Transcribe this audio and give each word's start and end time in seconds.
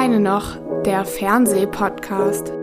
eine 0.00 0.18
noch, 0.18 0.56
der 0.86 1.04
Fernsehpodcast. 1.04 2.54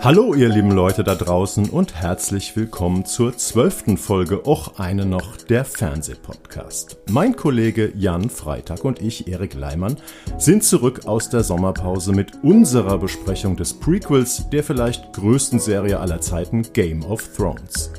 Hallo 0.00 0.32
ihr 0.32 0.48
lieben 0.48 0.70
Leute 0.70 1.04
da 1.04 1.14
draußen 1.14 1.68
und 1.68 1.94
herzlich 1.94 2.56
willkommen 2.56 3.04
zur 3.04 3.36
zwölften 3.36 3.98
Folge 3.98 4.46
Och 4.46 4.78
eine 4.78 5.04
noch 5.04 5.36
der 5.36 5.66
Fernsehpodcast. 5.66 6.96
Mein 7.10 7.36
Kollege 7.36 7.92
Jan 7.94 8.30
Freitag 8.30 8.86
und 8.86 9.02
ich, 9.02 9.28
Erik 9.28 9.52
Leimann, 9.52 9.98
sind 10.38 10.64
zurück 10.64 11.02
aus 11.04 11.28
der 11.28 11.44
Sommerpause 11.44 12.12
mit 12.12 12.42
unserer 12.42 12.96
Besprechung 12.96 13.54
des 13.54 13.74
Prequels 13.74 14.48
der 14.48 14.64
vielleicht 14.64 15.12
größten 15.12 15.58
Serie 15.58 16.00
aller 16.00 16.22
Zeiten 16.22 16.62
Game 16.72 17.04
of 17.04 17.36
Thrones. 17.36 17.90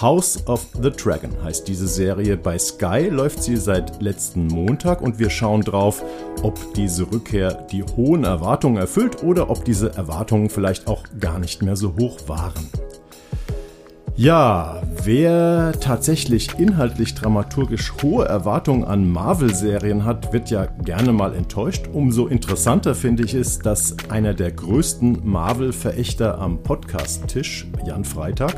House 0.00 0.46
of 0.46 0.66
the 0.80 0.90
Dragon 0.90 1.30
heißt 1.44 1.68
diese 1.68 1.86
Serie. 1.86 2.36
Bei 2.36 2.58
Sky 2.58 3.08
läuft 3.10 3.42
sie 3.42 3.56
seit 3.56 4.02
letzten 4.02 4.46
Montag 4.46 5.02
und 5.02 5.18
wir 5.18 5.30
schauen 5.30 5.60
drauf, 5.60 6.02
ob 6.42 6.74
diese 6.74 7.10
Rückkehr 7.12 7.66
die 7.70 7.84
hohen 7.84 8.24
Erwartungen 8.24 8.78
erfüllt 8.78 9.22
oder 9.22 9.50
ob 9.50 9.64
diese 9.64 9.94
Erwartungen 9.94 10.48
vielleicht 10.48 10.86
auch 10.86 11.04
gar 11.20 11.38
nicht 11.38 11.62
mehr 11.62 11.76
so 11.76 11.94
hoch 12.00 12.18
waren. 12.26 12.68
Ja, 14.14 14.82
wer 15.04 15.72
tatsächlich 15.80 16.58
inhaltlich 16.58 17.14
dramaturgisch 17.14 17.94
hohe 18.02 18.26
Erwartungen 18.26 18.84
an 18.84 19.10
Marvel-Serien 19.10 20.04
hat, 20.04 20.32
wird 20.34 20.50
ja 20.50 20.66
gerne 20.66 21.12
mal 21.12 21.34
enttäuscht. 21.34 21.88
Umso 21.92 22.26
interessanter 22.26 22.94
finde 22.94 23.24
ich 23.24 23.34
es, 23.34 23.58
dass 23.58 23.96
einer 24.10 24.34
der 24.34 24.52
größten 24.52 25.20
Marvel-Verächter 25.24 26.38
am 26.38 26.62
Podcast-Tisch, 26.62 27.66
Jan 27.86 28.04
Freitag, 28.04 28.54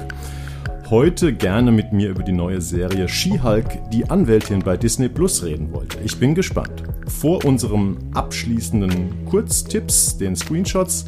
heute 0.90 1.32
gerne 1.32 1.72
mit 1.72 1.92
mir 1.92 2.10
über 2.10 2.22
die 2.22 2.32
neue 2.32 2.60
Serie 2.60 3.08
She-Hulk, 3.08 3.90
die 3.90 4.08
Anwältin 4.10 4.60
bei 4.60 4.76
Disney 4.76 5.08
Plus 5.08 5.42
reden 5.42 5.72
wollte. 5.72 5.98
Ich 6.04 6.18
bin 6.18 6.34
gespannt. 6.34 6.82
Vor 7.06 7.44
unserem 7.44 7.98
abschließenden 8.14 9.24
Kurztipps, 9.26 10.18
den 10.18 10.36
Screenshots, 10.36 11.06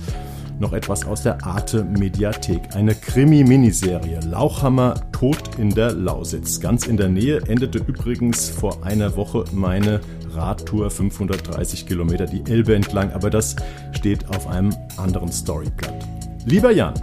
noch 0.59 0.73
etwas 0.73 1.07
aus 1.07 1.23
der 1.23 1.45
Arte 1.45 1.85
Mediathek. 1.85 2.75
Eine 2.75 2.95
Krimi-Miniserie. 2.95 4.21
Lauchhammer 4.21 4.95
Tod 5.13 5.39
in 5.59 5.71
der 5.71 5.93
Lausitz. 5.93 6.61
Ganz 6.61 6.87
in 6.87 6.97
der 6.97 7.09
Nähe 7.09 7.43
endete 7.47 7.79
übrigens 7.79 8.49
vor 8.49 8.85
einer 8.85 9.17
Woche 9.17 9.45
meine 9.53 10.01
Radtour 10.33 10.91
530 10.91 11.87
Kilometer 11.87 12.27
die 12.27 12.51
Elbe 12.51 12.75
entlang, 12.75 13.13
aber 13.13 13.31
das 13.31 13.57
steht 13.93 14.29
auf 14.31 14.47
einem 14.49 14.75
anderen 14.97 15.31
Storyblatt. 15.31 16.07
Lieber 16.47 16.71
Jan, 16.71 16.95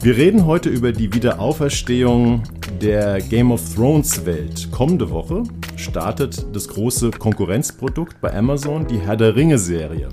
wir 0.00 0.16
reden 0.16 0.46
heute 0.46 0.68
über 0.68 0.92
die 0.92 1.12
Wiederauferstehung 1.12 2.42
der 2.80 3.20
Game 3.20 3.50
of 3.50 3.74
Thrones 3.74 4.24
Welt. 4.26 4.70
Kommende 4.70 5.10
Woche 5.10 5.42
startet 5.76 6.46
das 6.54 6.68
große 6.68 7.10
Konkurrenzprodukt 7.10 8.20
bei 8.20 8.34
Amazon, 8.34 8.86
die 8.86 8.98
Herr 8.98 9.16
der 9.16 9.34
Ringe 9.34 9.58
Serie. 9.58 10.08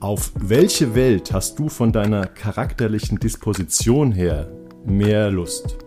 Auf 0.00 0.32
welche 0.36 0.94
Welt 0.94 1.32
hast 1.32 1.58
du 1.58 1.68
von 1.68 1.92
deiner 1.92 2.26
charakterlichen 2.26 3.18
Disposition 3.18 4.12
her 4.12 4.48
mehr 4.84 5.30
Lust? 5.30 5.78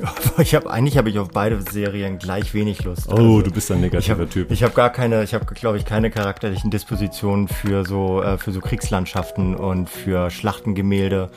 Ich 0.38 0.54
habe 0.54 0.70
eigentlich 0.70 0.96
habe 0.96 1.10
ich 1.10 1.18
auf 1.18 1.28
beide 1.28 1.60
Serien 1.60 2.18
gleich 2.18 2.54
wenig 2.54 2.84
Lust. 2.84 3.08
Oh, 3.08 3.16
also, 3.16 3.42
du 3.42 3.50
bist 3.50 3.70
ein 3.70 3.80
negativer 3.80 4.24
ich 4.24 4.30
Typ. 4.30 4.50
Ich 4.50 4.62
habe 4.62 4.72
gar 4.72 4.90
keine, 4.90 5.22
ich 5.22 5.34
habe 5.34 5.44
glaube 5.46 5.76
ich 5.76 5.84
keine 5.84 6.10
charakterlichen 6.10 6.70
Dispositionen 6.70 7.48
für 7.48 7.84
so 7.84 8.22
äh, 8.22 8.38
für 8.38 8.52
so 8.52 8.60
Kriegslandschaften 8.60 9.54
und 9.54 9.88
für 9.88 10.30
Schlachtengemälde 10.30 11.30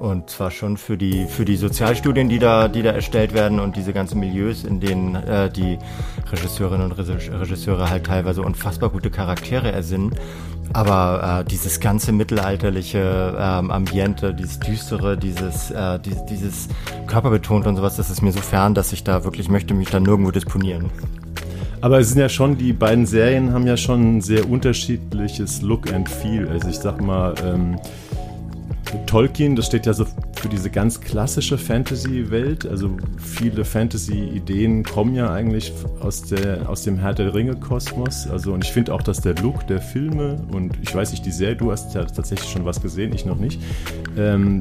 und 0.00 0.30
zwar 0.30 0.50
schon 0.50 0.78
für 0.78 0.96
die 0.96 1.26
für 1.26 1.44
die 1.44 1.56
Sozialstudien, 1.56 2.30
die 2.30 2.38
da 2.38 2.68
die 2.68 2.82
da 2.82 2.90
erstellt 2.90 3.34
werden 3.34 3.60
und 3.60 3.76
diese 3.76 3.92
ganzen 3.92 4.18
Milieus, 4.18 4.64
in 4.64 4.80
denen 4.80 5.14
äh, 5.14 5.50
die 5.50 5.78
Regisseurinnen 6.32 6.90
und 6.90 6.92
Regisseure 6.92 7.90
halt 7.90 8.06
teilweise 8.06 8.40
unfassbar 8.40 8.88
gute 8.88 9.10
Charaktere 9.10 9.70
ersinnen. 9.70 10.14
Aber 10.72 11.42
äh, 11.42 11.48
dieses 11.48 11.80
ganze 11.80 12.12
mittelalterliche 12.12 13.36
ähm, 13.38 13.70
Ambiente, 13.70 14.32
dieses 14.32 14.58
düstere, 14.60 15.18
dieses, 15.18 15.70
äh, 15.70 15.98
dieses, 15.98 16.24
dieses 16.26 16.68
körperbetont 17.06 17.66
und 17.66 17.76
sowas, 17.76 17.96
das 17.96 18.08
ist 18.08 18.22
mir 18.22 18.32
so 18.32 18.40
fern, 18.40 18.74
dass 18.74 18.92
ich 18.92 19.04
da 19.04 19.24
wirklich 19.24 19.50
möchte 19.50 19.74
mich 19.74 19.90
da 19.90 20.00
nirgendwo 20.00 20.30
disponieren. 20.30 20.90
Aber 21.82 21.98
es 21.98 22.10
sind 22.10 22.20
ja 22.20 22.28
schon, 22.28 22.56
die 22.56 22.72
beiden 22.72 23.04
Serien 23.04 23.52
haben 23.52 23.66
ja 23.66 23.76
schon 23.76 24.18
ein 24.18 24.20
sehr 24.20 24.48
unterschiedliches 24.48 25.60
Look 25.60 25.92
and 25.92 26.08
Feel. 26.08 26.48
Also 26.48 26.68
ich 26.68 26.76
sag 26.76 27.00
mal, 27.02 27.34
ähm, 27.44 27.78
Tolkien, 29.06 29.56
das 29.56 29.66
steht 29.66 29.86
ja 29.86 29.92
so 29.92 30.04
für 30.40 30.48
diese 30.48 30.70
ganz 30.70 31.00
klassische 31.00 31.58
Fantasy-Welt. 31.58 32.66
Also 32.66 32.96
viele 33.18 33.64
Fantasy-Ideen 33.64 34.84
kommen 34.84 35.14
ja 35.14 35.32
eigentlich 35.32 35.72
aus, 36.00 36.22
der, 36.22 36.68
aus 36.68 36.82
dem 36.82 36.98
Herr 36.98 37.14
der 37.14 37.34
Ringe-Kosmos. 37.34 38.28
Also 38.28 38.52
und 38.52 38.64
ich 38.64 38.72
finde 38.72 38.94
auch, 38.94 39.02
dass 39.02 39.20
der 39.20 39.34
Look 39.36 39.66
der 39.66 39.80
Filme 39.80 40.40
und 40.52 40.78
ich 40.82 40.94
weiß 40.94 41.10
nicht, 41.12 41.24
die 41.26 41.32
Serie, 41.32 41.56
du 41.56 41.72
hast 41.72 41.94
ja 41.94 42.04
tatsächlich 42.04 42.50
schon 42.50 42.64
was 42.64 42.80
gesehen, 42.80 43.12
ich 43.14 43.24
noch 43.24 43.38
nicht. 43.38 43.60
Ähm, 44.16 44.60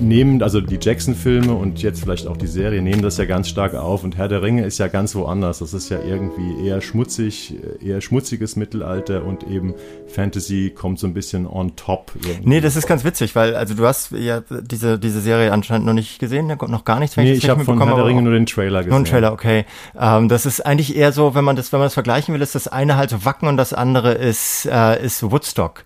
nehmen, 0.00 0.42
also 0.42 0.60
die 0.60 0.78
Jackson-Filme 0.80 1.52
und 1.52 1.82
jetzt 1.82 2.00
vielleicht 2.00 2.26
auch 2.26 2.36
die 2.36 2.46
Serie, 2.46 2.82
nehmen 2.82 3.02
das 3.02 3.16
ja 3.18 3.24
ganz 3.24 3.48
stark 3.48 3.74
auf. 3.74 4.04
Und 4.04 4.16
Herr 4.16 4.28
der 4.28 4.42
Ringe 4.42 4.64
ist 4.64 4.78
ja 4.78 4.88
ganz 4.88 5.14
woanders. 5.14 5.58
Das 5.58 5.74
ist 5.74 5.88
ja 5.88 5.98
irgendwie 6.02 6.66
eher 6.66 6.80
schmutzig, 6.80 7.54
eher 7.80 8.00
schmutziges 8.00 8.56
Mittelalter 8.56 9.24
und 9.24 9.44
eben 9.44 9.74
Fantasy 10.08 10.72
kommt 10.74 10.98
so 10.98 11.06
ein 11.06 11.14
bisschen 11.14 11.46
on 11.46 11.76
top. 11.76 12.12
Irgendwie. 12.14 12.48
Nee, 12.48 12.60
das 12.60 12.76
ist 12.76 12.86
ganz 12.86 13.04
witzig, 13.04 13.34
weil 13.34 13.54
also 13.54 13.74
du 13.74 13.86
hast 13.86 14.12
ja 14.12 14.42
diese, 14.50 14.98
diese 14.98 15.20
Serie 15.20 15.52
anscheinend 15.52 15.86
noch 15.86 15.94
nicht 15.94 16.18
gesehen, 16.18 16.46
noch 16.46 16.84
gar 16.84 16.98
nichts. 16.98 17.16
Nee, 17.16 17.32
ich, 17.32 17.44
ich 17.44 17.50
habe 17.50 17.64
von 17.64 17.82
Herr 17.82 17.96
der 17.96 18.06
Ringe 18.06 18.22
nur 18.22 18.32
den 18.32 18.46
Trailer 18.46 18.80
gesehen. 18.80 18.90
Nur 18.90 18.96
einen 18.96 19.04
Trailer, 19.06 19.32
okay. 19.32 19.64
Ähm, 19.98 20.28
das 20.28 20.46
ist 20.46 20.64
eigentlich 20.64 20.96
eher 20.96 21.12
so, 21.12 21.34
wenn 21.34 21.44
man 21.44 21.56
das, 21.56 21.72
wenn 21.72 21.80
man 21.80 21.86
das 21.86 21.94
vergleichen 21.94 22.34
will, 22.34 22.42
ist 22.42 22.54
das 22.54 22.68
eine 22.68 22.96
halt 22.96 23.10
so 23.10 23.24
Wacken 23.24 23.48
und 23.48 23.56
das 23.56 23.72
andere 23.72 24.12
ist, 24.12 24.66
äh, 24.66 25.04
ist 25.04 25.22
Woodstock. 25.30 25.84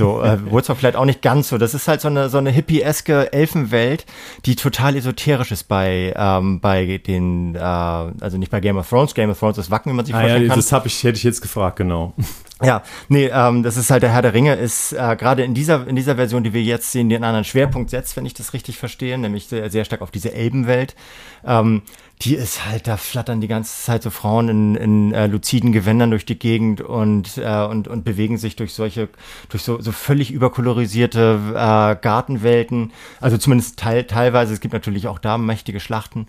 So, 0.00 0.22
äh, 0.22 0.38
Woodstock 0.50 0.78
vielleicht 0.78 0.96
auch 0.96 1.04
nicht 1.04 1.22
ganz 1.22 1.48
so. 1.48 1.58
Das 1.58 1.74
ist 1.74 1.86
halt 1.86 2.00
so 2.00 2.08
eine, 2.08 2.28
so 2.28 2.38
eine 2.38 2.50
hippie-eske 2.50 3.32
Elfenwelt, 3.32 4.06
die 4.46 4.56
total 4.56 4.96
esoterisch 4.96 5.52
ist 5.52 5.64
bei, 5.64 6.14
ähm, 6.16 6.60
bei 6.60 6.98
den, 6.98 7.54
äh, 7.54 7.58
also 7.58 8.38
nicht 8.38 8.50
bei 8.50 8.60
Game 8.60 8.78
of 8.78 8.88
Thrones. 8.88 9.14
Game 9.14 9.30
of 9.30 9.38
Thrones 9.38 9.58
ist 9.58 9.70
Wacken, 9.70 9.92
wie 9.92 9.96
man 9.96 10.06
sich 10.06 10.14
ah, 10.14 10.20
vorstellen 10.20 10.42
ja, 10.44 10.48
kann. 10.48 10.58
Das 10.58 10.72
hab 10.72 10.86
ich, 10.86 11.04
hätte 11.04 11.18
ich 11.18 11.24
jetzt 11.24 11.42
gefragt, 11.42 11.76
genau. 11.76 12.14
Ja, 12.62 12.82
nee, 13.08 13.30
ähm, 13.32 13.62
das 13.62 13.76
ist 13.76 13.90
halt 13.90 14.02
der 14.02 14.12
Herr 14.12 14.22
der 14.22 14.34
Ringe, 14.34 14.54
ist 14.54 14.92
äh, 14.92 15.16
gerade 15.16 15.42
in 15.44 15.54
dieser, 15.54 15.86
in 15.86 15.96
dieser 15.96 16.16
Version, 16.16 16.44
die 16.44 16.52
wir 16.52 16.62
jetzt 16.62 16.92
sehen, 16.92 17.08
den 17.08 17.24
anderen 17.24 17.44
Schwerpunkt 17.44 17.90
setzt, 17.90 18.16
wenn 18.16 18.26
ich 18.26 18.34
das 18.34 18.52
richtig 18.52 18.76
verstehe, 18.76 19.16
nämlich 19.16 19.46
sehr, 19.46 19.70
sehr 19.70 19.84
stark 19.84 20.02
auf 20.02 20.10
diese 20.10 20.32
Elbenwelt. 20.32 20.94
Ähm, 21.44 21.82
die 22.22 22.34
ist 22.34 22.66
halt, 22.66 22.86
da 22.86 22.98
flattern 22.98 23.40
die 23.40 23.48
ganze 23.48 23.82
Zeit 23.82 24.02
so 24.02 24.10
Frauen 24.10 24.48
in, 24.50 24.74
in 24.74 25.14
äh, 25.14 25.26
luziden 25.26 25.72
Gewändern 25.72 26.10
durch 26.10 26.26
die 26.26 26.38
Gegend 26.38 26.82
und, 26.82 27.38
äh, 27.38 27.64
und, 27.64 27.88
und 27.88 28.04
bewegen 28.04 28.36
sich 28.36 28.56
durch 28.56 28.74
solche, 28.74 29.08
durch 29.48 29.62
so, 29.62 29.80
so 29.80 29.90
völlig 29.90 30.30
überkolorisierte 30.30 31.38
äh, 31.54 31.96
Gartenwelten. 31.96 32.92
Also 33.22 33.38
zumindest 33.38 33.78
teil, 33.78 34.04
teilweise, 34.04 34.52
es 34.52 34.60
gibt 34.60 34.74
natürlich 34.74 35.08
auch 35.08 35.18
da 35.18 35.38
mächtige 35.38 35.80
Schlachten. 35.80 36.28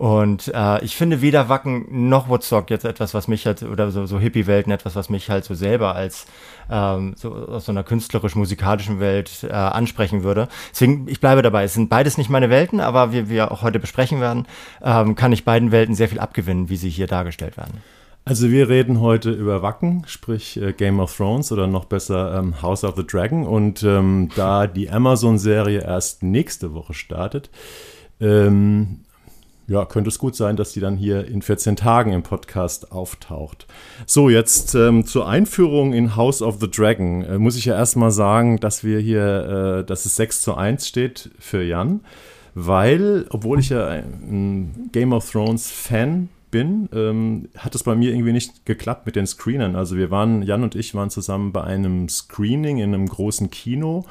Und 0.00 0.50
äh, 0.54 0.82
ich 0.82 0.96
finde 0.96 1.20
weder 1.20 1.50
Wacken 1.50 2.08
noch 2.08 2.30
Woodstock 2.30 2.70
jetzt 2.70 2.86
etwas, 2.86 3.12
was 3.12 3.28
mich 3.28 3.44
halt, 3.44 3.62
oder 3.62 3.90
so, 3.90 4.06
so 4.06 4.18
Hippie-Welten, 4.18 4.72
etwas, 4.72 4.96
was 4.96 5.10
mich 5.10 5.28
halt 5.28 5.44
so 5.44 5.52
selber 5.52 5.94
als 5.94 6.24
ähm, 6.70 7.12
so 7.18 7.34
aus 7.34 7.66
so 7.66 7.72
einer 7.72 7.84
künstlerisch-musikalischen 7.84 8.98
Welt 8.98 9.44
äh, 9.46 9.52
ansprechen 9.52 10.22
würde. 10.22 10.48
Deswegen, 10.70 11.06
ich 11.06 11.20
bleibe 11.20 11.42
dabei. 11.42 11.64
Es 11.64 11.74
sind 11.74 11.90
beides 11.90 12.16
nicht 12.16 12.30
meine 12.30 12.48
Welten, 12.48 12.80
aber 12.80 13.12
wie 13.12 13.28
wir 13.28 13.52
auch 13.52 13.60
heute 13.60 13.78
besprechen 13.78 14.22
werden, 14.22 14.46
ähm, 14.82 15.16
kann 15.16 15.32
ich 15.32 15.44
beiden 15.44 15.70
Welten 15.70 15.94
sehr 15.94 16.08
viel 16.08 16.18
abgewinnen, 16.18 16.70
wie 16.70 16.76
sie 16.76 16.88
hier 16.88 17.06
dargestellt 17.06 17.58
werden. 17.58 17.82
Also 18.24 18.50
wir 18.50 18.70
reden 18.70 19.02
heute 19.02 19.30
über 19.30 19.60
Wacken, 19.60 20.04
sprich 20.06 20.56
äh, 20.62 20.72
Game 20.72 20.98
of 20.98 21.14
Thrones 21.14 21.52
oder 21.52 21.66
noch 21.66 21.84
besser 21.84 22.38
ähm, 22.38 22.62
House 22.62 22.84
of 22.84 22.96
the 22.96 23.06
Dragon. 23.06 23.46
Und 23.46 23.82
ähm, 23.82 24.30
da 24.34 24.66
die 24.66 24.88
Amazon-Serie 24.88 25.82
erst 25.82 26.22
nächste 26.22 26.72
Woche 26.72 26.94
startet, 26.94 27.50
ähm, 28.18 29.00
ja, 29.70 29.84
könnte 29.84 30.08
es 30.08 30.18
gut 30.18 30.34
sein, 30.34 30.56
dass 30.56 30.72
die 30.72 30.80
dann 30.80 30.96
hier 30.96 31.24
in 31.28 31.42
14 31.42 31.76
Tagen 31.76 32.12
im 32.12 32.24
Podcast 32.24 32.90
auftaucht. 32.90 33.68
So, 34.04 34.28
jetzt 34.28 34.74
ähm, 34.74 35.06
zur 35.06 35.28
Einführung 35.28 35.92
in 35.92 36.16
House 36.16 36.42
of 36.42 36.58
the 36.60 36.68
Dragon 36.68 37.22
äh, 37.22 37.38
muss 37.38 37.56
ich 37.56 37.66
ja 37.66 37.76
erstmal 37.76 38.10
sagen, 38.10 38.58
dass 38.58 38.82
wir 38.82 38.98
hier, 38.98 39.82
äh, 39.82 39.84
dass 39.84 40.06
es 40.06 40.16
6 40.16 40.42
zu 40.42 40.56
1 40.56 40.88
steht 40.88 41.30
für 41.38 41.62
Jan, 41.62 42.00
weil, 42.56 43.26
obwohl 43.30 43.60
ich 43.60 43.68
ja 43.68 43.86
ein 43.86 44.90
Game 44.90 45.12
of 45.12 45.30
Thrones 45.30 45.70
Fan 45.70 46.30
bin, 46.50 46.88
ähm, 46.92 47.48
hat 47.56 47.76
es 47.76 47.84
bei 47.84 47.94
mir 47.94 48.10
irgendwie 48.10 48.32
nicht 48.32 48.66
geklappt 48.66 49.06
mit 49.06 49.14
den 49.14 49.28
Screenern. 49.28 49.76
Also 49.76 49.96
wir 49.96 50.10
waren, 50.10 50.42
Jan 50.42 50.64
und 50.64 50.74
ich 50.74 50.96
waren 50.96 51.10
zusammen 51.10 51.52
bei 51.52 51.62
einem 51.62 52.08
Screening 52.08 52.78
in 52.78 52.92
einem 52.92 53.06
großen 53.06 53.52
Kino 53.52 54.04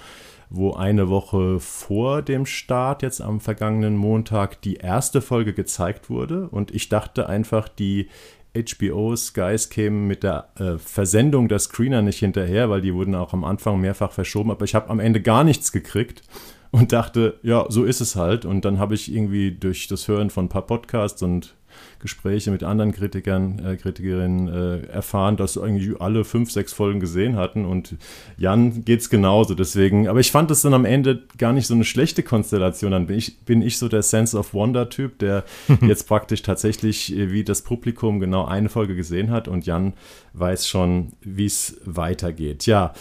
wo 0.49 0.73
eine 0.73 1.09
Woche 1.09 1.59
vor 1.59 2.21
dem 2.21 2.45
Start, 2.45 3.03
jetzt 3.03 3.21
am 3.21 3.39
vergangenen 3.39 3.95
Montag, 3.95 4.61
die 4.61 4.75
erste 4.75 5.21
Folge 5.21 5.53
gezeigt 5.53 6.09
wurde. 6.09 6.47
Und 6.49 6.71
ich 6.73 6.89
dachte 6.89 7.29
einfach, 7.29 7.69
die 7.69 8.09
HBO 8.55 9.15
Skies 9.15 9.69
kämen 9.69 10.07
mit 10.07 10.23
der 10.23 10.49
äh, 10.55 10.77
Versendung 10.79 11.47
der 11.47 11.59
Screener 11.59 12.01
nicht 12.01 12.19
hinterher, 12.19 12.69
weil 12.69 12.81
die 12.81 12.93
wurden 12.95 13.13
auch 13.13 13.33
am 13.33 13.43
Anfang 13.43 13.79
mehrfach 13.79 14.11
verschoben. 14.11 14.49
Aber 14.49 14.65
ich 14.65 14.73
habe 14.73 14.89
am 14.89 14.99
Ende 14.99 15.21
gar 15.21 15.43
nichts 15.43 15.71
gekriegt 15.71 16.23
und 16.71 16.91
dachte, 16.91 17.39
ja, 17.43 17.65
so 17.69 17.83
ist 17.83 18.01
es 18.01 18.15
halt. 18.15 18.45
Und 18.45 18.65
dann 18.65 18.79
habe 18.79 18.95
ich 18.95 19.13
irgendwie 19.13 19.51
durch 19.51 19.87
das 19.87 20.07
Hören 20.07 20.31
von 20.31 20.45
ein 20.45 20.49
paar 20.49 20.65
Podcasts 20.65 21.21
und 21.21 21.55
Gespräche 21.99 22.49
mit 22.49 22.63
anderen 22.63 22.93
Kritikern, 22.93 23.59
äh, 23.65 23.75
Kritikerinnen 23.75 24.47
äh, 24.47 24.87
erfahren, 24.87 25.35
dass 25.35 25.57
eigentlich 25.57 25.99
alle 26.01 26.23
fünf, 26.23 26.51
sechs 26.51 26.71
Folgen 26.71 26.99
gesehen 26.99 27.35
hatten 27.35 27.65
und 27.65 27.95
Jan 28.37 28.85
geht 28.85 29.01
es 29.01 29.09
genauso. 29.09 29.53
Deswegen, 29.53 30.07
aber 30.07 30.19
ich 30.19 30.31
fand 30.31 30.49
es 30.51 30.61
dann 30.61 30.73
am 30.73 30.85
Ende 30.85 31.23
gar 31.37 31.51
nicht 31.51 31.67
so 31.67 31.73
eine 31.73 31.83
schlechte 31.83 32.23
Konstellation. 32.23 32.91
Dann 32.91 33.07
bin 33.07 33.17
ich, 33.17 33.39
bin 33.39 33.61
ich 33.61 33.77
so 33.77 33.89
der 33.89 34.01
Sense 34.01 34.37
of 34.37 34.53
Wonder-Typ, 34.53 35.19
der 35.19 35.43
jetzt 35.81 36.07
praktisch 36.07 36.41
tatsächlich 36.41 37.15
äh, 37.15 37.31
wie 37.31 37.43
das 37.43 37.61
Publikum 37.61 38.19
genau 38.19 38.45
eine 38.45 38.69
Folge 38.69 38.95
gesehen 38.95 39.29
hat 39.29 39.47
und 39.47 39.65
Jan 39.65 39.93
weiß 40.33 40.67
schon, 40.67 41.13
wie 41.21 41.45
es 41.45 41.79
weitergeht. 41.85 42.65
Ja. 42.65 42.93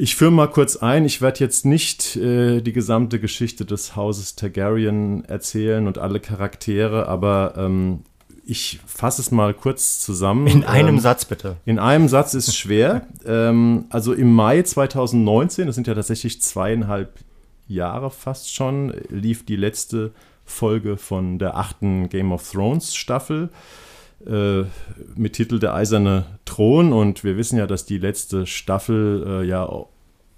Ich 0.00 0.14
führe 0.14 0.30
mal 0.30 0.46
kurz 0.46 0.76
ein. 0.76 1.04
Ich 1.04 1.20
werde 1.20 1.40
jetzt 1.40 1.66
nicht 1.66 2.14
äh, 2.14 2.60
die 2.60 2.72
gesamte 2.72 3.18
Geschichte 3.18 3.64
des 3.64 3.96
Hauses 3.96 4.36
Targaryen 4.36 5.24
erzählen 5.24 5.88
und 5.88 5.98
alle 5.98 6.20
Charaktere, 6.20 7.08
aber 7.08 7.54
ähm, 7.56 8.04
ich 8.48 8.80
fasse 8.86 9.20
es 9.20 9.30
mal 9.30 9.52
kurz 9.52 10.00
zusammen. 10.00 10.46
In 10.46 10.64
einem 10.64 10.96
ähm, 10.96 11.00
Satz 11.00 11.26
bitte. 11.26 11.56
In 11.66 11.78
einem 11.78 12.08
Satz 12.08 12.32
ist 12.32 12.56
schwer. 12.56 13.06
ähm, 13.26 13.84
also 13.90 14.14
im 14.14 14.32
Mai 14.32 14.62
2019, 14.62 15.66
das 15.66 15.74
sind 15.74 15.86
ja 15.86 15.94
tatsächlich 15.94 16.40
zweieinhalb 16.40 17.18
Jahre 17.66 18.10
fast 18.10 18.54
schon, 18.54 18.94
lief 19.10 19.44
die 19.44 19.56
letzte 19.56 20.12
Folge 20.46 20.96
von 20.96 21.38
der 21.38 21.58
achten 21.58 22.08
Game 22.08 22.32
of 22.32 22.50
Thrones 22.50 22.96
Staffel 22.96 23.50
äh, 24.26 24.62
mit 25.14 25.34
Titel 25.34 25.58
Der 25.58 25.74
eiserne 25.74 26.24
Thron. 26.46 26.94
Und 26.94 27.24
wir 27.24 27.36
wissen 27.36 27.58
ja, 27.58 27.66
dass 27.66 27.84
die 27.84 27.98
letzte 27.98 28.46
Staffel 28.46 29.42
äh, 29.42 29.46
ja 29.46 29.68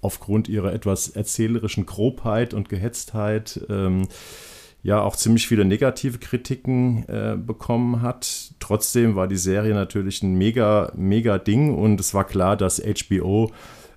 aufgrund 0.01 0.49
ihrer 0.49 0.73
etwas 0.73 1.07
erzählerischen 1.07 1.85
Grobheit 1.85 2.53
und 2.53 2.67
Gehetztheit 2.67 3.61
ähm, 3.69 4.09
ja 4.83 5.01
auch 5.01 5.15
ziemlich 5.15 5.47
viele 5.47 5.65
negative 5.65 6.17
Kritiken 6.17 7.05
äh, 7.07 7.37
bekommen 7.37 8.01
hat. 8.01 8.53
Trotzdem 8.59 9.15
war 9.15 9.27
die 9.27 9.37
Serie 9.37 9.73
natürlich 9.73 10.23
ein 10.23 10.35
mega, 10.35 10.91
mega 10.95 11.37
Ding 11.37 11.75
und 11.75 11.99
es 11.99 12.13
war 12.13 12.23
klar, 12.23 12.57
dass 12.57 12.81
HBO 12.81 13.51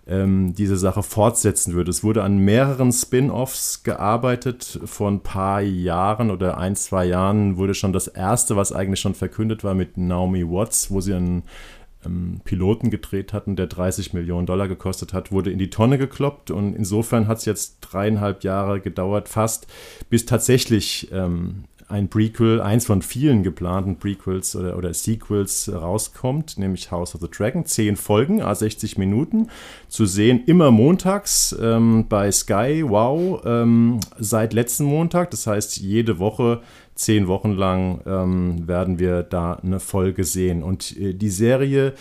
ähm, 0.06 0.54
diese 0.54 0.76
Sache 0.76 1.02
fortsetzen 1.02 1.74
würde. 1.74 1.90
Es 1.90 2.04
wurde 2.04 2.22
an 2.22 2.38
mehreren 2.38 2.92
Spin-offs 2.92 3.82
gearbeitet. 3.82 4.80
Vor 4.84 5.10
ein 5.10 5.20
paar 5.20 5.62
Jahren 5.62 6.30
oder 6.30 6.58
ein, 6.58 6.76
zwei 6.76 7.06
Jahren 7.06 7.56
wurde 7.56 7.74
schon 7.74 7.92
das 7.92 8.06
erste, 8.06 8.56
was 8.56 8.72
eigentlich 8.72 9.00
schon 9.00 9.14
verkündet 9.14 9.64
war, 9.64 9.74
mit 9.74 9.96
Naomi 9.96 10.44
Watts, 10.46 10.90
wo 10.90 11.00
sie 11.00 11.14
einen 11.14 11.44
ähm, 12.04 12.40
Piloten 12.44 12.90
gedreht 12.90 13.32
hatten, 13.32 13.56
der 13.56 13.66
30 13.66 14.12
Millionen 14.12 14.46
Dollar 14.46 14.68
gekostet 14.68 15.12
hat, 15.12 15.32
wurde 15.32 15.50
in 15.50 15.58
die 15.58 15.70
Tonne 15.70 15.98
gekloppt. 15.98 16.50
Und 16.50 16.74
insofern 16.74 17.28
hat 17.28 17.38
es 17.38 17.44
jetzt 17.44 17.78
dreieinhalb 17.80 18.44
Jahre 18.44 18.80
gedauert, 18.80 19.28
fast, 19.28 19.66
bis 20.10 20.26
tatsächlich 20.26 21.10
ähm, 21.12 21.64
ein 21.88 22.08
Prequel, 22.08 22.60
eins 22.60 22.86
von 22.86 23.02
vielen 23.02 23.42
geplanten 23.42 23.98
Prequels 23.98 24.56
oder, 24.56 24.76
oder 24.76 24.94
Sequels 24.94 25.70
rauskommt, 25.72 26.58
nämlich 26.58 26.90
House 26.90 27.14
of 27.14 27.20
the 27.20 27.28
Dragon. 27.30 27.66
Zehn 27.66 27.96
Folgen, 27.96 28.42
a 28.42 28.54
60 28.54 28.98
Minuten, 28.98 29.48
zu 29.88 30.06
sehen 30.06 30.42
immer 30.46 30.70
montags 30.70 31.54
ähm, 31.60 32.06
bei 32.08 32.32
Sky, 32.32 32.82
wow, 32.86 33.40
ähm, 33.44 34.00
seit 34.18 34.52
letzten 34.54 34.84
Montag. 34.84 35.30
Das 35.30 35.46
heißt, 35.46 35.76
jede 35.76 36.18
Woche, 36.18 36.62
zehn 36.94 37.26
Wochen 37.28 37.52
lang 37.52 38.00
ähm, 38.06 38.68
werden 38.68 38.98
wir 38.98 39.22
da 39.22 39.54
eine 39.54 39.80
Folge 39.80 40.24
sehen. 40.24 40.62
Und 40.62 40.96
äh, 40.96 41.14
die 41.14 41.30
Serie 41.30 41.94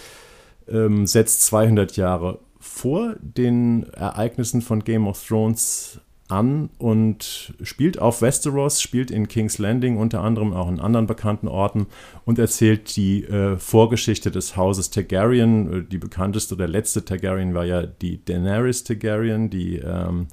ähm, 0.67 1.07
setzt 1.07 1.43
200 1.43 1.97
Jahre 1.97 2.39
vor 2.59 3.15
den 3.19 3.83
Ereignissen 3.93 4.61
von 4.61 4.83
Game 4.83 5.07
of 5.07 5.25
Thrones 5.25 5.99
an 6.29 6.69
und 6.77 7.53
spielt 7.61 7.99
auf 7.99 8.21
Westeros, 8.21 8.81
spielt 8.81 9.11
in 9.11 9.27
King's 9.27 9.57
Landing 9.57 9.97
unter 9.97 10.21
anderem 10.21 10.53
auch 10.53 10.69
in 10.69 10.79
anderen 10.79 11.05
bekannten 11.05 11.47
Orten 11.47 11.87
und 12.25 12.39
erzählt 12.39 12.95
die 12.95 13.25
äh, 13.25 13.57
Vorgeschichte 13.57 14.31
des 14.31 14.55
Hauses 14.55 14.89
Targaryen. 14.89 15.73
Äh, 15.73 15.83
die 15.83 15.97
bekannteste 15.97 16.55
oder 16.55 16.67
letzte 16.67 17.03
Targaryen 17.03 17.53
war 17.53 17.65
ja 17.65 17.83
die 17.85 18.23
Daenerys 18.23 18.83
Targaryen, 18.83 19.49
die 19.49 19.77
ähm, 19.77 20.27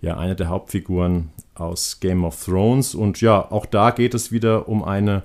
ja 0.00 0.18
eine 0.18 0.36
der 0.36 0.48
Hauptfiguren 0.48 1.30
aus 1.62 2.00
Game 2.00 2.24
of 2.24 2.44
Thrones. 2.44 2.94
Und 2.94 3.20
ja, 3.20 3.50
auch 3.50 3.66
da 3.66 3.90
geht 3.90 4.14
es 4.14 4.32
wieder 4.32 4.68
um 4.68 4.84
eine 4.84 5.22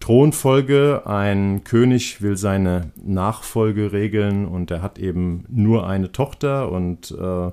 Thronfolge. 0.00 1.02
Ein 1.04 1.64
König 1.64 2.22
will 2.22 2.36
seine 2.36 2.90
Nachfolge 3.02 3.92
regeln 3.92 4.46
und 4.46 4.70
er 4.70 4.82
hat 4.82 4.98
eben 4.98 5.44
nur 5.48 5.86
eine 5.86 6.12
Tochter 6.12 6.72
und 6.72 7.10
äh, 7.10 7.46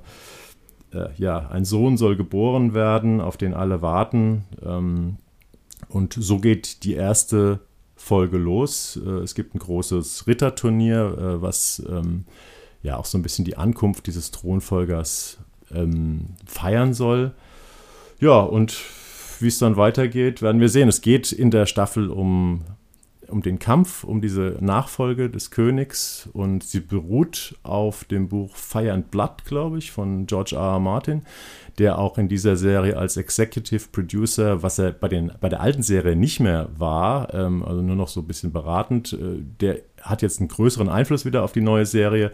äh, 0.93 1.09
ja, 1.17 1.49
ein 1.49 1.65
Sohn 1.65 1.97
soll 1.97 2.15
geboren 2.15 2.73
werden, 2.73 3.21
auf 3.21 3.37
den 3.37 3.53
alle 3.53 3.81
warten. 3.81 4.45
Ähm, 4.65 5.17
und 5.89 6.13
so 6.13 6.39
geht 6.39 6.83
die 6.83 6.93
erste 6.93 7.59
Folge 7.95 8.37
los. 8.37 8.99
Äh, 9.05 9.09
es 9.19 9.35
gibt 9.35 9.55
ein 9.55 9.59
großes 9.59 10.27
Ritterturnier, 10.27 11.17
äh, 11.17 11.41
was 11.41 11.83
ähm, 11.89 12.25
ja 12.81 12.97
auch 12.97 13.05
so 13.05 13.17
ein 13.17 13.23
bisschen 13.23 13.45
die 13.45 13.57
Ankunft 13.57 14.07
dieses 14.07 14.31
Thronfolgers 14.31 15.37
ähm, 15.73 16.27
feiern 16.45 16.93
soll. 16.93 17.33
Ja, 18.19 18.39
und 18.39 18.77
wie 19.39 19.47
es 19.47 19.59
dann 19.59 19.77
weitergeht, 19.77 20.41
werden 20.41 20.61
wir 20.61 20.69
sehen. 20.69 20.89
Es 20.89 21.01
geht 21.01 21.31
in 21.31 21.51
der 21.51 21.65
Staffel 21.65 22.09
um 22.09 22.63
um 23.29 23.41
den 23.41 23.59
Kampf, 23.59 24.03
um 24.03 24.21
diese 24.21 24.57
Nachfolge 24.59 25.29
des 25.29 25.51
Königs 25.51 26.29
und 26.33 26.63
sie 26.63 26.79
beruht 26.79 27.55
auf 27.63 28.05
dem 28.05 28.29
Buch 28.29 28.55
Fire 28.55 28.93
and 28.93 29.11
Blood, 29.11 29.45
glaube 29.45 29.77
ich, 29.77 29.91
von 29.91 30.25
George 30.25 30.55
R. 30.55 30.73
R. 30.73 30.79
Martin, 30.79 31.23
der 31.77 31.99
auch 31.99 32.17
in 32.17 32.27
dieser 32.27 32.55
Serie 32.55 32.97
als 32.97 33.17
Executive 33.17 33.87
Producer, 33.91 34.63
was 34.63 34.79
er 34.79 34.91
bei, 34.91 35.07
den, 35.07 35.31
bei 35.39 35.49
der 35.49 35.61
alten 35.61 35.83
Serie 35.83 36.15
nicht 36.15 36.39
mehr 36.39 36.69
war, 36.77 37.33
ähm, 37.33 37.63
also 37.63 37.81
nur 37.81 37.95
noch 37.95 38.07
so 38.07 38.21
ein 38.21 38.27
bisschen 38.27 38.51
beratend, 38.51 39.13
äh, 39.13 39.41
der 39.61 39.79
hat 40.01 40.21
jetzt 40.21 40.39
einen 40.39 40.49
größeren 40.49 40.89
Einfluss 40.89 41.25
wieder 41.25 41.43
auf 41.43 41.51
die 41.51 41.61
neue 41.61 41.85
Serie 41.85 42.31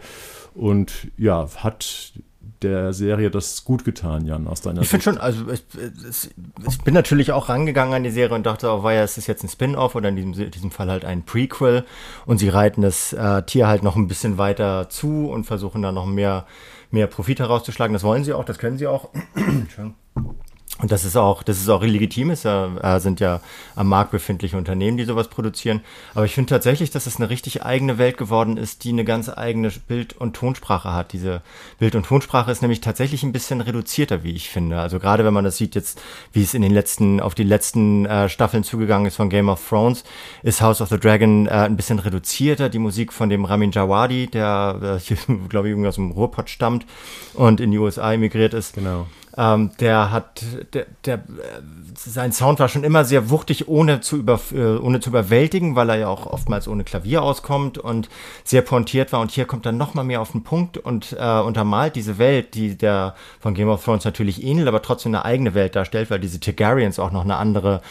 und 0.54 1.08
ja, 1.16 1.48
hat 1.56 2.12
der 2.64 2.92
Serie 2.92 3.30
das 3.30 3.64
gut 3.64 3.84
getan, 3.84 4.26
Jan, 4.26 4.48
aus 4.48 4.60
deiner 4.60 4.82
Ich 4.82 4.88
finde 4.88 5.04
schon, 5.04 5.18
also 5.18 5.44
ich, 5.50 5.64
ich, 6.66 6.78
bin 6.82 6.94
natürlich 6.94 7.32
auch 7.32 7.48
rangegangen 7.48 7.94
an 7.94 8.02
die 8.02 8.10
Serie 8.10 8.34
und 8.34 8.44
dachte, 8.44 8.68
oh, 8.70 8.82
war 8.82 8.92
ja, 8.92 9.02
es 9.02 9.18
ist 9.18 9.26
jetzt 9.26 9.44
ein 9.44 9.48
Spin-off 9.48 9.94
oder 9.94 10.08
in 10.08 10.16
diesem, 10.16 10.50
diesem 10.50 10.70
Fall 10.70 10.90
halt 10.90 11.04
ein 11.04 11.24
Prequel 11.24 11.84
und 12.26 12.38
sie 12.38 12.48
reiten 12.48 12.82
das 12.82 13.12
äh, 13.12 13.42
Tier 13.42 13.68
halt 13.68 13.82
noch 13.82 13.96
ein 13.96 14.08
bisschen 14.08 14.38
weiter 14.38 14.88
zu 14.88 15.28
und 15.28 15.44
versuchen 15.44 15.82
da 15.82 15.92
noch 15.92 16.06
mehr, 16.06 16.46
mehr 16.90 17.06
Profit 17.06 17.40
herauszuschlagen. 17.40 17.92
Das 17.92 18.02
wollen 18.02 18.24
sie 18.24 18.32
auch, 18.32 18.44
das 18.44 18.58
können 18.58 18.78
sie 18.78 18.86
auch. 18.86 19.10
Und 20.80 20.90
das 20.90 21.04
ist 21.04 21.16
auch, 21.16 21.44
das 21.44 21.58
ist 21.58 21.68
auch 21.68 21.84
legitim, 21.84 22.30
es 22.30 22.44
äh, 22.44 22.98
sind 22.98 23.20
ja 23.20 23.40
am 23.76 23.88
Markt 23.88 24.10
befindliche 24.10 24.56
Unternehmen, 24.56 24.96
die 24.96 25.04
sowas 25.04 25.28
produzieren. 25.28 25.82
Aber 26.14 26.24
ich 26.24 26.34
finde 26.34 26.50
tatsächlich, 26.50 26.90
dass 26.90 27.06
es 27.06 27.16
eine 27.16 27.30
richtig 27.30 27.62
eigene 27.62 27.96
Welt 27.96 28.18
geworden 28.18 28.56
ist, 28.56 28.82
die 28.82 28.88
eine 28.88 29.04
ganz 29.04 29.28
eigene 29.28 29.70
Bild- 29.70 30.16
und 30.16 30.34
Tonsprache 30.34 30.92
hat. 30.92 31.12
Diese 31.12 31.42
Bild- 31.78 31.94
und 31.94 32.06
Tonsprache 32.06 32.50
ist 32.50 32.60
nämlich 32.60 32.80
tatsächlich 32.80 33.22
ein 33.22 33.30
bisschen 33.30 33.60
reduzierter, 33.60 34.24
wie 34.24 34.32
ich 34.32 34.48
finde. 34.50 34.80
Also 34.80 34.98
gerade 34.98 35.24
wenn 35.24 35.32
man 35.32 35.44
das 35.44 35.58
sieht 35.58 35.76
jetzt, 35.76 36.02
wie 36.32 36.42
es 36.42 36.54
in 36.54 36.62
den 36.62 36.72
letzten, 36.72 37.20
auf 37.20 37.36
die 37.36 37.44
letzten 37.44 38.04
äh, 38.06 38.28
Staffeln 38.28 38.64
zugegangen 38.64 39.06
ist 39.06 39.14
von 39.14 39.30
Game 39.30 39.48
of 39.48 39.66
Thrones, 39.68 40.02
ist 40.42 40.60
House 40.60 40.80
of 40.80 40.88
the 40.88 40.98
Dragon 40.98 41.46
äh, 41.46 41.50
ein 41.50 41.76
bisschen 41.76 42.00
reduzierter. 42.00 42.68
Die 42.68 42.80
Musik 42.80 43.12
von 43.12 43.28
dem 43.28 43.44
Ramin 43.44 43.70
Djawadi, 43.70 44.26
der, 44.26 44.98
äh, 45.00 45.14
glaube 45.48 45.68
ich, 45.68 45.72
irgendwie 45.72 45.88
aus 45.88 45.94
dem 45.94 46.10
Ruhrpott 46.10 46.50
stammt 46.50 46.84
und 47.34 47.60
in 47.60 47.70
die 47.70 47.78
USA 47.78 48.12
emigriert 48.12 48.54
ist. 48.54 48.74
Genau. 48.74 49.06
Ähm, 49.36 49.70
der 49.80 50.12
hat, 50.12 50.44
der, 50.72 50.86
der, 51.04 51.20
sein 51.94 52.32
Sound 52.32 52.60
war 52.60 52.68
schon 52.68 52.84
immer 52.84 53.04
sehr 53.04 53.30
wuchtig, 53.30 53.68
ohne 53.68 54.00
zu, 54.00 54.16
über, 54.16 54.40
äh, 54.52 54.76
ohne 54.76 55.00
zu 55.00 55.10
überwältigen, 55.10 55.74
weil 55.74 55.90
er 55.90 55.96
ja 55.96 56.08
auch 56.08 56.26
oftmals 56.26 56.68
ohne 56.68 56.84
Klavier 56.84 57.22
auskommt 57.22 57.78
und 57.78 58.08
sehr 58.44 58.62
pointiert 58.62 59.12
war. 59.12 59.20
Und 59.20 59.30
hier 59.30 59.44
kommt 59.44 59.66
dann 59.66 59.76
noch 59.76 59.94
mal 59.94 60.04
mehr 60.04 60.20
auf 60.20 60.32
den 60.32 60.44
Punkt 60.44 60.78
und 60.78 61.16
äh, 61.18 61.40
untermalt 61.40 61.96
diese 61.96 62.18
Welt, 62.18 62.54
die 62.54 62.76
der 62.76 63.14
von 63.40 63.54
Game 63.54 63.68
of 63.68 63.84
Thrones 63.84 64.04
natürlich 64.04 64.44
ähnelt, 64.44 64.68
aber 64.68 64.82
trotzdem 64.82 65.14
eine 65.14 65.24
eigene 65.24 65.54
Welt 65.54 65.74
darstellt, 65.74 66.10
weil 66.10 66.20
diese 66.20 66.40
Targaryens 66.40 66.98
auch 66.98 67.10
noch 67.10 67.24
eine 67.24 67.36
andere 67.36 67.82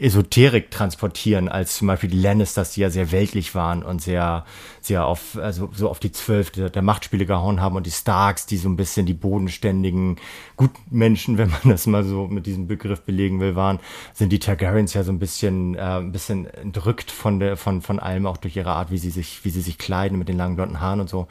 Esoterik 0.00 0.70
transportieren, 0.70 1.48
als 1.48 1.76
zum 1.76 1.86
Beispiel 1.86 2.08
die 2.08 2.20
Lannisters, 2.20 2.72
die 2.72 2.80
ja 2.80 2.88
sehr 2.88 3.12
weltlich 3.12 3.54
waren 3.54 3.82
und 3.82 4.00
sehr, 4.00 4.46
sehr 4.80 5.04
auf, 5.04 5.36
also 5.36 5.68
so 5.74 5.90
auf 5.90 6.00
die 6.00 6.10
Zwölf 6.10 6.50
der, 6.50 6.80
Machtspiele 6.80 7.26
gehauen 7.26 7.60
haben 7.60 7.76
und 7.76 7.84
die 7.84 7.90
Starks, 7.90 8.46
die 8.46 8.56
so 8.56 8.70
ein 8.70 8.76
bisschen 8.76 9.04
die 9.04 9.12
bodenständigen 9.12 10.16
Gutmenschen, 10.56 11.36
wenn 11.38 11.50
man 11.50 11.60
das 11.64 11.86
mal 11.86 12.02
so 12.02 12.26
mit 12.26 12.46
diesem 12.46 12.66
Begriff 12.66 13.02
belegen 13.02 13.40
will, 13.40 13.56
waren, 13.56 13.78
sind 14.14 14.30
die 14.30 14.38
Targaryens 14.38 14.94
ja 14.94 15.02
so 15.02 15.12
ein 15.12 15.18
bisschen, 15.18 15.74
äh, 15.74 15.80
ein 15.80 16.12
bisschen 16.12 16.46
entrückt 16.46 17.10
von 17.10 17.38
der, 17.38 17.58
von, 17.58 17.82
von 17.82 18.00
allem, 18.00 18.26
auch 18.26 18.38
durch 18.38 18.56
ihre 18.56 18.70
Art, 18.70 18.90
wie 18.90 18.98
sie 18.98 19.10
sich, 19.10 19.44
wie 19.44 19.50
sie 19.50 19.60
sich 19.60 19.76
kleiden 19.76 20.18
mit 20.18 20.28
den 20.28 20.38
langen 20.38 20.56
blonden 20.56 20.80
Haaren 20.80 21.00
und 21.00 21.10
so. 21.10 21.28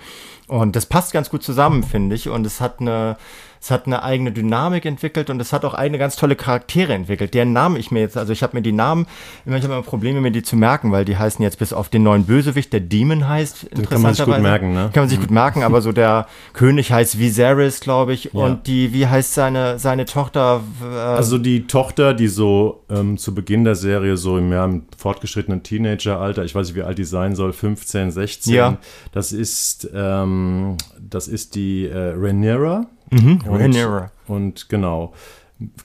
Und 0.48 0.76
das 0.76 0.86
passt 0.86 1.12
ganz 1.12 1.32
gut 1.32 1.42
zusammen, 1.42 1.82
finde 1.84 2.16
ich. 2.16 2.30
Und 2.30 2.46
es 2.46 2.62
hat 2.62 2.80
eine, 2.80 3.18
es 3.62 3.72
hat 3.72 3.88
eine 3.88 4.04
eigene 4.04 4.32
Dynamik 4.32 4.86
entwickelt 4.86 5.30
und 5.30 5.40
es 5.40 5.52
hat 5.52 5.66
auch 5.66 5.74
eigene 5.74 5.98
ganz 5.98 6.16
tolle 6.16 6.36
Charaktere 6.36 6.94
entwickelt. 6.94 7.34
Deren 7.34 7.54
Namen 7.54 7.76
ich 7.76 7.92
mir 7.92 8.00
jetzt, 8.00 8.18
also 8.18 8.32
ich 8.32 8.42
habe 8.42 8.56
mir 8.56 8.62
die 8.62 8.72
Namen, 8.72 9.06
immer 9.46 9.58
ich 9.58 9.64
habe 9.64 9.74
immer 9.74 9.84
Probleme, 9.84 10.22
mir 10.22 10.32
die 10.32 10.44
zu 10.44 10.56
merken, 10.56 10.92
weil 10.92 11.06
die 11.06 11.18
heißen 11.18 11.44
jetzt 11.44 11.60
bis 11.60 11.74
auf 11.74 11.90
den 11.90 12.04
neuen 12.04 12.26
Bösewicht, 12.26 12.72
der 12.72 12.80
Demon 12.80 13.28
heißt. 13.28 13.78
Den 13.78 13.90
kann 13.90 14.02
man 14.02 14.14
sich 14.14 14.26
gut 14.26 14.40
merken, 14.40 14.74
ne? 14.74 14.90
Kann 14.94 15.04
man 15.04 15.10
sich 15.10 15.18
mhm. 15.18 15.24
gut 15.24 15.32
merken, 15.32 15.64
aber 15.64 15.82
so 15.82 15.92
der 15.92 16.28
König 16.54 16.92
heißt 16.92 17.20
Viserys, 17.20 17.82
glaube 17.82 18.14
ich, 18.14 18.32
ja. 18.34 18.40
und 18.40 18.68
die, 18.68 18.94
wie 18.94 19.08
heißt 19.08 19.34
seine, 19.34 19.78
seine 19.78 20.06
Tochter? 20.06 20.62
Äh, 20.82 20.86
also 20.86 21.38
die 21.38 21.68
Tochter, 21.68 22.14
die 22.14 22.28
so 22.28 22.84
ähm, 22.90 23.18
zu 23.18 23.36
Beginn 23.36 23.64
der 23.66 23.76
Serie 23.76 24.16
so 24.18 24.38
im, 24.38 24.52
ja, 24.52 24.64
im 24.64 24.84
fortgeschrittenen 24.98 25.64
Teenageralter, 25.64 26.44
ich 26.44 26.56
weiß 26.56 26.68
nicht, 26.68 26.76
wie 26.76 26.84
alt 26.84 26.98
die 26.98 27.04
sein 27.04 27.36
soll, 27.36 27.52
15, 27.52 28.12
16, 28.12 28.54
ja. 28.54 28.78
das 29.12 29.32
ist, 29.32 29.90
ähm, 29.94 30.78
das 31.00 31.28
ist 31.28 31.56
die 31.56 31.88
äh, 31.88 32.14
Rhaenyra. 32.16 32.88
Mhm, 33.12 33.42
und. 33.48 34.10
Und 34.28 34.70
genau, 34.70 35.14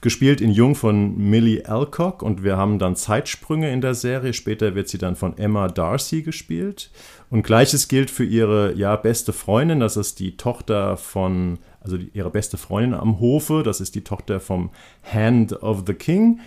gespielt 0.01 0.39
in 0.39 0.51
Jung 0.51 0.75
von 0.75 1.17
Millie 1.17 1.65
Alcock 1.67 2.21
und 2.21 2.43
wir 2.43 2.55
haben 2.55 2.79
dann 2.79 2.95
Zeitsprünge 2.95 3.71
in 3.71 3.81
der 3.81 3.93
Serie. 3.93 4.33
Später 4.33 4.73
wird 4.73 4.87
sie 4.87 4.97
dann 4.97 5.15
von 5.15 5.37
Emma 5.37 5.67
Darcy 5.67 6.21
gespielt. 6.21 6.91
Und 7.29 7.43
gleiches 7.43 7.87
gilt 7.87 8.09
für 8.09 8.23
ihre 8.23 8.73
ja, 8.75 8.95
beste 8.95 9.33
Freundin, 9.33 9.81
das 9.81 9.97
ist 9.97 10.19
die 10.19 10.37
Tochter 10.37 10.95
von, 10.95 11.59
also 11.81 11.97
die, 11.97 12.09
ihre 12.13 12.29
beste 12.29 12.57
Freundin 12.57 12.93
am 12.93 13.19
Hofe, 13.19 13.63
das 13.63 13.81
ist 13.81 13.95
die 13.95 14.03
Tochter 14.03 14.39
vom 14.39 14.69
Hand 15.03 15.61
of 15.61 15.83
the 15.87 15.93
King, 15.93 16.39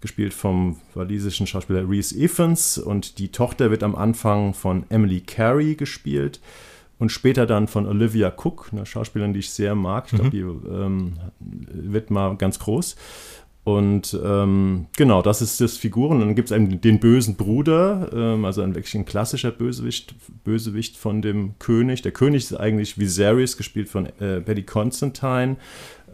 gespielt 0.00 0.34
vom 0.34 0.76
walisischen 0.94 1.48
Schauspieler 1.48 1.88
Reese 1.88 2.16
Evans. 2.16 2.78
Und 2.78 3.18
die 3.18 3.32
Tochter 3.32 3.70
wird 3.70 3.82
am 3.82 3.96
Anfang 3.96 4.54
von 4.54 4.84
Emily 4.90 5.20
Carey 5.22 5.74
gespielt 5.74 6.40
und 6.98 7.10
später 7.10 7.46
dann 7.46 7.68
von 7.68 7.86
Olivia 7.86 8.32
Cook, 8.34 8.70
eine 8.72 8.86
Schauspielerin, 8.86 9.32
die 9.32 9.40
ich 9.40 9.50
sehr 9.50 9.74
mag. 9.74 10.06
Ich 10.06 10.18
glaube, 10.18 10.24
mhm. 10.24 10.30
die 10.30 10.72
ähm, 10.74 11.12
wird 11.92 12.10
mal 12.10 12.36
ganz 12.36 12.58
groß. 12.58 12.96
Und 13.64 14.16
ähm, 14.24 14.86
genau, 14.96 15.22
das 15.22 15.42
ist 15.42 15.60
das 15.60 15.76
Figuren. 15.76 16.20
Und 16.20 16.20
dann 16.20 16.34
gibt 16.36 16.52
es 16.52 16.56
eben 16.56 16.80
den 16.80 17.00
bösen 17.00 17.34
Bruder, 17.34 18.10
ähm, 18.12 18.44
also 18.44 18.62
ein 18.62 18.76
wirklich 18.76 18.94
ein 18.94 19.04
klassischer 19.04 19.50
Bösewicht, 19.50 20.14
Bösewicht 20.44 20.96
von 20.96 21.20
dem 21.20 21.58
König. 21.58 22.00
Der 22.02 22.12
König 22.12 22.44
ist 22.44 22.54
eigentlich 22.54 22.96
Viserys, 22.96 23.56
gespielt 23.56 23.88
von 23.88 24.06
äh, 24.20 24.40
Paddy 24.40 24.62
Constantine 24.62 25.56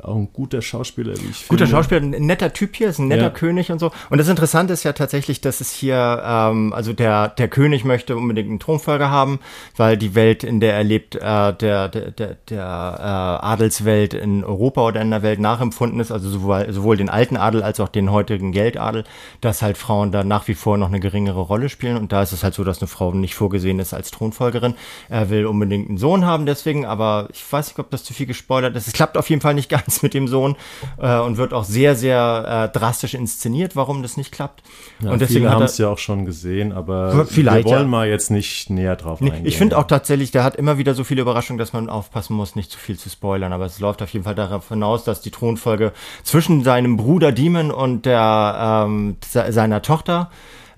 auch 0.05 0.17
ein 0.17 0.33
guter 0.33 0.63
Schauspieler, 0.63 1.15
wie 1.17 1.31
ich 1.31 1.49
Guter 1.49 1.67
finde. 1.67 1.67
Schauspieler, 1.67 2.01
ein 2.01 2.11
netter 2.11 2.53
Typ 2.53 2.77
hier, 2.77 2.89
ist 2.89 2.99
ein 2.99 3.09
netter 3.09 3.23
ja. 3.23 3.31
König 3.31 3.71
und 3.71 3.79
so. 3.79 3.91
Und 4.11 4.19
das 4.19 4.29
Interessante 4.29 4.73
ist 4.73 4.85
ja 4.85 4.93
tatsächlich, 4.93 5.41
dass 5.41 5.61
es 5.61 5.73
hier, 5.73 6.23
ähm, 6.25 6.73
also 6.73 6.93
der, 6.93 7.29
der 7.29 7.49
König 7.49 7.85
möchte 7.85 8.17
unbedingt 8.17 8.49
einen 8.49 8.61
Thronfolger 8.61 9.11
haben, 9.11 9.41
weil 9.77 9.97
die 9.97 10.15
Welt, 10.15 10.45
in 10.45 10.61
der 10.61 10.75
er 10.75 10.85
lebt, 10.85 11.17
äh, 11.17 11.21
der, 11.21 11.89
der, 11.89 12.11
der, 12.11 12.37
der 12.49 12.63
äh, 12.63 13.47
Adelswelt 13.47 14.15
in 14.15 14.45
Europa 14.45 14.87
oder 14.87 15.01
in 15.01 15.11
der 15.11 15.23
Welt 15.23 15.41
nachempfunden 15.41 16.01
ist, 16.01 16.11
also 16.11 16.29
sowohl, 16.29 16.73
sowohl 16.73 16.97
den 16.97 17.09
alten 17.09 17.37
Adel 17.37 17.63
als 17.63 17.81
auch 17.81 17.89
den 17.89 18.11
heutigen 18.11 18.53
Geldadel, 18.53 19.05
dass 19.41 19.63
halt 19.63 19.79
Frauen 19.79 20.13
da 20.13 20.25
nach 20.25 20.49
wie 20.49 20.55
vor 20.55 20.79
noch 20.79 20.89
eine 20.89 21.01
geringere 21.01 21.41
Rolle 21.41 21.69
spielen. 21.69 21.97
Und 21.97 22.13
da 22.13 22.23
ist 22.23 22.33
es 22.33 22.43
halt 22.43 22.55
so, 22.55 22.65
dass 22.65 22.81
eine 22.81 22.89
Frau 22.89 23.13
nicht 23.13 23.35
vorgesehen 23.35 23.79
ist 23.79 23.95
als 23.95 24.11
Thronfolgerin. 24.11 24.75
Er 25.09 25.31
will 25.31 25.47
unbedingt 25.47 25.89
einen 25.89 25.99
Sohn 25.99 26.25
haben 26.25 26.47
deswegen, 26.47 26.87
aber 26.87 27.29
ich 27.33 27.45
weiß 27.51 27.69
nicht, 27.69 27.79
ob 27.79 27.91
das 27.91 28.05
zu 28.05 28.15
viel 28.15 28.27
gespoilert 28.27 28.77
ist. 28.77 28.87
Es 28.87 28.93
klappt 28.93 29.17
auf 29.17 29.29
jeden 29.31 29.43
Fall 29.43 29.55
nicht 29.55 29.69
ganz 29.83 29.92
mit 30.01 30.15
dem 30.15 30.29
Sohn 30.29 30.57
äh, 30.99 31.19
und 31.19 31.37
wird 31.37 31.53
auch 31.53 31.65
sehr, 31.65 31.95
sehr 31.95 32.71
äh, 32.73 32.79
drastisch 32.79 33.13
inszeniert, 33.13 33.77
warum 33.77 34.03
das 34.03 34.17
nicht 34.17 34.33
klappt. 34.33 34.63
Ja, 35.01 35.11
und 35.11 35.21
deswegen 35.21 35.51
haben 35.51 35.63
es 35.63 35.77
ja 35.77 35.89
auch 35.89 35.99
schon 35.99 36.25
gesehen, 36.25 36.73
aber 36.73 37.29
wir 37.29 37.65
wollen 37.65 37.65
ja. 37.65 37.85
mal 37.85 38.09
jetzt 38.09 38.31
nicht 38.31 38.71
näher 38.71 38.97
drauf 38.97 39.21
nee, 39.21 39.31
eingehen. 39.31 39.47
Ich 39.47 39.59
finde 39.59 39.77
auch 39.77 39.87
tatsächlich, 39.87 40.31
der 40.31 40.45
hat 40.45 40.57
immer 40.57 40.79
wieder 40.79 40.95
so 40.95 41.05
viele 41.05 41.23
Überraschungen, 41.23 41.59
dass 41.59 41.73
man 41.73 41.91
aufpassen 41.91 42.35
muss, 42.35 42.57
nicht 42.57 42.71
zu 42.71 42.79
viel 42.79 42.99
zu 42.99 43.11
spoilern. 43.11 43.53
Aber 43.53 43.67
es 43.67 43.81
läuft 43.81 44.03
auf 44.03 44.13
jeden 44.13 44.25
Fall 44.25 44.35
darauf 44.35 44.69
hinaus, 44.69 45.05
dass 45.05 45.21
die 45.21 45.31
Thronfolge 45.31 45.93
zwischen 46.23 46.63
seinem 46.63 46.97
Bruder 46.97 47.33
Demon 47.33 47.71
und 47.71 48.07
der 48.07 48.87
ähm, 48.87 49.17
seiner 49.31 49.83
Tochter 49.83 50.31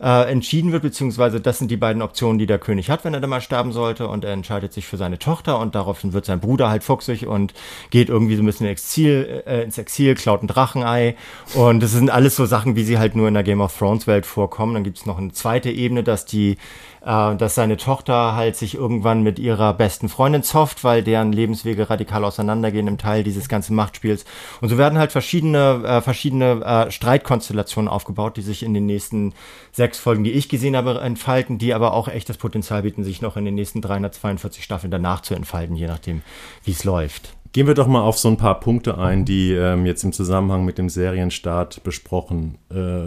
äh, 0.04 0.30
entschieden 0.30 0.70
wird, 0.72 0.82
beziehungsweise 0.82 1.40
das 1.40 1.58
sind 1.58 1.70
die 1.70 1.78
beiden 1.78 2.02
Optionen, 2.02 2.38
die 2.38 2.44
der 2.44 2.58
König 2.58 2.90
hat, 2.90 3.04
wenn 3.06 3.14
er 3.14 3.20
dann 3.20 3.30
mal 3.30 3.40
sterben 3.40 3.72
sollte 3.72 4.06
und 4.06 4.22
er 4.22 4.34
entscheidet 4.34 4.74
sich 4.74 4.86
für 4.86 4.98
seine 4.98 5.18
Tochter 5.18 5.58
und 5.58 5.74
daraufhin 5.74 6.12
wird 6.12 6.26
sein 6.26 6.40
Bruder 6.40 6.68
halt 6.68 6.84
fuchsig 6.84 7.26
und 7.26 7.54
geht 7.88 8.10
irgendwie 8.10 8.36
so 8.36 8.42
ein 8.42 8.46
bisschen 8.46 8.66
ins 8.66 8.82
Exil, 8.82 9.42
äh, 9.46 9.62
ins 9.62 9.78
Exil 9.78 10.14
klaut 10.14 10.42
ein 10.42 10.46
Drachenei 10.46 11.16
und 11.54 11.82
das 11.82 11.92
sind 11.92 12.10
alles 12.10 12.36
so 12.36 12.44
Sachen, 12.44 12.76
wie 12.76 12.84
sie 12.84 12.98
halt 12.98 13.16
nur 13.16 13.28
in 13.28 13.34
der 13.34 13.44
Game 13.44 13.62
of 13.62 13.76
Thrones 13.78 14.06
Welt 14.06 14.26
vorkommen. 14.26 14.74
Dann 14.74 14.84
gibt 14.84 14.98
es 14.98 15.06
noch 15.06 15.16
eine 15.16 15.32
zweite 15.32 15.70
Ebene, 15.70 16.02
dass 16.02 16.26
die 16.26 16.58
äh, 17.04 17.36
dass 17.36 17.54
seine 17.54 17.76
Tochter 17.76 18.34
halt 18.34 18.56
sich 18.56 18.74
irgendwann 18.74 19.22
mit 19.22 19.38
ihrer 19.38 19.74
besten 19.74 20.08
Freundin 20.08 20.42
zofft, 20.42 20.84
weil 20.84 21.02
deren 21.02 21.32
Lebenswege 21.32 21.90
radikal 21.90 22.24
auseinandergehen 22.24 22.88
im 22.88 22.98
Teil 22.98 23.24
dieses 23.24 23.48
ganzen 23.48 23.76
Machtspiels. 23.76 24.24
Und 24.60 24.68
so 24.68 24.78
werden 24.78 24.98
halt 24.98 25.12
verschiedene, 25.12 25.82
äh, 25.84 26.00
verschiedene 26.00 26.64
äh, 26.64 26.90
Streitkonstellationen 26.90 27.88
aufgebaut, 27.88 28.36
die 28.36 28.42
sich 28.42 28.62
in 28.62 28.74
den 28.74 28.86
nächsten 28.86 29.34
sechs 29.72 29.98
Folgen, 29.98 30.24
die 30.24 30.32
ich 30.32 30.48
gesehen 30.48 30.76
habe, 30.76 31.00
entfalten, 31.00 31.58
die 31.58 31.74
aber 31.74 31.92
auch 31.92 32.08
echt 32.08 32.28
das 32.28 32.38
Potenzial 32.38 32.82
bieten, 32.82 33.04
sich 33.04 33.20
noch 33.20 33.36
in 33.36 33.44
den 33.44 33.54
nächsten 33.54 33.82
342 33.82 34.64
Staffeln 34.64 34.90
danach 34.90 35.20
zu 35.20 35.34
entfalten, 35.34 35.76
je 35.76 35.86
nachdem, 35.86 36.22
wie 36.64 36.72
es 36.72 36.84
läuft. 36.84 37.34
Gehen 37.54 37.68
wir 37.68 37.74
doch 37.74 37.86
mal 37.86 38.00
auf 38.00 38.18
so 38.18 38.26
ein 38.26 38.36
paar 38.36 38.58
Punkte 38.58 38.98
ein, 38.98 39.24
die 39.24 39.52
ähm, 39.52 39.86
jetzt 39.86 40.02
im 40.02 40.12
Zusammenhang 40.12 40.64
mit 40.64 40.76
dem 40.76 40.88
Serienstart 40.88 41.84
besprochen 41.84 42.58
äh, 42.68 43.06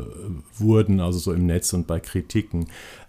wurden, 0.57 1.01
also 1.01 1.19
so 1.19 1.33
im 1.33 1.45
Netz 1.47 1.73
und 1.73 1.85
bei 1.85 1.99
Kritiken. 1.99 2.67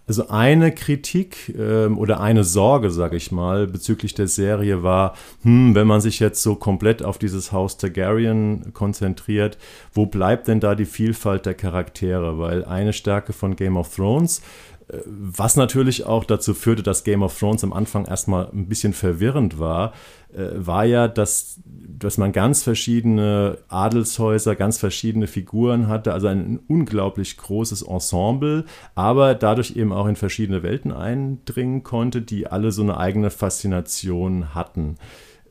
Also 0.09 0.29
eine 0.29 0.71
Kritik 0.71 1.53
ähm, 1.55 1.95
oder 1.95 2.19
eine 2.19 2.43
Sorge, 2.43 2.89
sage 2.89 3.15
ich 3.15 3.31
mal, 3.31 3.67
bezüglich 3.67 4.15
der 4.15 4.27
Serie 4.27 4.81
war, 4.81 5.13
hm, 5.43 5.75
wenn 5.75 5.85
man 5.85 6.01
sich 6.01 6.19
jetzt 6.19 6.41
so 6.41 6.55
komplett 6.55 7.03
auf 7.05 7.19
dieses 7.19 7.51
Haus 7.51 7.77
Targaryen 7.77 8.73
konzentriert, 8.73 9.59
wo 9.93 10.07
bleibt 10.07 10.47
denn 10.47 10.59
da 10.59 10.73
die 10.73 10.85
Vielfalt 10.85 11.45
der 11.45 11.53
Charaktere? 11.53 12.39
Weil 12.39 12.65
eine 12.65 12.91
Stärke 12.91 13.33
von 13.33 13.55
Game 13.55 13.77
of 13.77 13.95
Thrones 13.95 14.41
was 15.05 15.55
natürlich 15.55 16.05
auch 16.05 16.23
dazu 16.23 16.53
führte, 16.53 16.81
dass 16.81 17.03
Game 17.03 17.21
of 17.21 17.37
Thrones 17.37 17.63
am 17.63 17.73
Anfang 17.73 18.05
erstmal 18.05 18.49
ein 18.51 18.67
bisschen 18.67 18.93
verwirrend 18.93 19.59
war, 19.59 19.93
äh, 20.33 20.47
war 20.53 20.83
ja, 20.85 21.07
dass, 21.07 21.59
dass 21.65 22.17
man 22.17 22.31
ganz 22.31 22.63
verschiedene 22.63 23.59
Adelshäuser, 23.67 24.55
ganz 24.55 24.79
verschiedene 24.79 25.27
Figuren 25.27 25.87
hatte, 25.87 26.13
also 26.13 26.27
ein 26.27 26.59
unglaublich 26.67 27.37
großes 27.37 27.83
Ensemble, 27.83 28.65
aber 28.95 29.35
dadurch 29.35 29.75
eben 29.75 29.93
auch 29.93 30.07
in 30.07 30.15
verschiedene 30.15 30.63
Welten 30.63 30.91
eindringen 30.91 31.83
konnte, 31.83 32.21
die 32.23 32.47
alle 32.47 32.71
so 32.71 32.81
eine 32.81 32.97
eigene 32.97 33.29
Faszination 33.29 34.55
hatten. 34.55 34.95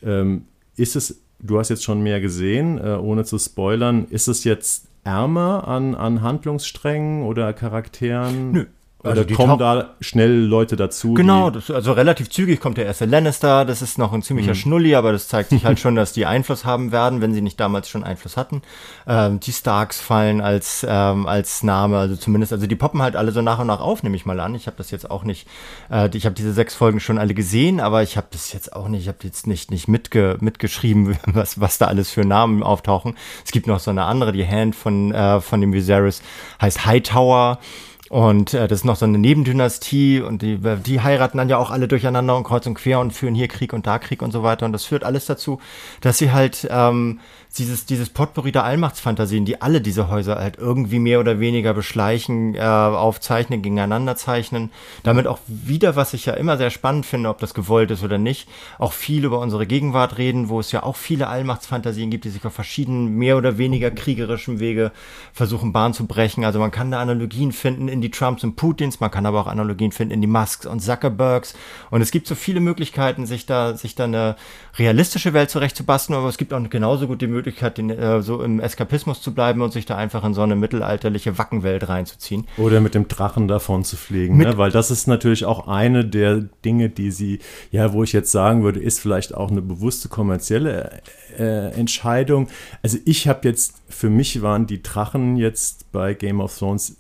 Ähm, 0.02 0.47
ist 0.76 0.97
es, 0.97 1.23
du 1.38 1.61
hast 1.61 1.68
jetzt 1.68 1.85
schon 1.85 2.02
mehr 2.02 2.21
gesehen, 2.21 2.78
äh, 2.78 2.97
ohne 2.97 3.25
zu 3.25 3.38
spoilern, 3.38 4.07
ist 4.11 4.26
es 4.26 4.42
jetzt 4.42 4.88
ärmer 5.04 5.66
an, 5.68 5.95
an 5.95 6.23
Handlungssträngen 6.23 7.23
oder 7.23 7.52
Charakteren? 7.52 8.52
Nö, 8.52 8.66
also 9.05 9.25
kommen 9.26 9.59
da 9.59 9.95
schnell 10.00 10.45
Leute 10.45 10.75
dazu? 10.75 11.14
Genau, 11.14 11.50
das, 11.50 11.71
also 11.71 11.93
relativ 11.93 12.31
zügig 12.31 12.61
kommt 12.61 12.78
der 12.78 12.87
erste 12.87 13.05
Lannister. 13.05 13.64
Das 13.64 13.81
ist 13.81 13.97
noch 13.97 14.12
ein 14.12 14.23
ziemlicher 14.23 14.50
mhm. 14.50 14.57
Schnulli, 14.57 14.97
aber 14.97 15.12
das 15.12 15.28
zeigt 15.28 15.50
sich 15.50 15.64
halt 15.64 15.78
schon, 15.81 15.95
dass 15.95 16.12
die 16.12 16.26
Einfluss 16.26 16.64
haben 16.64 16.90
werden, 16.90 17.21
wenn 17.21 17.33
sie 17.33 17.40
nicht 17.40 17.61
damals 17.61 17.88
schon 17.88 18.02
Einfluss 18.02 18.37
hatten. 18.37 18.62
Ähm, 19.07 19.38
die 19.38 19.52
Starks 19.52 20.00
fallen 20.00 20.40
als 20.40 20.85
ähm, 20.88 21.26
als 21.26 21.62
Name, 21.62 21.97
also 21.97 22.17
zumindest, 22.17 22.52
also 22.52 22.67
die 22.67 22.75
poppen 22.75 23.00
halt 23.00 23.14
alle 23.14 23.31
so 23.31 23.40
nach 23.40 23.61
und 23.61 23.69
nach 23.69 23.81
auf, 23.81 24.02
nehme 24.02 24.17
ich 24.17 24.26
mal 24.26 24.40
an. 24.40 24.57
Ich 24.57 24.67
habe 24.67 24.76
das 24.76 24.90
jetzt 24.90 25.09
auch 25.09 25.23
nicht, 25.23 25.47
äh, 25.93 26.11
ich 26.12 26.25
habe 26.25 26.35
diese 26.35 26.52
sechs 26.52 26.75
Folgen 26.75 26.99
schon 26.99 27.19
alle 27.19 27.35
gesehen, 27.35 27.78
aber 27.78 28.02
ich 28.02 28.17
habe 28.17 28.26
das 28.33 28.52
jetzt 28.52 28.75
auch 28.75 28.88
nicht, 28.88 29.02
ich 29.02 29.09
habe 29.09 29.19
jetzt 29.23 29.47
nicht 29.47 29.71
nicht 29.71 29.87
mitge, 29.87 30.38
mitgeschrieben, 30.40 31.17
was 31.26 31.61
was 31.61 31.78
da 31.78 31.87
alles 31.87 32.11
für 32.11 32.25
Namen 32.25 32.64
auftauchen. 32.64 33.14
Es 33.45 33.52
gibt 33.52 33.69
noch 33.69 33.78
so 33.78 33.93
eine 33.93 34.07
andere, 34.07 34.33
die 34.33 34.47
Hand 34.47 34.75
von 34.75 35.12
äh, 35.12 35.40
von 35.40 35.61
dem 35.61 35.73
Viserys 35.73 36.21
heißt 36.61 36.85
Hightower. 36.85 37.61
Und 38.09 38.55
äh, 38.55 38.69
das 38.69 38.81
ist 38.81 38.85
noch 38.85 38.97
so 38.97 39.05
eine 39.05 39.19
Nebendynastie 39.19 40.21
und 40.21 40.41
die, 40.41 40.59
die 40.59 41.00
heiraten 41.00 41.38
dann 41.38 41.49
ja 41.49 41.59
auch 41.59 41.71
alle 41.71 41.88
durcheinander 41.88 42.37
und 42.37 42.45
kreuz 42.45 42.67
und 42.67 42.75
quer 42.75 43.00
und 43.00 43.12
führen 43.12 43.35
hier 43.35 43.49
Krieg 43.49 43.73
und 43.73 43.87
da 43.87 43.99
Krieg 43.99 44.23
und 44.23 44.33
so 44.33 44.43
weiter. 44.43 44.65
Und 44.67 44.73
das 44.73 44.85
führt 44.85 45.05
alles 45.05 45.27
dazu, 45.27 45.61
dass 46.00 46.19
sie 46.19 46.33
halt 46.33 46.67
ähm, 46.71 47.21
dieses, 47.57 47.87
dieses 47.87 48.11
Potpourri 48.11 48.52
der 48.52 48.64
Allmachtsfantasien, 48.64 49.45
die 49.45 49.61
alle 49.62 49.81
diese 49.81 50.09
Häuser 50.09 50.37
halt 50.37 50.59
irgendwie 50.59 50.99
mehr 50.99 51.19
oder 51.19 51.40
weniger 51.40 51.75
beschleichen, 51.75 52.55
äh, 52.55 52.61
aufzeichnen, 52.61 53.62
gegeneinander 53.62 54.17
zeichnen. 54.17 54.71
Damit 55.02 55.26
auch 55.26 55.38
wieder, 55.47 55.97
was 55.97 56.14
ich 56.14 56.26
ja 56.26 56.35
immer 56.35 56.57
sehr 56.57 56.71
spannend 56.71 57.07
finde, 57.07 57.28
ob 57.28 57.38
das 57.38 57.55
gewollt 57.55 57.90
ist 57.90 58.05
oder 58.05 58.19
nicht, 58.19 58.49
auch 58.78 58.93
viel 58.93 59.25
über 59.25 59.40
unsere 59.40 59.67
Gegenwart 59.67 60.19
reden, 60.19 60.49
wo 60.49 60.61
es 60.61 60.73
ja 60.73 60.83
auch 60.83 60.97
viele 60.97 61.28
Allmachtsfantasien 61.28 62.11
gibt, 62.11 62.25
die 62.25 62.31
sich 62.31 62.45
auf 62.45 62.52
verschiedenen, 62.52 63.17
mehr 63.17 63.37
oder 63.37 63.59
weniger 63.59 63.90
kriegerischen 63.90 64.61
Wege 64.61 64.93
versuchen, 65.33 65.73
Bahn 65.73 65.95
zu 65.95 66.07
brechen. 66.07 66.45
Also 66.45 66.59
man 66.59 66.71
kann 66.71 66.90
da 66.90 67.00
Analogien 67.00 67.52
finden 67.52 67.88
in 67.88 68.00
die 68.00 68.11
Trumps 68.11 68.45
und 68.45 68.57
Putins, 68.57 69.00
man 69.00 69.11
kann 69.11 69.26
aber 69.26 69.40
auch 69.40 69.47
Analogien 69.47 69.93
finden 69.93 70.14
in 70.14 70.21
die 70.21 70.26
Musks 70.26 70.67
und 70.67 70.81
Zuckerbergs. 70.81 71.55
Und 71.90 72.02
es 72.02 72.11
gibt 72.11 72.26
so 72.26 72.35
viele 72.35 72.61
Möglichkeiten, 72.61 73.26
sich 73.26 73.47
da, 73.47 73.75
sich 73.75 73.95
da 73.95 74.05
eine 74.05 74.37
realistische 74.78 75.33
Welt 75.33 75.50
zurechtzubasteln, 75.50 76.17
aber 76.17 76.28
es 76.28 76.38
gibt 76.38 76.52
auch 76.52 76.59
genauso 76.69 77.07
gut 77.07 77.23
die 77.23 77.26
Möglichkeit, 77.26 77.38
Möglichkeit, 77.38 77.78
den, 77.78 77.90
äh, 77.90 78.21
so 78.21 78.42
im 78.42 78.59
Eskapismus 78.61 79.23
zu 79.23 79.33
bleiben 79.33 79.62
und 79.62 79.73
sich 79.73 79.87
da 79.87 79.97
einfach 79.97 80.25
in 80.25 80.35
so 80.35 80.42
eine 80.42 80.57
mittelalterliche 80.57 81.38
Wackenwelt 81.38 81.88
reinzuziehen. 81.88 82.47
Oder 82.57 82.80
mit 82.80 82.95
dem 82.95 83.07
Drachen 83.09 83.47
davon 83.49 83.85
zu 83.85 83.97
fliegen, 83.97 84.38
ne? 84.38 84.59
weil 84.59 84.71
das 84.71 84.90
ist 84.90 85.07
natürlich 85.07 85.45
auch 85.45 85.68
eine 85.68 86.04
der 86.04 86.42
Dinge, 86.64 86.90
die 86.90 87.11
sie, 87.11 87.38
ja, 87.71 87.92
wo 87.92 88.02
ich 88.02 88.12
jetzt 88.12 88.33
sagen 88.33 88.62
würde, 88.64 88.80
ist 88.80 89.00
vielleicht 89.00 89.35
auch 89.35 89.50
eine 89.50 89.62
bewusste 89.62 90.09
kommerzielle 90.09 91.00
äh, 91.38 91.71
Entscheidung. 91.73 92.49
Also 92.83 92.99
ich 93.04 93.28
habe 93.28 93.47
jetzt, 93.47 93.75
für 93.88 94.11
mich 94.11 94.42
waren 94.42 94.66
die 94.66 94.83
Drachen 94.83 95.37
jetzt 95.37 95.90
bei 95.92 96.14
Game 96.14 96.40
of 96.40 96.57
Thrones 96.57 96.97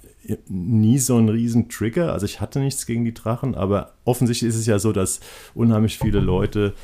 nie 0.48 0.98
so 0.98 1.16
ein 1.16 1.28
riesen 1.28 1.68
Trigger. 1.68 2.12
Also 2.12 2.26
ich 2.26 2.40
hatte 2.40 2.60
nichts 2.60 2.86
gegen 2.86 3.04
die 3.04 3.14
Drachen, 3.14 3.54
aber 3.54 3.94
offensichtlich 4.04 4.48
ist 4.48 4.56
es 4.56 4.66
ja 4.66 4.78
so, 4.78 4.92
dass 4.92 5.20
unheimlich 5.54 5.98
viele 5.98 6.20
Leute 6.20 6.74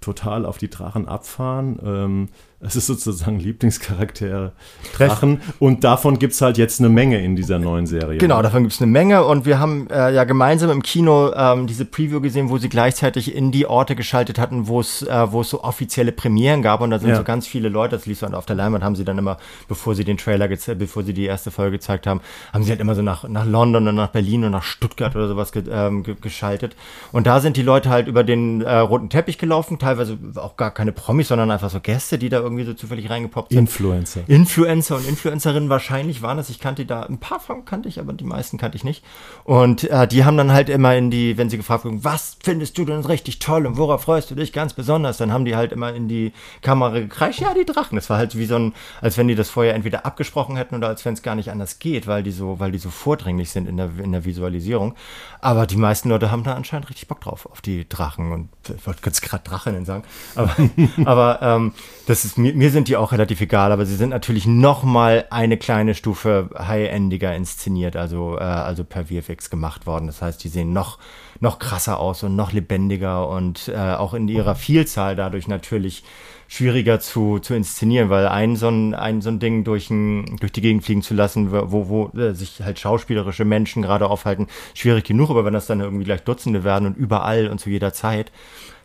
total 0.00 0.44
auf 0.44 0.58
die 0.58 0.68
Drachen 0.68 1.08
abfahren. 1.08 1.78
Ähm, 1.84 2.28
es 2.64 2.76
ist 2.76 2.86
sozusagen 2.86 3.40
Lieblingscharaktere 3.40 4.52
Drachen. 4.96 5.40
Und 5.58 5.82
davon 5.82 6.20
gibt 6.20 6.34
es 6.34 6.40
halt 6.40 6.58
jetzt 6.58 6.78
eine 6.78 6.88
Menge 6.88 7.20
in 7.20 7.34
dieser 7.34 7.58
neuen 7.58 7.86
Serie. 7.86 8.18
Genau, 8.18 8.40
davon 8.40 8.62
gibt 8.62 8.72
es 8.72 8.80
eine 8.80 8.90
Menge. 8.90 9.24
Und 9.24 9.44
wir 9.44 9.58
haben 9.58 9.88
äh, 9.90 10.14
ja 10.14 10.22
gemeinsam 10.22 10.70
im 10.70 10.82
Kino 10.82 11.32
ähm, 11.34 11.66
diese 11.66 11.84
Preview 11.84 12.20
gesehen, 12.20 12.50
wo 12.50 12.58
sie 12.58 12.68
gleichzeitig 12.68 13.34
in 13.34 13.50
die 13.50 13.66
Orte 13.66 13.96
geschaltet 13.96 14.38
hatten, 14.38 14.68
wo 14.68 14.78
es 14.78 15.02
äh, 15.02 15.32
wo 15.32 15.40
es 15.40 15.50
so 15.50 15.64
offizielle 15.64 16.12
Premieren 16.12 16.62
gab. 16.62 16.80
Und 16.82 16.90
da 16.90 17.00
sind 17.00 17.10
ja. 17.10 17.16
so 17.16 17.24
ganz 17.24 17.48
viele 17.48 17.68
Leute, 17.68 17.96
das 17.96 18.06
lief 18.06 18.20
so 18.20 18.26
auf 18.26 18.46
der 18.46 18.54
Leinwand, 18.54 18.84
haben 18.84 18.94
sie 18.94 19.04
dann 19.04 19.18
immer, 19.18 19.38
bevor 19.66 19.96
sie 19.96 20.04
den 20.04 20.16
Trailer 20.16 20.46
gezeigt, 20.46 20.78
bevor 20.78 21.02
sie 21.02 21.14
die 21.14 21.24
erste 21.24 21.50
Folge 21.50 21.78
gezeigt 21.78 22.06
haben, 22.06 22.20
haben 22.52 22.62
sie 22.62 22.70
halt 22.70 22.80
immer 22.80 22.94
so 22.94 23.02
nach, 23.02 23.28
nach 23.28 23.44
London 23.44 23.88
und 23.88 23.96
nach 23.96 24.10
Berlin 24.10 24.44
und 24.44 24.52
nach 24.52 24.62
Stuttgart 24.62 25.16
oder 25.16 25.26
sowas 25.26 25.50
ge 25.50 25.64
ähm, 25.68 26.04
geschaltet. 26.20 26.76
Und 27.10 27.26
da 27.26 27.40
sind 27.40 27.56
die 27.56 27.62
Leute 27.62 27.90
halt 27.90 28.06
über 28.06 28.22
den 28.22 28.60
äh, 28.60 28.76
roten 28.78 29.10
Teppich 29.10 29.38
gelaufen, 29.38 29.80
teilweise 29.80 30.16
auch 30.36 30.56
gar 30.56 30.70
keine 30.70 30.92
Promis, 30.92 31.28
sondern 31.28 31.50
einfach 31.50 31.70
so 31.70 31.80
Gäste, 31.80 32.18
die 32.18 32.28
da 32.28 32.38
irgendwie 32.38 32.51
irgendwie 32.52 32.64
so 32.64 32.74
zufällig 32.74 33.10
reingepoppt 33.10 33.50
sind. 33.50 33.58
Influencer. 33.58 34.22
Influencer 34.26 34.96
und 34.96 35.08
Influencerinnen 35.08 35.68
wahrscheinlich 35.68 36.22
waren 36.22 36.38
es. 36.38 36.50
Ich 36.50 36.60
kannte 36.60 36.84
da, 36.84 37.02
ein 37.02 37.18
paar 37.18 37.40
von 37.40 37.64
kannte 37.64 37.88
ich, 37.88 37.98
aber 37.98 38.12
die 38.12 38.24
meisten 38.24 38.58
kannte 38.58 38.76
ich 38.76 38.84
nicht. 38.84 39.02
Und 39.44 39.84
äh, 39.84 40.06
die 40.06 40.24
haben 40.24 40.36
dann 40.36 40.52
halt 40.52 40.68
immer 40.68 40.94
in 40.96 41.10
die, 41.10 41.38
wenn 41.38 41.50
sie 41.50 41.56
gefragt 41.56 41.84
wurden, 41.84 42.04
was 42.04 42.36
findest 42.42 42.76
du 42.78 42.84
denn 42.84 43.00
richtig 43.00 43.38
toll 43.38 43.66
und 43.66 43.76
worauf 43.76 44.02
freust 44.02 44.30
du 44.30 44.34
dich 44.34 44.52
ganz 44.52 44.74
besonders, 44.74 45.16
dann 45.16 45.32
haben 45.32 45.44
die 45.44 45.56
halt 45.56 45.72
immer 45.72 45.92
in 45.92 46.08
die 46.08 46.32
Kamera 46.60 46.98
gekreischt, 47.00 47.40
ja, 47.40 47.54
die 47.54 47.64
Drachen. 47.64 47.96
Das 47.96 48.10
war 48.10 48.18
halt 48.18 48.36
wie 48.36 48.46
so 48.46 48.56
ein, 48.56 48.74
als 49.00 49.16
wenn 49.18 49.28
die 49.28 49.34
das 49.34 49.50
vorher 49.50 49.74
entweder 49.74 50.04
abgesprochen 50.06 50.56
hätten 50.56 50.74
oder 50.74 50.88
als 50.88 51.04
wenn 51.04 51.14
es 51.14 51.22
gar 51.22 51.34
nicht 51.34 51.50
anders 51.50 51.78
geht, 51.78 52.06
weil 52.06 52.22
die 52.22 52.30
so, 52.30 52.60
weil 52.60 52.72
die 52.72 52.78
so 52.78 52.90
vordringlich 52.90 53.50
sind 53.50 53.68
in 53.68 53.76
der, 53.76 53.90
in 54.02 54.12
der 54.12 54.24
Visualisierung. 54.24 54.94
Aber 55.40 55.66
die 55.66 55.76
meisten 55.76 56.08
Leute 56.08 56.30
haben 56.30 56.44
da 56.44 56.54
anscheinend 56.54 56.88
richtig 56.88 57.08
Bock 57.08 57.20
drauf, 57.20 57.46
auf 57.50 57.60
die 57.60 57.88
Drachen 57.88 58.32
und 58.32 58.48
ich 58.68 58.86
wollte 58.86 59.00
jetzt 59.06 59.22
gerade 59.22 59.44
Drachinnen 59.44 59.84
sagen. 59.84 60.04
Aber, 60.34 60.54
aber 61.04 61.38
ähm, 61.42 61.72
das 62.06 62.24
ist 62.24 62.38
mir, 62.42 62.54
mir 62.54 62.70
sind 62.70 62.88
die 62.88 62.96
auch 62.96 63.12
relativ 63.12 63.40
egal, 63.40 63.72
aber 63.72 63.86
sie 63.86 63.94
sind 63.94 64.10
natürlich 64.10 64.46
noch 64.46 64.82
mal 64.82 65.26
eine 65.30 65.56
kleine 65.56 65.94
Stufe 65.94 66.50
high-endiger 66.56 67.34
inszeniert, 67.34 67.96
also, 67.96 68.36
äh, 68.36 68.42
also 68.42 68.84
per 68.84 69.06
VFX 69.06 69.48
gemacht 69.48 69.86
worden. 69.86 70.06
Das 70.06 70.20
heißt, 70.20 70.42
die 70.42 70.48
sehen 70.48 70.72
noch, 70.72 70.98
noch 71.40 71.58
krasser 71.58 71.98
aus 71.98 72.22
und 72.22 72.36
noch 72.36 72.52
lebendiger 72.52 73.28
und 73.28 73.68
äh, 73.68 73.76
auch 73.76 74.14
in 74.14 74.28
ihrer 74.28 74.54
Vielzahl 74.54 75.16
dadurch 75.16 75.48
natürlich 75.48 76.04
schwieriger 76.48 77.00
zu, 77.00 77.38
zu 77.38 77.54
inszenieren, 77.54 78.10
weil 78.10 78.28
ein 78.28 78.56
so 78.56 78.68
ein, 78.68 78.94
ein 78.94 79.22
so 79.22 79.30
ein 79.30 79.38
Ding 79.38 79.64
durch, 79.64 79.88
ein, 79.88 80.36
durch 80.38 80.52
die 80.52 80.60
Gegend 80.60 80.84
fliegen 80.84 81.00
zu 81.00 81.14
lassen, 81.14 81.50
wo, 81.50 81.88
wo 81.88 82.18
äh, 82.18 82.34
sich 82.34 82.60
halt 82.62 82.78
schauspielerische 82.78 83.46
Menschen 83.46 83.80
gerade 83.80 84.06
aufhalten, 84.06 84.48
schwierig 84.74 85.04
genug, 85.04 85.30
aber 85.30 85.46
wenn 85.46 85.54
das 85.54 85.66
dann 85.66 85.80
irgendwie 85.80 86.04
gleich 86.04 86.22
Dutzende 86.24 86.62
werden 86.62 86.86
und 86.86 86.96
überall 86.98 87.48
und 87.48 87.58
zu 87.58 87.70
jeder 87.70 87.94
Zeit, 87.94 88.32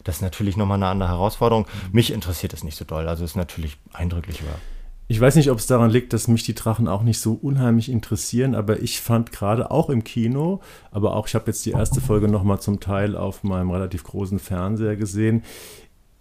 das 0.08 0.18
ist 0.18 0.22
natürlich 0.22 0.56
nochmal 0.56 0.78
eine 0.78 0.88
andere 0.88 1.10
Herausforderung. 1.10 1.68
Mich 1.92 2.14
interessiert 2.14 2.54
das 2.54 2.64
nicht 2.64 2.78
so 2.78 2.86
doll. 2.86 3.10
Also 3.10 3.26
ist 3.26 3.36
natürlich 3.36 3.78
eindrücklich. 3.92 4.42
Aber 4.42 4.58
ich 5.10 5.20
weiß 5.20 5.36
nicht, 5.36 5.52
ob 5.52 5.60
es 5.60 5.68
daran 5.68 5.90
liegt, 5.90 6.14
dass 6.14 6.30
mich 6.30 6.44
die 6.44 6.56
Drachen 6.56 6.88
auch 6.88 7.04
nicht 7.04 7.20
so 7.20 7.34
unheimlich 7.34 7.90
interessieren, 7.90 8.56
aber 8.56 8.82
ich 8.82 9.02
fand 9.02 9.34
gerade 9.34 9.70
auch 9.70 9.90
im 9.90 10.06
Kino, 10.06 10.62
aber 10.92 11.14
auch 11.16 11.28
ich 11.28 11.36
habe 11.36 11.48
jetzt 11.48 11.66
die 11.66 11.72
erste 11.72 12.00
Folge 12.00 12.30
nochmal 12.30 12.62
zum 12.62 12.80
Teil 12.80 13.18
auf 13.18 13.44
meinem 13.44 13.70
relativ 13.70 14.06
großen 14.06 14.40
Fernseher 14.40 14.96
gesehen 14.96 15.44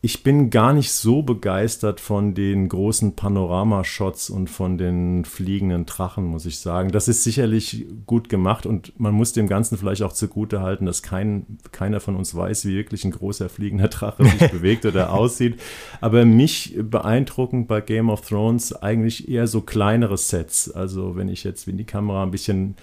ich 0.07 0.23
bin 0.23 0.51
gar 0.51 0.73
nicht 0.73 0.93
so 0.93 1.23
begeistert 1.23 1.99
von 1.99 2.33
den 2.33 2.69
großen 2.69 3.17
Panoramashots 3.17 4.31
und 4.31 4.49
von 4.49 4.79
den 4.79 5.25
fliegenden 5.25 5.85
Drachen, 5.85 6.27
muss 6.27 6.47
ich 6.47 6.61
sagen. 6.61 6.93
Das 6.93 7.09
ist 7.09 7.25
sicherlich 7.25 7.87
gut 8.07 8.29
gemacht 8.29 8.67
und 8.67 8.93
man 9.01 9.15
muss 9.15 9.33
dem 9.33 9.49
Ganzen 9.49 9.77
vielleicht 9.77 10.05
auch 10.05 10.13
zugute 10.13 10.61
halten, 10.61 10.87
dass 10.87 11.03
kein, 11.03 11.59
keiner 11.73 11.99
von 11.99 12.15
uns 12.15 12.37
weiß, 12.37 12.67
wie 12.67 12.77
wirklich 12.77 13.05
ein 13.05 13.11
großer 13.11 13.49
fliegender 13.49 13.89
Drache 13.89 14.25
sich 14.25 14.49
bewegt 14.53 14.87
oder 14.87 15.13
aussieht. 15.13 15.61
Aber 16.01 16.25
mich 16.25 16.77
beeindruckend 16.81 17.67
bei 17.67 17.81
Game 17.81 18.09
of 18.09 18.21
Thrones 18.21 18.73
eigentlich 18.73 19.29
eher 19.29 19.49
so 19.49 19.61
kleinere 19.61 20.19
Sets. 20.19 20.71
Also 20.71 21.17
wenn 21.17 21.29
ich 21.29 21.43
jetzt, 21.43 21.67
wenn 21.67 21.79
die 21.79 21.85
Kamera 21.85 22.23
ein 22.23 22.31
bisschen 22.31 22.77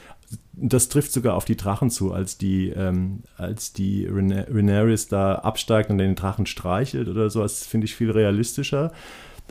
das 0.53 0.89
trifft 0.89 1.11
sogar 1.11 1.35
auf 1.35 1.45
die 1.45 1.57
Drachen 1.57 1.89
zu, 1.89 2.13
als 2.13 2.37
die, 2.37 2.69
ähm, 2.69 3.23
als 3.37 3.73
die 3.73 4.07
Rhaenyra 4.07 4.95
da 5.09 5.35
absteigt 5.35 5.89
und 5.89 5.97
den 5.97 6.15
Drachen 6.15 6.45
streichelt 6.45 7.07
oder 7.07 7.29
so. 7.29 7.41
Das 7.41 7.65
finde 7.65 7.85
ich 7.85 7.95
viel 7.95 8.11
realistischer, 8.11 8.91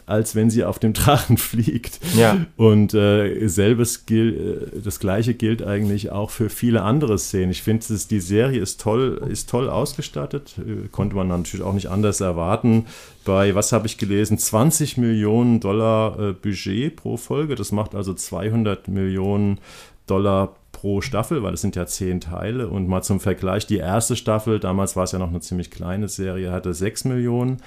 als 0.07 0.35
wenn 0.35 0.49
sie 0.49 0.65
auf 0.65 0.79
dem 0.79 0.93
Drachen 0.95 1.39
fliegt. 1.39 2.01
Ja. 2.17 2.47
Und 2.57 2.95
äh, 2.95 3.49
selbes 3.49 4.07
gilt, 4.07 4.39
äh, 4.39 4.81
das 4.81 5.01
gleiche 5.01 5.35
gilt 5.35 5.63
eigentlich 5.63 6.13
auch 6.13 6.31
für 6.31 6.49
viele 6.49 6.83
andere 6.83 7.19
Szenen. 7.19 7.51
Ich 7.51 7.63
finde, 7.63 7.85
die 8.11 8.21
Serie 8.21 8.61
ist 8.61 8.81
toll, 8.81 9.27
ist 9.29 9.51
toll 9.51 9.69
ausgestattet. 9.69 10.55
Äh, 10.59 10.89
konnte 10.89 11.17
man 11.17 11.29
natürlich 11.29 11.67
auch 11.67 11.75
nicht 11.75 11.89
anders 11.89 12.21
erwarten. 12.21 12.87
Bei, 13.25 13.55
was 13.55 13.73
habe 13.73 13.87
ich 13.87 13.99
gelesen, 13.99 14.39
20 14.39 14.99
Millionen 14.99 15.59
Dollar 15.59 16.19
äh, 16.19 16.33
Budget 16.33 16.95
pro 16.95 17.17
Folge. 17.17 17.57
Das 17.57 17.73
macht 17.73 17.95
also 17.95 18.15
200 18.15 18.89
Millionen 18.89 19.59
Dollar 20.07 20.57
pro 20.83 21.01
Staffel, 21.01 21.45
weil 21.45 21.55
es 21.55 21.61
sind 21.61 21.77
ja 21.77 21.87
zehn 21.87 22.21
Teile. 22.21 22.69
Und 22.69 22.89
mal 22.89 23.03
zum 23.03 23.21
Vergleich, 23.21 23.69
die 23.69 23.77
erste 23.77 24.17
Staffel, 24.17 24.59
damals 24.59 24.97
war 24.97 25.05
es 25.05 25.13
ja 25.13 25.21
noch 25.21 25.29
eine 25.29 25.39
ziemlich 25.39 25.71
kleine 25.71 26.09
Serie, 26.09 26.51
hatte 26.51 26.75
6 26.75 27.05
Millionen, 27.05 27.59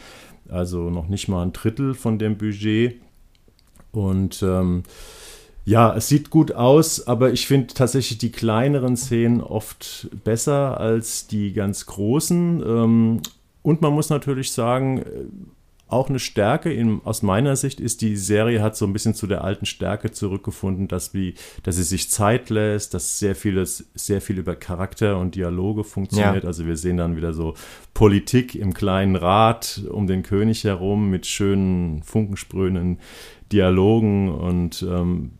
also 0.50 0.90
noch 0.90 1.08
nicht 1.08 1.30
mal 1.30 1.42
ein 1.42 1.54
Drittel 1.54 1.94
von 1.94 2.20
dem 2.20 2.38
Budget. 2.38 3.00
Und 3.94 4.44
ähm, 4.44 4.84
ja, 5.64 5.96
es 5.96 6.10
sieht 6.10 6.30
gut 6.30 6.52
aus, 6.52 7.08
aber 7.08 7.32
ich 7.32 7.48
finde 7.48 7.74
tatsächlich 7.74 8.18
die 8.18 8.34
kleineren 8.34 8.98
Szenen 8.98 9.40
oft 9.40 10.10
besser 10.26 10.78
als 10.78 11.26
die 11.28 11.54
ganz 11.54 11.86
großen. 11.86 12.62
Ähm, 12.68 13.22
und 13.62 13.82
man 13.82 13.94
muss 13.94 14.10
natürlich 14.10 14.52
sagen, 14.52 15.06
auch 15.88 16.10
eine 16.10 16.20
Stärke 16.20 16.74
in, 16.74 17.02
aus 17.04 17.22
meiner 17.22 17.56
Sicht 17.56 17.80
ist, 17.80 18.02
die 18.02 18.18
Serie 18.18 18.62
hat 18.62 18.76
so 18.76 18.86
ein 18.86 18.94
bisschen 18.94 19.14
zu 19.14 19.28
der 19.28 19.44
alten 19.44 19.68
Stärke 19.68 20.12
zurückgefunden, 20.12 20.88
dass, 20.88 21.14
wie, 21.14 21.36
dass 21.62 21.76
sie 21.76 21.84
sich 21.84 22.10
Zeit 22.10 22.50
lässt, 22.50 22.96
dass 22.96 23.20
sehr 23.20 23.36
vieles, 23.36 23.88
sehr 23.94 24.20
viel 24.20 24.40
über 24.40 24.56
Charakter 24.56 25.20
und 25.20 25.36
Dialoge 25.36 25.84
funktioniert. 25.84 26.44
Ja. 26.44 26.48
Also 26.48 26.66
wir 26.66 26.76
sehen 26.76 26.98
dann 26.98 27.16
wieder 27.16 27.34
so 27.34 27.54
Politik 27.94 28.56
im 28.56 28.74
kleinen 28.74 29.16
Rat 29.16 29.84
um 29.92 30.08
den 30.08 30.24
König 30.24 30.64
herum 30.64 31.10
mit 31.12 31.28
schönen, 31.28 32.02
funkensprühenden 32.02 33.00
Dialogen 33.52 34.30
und 34.30 34.82
ähm, 34.82 35.32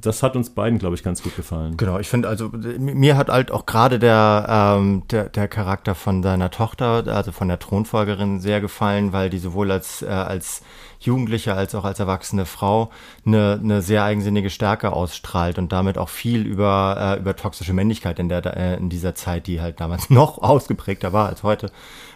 das 0.00 0.22
hat 0.22 0.36
uns 0.36 0.50
beiden, 0.50 0.78
glaube 0.78 0.94
ich, 0.94 1.02
ganz 1.02 1.22
gut 1.22 1.36
gefallen. 1.36 1.76
Genau, 1.76 1.98
ich 1.98 2.08
finde, 2.08 2.28
also 2.28 2.50
mir 2.78 3.16
hat 3.16 3.28
halt 3.28 3.50
auch 3.50 3.66
gerade 3.66 3.98
der, 3.98 4.46
ähm, 4.78 5.02
der, 5.10 5.28
der 5.28 5.48
Charakter 5.48 5.94
von 5.94 6.22
seiner 6.22 6.50
Tochter, 6.50 7.04
also 7.06 7.32
von 7.32 7.48
der 7.48 7.58
Thronfolgerin, 7.58 8.40
sehr 8.40 8.60
gefallen, 8.60 9.12
weil 9.12 9.30
die 9.30 9.38
sowohl 9.38 9.70
als, 9.70 10.02
äh, 10.02 10.06
als 10.06 10.62
Jugendliche 11.00 11.54
als 11.54 11.74
auch 11.74 11.84
als 11.84 11.98
erwachsene 11.98 12.44
Frau 12.44 12.90
eine, 13.24 13.58
eine 13.62 13.80
sehr 13.80 14.04
eigensinnige 14.04 14.50
Stärke 14.50 14.92
ausstrahlt 14.92 15.58
und 15.58 15.72
damit 15.72 15.96
auch 15.96 16.10
viel 16.10 16.46
über, 16.46 17.16
äh, 17.16 17.20
über 17.20 17.34
toxische 17.34 17.72
Männlichkeit 17.72 18.18
in, 18.18 18.28
der, 18.28 18.44
äh, 18.44 18.76
in 18.76 18.90
dieser 18.90 19.14
Zeit, 19.14 19.46
die 19.46 19.60
halt 19.60 19.80
damals 19.80 20.10
noch 20.10 20.38
ausgeprägter 20.38 21.12
war 21.12 21.28
als 21.28 21.42
heute, 21.42 21.70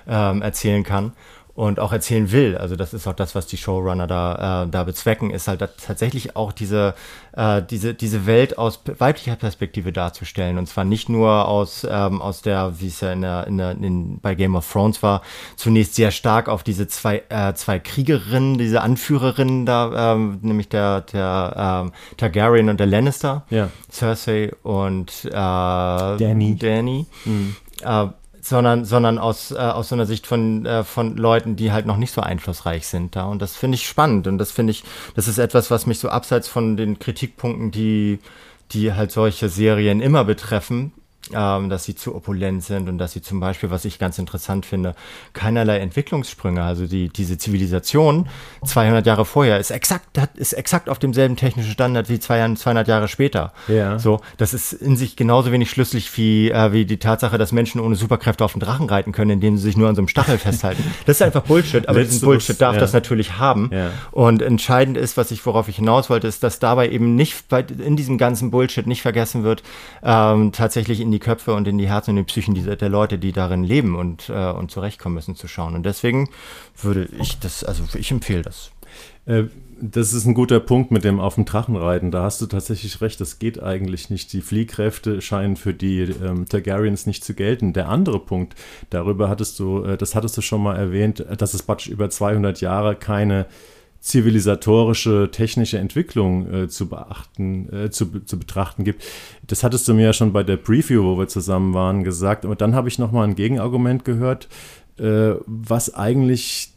ähm, 0.06 0.42
erzählen 0.42 0.82
kann 0.82 1.12
und 1.54 1.78
auch 1.78 1.92
erzählen 1.92 2.32
will. 2.32 2.56
Also 2.56 2.74
das 2.74 2.92
ist 2.92 3.06
auch 3.06 3.14
das, 3.14 3.34
was 3.34 3.46
die 3.46 3.56
Showrunner 3.56 4.06
da, 4.08 4.64
äh, 4.64 4.68
da 4.68 4.82
bezwecken, 4.82 5.30
ist 5.30 5.46
halt 5.46 5.60
tatsächlich 5.60 6.34
auch 6.34 6.50
diese, 6.50 6.94
äh, 7.36 7.62
diese, 7.62 7.94
diese 7.94 8.26
Welt 8.26 8.58
aus 8.58 8.80
weiblicher 8.98 9.36
Perspektive 9.36 9.92
darzustellen. 9.92 10.58
Und 10.58 10.66
zwar 10.66 10.84
nicht 10.84 11.08
nur 11.08 11.46
aus, 11.46 11.86
ähm, 11.88 12.20
aus 12.20 12.42
der, 12.42 12.80
wie 12.80 12.88
es 12.88 13.00
ja 13.00 13.12
in 13.12 13.22
der, 13.22 13.46
in 13.46 13.58
der, 13.58 13.70
in, 13.70 14.18
bei 14.20 14.34
Game 14.34 14.56
of 14.56 14.70
Thrones 14.70 15.02
war, 15.02 15.22
zunächst 15.54 15.94
sehr 15.94 16.10
stark 16.10 16.48
auf 16.48 16.64
diese 16.64 16.88
zwei, 16.88 17.22
äh, 17.28 17.54
zwei 17.54 17.78
Kriegerinnen, 17.78 18.58
diese 18.58 18.80
Anführerinnen 18.80 19.64
da, 19.64 20.14
ähm, 20.14 20.40
nämlich 20.42 20.68
der, 20.68 21.02
der 21.02 21.84
ähm, 21.86 21.92
Targaryen 22.16 22.68
und 22.68 22.80
der 22.80 22.88
Lannister, 22.88 23.44
ja. 23.50 23.70
Cersei 23.92 24.50
und 24.64 25.24
äh, 25.26 25.30
Danny. 25.30 26.56
Danny. 26.58 27.06
Mhm. 27.24 27.54
Äh, 27.82 28.06
sondern, 28.44 28.84
sondern 28.84 29.18
aus, 29.18 29.52
äh, 29.52 29.56
aus 29.56 29.88
so 29.88 29.94
einer 29.94 30.04
Sicht 30.04 30.26
von, 30.26 30.66
äh, 30.66 30.84
von 30.84 31.16
Leuten, 31.16 31.56
die 31.56 31.72
halt 31.72 31.86
noch 31.86 31.96
nicht 31.96 32.12
so 32.12 32.20
einflussreich 32.20 32.86
sind 32.86 33.16
da. 33.16 33.24
Und 33.24 33.40
das 33.40 33.56
finde 33.56 33.76
ich 33.76 33.86
spannend. 33.86 34.26
Und 34.26 34.36
das 34.36 34.52
finde 34.52 34.72
ich, 34.72 34.84
das 35.14 35.28
ist 35.28 35.38
etwas, 35.38 35.70
was 35.70 35.86
mich 35.86 35.98
so 35.98 36.10
abseits 36.10 36.46
von 36.46 36.76
den 36.76 36.98
Kritikpunkten, 36.98 37.70
die, 37.70 38.18
die 38.72 38.92
halt 38.92 39.12
solche 39.12 39.48
Serien 39.48 40.02
immer 40.02 40.24
betreffen, 40.24 40.92
ähm, 41.32 41.68
dass 41.68 41.84
sie 41.84 41.94
zu 41.94 42.14
opulent 42.14 42.62
sind 42.62 42.88
und 42.88 42.98
dass 42.98 43.12
sie 43.12 43.22
zum 43.22 43.40
Beispiel, 43.40 43.70
was 43.70 43.84
ich 43.84 43.98
ganz 43.98 44.18
interessant 44.18 44.66
finde, 44.66 44.94
keinerlei 45.32 45.78
Entwicklungssprünge, 45.78 46.62
also 46.62 46.86
die, 46.86 47.08
diese 47.08 47.38
Zivilisation 47.38 48.28
200 48.64 49.06
Jahre 49.06 49.24
vorher 49.24 49.58
ist 49.58 49.70
exakt, 49.70 50.18
ist 50.34 50.52
exakt 50.52 50.88
auf 50.88 50.98
demselben 50.98 51.36
technischen 51.36 51.72
Standard 51.72 52.08
wie 52.08 52.18
200 52.18 52.86
Jahre 52.88 53.08
später. 53.08 53.52
Ja. 53.68 53.98
So, 53.98 54.20
das 54.36 54.54
ist 54.54 54.72
in 54.72 54.96
sich 54.96 55.16
genauso 55.16 55.52
wenig 55.52 55.70
schlüssig 55.70 56.16
wie, 56.16 56.50
äh, 56.50 56.72
wie 56.72 56.84
die 56.84 56.98
Tatsache, 56.98 57.38
dass 57.38 57.52
Menschen 57.52 57.80
ohne 57.80 57.96
Superkräfte 57.96 58.44
auf 58.44 58.52
den 58.52 58.60
Drachen 58.60 58.88
reiten 58.88 59.12
können, 59.12 59.30
indem 59.30 59.56
sie 59.56 59.64
sich 59.64 59.76
nur 59.76 59.88
an 59.88 59.94
so 59.94 60.00
einem 60.00 60.08
Stachel 60.08 60.38
festhalten. 60.38 60.82
Das 61.06 61.16
ist 61.16 61.22
einfach 61.22 61.42
Bullshit, 61.42 61.88
aber 61.88 62.02
diesen 62.02 62.20
Bullshit 62.22 62.60
darf 62.60 62.74
ja. 62.74 62.80
das 62.80 62.92
natürlich 62.92 63.38
haben. 63.38 63.70
Ja. 63.72 63.90
Und 64.10 64.42
entscheidend 64.42 64.96
ist, 64.96 65.16
was 65.16 65.30
ich, 65.30 65.44
worauf 65.44 65.68
ich 65.68 65.76
hinaus 65.76 66.08
wollte, 66.08 66.26
ist, 66.26 66.42
dass 66.42 66.58
dabei 66.58 66.88
eben 66.88 67.14
nicht 67.14 67.48
bei, 67.48 67.60
in 67.60 67.96
diesem 67.96 68.16
ganzen 68.16 68.50
Bullshit 68.50 68.86
nicht 68.86 69.02
vergessen 69.02 69.44
wird, 69.44 69.62
ähm, 70.02 70.52
tatsächlich 70.52 71.00
in 71.00 71.10
die 71.14 71.20
Köpfe 71.20 71.54
und 71.54 71.66
in 71.68 71.78
die 71.78 71.88
Herzen 71.88 72.10
und 72.10 72.16
die 72.16 72.22
Psychen 72.24 72.54
dieser, 72.54 72.76
der 72.76 72.88
Leute, 72.88 73.18
die 73.18 73.32
darin 73.32 73.64
leben 73.64 73.94
und, 73.94 74.28
äh, 74.28 74.50
und 74.50 74.70
zurechtkommen 74.70 75.14
müssen, 75.14 75.36
zu 75.36 75.48
schauen. 75.48 75.74
Und 75.74 75.86
deswegen 75.86 76.28
würde 76.80 77.08
ich 77.18 77.38
das, 77.38 77.64
also 77.64 77.84
ich 77.96 78.10
empfehle 78.10 78.42
das. 78.42 78.72
Äh, 79.26 79.44
das 79.80 80.12
ist 80.12 80.24
ein 80.24 80.34
guter 80.34 80.60
Punkt 80.60 80.90
mit 80.90 81.04
dem 81.04 81.20
auf 81.20 81.34
dem 81.34 81.44
Drachen 81.44 81.76
reiten. 81.76 82.10
Da 82.10 82.22
hast 82.22 82.40
du 82.40 82.46
tatsächlich 82.46 83.00
recht, 83.00 83.20
das 83.20 83.38
geht 83.38 83.62
eigentlich 83.62 84.08
nicht. 84.08 84.32
Die 84.32 84.40
Fliehkräfte 84.40 85.20
scheinen 85.20 85.56
für 85.56 85.74
die 85.74 86.00
ähm, 86.00 86.46
Targaryens 86.48 87.06
nicht 87.06 87.24
zu 87.24 87.34
gelten. 87.34 87.72
Der 87.72 87.88
andere 87.88 88.20
Punkt, 88.20 88.54
darüber 88.90 89.28
hattest 89.28 89.58
du, 89.58 89.82
äh, 89.84 89.96
das 89.96 90.14
hattest 90.14 90.36
du 90.36 90.42
schon 90.42 90.62
mal 90.62 90.76
erwähnt, 90.76 91.24
dass 91.38 91.54
es 91.54 91.64
über 91.86 92.10
200 92.10 92.60
Jahre 92.60 92.96
keine 92.96 93.46
zivilisatorische, 94.04 95.30
technische 95.32 95.78
Entwicklung 95.78 96.52
äh, 96.52 96.68
zu 96.68 96.90
beachten, 96.90 97.72
äh, 97.72 97.90
zu, 97.90 98.20
zu 98.20 98.38
betrachten 98.38 98.84
gibt. 98.84 99.02
Das 99.46 99.64
hattest 99.64 99.88
du 99.88 99.94
mir 99.94 100.04
ja 100.04 100.12
schon 100.12 100.34
bei 100.34 100.42
der 100.42 100.58
Preview, 100.58 101.04
wo 101.04 101.18
wir 101.18 101.26
zusammen 101.26 101.72
waren, 101.72 102.04
gesagt. 102.04 102.44
Aber 102.44 102.54
dann 102.54 102.74
habe 102.74 102.88
ich 102.88 102.98
nochmal 102.98 103.26
ein 103.26 103.34
Gegenargument 103.34 104.04
gehört, 104.04 104.48
äh, 104.98 105.32
was 105.46 105.94
eigentlich 105.94 106.74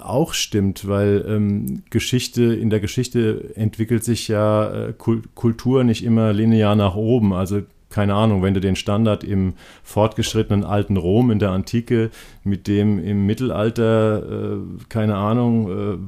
auch 0.00 0.32
stimmt, 0.32 0.88
weil 0.88 1.26
ähm, 1.28 1.82
Geschichte, 1.90 2.42
in 2.42 2.70
der 2.70 2.80
Geschichte 2.80 3.52
entwickelt 3.54 4.02
sich 4.02 4.28
ja 4.28 4.88
äh, 4.88 4.94
Kultur 4.94 5.84
nicht 5.84 6.04
immer 6.04 6.32
linear 6.32 6.74
nach 6.74 6.94
oben. 6.94 7.34
Also 7.34 7.60
keine 7.94 8.14
Ahnung, 8.14 8.42
wenn 8.42 8.54
du 8.54 8.60
den 8.60 8.74
Standard 8.74 9.22
im 9.22 9.54
fortgeschrittenen 9.84 10.64
alten 10.64 10.96
Rom 10.96 11.30
in 11.30 11.38
der 11.38 11.52
Antike 11.52 12.10
mit 12.42 12.66
dem 12.66 12.98
im 12.98 13.24
Mittelalter, 13.24 14.56
äh, 14.56 14.56
keine 14.88 15.14
Ahnung, 15.14 16.00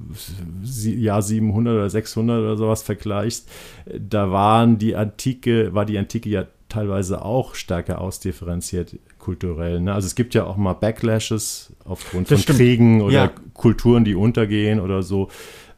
äh, 0.64 0.90
Jahr 0.90 1.22
700 1.22 1.74
oder 1.76 1.88
600 1.88 2.40
oder 2.40 2.56
sowas 2.56 2.82
vergleichst, 2.82 3.48
da 3.96 4.32
waren 4.32 4.78
die 4.78 4.96
Antike, 4.96 5.74
war 5.74 5.86
die 5.86 5.96
Antike 5.96 6.28
ja 6.28 6.46
teilweise 6.68 7.24
auch 7.24 7.54
stärker 7.54 8.00
ausdifferenziert 8.00 8.96
kulturell. 9.20 9.80
Ne? 9.80 9.94
Also 9.94 10.06
es 10.06 10.16
gibt 10.16 10.34
ja 10.34 10.42
auch 10.42 10.56
mal 10.56 10.72
Backlashes 10.72 11.72
aufgrund 11.84 12.32
das 12.32 12.40
von 12.40 12.42
stimmt. 12.42 12.58
Kriegen 12.58 13.00
oder 13.00 13.14
ja. 13.14 13.30
Kulturen, 13.54 14.04
die 14.04 14.16
untergehen 14.16 14.80
oder 14.80 15.04
so. 15.04 15.28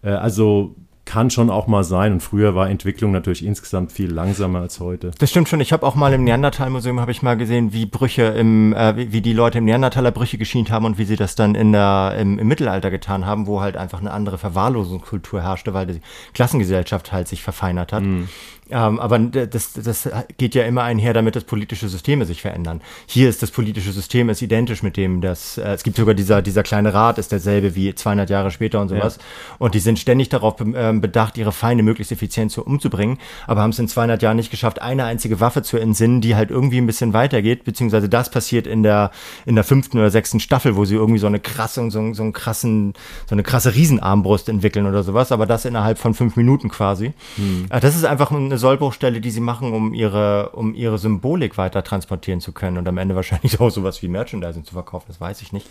Äh, 0.02 0.08
also 0.12 0.74
kann 1.08 1.30
schon 1.30 1.48
auch 1.48 1.66
mal 1.66 1.84
sein. 1.84 2.12
Und 2.12 2.22
früher 2.22 2.54
war 2.54 2.68
Entwicklung 2.68 3.12
natürlich 3.12 3.42
insgesamt 3.42 3.92
viel 3.92 4.12
langsamer 4.12 4.60
als 4.60 4.78
heute. 4.78 5.10
Das 5.18 5.30
stimmt 5.30 5.48
schon. 5.48 5.58
Ich 5.60 5.72
habe 5.72 5.86
auch 5.86 5.94
mal 5.94 6.12
im 6.12 6.22
Neandertal-Museum 6.22 7.00
habe 7.00 7.12
ich 7.12 7.22
mal 7.22 7.38
gesehen, 7.38 7.72
wie 7.72 7.86
Brüche 7.86 8.24
im, 8.24 8.74
äh, 8.74 8.94
wie, 8.94 9.12
wie, 9.12 9.22
die 9.22 9.32
Leute 9.32 9.56
im 9.56 9.64
Neandertaler 9.64 10.10
Brüche 10.10 10.36
geschient 10.36 10.70
haben 10.70 10.84
und 10.84 10.98
wie 10.98 11.04
sie 11.04 11.16
das 11.16 11.34
dann 11.34 11.54
in 11.54 11.72
der, 11.72 12.14
im, 12.20 12.38
im 12.38 12.46
Mittelalter 12.46 12.90
getan 12.90 13.24
haben, 13.24 13.46
wo 13.46 13.62
halt 13.62 13.78
einfach 13.78 14.00
eine 14.00 14.10
andere 14.10 14.36
Verwahrlosungskultur 14.36 15.40
herrschte, 15.40 15.72
weil 15.72 15.86
die 15.86 16.00
Klassengesellschaft 16.34 17.10
halt 17.10 17.26
sich 17.26 17.42
verfeinert 17.42 17.94
hat. 17.94 18.02
Mm. 18.02 18.28
Ähm, 18.70 19.00
aber 19.00 19.18
das, 19.18 19.72
das 19.72 20.08
geht 20.36 20.54
ja 20.54 20.64
immer 20.64 20.82
einher 20.82 21.14
damit, 21.14 21.36
dass 21.36 21.44
politische 21.44 21.88
Systeme 21.88 22.24
sich 22.26 22.42
verändern. 22.42 22.80
Hier 23.06 23.28
ist 23.28 23.42
das 23.42 23.50
politische 23.50 23.92
System 23.92 24.28
ist 24.28 24.42
identisch 24.42 24.82
mit 24.82 24.96
dem, 24.96 25.20
dass 25.20 25.58
äh, 25.58 25.72
es 25.72 25.82
gibt 25.82 25.96
sogar 25.96 26.14
dieser, 26.14 26.42
dieser 26.42 26.62
kleine 26.62 26.92
Rat 26.92 27.18
ist 27.18 27.32
derselbe 27.32 27.74
wie 27.74 27.94
200 27.94 28.28
Jahre 28.28 28.50
später 28.50 28.80
und 28.80 28.88
sowas. 28.88 29.16
Ja. 29.16 29.56
Und 29.58 29.74
die 29.74 29.78
sind 29.78 29.98
ständig 29.98 30.28
darauf 30.28 30.56
ähm, 30.60 31.00
bedacht, 31.00 31.38
ihre 31.38 31.52
Feinde 31.52 31.82
möglichst 31.82 32.12
effizient 32.12 32.52
zu, 32.52 32.62
umzubringen, 32.62 33.18
aber 33.46 33.62
haben 33.62 33.70
es 33.70 33.78
in 33.78 33.88
200 33.88 34.22
Jahren 34.22 34.36
nicht 34.36 34.50
geschafft, 34.50 34.82
eine 34.82 35.04
einzige 35.04 35.40
Waffe 35.40 35.62
zu 35.62 35.78
entsinnen, 35.78 36.20
die 36.20 36.36
halt 36.36 36.50
irgendwie 36.50 36.78
ein 36.78 36.86
bisschen 36.86 37.12
weitergeht, 37.12 37.64
beziehungsweise 37.64 38.08
das 38.08 38.30
passiert 38.30 38.66
in 38.66 38.82
der, 38.82 39.10
in 39.46 39.54
der 39.54 39.64
fünften 39.64 39.98
oder 39.98 40.10
sechsten 40.10 40.40
Staffel, 40.40 40.76
wo 40.76 40.84
sie 40.84 40.94
irgendwie 40.94 41.20
so 41.20 41.26
eine 41.26 41.40
krasse, 41.40 41.90
so, 41.90 42.12
so 42.12 42.22
einen 42.22 42.32
krassen, 42.32 42.92
so 43.26 43.34
eine 43.34 43.42
krasse 43.42 43.74
Riesenarmbrust 43.74 44.48
entwickeln 44.48 44.86
oder 44.86 45.02
sowas, 45.02 45.32
aber 45.32 45.46
das 45.46 45.64
innerhalb 45.64 45.98
von 45.98 46.12
fünf 46.12 46.36
Minuten 46.36 46.68
quasi. 46.68 47.12
Hm. 47.36 47.66
Das 47.68 47.96
ist 47.96 48.04
einfach 48.04 48.30
eine 48.30 48.57
Sollbruchstelle, 48.58 49.20
die 49.20 49.30
sie 49.30 49.40
machen, 49.40 49.72
um 49.72 49.94
ihre, 49.94 50.50
um 50.50 50.74
ihre 50.74 50.98
Symbolik 50.98 51.56
weiter 51.56 51.82
transportieren 51.82 52.40
zu 52.40 52.52
können 52.52 52.78
und 52.78 52.86
am 52.88 52.98
Ende 52.98 53.14
wahrscheinlich 53.14 53.60
auch 53.60 53.70
sowas 53.70 54.02
wie 54.02 54.08
Merchandising 54.08 54.64
zu 54.64 54.72
verkaufen, 54.72 55.06
das 55.08 55.20
weiß 55.20 55.42
ich 55.42 55.52
nicht. 55.52 55.66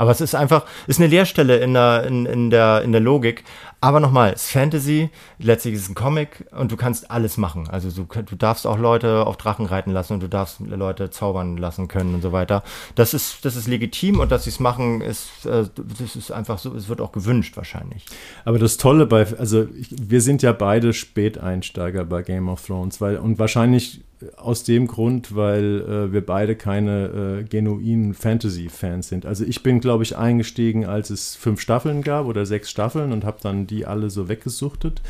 Aber 0.00 0.12
es 0.12 0.22
ist 0.22 0.34
einfach, 0.34 0.64
ist 0.86 0.98
eine 0.98 1.08
Leerstelle 1.08 1.58
in 1.58 1.74
der, 1.74 2.04
in, 2.06 2.24
in 2.24 2.48
der, 2.48 2.80
in 2.80 2.92
der 2.92 3.02
Logik. 3.02 3.44
Aber 3.82 4.00
nochmal, 4.00 4.32
es 4.32 4.44
ist 4.44 4.52
Fantasy, 4.52 5.10
letztlich 5.38 5.74
ist 5.74 5.82
es 5.82 5.88
ein 5.90 5.94
Comic 5.94 6.46
und 6.52 6.72
du 6.72 6.78
kannst 6.78 7.10
alles 7.10 7.36
machen. 7.36 7.68
Also 7.68 7.90
du, 7.90 8.22
du 8.22 8.34
darfst 8.34 8.66
auch 8.66 8.78
Leute 8.78 9.26
auf 9.26 9.36
Drachen 9.36 9.66
reiten 9.66 9.90
lassen 9.90 10.14
und 10.14 10.22
du 10.22 10.28
darfst 10.28 10.60
Leute 10.60 11.10
zaubern 11.10 11.58
lassen 11.58 11.86
können 11.86 12.14
und 12.14 12.22
so 12.22 12.32
weiter. 12.32 12.62
Das 12.94 13.12
ist, 13.12 13.44
das 13.44 13.56
ist 13.56 13.68
legitim 13.68 14.20
und 14.20 14.32
dass 14.32 14.44
sie 14.44 14.50
es 14.50 14.58
machen, 14.58 15.02
ist, 15.02 15.44
äh, 15.44 15.64
das 15.98 16.16
ist 16.16 16.32
einfach 16.32 16.58
so, 16.58 16.74
es 16.74 16.88
wird 16.88 17.02
auch 17.02 17.12
gewünscht 17.12 17.58
wahrscheinlich. 17.58 18.06
Aber 18.46 18.58
das 18.58 18.78
Tolle 18.78 19.04
bei, 19.04 19.26
also 19.36 19.66
ich, 19.78 19.94
wir 20.00 20.22
sind 20.22 20.40
ja 20.40 20.52
beide 20.52 20.94
Späteinsteiger 20.94 22.06
bei 22.06 22.22
Game 22.22 22.48
of 22.48 22.64
Thrones, 22.64 23.02
weil 23.02 23.18
und 23.18 23.38
wahrscheinlich 23.38 24.00
aus 24.36 24.64
dem 24.64 24.86
Grund, 24.86 25.34
weil 25.34 25.80
äh, 25.80 26.12
wir 26.12 26.24
beide 26.24 26.56
keine 26.56 27.40
äh, 27.40 27.44
genuinen 27.44 28.14
Fantasy-Fans 28.14 29.08
sind. 29.08 29.26
Also 29.26 29.44
ich 29.44 29.62
bin, 29.62 29.80
glaube 29.80 30.02
ich, 30.02 30.16
eingestiegen, 30.16 30.84
als 30.84 31.10
es 31.10 31.36
fünf 31.36 31.60
Staffeln 31.60 32.02
gab 32.02 32.26
oder 32.26 32.44
sechs 32.46 32.70
Staffeln 32.70 33.12
und 33.12 33.24
habe 33.24 33.38
dann 33.42 33.66
die 33.66 33.86
alle 33.86 34.10
so 34.10 34.28
weggesuchtet. 34.28 35.00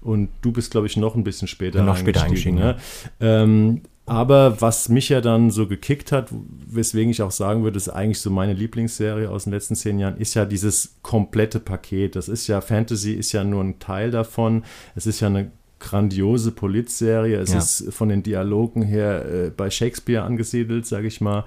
Und 0.00 0.28
du 0.42 0.52
bist, 0.52 0.70
glaube 0.70 0.86
ich, 0.86 0.96
noch 0.96 1.14
ein 1.14 1.24
bisschen 1.24 1.48
später 1.48 1.80
ja, 1.80 1.84
noch 1.84 1.98
eingestiegen. 1.98 2.14
Später 2.14 2.26
eingestiegen 2.26 2.56
ne? 2.56 2.76
ja. 3.20 3.42
ähm, 3.42 3.80
aber 4.06 4.60
was 4.60 4.90
mich 4.90 5.08
ja 5.08 5.22
dann 5.22 5.50
so 5.50 5.66
gekickt 5.66 6.12
hat, 6.12 6.28
weswegen 6.30 7.10
ich 7.10 7.22
auch 7.22 7.30
sagen 7.30 7.64
würde, 7.64 7.78
ist 7.78 7.88
eigentlich 7.88 8.20
so 8.20 8.30
meine 8.30 8.52
Lieblingsserie 8.52 9.30
aus 9.30 9.44
den 9.44 9.54
letzten 9.54 9.76
zehn 9.76 9.98
Jahren, 9.98 10.18
ist 10.18 10.34
ja 10.34 10.44
dieses 10.44 10.96
komplette 11.00 11.58
Paket. 11.58 12.14
Das 12.14 12.28
ist 12.28 12.46
ja, 12.46 12.60
Fantasy 12.60 13.12
ist 13.12 13.32
ja 13.32 13.44
nur 13.44 13.64
ein 13.64 13.78
Teil 13.78 14.10
davon. 14.10 14.64
Es 14.94 15.06
ist 15.06 15.20
ja 15.20 15.28
eine 15.28 15.50
grandiose 15.84 16.50
Polizserie. 16.50 17.38
Es 17.38 17.52
ja. 17.52 17.58
ist 17.58 17.92
von 17.92 18.08
den 18.08 18.22
Dialogen 18.22 18.82
her 18.82 19.24
äh, 19.26 19.50
bei 19.50 19.70
Shakespeare 19.70 20.24
angesiedelt, 20.24 20.86
sage 20.86 21.06
ich 21.06 21.20
mal 21.20 21.44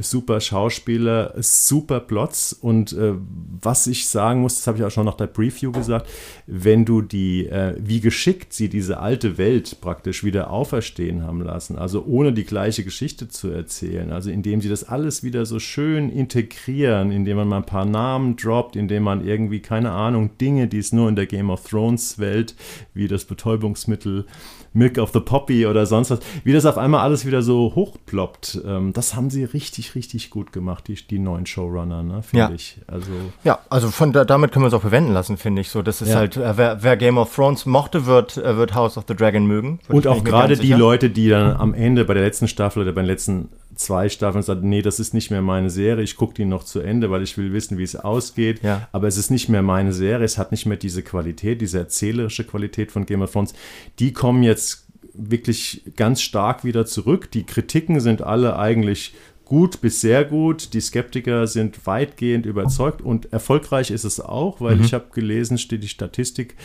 super 0.00 0.40
Schauspieler, 0.40 1.34
super 1.38 2.00
Plots 2.00 2.52
und 2.52 2.92
äh, 2.92 3.14
was 3.60 3.86
ich 3.86 4.08
sagen 4.08 4.40
muss, 4.40 4.56
das 4.56 4.66
habe 4.66 4.78
ich 4.78 4.84
auch 4.84 4.90
schon 4.90 5.04
nach 5.04 5.16
der 5.16 5.26
Preview 5.26 5.72
gesagt, 5.72 6.08
wenn 6.46 6.84
du 6.84 7.02
die, 7.02 7.46
äh, 7.46 7.76
wie 7.78 8.00
geschickt 8.00 8.52
sie 8.52 8.68
diese 8.68 8.98
alte 8.98 9.38
Welt 9.38 9.80
praktisch 9.80 10.24
wieder 10.24 10.50
auferstehen 10.50 11.22
haben 11.22 11.42
lassen, 11.42 11.76
also 11.76 12.04
ohne 12.04 12.32
die 12.32 12.44
gleiche 12.44 12.84
Geschichte 12.84 13.28
zu 13.28 13.48
erzählen, 13.48 14.12
also 14.12 14.30
indem 14.30 14.60
sie 14.60 14.68
das 14.68 14.84
alles 14.84 15.22
wieder 15.22 15.46
so 15.46 15.58
schön 15.58 16.10
integrieren, 16.10 17.12
indem 17.12 17.36
man 17.36 17.48
mal 17.48 17.58
ein 17.58 17.66
paar 17.66 17.86
Namen 17.86 18.36
droppt, 18.36 18.76
indem 18.76 19.04
man 19.04 19.26
irgendwie, 19.26 19.60
keine 19.60 19.92
Ahnung, 19.92 20.30
Dinge, 20.40 20.68
die 20.68 20.78
es 20.78 20.92
nur 20.92 21.08
in 21.08 21.16
der 21.16 21.26
Game 21.26 21.50
of 21.50 21.68
Thrones 21.68 22.18
Welt, 22.18 22.54
wie 22.94 23.08
das 23.08 23.24
Betäubungsmittel 23.24 24.26
Milk 24.74 24.98
of 24.98 25.10
the 25.12 25.20
Poppy 25.20 25.66
oder 25.66 25.86
sonst 25.86 26.10
was, 26.10 26.20
wie 26.44 26.52
das 26.52 26.64
auf 26.64 26.78
einmal 26.78 27.00
alles 27.00 27.26
wieder 27.26 27.42
so 27.42 27.72
hochploppt. 27.74 28.60
Ähm, 28.64 28.92
das 28.92 29.14
haben 29.14 29.30
sie 29.30 29.44
richtig, 29.44 29.81
richtig 29.94 30.30
gut 30.30 30.52
gemacht, 30.52 30.88
die, 30.88 30.94
die 30.94 31.18
neuen 31.18 31.46
Showrunner, 31.46 32.02
ne, 32.02 32.22
finde 32.22 32.46
ja. 32.46 32.50
ich. 32.50 32.78
Also, 32.86 33.10
ja, 33.44 33.58
also 33.68 33.90
von 33.90 34.12
da, 34.12 34.24
damit 34.24 34.52
können 34.52 34.64
wir 34.64 34.68
es 34.68 34.74
auch 34.74 34.82
verwenden 34.82 35.12
lassen, 35.12 35.36
finde 35.36 35.60
ich. 35.60 35.68
So, 35.68 35.82
das 35.82 36.00
ist 36.00 36.10
ja. 36.10 36.16
halt, 36.16 36.36
äh, 36.36 36.56
wer, 36.56 36.82
wer, 36.82 36.96
Game 36.96 37.18
of 37.18 37.34
Thrones 37.34 37.66
mochte, 37.66 38.06
wird, 38.06 38.36
äh, 38.36 38.56
wird 38.56 38.74
House 38.74 38.96
of 38.96 39.04
the 39.08 39.14
Dragon 39.14 39.46
mögen. 39.46 39.80
Und 39.88 40.06
auch 40.06 40.24
gerade 40.24 40.56
die 40.56 40.72
Leute, 40.72 41.10
die 41.10 41.28
dann 41.28 41.56
am 41.56 41.74
Ende 41.74 42.04
bei 42.04 42.14
der 42.14 42.22
letzten 42.22 42.48
Staffel 42.48 42.82
oder 42.82 42.92
bei 42.92 43.02
den 43.02 43.08
letzten 43.08 43.48
zwei 43.74 44.08
Staffeln 44.08 44.42
sagt, 44.42 44.62
nee, 44.62 44.82
das 44.82 45.00
ist 45.00 45.14
nicht 45.14 45.30
mehr 45.30 45.42
meine 45.42 45.70
Serie, 45.70 46.04
ich 46.04 46.16
gucke 46.16 46.34
die 46.34 46.44
noch 46.44 46.64
zu 46.64 46.80
Ende, 46.80 47.10
weil 47.10 47.22
ich 47.22 47.36
will 47.38 47.52
wissen, 47.52 47.78
wie 47.78 47.82
es 47.82 47.96
ausgeht. 47.96 48.62
Ja. 48.62 48.88
Aber 48.92 49.08
es 49.08 49.16
ist 49.16 49.30
nicht 49.30 49.48
mehr 49.48 49.62
meine 49.62 49.92
Serie, 49.92 50.24
es 50.24 50.38
hat 50.38 50.52
nicht 50.52 50.66
mehr 50.66 50.76
diese 50.76 51.02
Qualität, 51.02 51.60
diese 51.60 51.78
erzählerische 51.78 52.44
Qualität 52.44 52.92
von 52.92 53.06
Game 53.06 53.22
of 53.22 53.32
Thrones. 53.32 53.54
Die 53.98 54.12
kommen 54.12 54.42
jetzt 54.42 54.86
wirklich 55.14 55.82
ganz 55.96 56.22
stark 56.22 56.64
wieder 56.64 56.86
zurück. 56.86 57.30
Die 57.30 57.44
Kritiken 57.44 58.00
sind 58.00 58.22
alle 58.22 58.58
eigentlich 58.58 59.14
gut 59.44 59.80
bis 59.80 60.00
sehr 60.00 60.24
gut. 60.24 60.74
Die 60.74 60.80
Skeptiker 60.80 61.46
sind 61.46 61.86
weitgehend 61.86 62.46
überzeugt 62.46 63.02
und 63.02 63.32
erfolgreich 63.32 63.90
ist 63.90 64.04
es 64.04 64.20
auch, 64.20 64.60
weil 64.60 64.76
mhm. 64.76 64.84
ich 64.84 64.94
habe 64.94 65.06
gelesen, 65.12 65.58
steht 65.58 65.82
die 65.82 65.88
Statistik, 65.88 66.56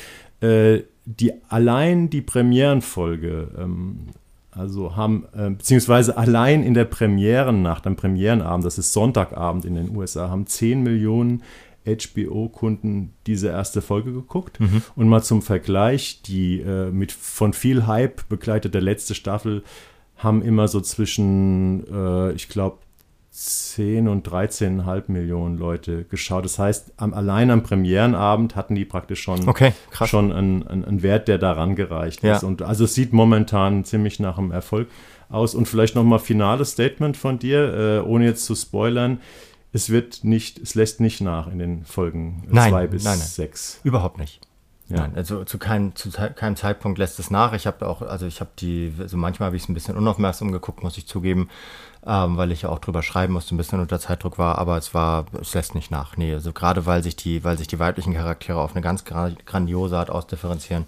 äh, 0.42 0.82
die 1.06 1.34
allein 1.50 2.10
die 2.10 2.22
Premierenfolge 2.22 3.50
ähm, 3.58 4.08
also 4.52 4.96
haben, 4.96 5.26
äh, 5.36 5.52
beziehungsweise 5.52 6.18
allein 6.18 6.64
in 6.64 6.74
der 6.74 6.86
Premierennacht, 6.86 7.86
am 7.86 7.96
Premierenabend, 7.96 8.66
das 8.66 8.78
ist 8.78 8.92
Sonntagabend 8.92 9.66
in 9.66 9.76
den 9.76 9.96
USA, 9.96 10.30
haben 10.30 10.48
10 10.48 10.82
Millionen 10.82 11.44
HBO-Kunden 11.86 13.14
diese 13.28 13.48
erste 13.48 13.82
Folge 13.82 14.12
geguckt. 14.12 14.60
Mhm. 14.60 14.82
Und 14.96 15.08
mal 15.08 15.24
zum 15.24 15.42
Vergleich, 15.42 16.22
die 16.22 16.60
äh, 16.60 16.92
mit 16.92 17.12
von 17.12 17.54
viel 17.54 17.88
Hype 17.88 18.28
begleitete 18.28 18.80
letzte 18.80 19.16
Staffel 19.16 19.64
haben 20.18 20.42
immer 20.42 20.68
so 20.68 20.82
zwischen, 20.82 21.86
äh, 21.92 22.32
ich 22.34 22.50
glaube, 22.50 22.78
10 23.38 24.08
und 24.08 24.28
13,5 24.28 25.12
Millionen 25.12 25.60
Leute 25.60 26.06
geschaut. 26.06 26.44
Das 26.44 26.58
heißt, 26.58 26.94
am, 26.98 27.14
allein 27.14 27.52
am 27.52 27.62
Premierenabend 27.62 28.56
hatten 28.56 28.74
die 28.74 28.84
praktisch 28.84 29.22
schon, 29.22 29.48
okay, 29.48 29.74
schon 30.06 30.32
einen, 30.32 30.68
einen, 30.68 31.04
Wert, 31.04 31.28
der 31.28 31.38
daran 31.38 31.76
gereicht 31.76 32.24
ja. 32.24 32.36
ist. 32.36 32.44
Und 32.44 32.64
also 32.64 32.86
es 32.86 32.96
sieht 32.96 33.14
momentan 33.14 33.84
ziemlich 33.84 34.20
nach 34.20 34.40
einem 34.40 34.50
Erfolg 34.50 34.88
aus. 35.30 35.54
Und 35.54 35.68
vielleicht 35.68 35.94
nochmal 35.94 36.18
finales 36.18 36.72
Statement 36.72 37.16
von 37.16 37.38
dir, 37.38 38.02
äh, 38.04 38.08
ohne 38.08 38.26
jetzt 38.26 38.44
zu 38.44 38.56
spoilern. 38.56 39.20
Es 39.72 39.92
wird 39.92 40.24
nicht, 40.24 40.58
es 40.58 40.74
lässt 40.74 41.00
nicht 41.00 41.22
nach 41.22 41.48
in 41.52 41.60
den 41.60 41.86
Folgen 41.86 42.48
2 42.52 42.88
bis 42.88 43.04
6. 43.36 43.82
Überhaupt 43.84 44.18
nicht. 44.18 44.42
Ja. 44.90 45.00
Nein, 45.00 45.14
also 45.16 45.44
zu 45.44 45.58
keinem, 45.58 45.96
zu 45.96 46.10
keinem 46.12 46.56
Zeitpunkt 46.56 46.98
lässt 46.98 47.20
es 47.20 47.30
nach. 47.30 47.52
Ich 47.52 47.68
habe 47.68 47.86
auch, 47.88 48.02
also 48.02 48.26
ich 48.26 48.40
habe 48.40 48.52
die, 48.60 48.94
also 49.00 49.18
manchmal 49.18 49.48
habe 49.48 49.58
ich 49.58 49.64
es 49.64 49.70
ein 49.70 49.74
bisschen 49.74 49.98
unaufmerksam 49.98 50.52
geguckt, 50.54 50.82
muss 50.82 50.98
ich 50.98 51.06
zugeben, 51.06 51.50
ähm, 52.06 52.38
weil 52.38 52.54
ich 52.54 52.62
ja 52.62 52.70
auch 52.70 52.80
drüber 52.80 53.04
schreiben 53.04 53.34
musste, 53.34 53.54
ein 53.54 53.58
bisschen 53.58 53.82
unter 53.82 54.00
Zeitdruck 54.00 54.38
war, 54.38 54.58
aber 54.58 54.78
es 54.78 54.94
war, 54.94 55.26
es 55.42 55.54
lässt 55.54 55.76
nicht 55.76 55.92
nach. 55.92 56.16
Nee, 56.16 56.34
also 56.34 56.54
gerade 56.54 56.86
weil 56.86 57.04
sich 57.04 57.18
die, 57.18 57.44
weil 57.44 57.58
sich 57.58 57.68
die 57.68 57.80
weiblichen 57.80 58.14
Charaktere 58.14 58.62
auf 58.62 58.76
eine 58.76 58.82
ganz 58.82 59.04
grandiose 59.04 59.98
Art 59.98 60.10
ausdifferenzieren. 60.10 60.88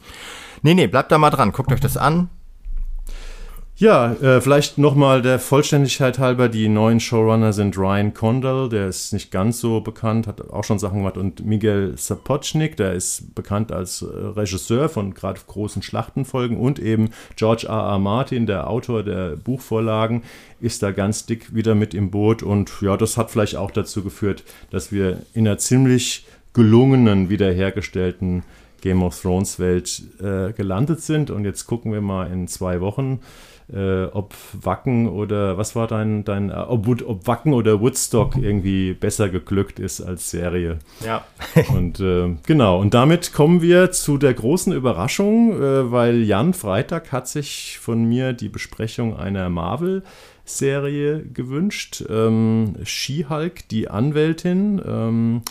Nee, 0.61 0.75
nee, 0.75 0.87
bleibt 0.87 1.11
da 1.11 1.17
mal 1.17 1.29
dran, 1.29 1.51
guckt 1.51 1.71
euch 1.73 1.81
das 1.81 1.97
an, 1.97 2.29
ja, 3.79 4.11
äh, 4.11 4.41
vielleicht 4.41 4.77
nochmal 4.77 5.21
der 5.21 5.39
Vollständigkeit 5.39 6.19
halber, 6.19 6.49
die 6.49 6.67
neuen 6.67 6.99
Showrunner 6.99 7.53
sind 7.53 7.77
Ryan 7.77 8.13
Condal, 8.13 8.67
der 8.67 8.89
ist 8.89 9.13
nicht 9.13 9.31
ganz 9.31 9.61
so 9.61 9.79
bekannt, 9.79 10.27
hat 10.27 10.51
auch 10.51 10.65
schon 10.65 10.79
Sachen 10.79 10.97
gemacht, 10.97 11.15
und 11.15 11.45
Miguel 11.45 11.93
Sapochnik, 11.97 12.75
der 12.75 12.91
ist 12.91 13.33
bekannt 13.35 13.71
als 13.71 14.01
äh, 14.01 14.05
Regisseur 14.05 14.89
von 14.89 15.13
gerade 15.13 15.39
großen 15.47 15.81
Schlachtenfolgen 15.81 16.57
und 16.57 16.77
eben 16.77 17.11
George 17.37 17.67
R. 17.67 17.93
R. 17.93 17.99
Martin, 17.99 18.47
der 18.47 18.69
Autor 18.69 19.01
der 19.01 19.37
Buchvorlagen, 19.37 20.23
ist 20.59 20.83
da 20.83 20.91
ganz 20.91 21.25
dick 21.25 21.55
wieder 21.55 21.73
mit 21.73 21.93
im 21.93 22.11
Boot 22.11 22.43
und 22.43 22.69
ja, 22.81 22.97
das 22.97 23.15
hat 23.15 23.31
vielleicht 23.31 23.55
auch 23.55 23.71
dazu 23.71 24.03
geführt, 24.03 24.43
dass 24.71 24.91
wir 24.91 25.21
in 25.33 25.47
einer 25.47 25.57
ziemlich 25.57 26.27
gelungenen, 26.51 27.29
wiederhergestellten 27.29 28.43
Game 28.81 29.03
of 29.03 29.21
Thrones 29.21 29.57
Welt 29.57 30.01
äh, 30.21 30.51
gelandet 30.51 31.01
sind 31.01 31.31
und 31.31 31.45
jetzt 31.45 31.65
gucken 31.65 31.93
wir 31.93 32.01
mal 32.01 32.29
in 32.29 32.49
zwei 32.49 32.81
Wochen, 32.81 33.19
äh, 33.73 34.05
ob 34.05 34.33
Wacken 34.53 35.07
oder 35.07 35.57
was 35.57 35.75
war 35.75 35.87
dein, 35.87 36.23
dein 36.25 36.49
äh, 36.49 36.53
ob, 36.53 36.87
ob, 37.05 37.27
Wacken 37.27 37.53
oder 37.53 37.79
Woodstock 37.81 38.35
irgendwie 38.35 38.93
besser 38.93 39.29
geglückt 39.29 39.79
ist 39.79 40.01
als 40.01 40.31
Serie. 40.31 40.79
Ja. 41.05 41.25
und 41.75 41.99
äh, 41.99 42.35
genau, 42.45 42.79
und 42.79 42.93
damit 42.93 43.33
kommen 43.33 43.61
wir 43.61 43.91
zu 43.91 44.17
der 44.17 44.33
großen 44.33 44.73
Überraschung, 44.73 45.53
äh, 45.53 45.91
weil 45.91 46.23
Jan 46.23 46.53
Freitag 46.53 47.11
hat 47.11 47.27
sich 47.27 47.77
von 47.79 48.05
mir 48.05 48.33
die 48.33 48.49
Besprechung 48.49 49.15
einer 49.17 49.49
Marvel 49.49 50.03
Serie 50.45 51.23
gewünscht. 51.23 52.03
Ähm, 52.09 52.75
She-Hulk, 52.83 53.67
die 53.69 53.87
Anwältin. 53.87 54.81
Ähm, 54.85 55.41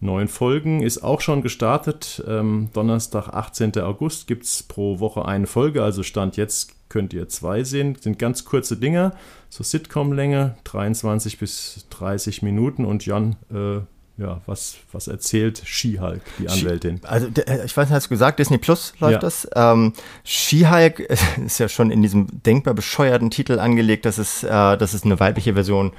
neun 0.00 0.28
Folgen 0.28 0.82
ist 0.82 1.02
auch 1.02 1.20
schon 1.20 1.42
gestartet. 1.42 2.22
Ähm, 2.26 2.70
Donnerstag, 2.72 3.28
18. 3.28 3.78
August 3.80 4.26
gibt 4.26 4.44
es 4.44 4.62
pro 4.62 5.00
Woche 5.00 5.24
eine 5.24 5.46
Folge, 5.46 5.82
also 5.82 6.02
Stand 6.02 6.36
jetzt 6.36 6.77
könnt 6.88 7.12
ihr 7.12 7.28
zwei 7.28 7.64
sehen. 7.64 7.96
Sind 8.00 8.18
ganz 8.18 8.44
kurze 8.44 8.76
Dinger, 8.76 9.14
so 9.48 9.62
Sitcom-Länge, 9.62 10.56
23 10.64 11.38
bis 11.38 11.86
30 11.90 12.42
Minuten. 12.42 12.84
Und 12.84 13.06
Jan, 13.06 13.36
äh, 13.50 13.80
ja, 14.18 14.40
was, 14.46 14.76
was 14.90 15.06
erzählt 15.06 15.62
She-Hulk, 15.64 16.20
die 16.40 16.48
Anwältin? 16.48 17.00
Also, 17.04 17.28
äh, 17.46 17.64
ich 17.64 17.76
weiß 17.76 17.88
nicht, 17.88 17.94
hast 17.94 18.06
du 18.06 18.10
gesagt, 18.10 18.40
Disney 18.40 18.58
Plus 18.58 18.92
läuft 18.98 19.12
ja. 19.12 19.18
das. 19.20 19.48
Ähm, 19.54 19.92
She-Hulk 20.24 20.98
ist 21.46 21.58
ja 21.58 21.68
schon 21.68 21.92
in 21.92 22.02
diesem 22.02 22.26
denkbar 22.42 22.74
bescheuerten 22.74 23.30
Titel 23.30 23.60
angelegt, 23.60 24.06
dass 24.06 24.18
es, 24.18 24.42
äh, 24.42 24.48
dass 24.76 24.92
es 24.92 25.04
eine 25.04 25.20
weibliche 25.20 25.54
Version 25.54 25.92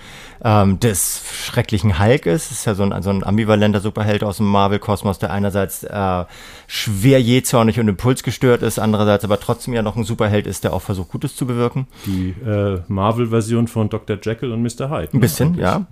ähm, 0.44 0.82
des 0.82 1.22
schrecklichen 1.32 1.98
Hulk 1.98 2.26
ist. 2.26 2.52
Es 2.52 2.60
ist 2.60 2.66
ja 2.66 2.76
so 2.76 2.84
ein, 2.84 3.02
so 3.02 3.10
ein 3.10 3.24
ambivalenter 3.24 3.80
Superheld 3.80 4.22
aus 4.26 4.38
dem 4.38 4.48
Marvel-Kosmos, 4.48 5.20
der 5.20 5.32
einerseits 5.32 5.86
äh, 5.86 6.26
schwer 6.68 7.22
jähzornig 7.22 7.80
und 7.80 7.88
impulsgestört 7.88 8.64
ist, 8.64 8.80
andererseits 8.80 9.24
aber 9.24 9.40
trotzdem 9.40 9.74
ja 9.74 9.82
noch 9.82 9.96
ein 9.96 10.04
Superheld 10.04 10.46
ist, 10.46 10.66
der 10.66 10.74
auch 10.74 10.82
versucht, 10.82 11.10
Gutes 11.10 11.38
zu 11.38 11.46
bewirken. 11.48 11.88
Die 12.06 12.36
äh, 12.46 12.82
Marvel-Version 12.90 13.70
von 13.70 13.90
Dr. 13.90 14.18
Jekyll 14.22 14.52
und 14.52 14.62
Mr. 14.62 14.90
Hyde. 14.90 15.14
Ein 15.14 15.22
bisschen, 15.22 15.54
ne? 15.54 15.62
ja. 15.62 15.88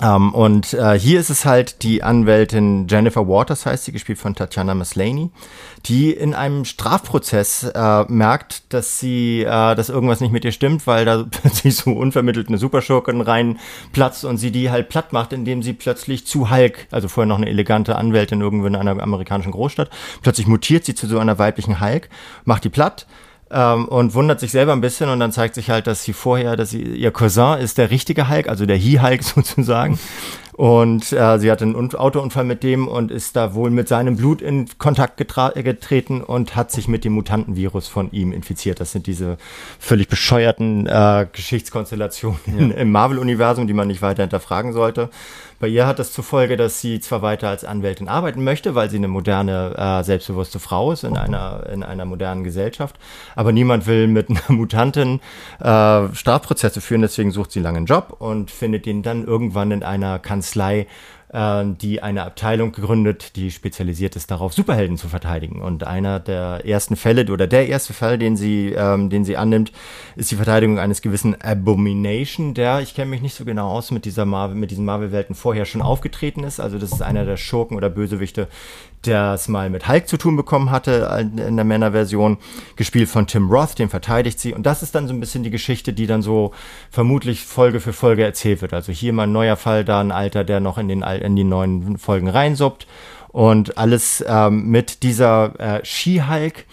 Um, 0.00 0.06
ähm, 0.06 0.34
und 0.34 0.74
äh, 0.74 0.96
hier 0.96 1.18
ist 1.18 1.28
es 1.28 1.44
halt 1.44 1.82
die 1.82 2.04
Anwältin 2.04 2.86
Jennifer 2.88 3.26
Waters, 3.26 3.66
heißt 3.66 3.84
sie, 3.84 3.92
gespielt 3.92 4.18
von 4.18 4.36
Tatjana 4.36 4.74
Maslany, 4.74 5.30
die 5.86 6.12
in 6.12 6.34
einem 6.34 6.64
Strafprozess 6.64 7.64
äh, 7.64 8.04
merkt, 8.04 8.72
dass 8.72 9.00
sie, 9.00 9.42
äh, 9.42 9.74
dass 9.74 9.88
irgendwas 9.88 10.20
nicht 10.20 10.30
mit 10.30 10.44
ihr 10.44 10.52
stimmt, 10.52 10.86
weil 10.86 11.04
da 11.04 11.24
plötzlich 11.30 11.74
so 11.74 11.90
unvermittelt 11.90 12.46
eine 12.46 12.58
Superschurkin 12.58 13.20
reinplatzt 13.20 14.24
und 14.24 14.36
sie 14.36 14.52
die 14.52 14.70
halt 14.70 14.88
platt 14.88 15.12
macht, 15.12 15.32
indem 15.32 15.64
sie 15.64 15.72
plötzlich 15.72 16.26
zu 16.26 16.48
Hulk, 16.48 16.86
also 16.92 17.08
vorher 17.08 17.26
noch 17.26 17.38
eine 17.38 17.48
elegante 17.48 17.96
Anwältin 17.96 18.40
irgendwo 18.40 18.68
in 18.68 18.76
einer 18.76 19.02
amerikanischen 19.02 19.50
Großstadt, 19.50 19.90
plötzlich 20.22 20.46
mutiert 20.46 20.84
sie 20.84 20.94
zu 20.94 21.08
so 21.08 21.18
einer 21.18 21.40
weiblichen 21.40 21.80
Hulk, 21.80 22.08
macht 22.44 22.62
die 22.62 22.70
platt 22.70 23.06
ähm, 23.50 23.86
und 23.86 24.14
wundert 24.14 24.40
sich 24.40 24.50
selber 24.50 24.72
ein 24.72 24.80
bisschen 24.80 25.08
und 25.08 25.20
dann 25.20 25.32
zeigt 25.32 25.54
sich 25.54 25.70
halt, 25.70 25.86
dass 25.86 26.02
sie 26.02 26.12
vorher, 26.12 26.56
dass 26.56 26.70
sie, 26.70 26.82
ihr 26.82 27.10
Cousin 27.10 27.58
ist 27.58 27.78
der 27.78 27.90
richtige 27.90 28.28
Hulk, 28.28 28.48
also 28.48 28.66
der 28.66 28.76
He-Hulk 28.76 29.22
sozusagen. 29.22 29.98
Und 30.58 31.12
äh, 31.12 31.38
sie 31.38 31.52
hat 31.52 31.62
einen 31.62 31.94
Autounfall 31.94 32.42
mit 32.42 32.64
dem 32.64 32.88
und 32.88 33.12
ist 33.12 33.36
da 33.36 33.54
wohl 33.54 33.70
mit 33.70 33.86
seinem 33.86 34.16
Blut 34.16 34.42
in 34.42 34.66
Kontakt 34.78 35.16
getreten 35.16 36.20
und 36.20 36.56
hat 36.56 36.72
sich 36.72 36.88
mit 36.88 37.04
dem 37.04 37.12
Mutantenvirus 37.12 37.86
von 37.86 38.10
ihm 38.10 38.32
infiziert. 38.32 38.80
Das 38.80 38.90
sind 38.90 39.06
diese 39.06 39.38
völlig 39.78 40.08
bescheuerten 40.08 40.88
äh, 40.88 41.28
Geschichtskonstellationen 41.32 42.72
ja. 42.72 42.76
im 42.76 42.90
Marvel-Universum, 42.90 43.68
die 43.68 43.72
man 43.72 43.86
nicht 43.86 44.02
weiter 44.02 44.24
hinterfragen 44.24 44.72
sollte. 44.72 45.10
Bei 45.60 45.66
ihr 45.66 45.88
hat 45.88 45.98
das 45.98 46.12
zur 46.12 46.22
Folge, 46.22 46.56
dass 46.56 46.80
sie 46.80 47.00
zwar 47.00 47.20
weiter 47.20 47.48
als 47.48 47.64
Anwältin 47.64 48.08
arbeiten 48.08 48.44
möchte, 48.44 48.76
weil 48.76 48.90
sie 48.90 48.96
eine 48.96 49.08
moderne, 49.08 49.74
äh, 49.76 50.04
selbstbewusste 50.04 50.60
Frau 50.60 50.92
ist 50.92 51.02
in 51.02 51.16
einer, 51.16 51.66
in 51.72 51.82
einer 51.82 52.04
modernen 52.04 52.44
Gesellschaft, 52.44 52.96
aber 53.34 53.50
niemand 53.50 53.86
will 53.86 54.06
mit 54.06 54.30
einer 54.30 54.40
Mutantin 54.48 55.20
äh, 55.58 56.14
Strafprozesse 56.14 56.80
führen, 56.80 57.02
deswegen 57.02 57.32
sucht 57.32 57.50
sie 57.50 57.60
lange 57.60 57.78
einen 57.78 57.86
Job 57.86 58.14
und 58.20 58.52
findet 58.52 58.86
ihn 58.86 59.02
dann 59.02 59.24
irgendwann 59.26 59.72
in 59.72 59.82
einer 59.82 60.20
Kanzlei 60.20 60.86
äh, 61.32 61.64
die 61.80 62.02
eine 62.02 62.24
Abteilung 62.24 62.72
gegründet, 62.72 63.36
die 63.36 63.50
spezialisiert 63.50 64.16
ist 64.16 64.30
darauf, 64.30 64.52
Superhelden 64.52 64.96
zu 64.96 65.08
verteidigen. 65.08 65.60
Und 65.60 65.84
einer 65.84 66.20
der 66.20 66.64
ersten 66.64 66.96
Fälle 66.96 67.30
oder 67.30 67.46
der 67.46 67.68
erste 67.68 67.92
Fall, 67.92 68.18
den 68.18 68.36
sie, 68.36 68.72
ähm, 68.76 69.10
den 69.10 69.24
sie 69.24 69.36
annimmt, 69.36 69.72
ist 70.16 70.30
die 70.30 70.36
Verteidigung 70.36 70.78
eines 70.78 71.02
gewissen 71.02 71.40
Abomination, 71.40 72.54
der, 72.54 72.80
ich 72.80 72.94
kenne 72.94 73.10
mich 73.10 73.22
nicht 73.22 73.34
so 73.34 73.44
genau 73.44 73.70
aus, 73.70 73.90
mit 73.90 74.04
dieser 74.04 74.24
Marvel, 74.24 74.56
mit 74.56 74.70
diesen 74.70 74.84
Marvel-Welten 74.84 75.34
vorher 75.34 75.64
schon 75.64 75.82
aufgetreten 75.82 76.44
ist. 76.44 76.60
Also 76.60 76.78
das 76.78 76.92
ist 76.92 77.02
einer 77.02 77.24
der 77.24 77.36
Schurken 77.36 77.76
oder 77.76 77.90
Bösewichte, 77.90 78.48
der 79.04 79.34
es 79.34 79.48
mal 79.48 79.70
mit 79.70 79.88
Hulk 79.88 80.08
zu 80.08 80.16
tun 80.16 80.36
bekommen 80.36 80.70
hatte 80.70 81.08
in 81.20 81.56
der 81.56 81.64
Männerversion, 81.64 82.38
gespielt 82.76 83.08
von 83.08 83.26
Tim 83.26 83.50
Roth, 83.50 83.78
den 83.78 83.88
verteidigt 83.88 84.40
sie. 84.40 84.54
Und 84.54 84.64
das 84.64 84.82
ist 84.82 84.94
dann 84.94 85.06
so 85.06 85.14
ein 85.14 85.20
bisschen 85.20 85.42
die 85.42 85.50
Geschichte, 85.50 85.92
die 85.92 86.06
dann 86.06 86.22
so 86.22 86.52
vermutlich 86.90 87.44
Folge 87.44 87.80
für 87.80 87.92
Folge 87.92 88.24
erzählt 88.24 88.62
wird. 88.62 88.74
Also 88.74 88.92
hier 88.92 89.12
mal 89.12 89.24
ein 89.24 89.32
neuer 89.32 89.56
Fall, 89.56 89.84
da 89.84 90.00
ein 90.00 90.12
Alter, 90.12 90.44
der 90.44 90.60
noch 90.60 90.78
in 90.78 90.88
den, 90.88 91.02
in 91.02 91.36
die 91.36 91.44
neuen 91.44 91.98
Folgen 91.98 92.28
reinsuppt. 92.28 92.86
Und 93.28 93.76
alles 93.78 94.24
ähm, 94.26 94.68
mit 94.68 95.02
dieser 95.02 95.58
äh, 95.60 95.84
She-Hulk, 95.84 96.64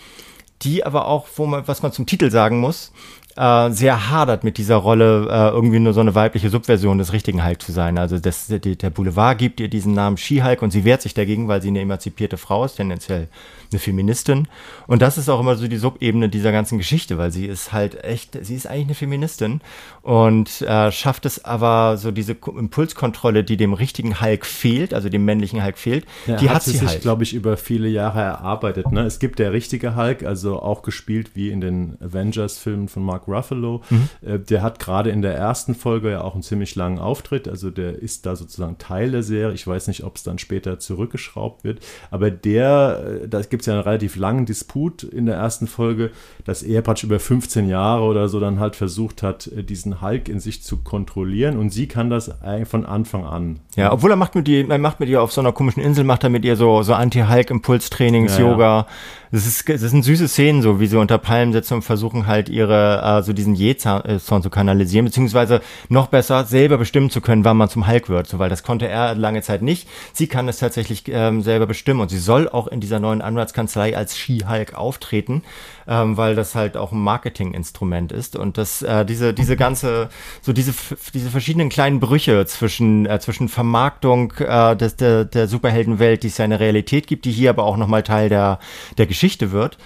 die 0.61 0.85
aber 0.85 1.07
auch, 1.07 1.27
wo 1.35 1.45
man, 1.45 1.67
was 1.67 1.83
man 1.83 1.91
zum 1.91 2.05
Titel 2.05 2.31
sagen 2.31 2.59
muss, 2.59 2.91
äh, 3.35 3.69
sehr 3.71 4.09
hadert 4.09 4.43
mit 4.43 4.57
dieser 4.57 4.75
Rolle, 4.77 5.27
äh, 5.29 5.49
irgendwie 5.49 5.79
nur 5.79 5.93
so 5.93 5.99
eine 5.99 6.15
weibliche 6.15 6.49
Subversion 6.49 6.97
des 6.97 7.13
richtigen 7.13 7.45
Hulk 7.45 7.61
zu 7.61 7.71
sein. 7.71 7.97
Also 7.97 8.17
das, 8.17 8.47
der 8.47 8.89
Boulevard 8.89 9.37
gibt 9.37 9.59
ihr 9.59 9.67
diesen 9.67 9.93
Namen 9.93 10.17
She-Hulk 10.17 10.61
und 10.61 10.71
sie 10.71 10.85
wehrt 10.85 11.01
sich 11.01 11.13
dagegen, 11.13 11.47
weil 11.47 11.61
sie 11.61 11.67
eine 11.69 11.81
emanzipierte 11.81 12.37
Frau 12.37 12.65
ist, 12.65 12.75
tendenziell 12.75 13.27
eine 13.71 13.79
Feministin. 13.79 14.47
Und 14.87 15.01
das 15.01 15.17
ist 15.17 15.29
auch 15.29 15.39
immer 15.39 15.55
so 15.55 15.67
die 15.67 15.77
Subebene 15.77 16.29
dieser 16.29 16.51
ganzen 16.51 16.77
Geschichte, 16.77 17.17
weil 17.17 17.31
sie 17.31 17.45
ist 17.45 17.73
halt 17.73 18.03
echt, 18.03 18.37
sie 18.41 18.55
ist 18.55 18.67
eigentlich 18.67 18.85
eine 18.85 18.95
Feministin 18.95 19.61
und 20.01 20.61
äh, 20.61 20.91
schafft 20.91 21.25
es 21.25 21.43
aber 21.45 21.97
so 21.97 22.11
diese 22.11 22.33
Impulskontrolle, 22.33 23.43
die 23.43 23.57
dem 23.57 23.73
richtigen 23.73 24.21
Hulk 24.21 24.45
fehlt, 24.45 24.93
also 24.93 25.09
dem 25.09 25.25
männlichen 25.25 25.63
Hulk 25.63 25.77
fehlt, 25.77 26.05
ja, 26.27 26.37
die 26.37 26.49
hat, 26.49 26.57
hat 26.57 26.63
sie 26.63 26.71
sich, 26.71 26.87
halt. 26.87 27.01
glaube 27.01 27.23
ich, 27.23 27.33
über 27.33 27.57
viele 27.57 27.87
Jahre 27.87 28.21
erarbeitet. 28.21 28.91
Ne? 28.91 29.01
Es 29.01 29.19
gibt 29.19 29.39
der 29.39 29.51
richtige 29.51 29.95
Hulk, 29.95 30.23
also 30.23 30.59
auch 30.61 30.83
gespielt 30.83 31.31
wie 31.33 31.49
in 31.49 31.61
den 31.61 31.97
Avengers-Filmen 32.01 32.87
von 32.87 33.03
Mark 33.03 33.27
Ruffalo. 33.27 33.81
Mhm. 33.89 34.09
Äh, 34.21 34.39
der 34.39 34.61
hat 34.61 34.79
gerade 34.79 35.09
in 35.09 35.21
der 35.21 35.35
ersten 35.35 35.75
Folge 35.75 36.11
ja 36.11 36.21
auch 36.21 36.33
einen 36.33 36.43
ziemlich 36.43 36.75
langen 36.75 36.99
Auftritt, 36.99 37.47
also 37.47 37.69
der 37.69 37.99
ist 37.99 38.25
da 38.25 38.35
sozusagen 38.35 38.77
Teil 38.77 39.11
der 39.11 39.23
Serie. 39.23 39.53
Ich 39.53 39.65
weiß 39.65 39.87
nicht, 39.87 40.03
ob 40.03 40.17
es 40.17 40.23
dann 40.23 40.37
später 40.37 40.79
zurückgeschraubt 40.79 41.63
wird, 41.63 41.79
aber 42.11 42.31
der, 42.31 43.21
äh, 43.23 43.27
da 43.27 43.41
gibt 43.41 43.63
es 43.65 43.67
ja 43.67 43.73
einen 43.73 43.83
relativ 43.83 44.15
langen 44.15 44.45
Disput 44.45 45.03
in 45.03 45.25
der 45.25 45.35
ersten 45.35 45.67
Folge, 45.67 46.11
dass 46.45 46.63
er 46.63 46.81
praktisch 46.81 47.03
über 47.03 47.19
15 47.19 47.67
Jahre 47.67 48.03
oder 48.03 48.29
so 48.29 48.39
dann 48.39 48.59
halt 48.59 48.75
versucht 48.75 49.23
hat, 49.23 49.47
äh, 49.47 49.63
diesen 49.63 50.01
Hulk 50.01 50.29
in 50.29 50.39
sich 50.39 50.63
zu 50.63 50.77
kontrollieren 50.77 51.57
und 51.57 51.71
sie 51.71 51.87
kann 51.87 52.09
das 52.09 52.41
eigentlich 52.41 52.69
von 52.69 52.85
Anfang 52.85 53.25
an. 53.25 53.59
Ja, 53.75 53.91
obwohl 53.91 54.11
er 54.11 54.15
macht 54.15 54.35
mit 54.35 54.47
ihr, 54.47 54.69
er 54.69 54.77
macht 54.77 54.99
mit 54.99 55.09
ihr 55.09 55.21
auf 55.21 55.31
so 55.31 55.41
einer 55.41 55.51
komischen 55.51 55.83
Insel, 55.83 56.03
macht 56.03 56.23
er 56.23 56.29
mit 56.29 56.45
ihr 56.45 56.55
so, 56.55 56.81
so 56.83 56.93
Anti-Hulk-Impulstrainings, 56.93 58.37
ja, 58.37 58.45
Yoga. 58.45 58.63
Ja. 58.63 58.87
Das, 59.31 59.45
ist, 59.45 59.67
das 59.67 59.81
sind 59.81 60.03
süße 60.03 60.29
Szenen, 60.29 60.61
so 60.61 60.79
wie 60.79 60.87
sie 60.87 60.97
unter 60.97 61.17
Palmen 61.17 61.51
sitzen 61.51 61.73
und 61.73 61.81
versuchen 61.81 62.25
halt 62.25 62.47
ihre 62.47 63.01
äh, 63.03 63.21
so 63.21 63.33
diesen 63.33 63.53
Jähzorn 63.53 64.41
zu 64.41 64.49
kanalisieren, 64.49 65.05
beziehungsweise 65.05 65.59
noch 65.89 66.07
besser 66.07 66.45
selber 66.45 66.77
bestimmen 66.77 67.09
zu 67.09 67.19
können, 67.19 67.43
wann 67.43 67.57
man 67.57 67.67
zum 67.67 67.85
Hulk 67.85 68.07
wird, 68.07 68.27
so, 68.27 68.39
weil 68.39 68.49
das 68.49 68.63
konnte 68.63 68.87
er 68.87 69.13
lange 69.15 69.41
Zeit 69.41 69.61
nicht. 69.61 69.89
Sie 70.13 70.27
kann 70.27 70.47
es 70.47 70.59
tatsächlich 70.59 71.03
ähm, 71.07 71.41
selber 71.41 71.65
bestimmen 71.65 71.99
und 71.99 72.09
sie 72.09 72.17
soll 72.17 72.47
auch 72.47 72.67
in 72.67 72.79
dieser 72.79 72.99
neuen 73.01 73.21
Anwaltskanzlei 73.45 73.95
als 73.95 74.17
She-Hulk 74.17 74.73
auftreten, 74.73 75.43
ähm, 75.87 76.17
weil 76.17 76.35
das 76.35 76.55
halt 76.55 76.77
auch 76.77 76.91
ein 76.91 76.99
Marketinginstrument 76.99 78.11
ist 78.11 78.35
und 78.35 78.57
das 78.57 78.81
äh, 78.81 79.05
diese 79.05 79.33
diese 79.33 79.55
ganze 79.55 80.09
so 80.41 80.53
diese 80.53 80.73
diese 81.13 81.29
verschiedenen 81.29 81.69
kleinen 81.69 81.99
Brüche 81.99 82.45
zwischen 82.45 83.05
äh, 83.05 83.19
zwischen 83.19 83.47
Vermarktung 83.47 84.33
äh, 84.39 84.75
des, 84.75 84.95
der 84.95 85.25
der 85.25 85.47
Superheldenwelt, 85.47 86.23
die 86.23 86.27
es 86.27 86.37
ja 86.37 86.45
in 86.45 86.51
der 86.51 86.59
Realität 86.59 87.07
gibt, 87.07 87.25
die 87.25 87.31
hier 87.31 87.51
aber 87.51 87.63
auch 87.63 87.77
nochmal 87.77 88.03
Teil 88.03 88.29
der 88.29 88.59
der 88.97 89.05
Geschichte 89.05 89.51
wird 89.51 89.77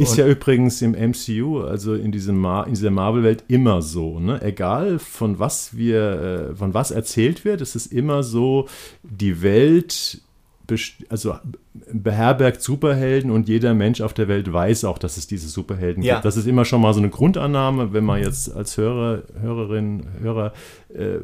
ist 0.00 0.16
ja 0.16 0.28
übrigens 0.28 0.80
im 0.80 0.92
MCU, 0.92 1.62
also 1.62 1.94
in, 1.94 2.12
diesem 2.12 2.38
Mar 2.38 2.68
in 2.68 2.74
dieser 2.74 2.92
Marvel-Welt, 2.92 3.42
immer 3.48 3.82
so. 3.82 4.20
Ne? 4.20 4.40
Egal 4.42 5.00
von 5.00 5.40
was 5.40 5.76
wir, 5.76 6.50
äh, 6.52 6.54
von 6.54 6.72
was 6.72 6.92
erzählt 6.92 7.44
wird, 7.44 7.60
es 7.60 7.74
ist 7.74 7.92
immer 7.92 8.22
so, 8.22 8.68
die 9.02 9.42
Welt 9.42 10.22
also 11.08 11.36
beherbergt 11.90 12.60
Superhelden 12.60 13.30
und 13.30 13.48
jeder 13.48 13.74
Mensch 13.74 14.00
auf 14.00 14.12
der 14.12 14.28
Welt 14.28 14.52
weiß 14.52 14.84
auch, 14.84 14.98
dass 14.98 15.16
es 15.16 15.26
diese 15.26 15.48
Superhelden 15.48 16.02
ja. 16.02 16.14
gibt. 16.14 16.24
Das 16.24 16.36
ist 16.36 16.46
immer 16.46 16.64
schon 16.64 16.80
mal 16.82 16.92
so 16.92 17.00
eine 17.00 17.08
Grundannahme, 17.08 17.92
wenn 17.92 18.04
man 18.04 18.20
jetzt 18.20 18.54
als 18.54 18.76
Hörer, 18.76 19.22
Hörerin, 19.40 20.06
Hörer 20.20 20.52
äh, 20.92 21.18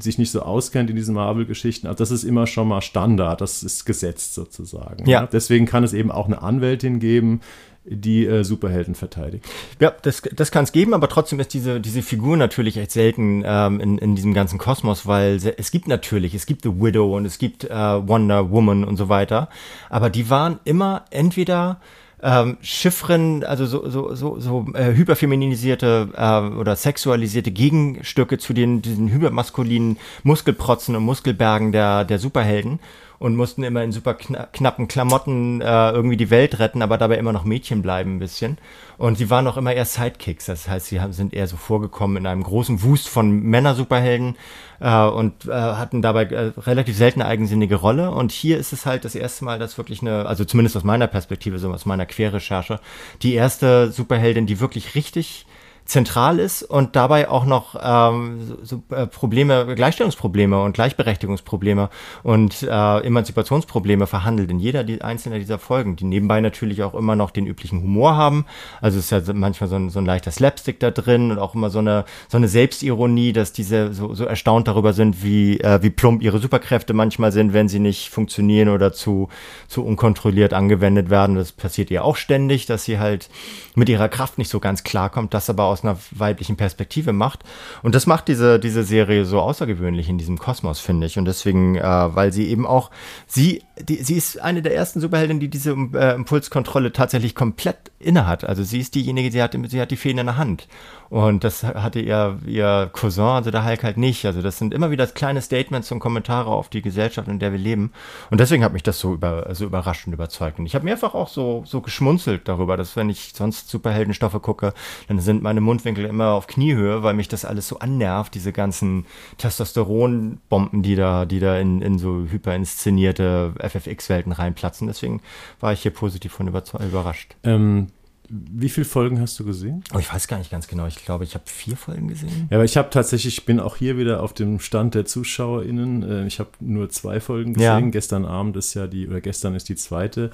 sich 0.00 0.18
nicht 0.18 0.30
so 0.30 0.42
auskennt 0.42 0.88
in 0.88 0.96
diesen 0.96 1.14
Marvel-Geschichten. 1.14 1.86
Also 1.86 1.98
das 1.98 2.10
ist 2.10 2.24
immer 2.24 2.46
schon 2.46 2.68
mal 2.68 2.80
Standard, 2.80 3.40
das 3.40 3.62
ist 3.62 3.84
gesetzt 3.84 4.34
sozusagen. 4.34 5.08
Ja. 5.08 5.26
Deswegen 5.26 5.66
kann 5.66 5.84
es 5.84 5.92
eben 5.92 6.10
auch 6.10 6.26
eine 6.26 6.40
Anwältin 6.40 6.98
geben, 6.98 7.40
die 7.88 8.26
äh, 8.26 8.44
Superhelden 8.44 8.94
verteidigt. 8.94 9.44
Ja, 9.80 9.92
das, 10.02 10.22
das 10.34 10.50
kann 10.50 10.64
es 10.64 10.72
geben, 10.72 10.94
aber 10.94 11.08
trotzdem 11.08 11.40
ist 11.40 11.54
diese, 11.54 11.80
diese 11.80 12.02
Figur 12.02 12.36
natürlich 12.36 12.76
echt 12.76 12.90
selten 12.90 13.42
ähm, 13.46 13.80
in, 13.80 13.98
in 13.98 14.16
diesem 14.16 14.34
ganzen 14.34 14.58
Kosmos, 14.58 15.06
weil 15.06 15.36
es 15.56 15.70
gibt 15.70 15.88
natürlich, 15.88 16.34
es 16.34 16.46
gibt 16.46 16.62
The 16.62 16.80
Widow 16.80 17.16
und 17.16 17.24
es 17.24 17.38
gibt 17.38 17.64
äh, 17.64 17.68
Wonder 17.70 18.50
Woman 18.50 18.84
und 18.84 18.96
so 18.96 19.08
weiter, 19.08 19.48
aber 19.88 20.10
die 20.10 20.28
waren 20.30 20.58
immer 20.64 21.04
entweder 21.10 21.80
ähm, 22.22 22.56
Chiffren, 22.62 23.44
also 23.44 23.66
so, 23.66 23.88
so, 23.88 24.14
so, 24.14 24.40
so 24.40 24.66
äh, 24.74 24.94
hyperfeminisierte 24.94 26.08
äh, 26.16 26.56
oder 26.58 26.74
sexualisierte 26.74 27.50
Gegenstücke 27.50 28.38
zu 28.38 28.52
den 28.54 28.80
diesen 28.82 29.10
hypermaskulinen 29.10 29.98
Muskelprotzen 30.22 30.96
und 30.96 31.04
Muskelbergen 31.04 31.72
der, 31.72 32.04
der 32.04 32.18
Superhelden 32.18 32.80
und 33.18 33.36
mussten 33.36 33.62
immer 33.62 33.82
in 33.82 33.92
super 33.92 34.14
kna 34.14 34.46
knappen 34.52 34.88
Klamotten 34.88 35.60
äh, 35.60 35.90
irgendwie 35.90 36.16
die 36.16 36.30
Welt 36.30 36.58
retten, 36.58 36.82
aber 36.82 36.98
dabei 36.98 37.16
immer 37.16 37.32
noch 37.32 37.44
Mädchen 37.44 37.82
bleiben 37.82 38.16
ein 38.16 38.18
bisschen. 38.18 38.58
Und 38.98 39.18
sie 39.18 39.30
waren 39.30 39.46
auch 39.46 39.56
immer 39.56 39.72
eher 39.72 39.84
Sidekicks, 39.84 40.46
das 40.46 40.68
heißt, 40.68 40.86
sie 40.86 41.00
haben, 41.00 41.12
sind 41.12 41.34
eher 41.34 41.46
so 41.46 41.56
vorgekommen 41.56 42.18
in 42.18 42.26
einem 42.26 42.42
großen 42.42 42.82
Wust 42.82 43.08
von 43.08 43.40
Männer-Superhelden 43.42 44.36
äh, 44.80 45.04
und 45.04 45.46
äh, 45.46 45.52
hatten 45.52 46.02
dabei 46.02 46.24
äh, 46.24 46.52
relativ 46.58 46.96
selten 46.96 47.20
eine 47.20 47.30
eigensinnige 47.30 47.76
Rolle. 47.76 48.10
Und 48.10 48.32
hier 48.32 48.58
ist 48.58 48.72
es 48.72 48.86
halt 48.86 49.04
das 49.04 49.14
erste 49.14 49.44
Mal, 49.44 49.58
dass 49.58 49.78
wirklich 49.78 50.02
eine, 50.02 50.26
also 50.26 50.44
zumindest 50.44 50.76
aus 50.76 50.84
meiner 50.84 51.06
Perspektive, 51.06 51.58
so 51.58 51.70
aus 51.72 51.86
meiner 51.86 52.06
Querrecherche, 52.06 52.80
die 53.22 53.34
erste 53.34 53.90
Superheldin, 53.92 54.46
die 54.46 54.60
wirklich 54.60 54.94
richtig 54.94 55.46
zentral 55.86 56.38
ist 56.38 56.62
und 56.62 56.96
dabei 56.96 57.28
auch 57.28 57.44
noch 57.44 57.76
ähm, 57.80 58.58
so, 58.62 58.82
äh, 58.90 59.06
Probleme, 59.06 59.74
Gleichstellungsprobleme 59.74 60.60
und 60.62 60.72
Gleichberechtigungsprobleme 60.72 61.90
und 62.24 62.62
äh, 62.62 62.98
Emanzipationsprobleme 63.00 64.06
verhandelt 64.06 64.50
in 64.50 64.58
jeder 64.58 64.84
die, 64.84 65.00
einzelner 65.00 65.38
dieser 65.38 65.58
Folgen, 65.58 65.96
die 65.96 66.04
nebenbei 66.04 66.40
natürlich 66.40 66.82
auch 66.82 66.94
immer 66.94 67.14
noch 67.14 67.30
den 67.30 67.46
üblichen 67.46 67.80
Humor 67.82 68.16
haben. 68.16 68.46
Also 68.80 68.98
es 68.98 69.10
ist 69.10 69.28
ja 69.28 69.32
manchmal 69.32 69.70
so 69.70 69.76
ein, 69.76 69.90
so 69.90 70.00
ein 70.00 70.06
leichter 70.06 70.32
Slapstick 70.32 70.80
da 70.80 70.90
drin 70.90 71.30
und 71.30 71.38
auch 71.38 71.54
immer 71.54 71.70
so 71.70 71.78
eine, 71.78 72.04
so 72.28 72.36
eine 72.36 72.48
Selbstironie, 72.48 73.32
dass 73.32 73.52
diese 73.52 73.94
so, 73.94 74.12
so 74.12 74.24
erstaunt 74.24 74.66
darüber 74.66 74.92
sind, 74.92 75.22
wie, 75.22 75.60
äh, 75.60 75.82
wie 75.82 75.90
plump 75.90 76.22
ihre 76.22 76.38
Superkräfte 76.38 76.94
manchmal 76.94 77.30
sind, 77.30 77.52
wenn 77.52 77.68
sie 77.68 77.78
nicht 77.78 78.10
funktionieren 78.10 78.70
oder 78.70 78.92
zu, 78.92 79.28
zu 79.68 79.84
unkontrolliert 79.84 80.52
angewendet 80.52 81.10
werden. 81.10 81.36
Das 81.36 81.52
passiert 81.52 81.92
ihr 81.92 82.04
auch 82.04 82.16
ständig, 82.16 82.66
dass 82.66 82.84
sie 82.84 82.98
halt 82.98 83.30
mit 83.76 83.88
ihrer 83.88 84.08
Kraft 84.08 84.38
nicht 84.38 84.50
so 84.50 84.58
ganz 84.58 84.82
klarkommt, 84.82 85.32
das 85.32 85.48
aber 85.48 85.75
aus 85.76 85.84
einer 85.84 85.98
weiblichen 86.10 86.56
Perspektive 86.56 87.12
macht. 87.12 87.44
Und 87.82 87.94
das 87.94 88.06
macht 88.06 88.28
diese, 88.28 88.58
diese 88.58 88.82
Serie 88.82 89.24
so 89.24 89.40
außergewöhnlich 89.40 90.08
in 90.08 90.18
diesem 90.18 90.38
Kosmos, 90.38 90.80
finde 90.80 91.06
ich. 91.06 91.18
Und 91.18 91.26
deswegen, 91.26 91.76
äh, 91.76 91.82
weil 91.82 92.32
sie 92.32 92.48
eben 92.48 92.66
auch, 92.66 92.90
sie, 93.26 93.62
die, 93.80 94.02
sie 94.02 94.14
ist 94.14 94.40
eine 94.40 94.62
der 94.62 94.74
ersten 94.74 95.00
Superheldinnen, 95.00 95.40
die 95.40 95.48
diese 95.48 95.72
äh, 95.94 96.14
Impulskontrolle 96.14 96.92
tatsächlich 96.92 97.34
komplett 97.34 97.90
innehat. 97.98 98.44
Also 98.44 98.62
sie 98.62 98.80
ist 98.80 98.94
diejenige, 98.94 99.30
sie 99.30 99.42
hat, 99.42 99.56
sie 99.68 99.80
hat 99.80 99.90
die 99.90 99.96
Fäden 99.96 100.18
in 100.18 100.26
der 100.26 100.36
Hand. 100.36 100.66
Und 101.08 101.44
das 101.44 101.62
hatte 101.62 102.00
ihr, 102.00 102.38
ihr 102.46 102.90
Cousin, 102.92 103.24
also 103.24 103.50
der 103.50 103.64
Hulk 103.64 103.84
halt 103.84 103.96
nicht. 103.96 104.24
Also 104.26 104.42
das 104.42 104.58
sind 104.58 104.74
immer 104.74 104.90
wieder 104.90 105.06
kleine 105.06 105.40
Statements 105.40 105.92
und 105.92 106.00
Kommentare 106.00 106.50
auf 106.50 106.68
die 106.68 106.82
Gesellschaft, 106.82 107.28
in 107.28 107.38
der 107.38 107.52
wir 107.52 107.58
leben. 107.58 107.92
Und 108.30 108.40
deswegen 108.40 108.64
hat 108.64 108.72
mich 108.72 108.82
das 108.82 108.98
so, 108.98 109.14
über, 109.14 109.54
so 109.54 109.66
überrascht 109.66 110.06
und 110.06 110.12
überzeugt. 110.12 110.58
Und 110.58 110.66
ich 110.66 110.74
habe 110.74 110.84
mehrfach 110.84 111.14
auch 111.14 111.28
so, 111.28 111.62
so 111.64 111.80
geschmunzelt 111.80 112.48
darüber, 112.48 112.76
dass 112.76 112.96
wenn 112.96 113.08
ich 113.08 113.32
sonst 113.34 113.68
Superheldenstoffe 113.68 114.40
gucke, 114.42 114.72
dann 115.08 115.20
sind 115.20 115.42
meine 115.42 115.60
Mundwinkel 115.60 116.06
immer 116.06 116.30
auf 116.30 116.48
Kniehöhe, 116.48 117.02
weil 117.02 117.14
mich 117.14 117.28
das 117.28 117.44
alles 117.44 117.68
so 117.68 117.78
annervt, 117.78 118.34
diese 118.34 118.52
ganzen 118.52 119.06
Testosteronbomben, 119.38 120.82
die 120.82 120.96
da, 120.96 121.24
die 121.24 121.38
da 121.38 121.58
in, 121.58 121.82
in 121.82 121.98
so 121.98 122.24
hyperinszenierte 122.28 123.54
FFX-Welten 123.68 124.32
reinplatzen. 124.32 124.86
Deswegen 124.86 125.20
war 125.60 125.72
ich 125.72 125.82
hier 125.82 125.92
positiv 125.92 126.32
von 126.32 126.48
überrascht. 126.48 127.36
Ähm, 127.44 127.88
wie 128.28 128.68
viele 128.68 128.84
Folgen 128.84 129.20
hast 129.20 129.38
du 129.38 129.44
gesehen? 129.44 129.84
Oh, 129.94 129.98
ich 129.98 130.12
weiß 130.12 130.26
gar 130.26 130.38
nicht 130.38 130.50
ganz 130.50 130.66
genau. 130.66 130.86
Ich 130.86 131.04
glaube, 131.04 131.24
ich 131.24 131.34
habe 131.34 131.44
vier 131.46 131.76
Folgen 131.76 132.08
gesehen. 132.08 132.48
Ja, 132.50 132.56
aber 132.56 132.64
ich 132.64 132.76
habe 132.76 132.90
tatsächlich, 132.90 133.38
ich 133.38 133.44
bin 133.44 133.60
auch 133.60 133.76
hier 133.76 133.98
wieder 133.98 134.22
auf 134.22 134.32
dem 134.32 134.58
Stand 134.58 134.94
der 134.94 135.04
ZuschauerInnen. 135.04 136.02
Äh, 136.02 136.26
ich 136.26 136.40
habe 136.40 136.50
nur 136.60 136.90
zwei 136.90 137.20
Folgen 137.20 137.54
gesehen. 137.54 137.84
Ja. 137.84 137.90
Gestern 137.90 138.24
Abend 138.24 138.56
ist 138.56 138.74
ja 138.74 138.86
die, 138.86 139.06
oder 139.06 139.20
gestern 139.20 139.54
ist 139.54 139.68
die 139.68 139.76
zweite 139.76 140.30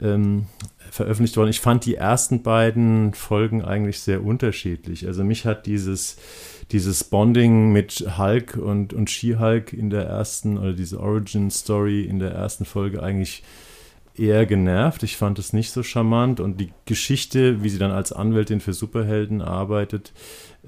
ähm, 0.00 0.46
veröffentlicht 0.90 1.36
worden. 1.36 1.50
Ich 1.50 1.60
fand 1.60 1.86
die 1.86 1.94
ersten 1.94 2.42
beiden 2.42 3.14
Folgen 3.14 3.64
eigentlich 3.64 4.00
sehr 4.00 4.22
unterschiedlich. 4.22 5.06
Also 5.06 5.24
mich 5.24 5.46
hat 5.46 5.66
dieses, 5.66 6.16
dieses 6.72 7.04
Bonding 7.04 7.72
mit 7.72 8.04
Hulk 8.18 8.56
und, 8.56 8.92
und 8.92 9.10
She-Hulk 9.10 9.72
in 9.72 9.90
der 9.90 10.04
ersten, 10.04 10.58
oder 10.58 10.72
diese 10.72 11.00
Origin-Story 11.00 12.02
in 12.02 12.18
der 12.18 12.30
ersten 12.32 12.64
Folge 12.64 13.02
eigentlich 13.02 13.42
eher 14.16 14.46
genervt. 14.46 15.02
Ich 15.02 15.16
fand 15.16 15.38
es 15.38 15.52
nicht 15.52 15.70
so 15.70 15.82
charmant 15.82 16.40
und 16.40 16.60
die 16.60 16.72
Geschichte, 16.84 17.62
wie 17.62 17.68
sie 17.68 17.78
dann 17.78 17.90
als 17.90 18.12
Anwältin 18.12 18.60
für 18.60 18.72
Superhelden 18.72 19.40
arbeitet, 19.40 20.12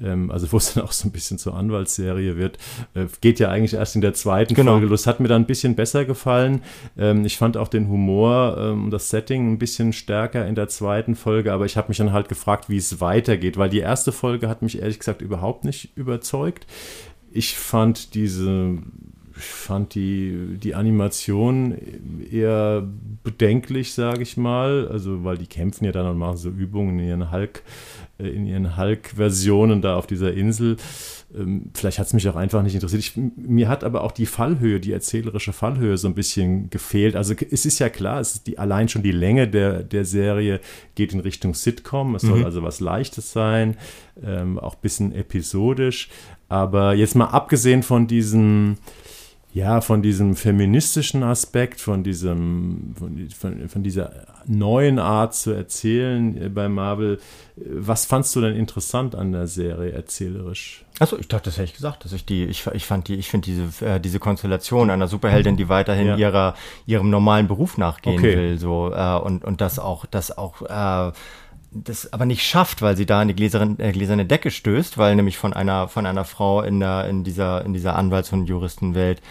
ähm, 0.00 0.30
also 0.30 0.50
wo 0.52 0.56
es 0.56 0.74
dann 0.74 0.84
auch 0.84 0.92
so 0.92 1.08
ein 1.08 1.12
bisschen 1.12 1.38
zur 1.38 1.54
Anwaltsserie 1.54 2.36
wird, 2.36 2.58
äh, 2.94 3.06
geht 3.20 3.38
ja 3.38 3.50
eigentlich 3.50 3.74
erst 3.74 3.94
in 3.94 4.00
der 4.00 4.14
zweiten 4.14 4.54
genau. 4.54 4.72
Folge 4.72 4.86
los. 4.86 5.06
Hat 5.06 5.20
mir 5.20 5.28
dann 5.28 5.42
ein 5.42 5.46
bisschen 5.46 5.74
besser 5.74 6.04
gefallen. 6.04 6.62
Ähm, 6.96 7.24
ich 7.24 7.38
fand 7.38 7.56
auch 7.56 7.68
den 7.68 7.88
Humor 7.88 8.56
und 8.56 8.84
ähm, 8.84 8.90
das 8.90 9.10
Setting 9.10 9.52
ein 9.52 9.58
bisschen 9.58 9.92
stärker 9.92 10.46
in 10.46 10.54
der 10.54 10.68
zweiten 10.68 11.14
Folge, 11.14 11.52
aber 11.52 11.66
ich 11.66 11.76
habe 11.76 11.88
mich 11.88 11.98
dann 11.98 12.12
halt 12.12 12.28
gefragt, 12.28 12.68
wie 12.68 12.76
es 12.76 13.00
weitergeht, 13.00 13.56
weil 13.56 13.70
die 13.70 13.80
erste 13.80 14.12
Folge 14.12 14.48
hat 14.48 14.62
mich 14.62 14.80
ehrlich 14.80 14.98
gesagt 14.98 15.22
überhaupt 15.22 15.64
nicht 15.64 15.96
überzeugt. 15.96 16.66
Ich 17.30 17.56
fand 17.56 18.14
diese 18.14 18.78
ich 19.42 19.48
fand 19.48 19.94
die, 19.94 20.56
die 20.62 20.74
Animation 20.74 21.76
eher 22.30 22.88
bedenklich, 23.24 23.92
sage 23.92 24.22
ich 24.22 24.36
mal. 24.36 24.88
Also, 24.88 25.24
weil 25.24 25.36
die 25.36 25.46
kämpfen 25.46 25.84
ja 25.84 25.92
dann 25.92 26.06
und 26.06 26.16
machen 26.16 26.36
so 26.36 26.48
Übungen 26.48 26.98
in 27.00 27.06
ihren 27.06 27.32
Hulk, 27.32 27.62
äh, 28.18 28.28
in 28.28 28.46
ihren 28.46 28.76
Hulk-Versionen 28.76 29.82
da 29.82 29.96
auf 29.96 30.06
dieser 30.06 30.32
Insel. 30.32 30.76
Ähm, 31.36 31.70
vielleicht 31.74 31.98
hat 31.98 32.06
es 32.06 32.12
mich 32.12 32.28
auch 32.28 32.36
einfach 32.36 32.62
nicht 32.62 32.74
interessiert. 32.74 33.00
Ich, 33.00 33.16
mir 33.16 33.68
hat 33.68 33.82
aber 33.82 34.04
auch 34.04 34.12
die 34.12 34.26
Fallhöhe, 34.26 34.78
die 34.78 34.92
erzählerische 34.92 35.52
Fallhöhe 35.52 35.96
so 35.96 36.06
ein 36.06 36.14
bisschen 36.14 36.70
gefehlt. 36.70 37.16
Also 37.16 37.34
es 37.50 37.66
ist 37.66 37.78
ja 37.80 37.88
klar, 37.88 38.20
es 38.20 38.36
ist 38.36 38.46
die, 38.46 38.58
allein 38.58 38.88
schon 38.88 39.02
die 39.02 39.12
Länge 39.12 39.48
der, 39.48 39.82
der 39.82 40.04
Serie 40.04 40.60
geht 40.94 41.12
in 41.14 41.20
Richtung 41.20 41.54
Sitcom. 41.54 42.14
Es 42.14 42.22
soll 42.22 42.40
mhm. 42.40 42.44
also 42.44 42.62
was 42.62 42.78
Leichtes 42.78 43.32
sein, 43.32 43.76
ähm, 44.24 44.58
auch 44.58 44.74
ein 44.74 44.80
bisschen 44.82 45.12
episodisch. 45.12 46.10
Aber 46.48 46.94
jetzt 46.94 47.16
mal 47.16 47.26
abgesehen 47.26 47.82
von 47.82 48.06
diesen 48.06 48.76
ja, 49.54 49.82
von 49.82 50.00
diesem 50.00 50.34
feministischen 50.34 51.22
Aspekt, 51.22 51.78
von 51.80 52.02
diesem, 52.02 52.94
von, 52.98 53.68
von, 53.68 53.82
dieser 53.82 54.24
neuen 54.46 54.98
Art 54.98 55.34
zu 55.34 55.50
erzählen 55.50 56.40
äh, 56.40 56.48
bei 56.48 56.70
Marvel. 56.70 57.18
Äh, 57.56 57.60
was 57.66 58.06
fandst 58.06 58.34
du 58.34 58.40
denn 58.40 58.56
interessant 58.56 59.14
an 59.14 59.32
der 59.32 59.46
Serie 59.46 59.92
erzählerisch? 59.92 60.86
Achso, 61.00 61.18
ich 61.18 61.28
dachte, 61.28 61.50
das 61.50 61.58
hätte 61.58 61.64
ich 61.64 61.74
gesagt, 61.74 62.04
dass 62.04 62.12
ich 62.14 62.24
die, 62.24 62.44
ich, 62.44 62.66
ich 62.72 62.86
fand 62.86 63.08
die, 63.08 63.16
ich 63.16 63.28
finde 63.28 63.44
diese, 63.44 63.86
äh, 63.86 64.00
diese 64.00 64.18
Konstellation 64.18 64.88
einer 64.88 65.08
Superheldin, 65.08 65.58
die 65.58 65.68
weiterhin 65.68 66.06
ja. 66.06 66.16
ihrer, 66.16 66.54
ihrem 66.86 67.10
normalen 67.10 67.46
Beruf 67.46 67.76
nachgehen 67.76 68.18
okay. 68.18 68.36
will, 68.36 68.58
so, 68.58 68.90
äh, 68.94 69.18
und, 69.18 69.44
und 69.44 69.60
das 69.60 69.78
auch, 69.78 70.06
das 70.06 70.36
auch, 70.36 70.62
äh, 70.62 71.12
das 71.74 72.12
aber 72.12 72.26
nicht 72.26 72.44
schafft, 72.44 72.82
weil 72.82 72.96
sie 72.96 73.06
da 73.06 73.22
in 73.22 73.28
die 73.28 73.34
gläserne, 73.34 73.76
äh, 73.78 73.92
gläserne 73.92 74.26
Decke 74.26 74.50
stößt, 74.50 74.98
weil 74.98 75.16
nämlich 75.16 75.38
von 75.38 75.52
einer 75.52 75.88
von 75.88 76.06
einer 76.06 76.24
Frau 76.24 76.62
in 76.62 76.80
der 76.80 77.08
in 77.08 77.24
dieser 77.24 77.64
in 77.64 77.72
dieser 77.72 77.96
Anwalts- 77.96 78.32
und 78.32 78.46
Juristenwelt 78.46 79.22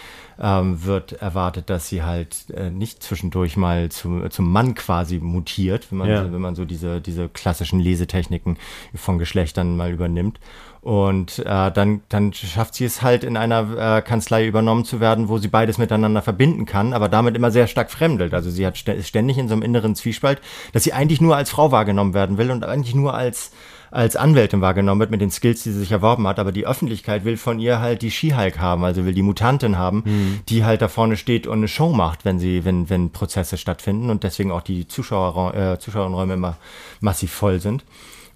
ähm, 0.44 0.84
wird 0.84 1.14
erwartet, 1.14 1.70
dass 1.70 1.88
sie 1.88 2.02
halt 2.04 2.46
äh, 2.56 2.72
nicht 2.72 3.04
zwischendurch 3.04 3.58
mal 3.58 3.90
zu, 3.90 4.28
zum 4.30 4.52
Mann 4.52 4.74
quasi 4.74 5.20
mutiert, 5.20 5.88
wenn 5.92 6.00
man, 6.00 6.10
Ja. 6.10 6.24
so, 6.26 6.34
wenn 6.34 6.42
man 6.42 6.56
so 6.56 6.66
diese, 6.66 7.00
diese 7.00 7.30
klassischen 7.30 7.80
Lesetechniken 7.80 8.58
von 8.96 9.20
Geschlechtern 9.20 9.78
mal 9.78 9.92
übernimmt. 9.92 10.40
Und 10.82 11.38
äh, 11.46 11.72
dann, 11.72 12.02
dann 12.10 12.34
schafft 12.34 12.74
sie 12.74 12.86
es 12.86 13.04
halt 13.04 13.24
in 13.24 13.38
einer 13.38 13.98
äh, 13.98 14.02
Kanzlei 14.02 14.48
übernommen 14.48 14.84
zu 14.84 15.00
werden, 15.00 15.30
wo 15.30 15.38
sie 15.38 15.48
beides 15.48 15.78
miteinander 15.78 16.24
verbinden 16.24 16.66
kann, 16.66 16.94
aber 16.94 17.08
damit 17.08 17.36
immer 17.36 17.52
sehr 17.52 17.68
stark 17.68 17.92
fremdelt. 17.92 18.34
Also 18.34 18.50
sie 18.50 18.66
hat 18.66 18.76
stä- 18.78 18.94
ist 18.94 19.08
ständig 19.08 19.38
in 19.38 19.48
so 19.48 19.54
einem 19.54 19.62
inneren 19.62 19.96
Zwiespalt, 19.96 20.42
dass 20.74 20.84
sie 20.84 20.94
eigentlich 20.94 21.22
nur 21.22 21.36
als 21.36 21.52
Frau 21.52 21.72
wahrgenommen 21.72 22.16
werden 22.16 22.40
will 22.40 22.50
und 22.50 22.64
eigentlich 22.64 22.96
nur 22.96 23.14
als 23.14 23.52
als 23.92 24.16
Anwältin 24.16 24.62
wahrgenommen 24.62 25.02
wird 25.02 25.12
mit 25.12 25.22
den 25.22 25.32
Skills, 25.32 25.64
die 25.64 25.72
sie 25.72 25.80
sich 25.80 25.92
erworben 25.92 26.26
hat, 26.28 26.40
aber 26.40 26.52
die 26.52 26.66
Öffentlichkeit 26.66 27.26
will 27.26 27.38
von 27.38 27.60
ihr 27.60 27.80
halt 27.80 28.02
die 28.02 28.10
She-Hulk 28.10 28.60
haben, 28.60 28.84
also 28.86 29.06
will 29.06 29.14
die 29.14 29.22
Mutantin 29.22 29.78
haben, 29.78 30.04
die 30.50 30.64
halt 30.64 30.82
da 30.82 30.88
vorne 30.88 31.18
steht 31.18 31.46
und 31.46 31.60
eine 31.60 31.68
Show 31.68 31.92
macht, 31.92 32.24
wenn 32.24 32.40
sie, 32.40 32.64
wenn, 32.64 32.90
wenn 32.90 33.12
Prozesse 33.12 33.58
stattfinden 33.58 34.10
und 34.10 34.24
deswegen 34.24 34.52
auch 34.52 34.62
die 34.62 34.88
Zuschauer, 34.88 35.54
äh, 35.54 35.80
Zuschauerräume 35.80 36.34
immer 36.34 36.58
massiv 37.02 37.32
voll 37.32 37.60
sind. 37.60 37.84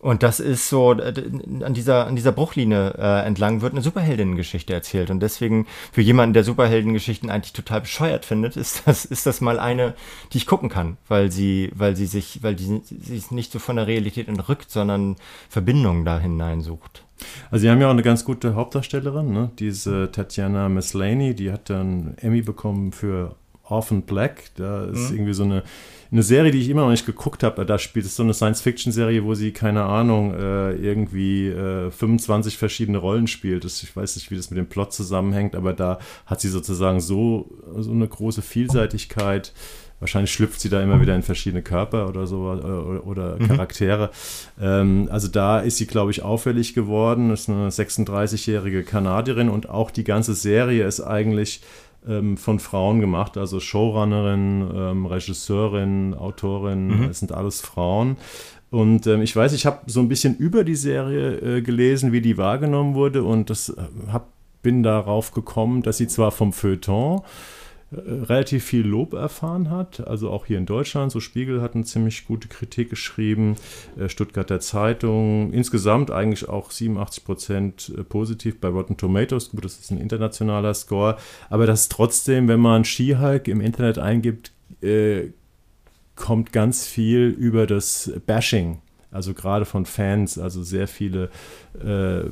Und 0.05 0.21
das 0.21 0.39
ist 0.39 0.69
so, 0.69 0.91
an 0.91 1.73
dieser, 1.73 2.05
an 2.05 2.15
dieser 2.15 2.31
Bruchlinie 2.31 2.93
äh, 2.95 3.25
entlang 3.25 3.61
wird 3.61 3.73
eine 3.73 3.81
Superheldinnengeschichte 3.81 4.71
erzählt. 4.71 5.09
Und 5.09 5.19
deswegen, 5.19 5.65
für 5.91 6.01
jemanden, 6.01 6.35
der 6.35 6.43
Superheldengeschichten 6.43 7.31
eigentlich 7.31 7.53
total 7.53 7.81
bescheuert 7.81 8.23
findet, 8.23 8.55
ist 8.55 8.83
das, 8.85 9.05
ist 9.05 9.25
das 9.25 9.41
mal 9.41 9.57
eine, 9.57 9.95
die 10.31 10.37
ich 10.37 10.45
gucken 10.45 10.69
kann, 10.69 10.97
weil 11.07 11.31
sie, 11.31 11.71
weil 11.73 11.95
sie 11.95 12.05
sich, 12.05 12.43
weil 12.43 12.53
die 12.53 12.81
sich 12.83 13.31
nicht 13.31 13.51
so 13.51 13.57
von 13.57 13.77
der 13.77 13.87
Realität 13.87 14.27
entrückt, 14.27 14.69
sondern 14.69 15.15
Verbindungen 15.49 16.05
da 16.05 16.19
hineinsucht. 16.19 17.03
Also 17.49 17.63
sie 17.63 17.71
haben 17.71 17.81
ja 17.81 17.87
auch 17.87 17.91
eine 17.91 18.03
ganz 18.03 18.25
gute 18.25 18.53
Hauptdarstellerin, 18.53 19.33
ne? 19.33 19.49
diese 19.57 20.11
Tatjana 20.11 20.69
Maslany, 20.69 21.33
die 21.33 21.51
hat 21.51 21.71
dann 21.71 22.13
Emmy 22.17 22.43
bekommen 22.43 22.91
für 22.91 23.37
Orphan 23.67 24.03
Black. 24.03 24.51
Da 24.55 24.85
ist 24.85 25.11
irgendwie 25.11 25.33
so 25.33 25.43
eine, 25.43 25.63
eine 26.11 26.23
Serie, 26.23 26.51
die 26.51 26.59
ich 26.59 26.69
immer 26.69 26.81
noch 26.81 26.91
nicht 26.91 27.05
geguckt 27.05 27.43
habe. 27.43 27.65
Da 27.65 27.77
spielt 27.77 28.05
es 28.05 28.15
so 28.15 28.23
eine 28.23 28.33
Science-Fiction-Serie, 28.33 29.23
wo 29.23 29.33
sie, 29.33 29.51
keine 29.51 29.83
Ahnung, 29.83 30.33
äh, 30.33 30.73
irgendwie 30.73 31.47
äh, 31.47 31.91
25 31.91 32.57
verschiedene 32.57 32.97
Rollen 32.97 33.27
spielt. 33.27 33.65
Das, 33.65 33.81
ich 33.83 33.95
weiß 33.95 34.15
nicht, 34.15 34.31
wie 34.31 34.35
das 34.35 34.49
mit 34.49 34.57
dem 34.57 34.67
Plot 34.67 34.93
zusammenhängt, 34.93 35.55
aber 35.55 35.73
da 35.73 35.99
hat 36.25 36.41
sie 36.41 36.49
sozusagen 36.49 36.99
so, 36.99 37.49
so 37.77 37.91
eine 37.91 38.07
große 38.07 38.41
Vielseitigkeit. 38.41 39.53
Wahrscheinlich 40.01 40.33
schlüpft 40.33 40.59
sie 40.59 40.69
da 40.69 40.83
immer 40.83 40.99
wieder 40.99 41.15
in 41.15 41.23
verschiedene 41.23 41.63
Körper 41.63 42.09
oder 42.09 42.27
so 42.27 42.51
äh, 42.51 42.65
oder, 42.65 43.07
oder 43.07 43.37
Charaktere. 43.47 44.11
Ähm, 44.61 45.07
also 45.09 45.29
da 45.29 45.59
ist 45.59 45.77
sie, 45.77 45.87
glaube 45.87 46.11
ich, 46.11 46.21
auffällig 46.21 46.73
geworden. 46.73 47.31
Ist 47.31 47.49
eine 47.49 47.69
36-jährige 47.69 48.83
Kanadierin 48.83 49.49
und 49.49 49.69
auch 49.69 49.91
die 49.91 50.03
ganze 50.03 50.35
Serie 50.35 50.85
ist 50.85 50.99
eigentlich 50.99 51.61
ähm, 52.07 52.37
von 52.37 52.59
Frauen 52.59 52.99
gemacht. 52.99 53.37
Also 53.37 53.59
Showrunnerin, 53.59 54.69
ähm, 54.73 55.05
Regisseurin, 55.05 56.13
Autorin, 56.13 57.07
es 57.09 57.19
sind 57.19 57.31
alles 57.31 57.61
Frauen. 57.61 58.17
Und 58.71 59.07
ähm, 59.07 59.21
ich 59.21 59.35
weiß, 59.35 59.53
ich 59.53 59.65
habe 59.65 59.79
so 59.85 59.99
ein 59.99 60.09
bisschen 60.09 60.35
über 60.35 60.63
die 60.63 60.75
Serie 60.75 61.57
äh, 61.57 61.61
gelesen, 61.61 62.11
wie 62.11 62.21
die 62.21 62.37
wahrgenommen 62.37 62.95
wurde 62.95 63.23
und 63.23 63.49
das 63.49 63.69
äh, 63.69 63.83
hab, 64.11 64.33
bin 64.61 64.83
darauf 64.83 65.31
gekommen, 65.31 65.81
dass 65.81 65.97
sie 65.97 66.07
zwar 66.07 66.31
vom 66.31 66.51
Feuilleton 66.51 67.21
relativ 67.97 68.63
viel 68.63 68.85
Lob 68.85 69.13
erfahren 69.13 69.69
hat. 69.69 70.05
Also 70.07 70.29
auch 70.29 70.45
hier 70.45 70.57
in 70.57 70.65
Deutschland. 70.65 71.11
So 71.11 71.19
Spiegel 71.19 71.61
hat 71.61 71.75
eine 71.75 71.83
ziemlich 71.83 72.25
gute 72.25 72.47
Kritik 72.47 72.89
geschrieben. 72.89 73.55
Äh, 73.97 74.09
Stuttgarter 74.09 74.59
Zeitung. 74.59 75.51
Insgesamt 75.53 76.11
eigentlich 76.11 76.47
auch 76.49 76.71
87 76.71 77.23
Prozent 77.23 77.93
äh, 77.97 78.03
positiv 78.03 78.59
bei 78.59 78.67
Rotten 78.67 78.97
Tomatoes. 78.97 79.51
Gut, 79.51 79.65
das 79.65 79.79
ist 79.79 79.91
ein 79.91 79.99
internationaler 79.99 80.73
Score. 80.73 81.17
Aber 81.49 81.65
das 81.65 81.89
trotzdem, 81.89 82.47
wenn 82.47 82.59
man 82.59 82.85
Skihulk 82.85 83.47
im 83.47 83.61
Internet 83.61 83.97
eingibt, 83.97 84.51
äh, 84.81 85.29
kommt 86.15 86.53
ganz 86.53 86.87
viel 86.87 87.27
über 87.27 87.67
das 87.67 88.11
Bashing. 88.25 88.79
Also 89.15 89.33
gerade 89.33 89.65
von 89.65 89.85
Fans, 89.85 90.37
also 90.37 90.61
sehr 90.61 90.87
viele 90.87 91.29
äh, 91.83 92.29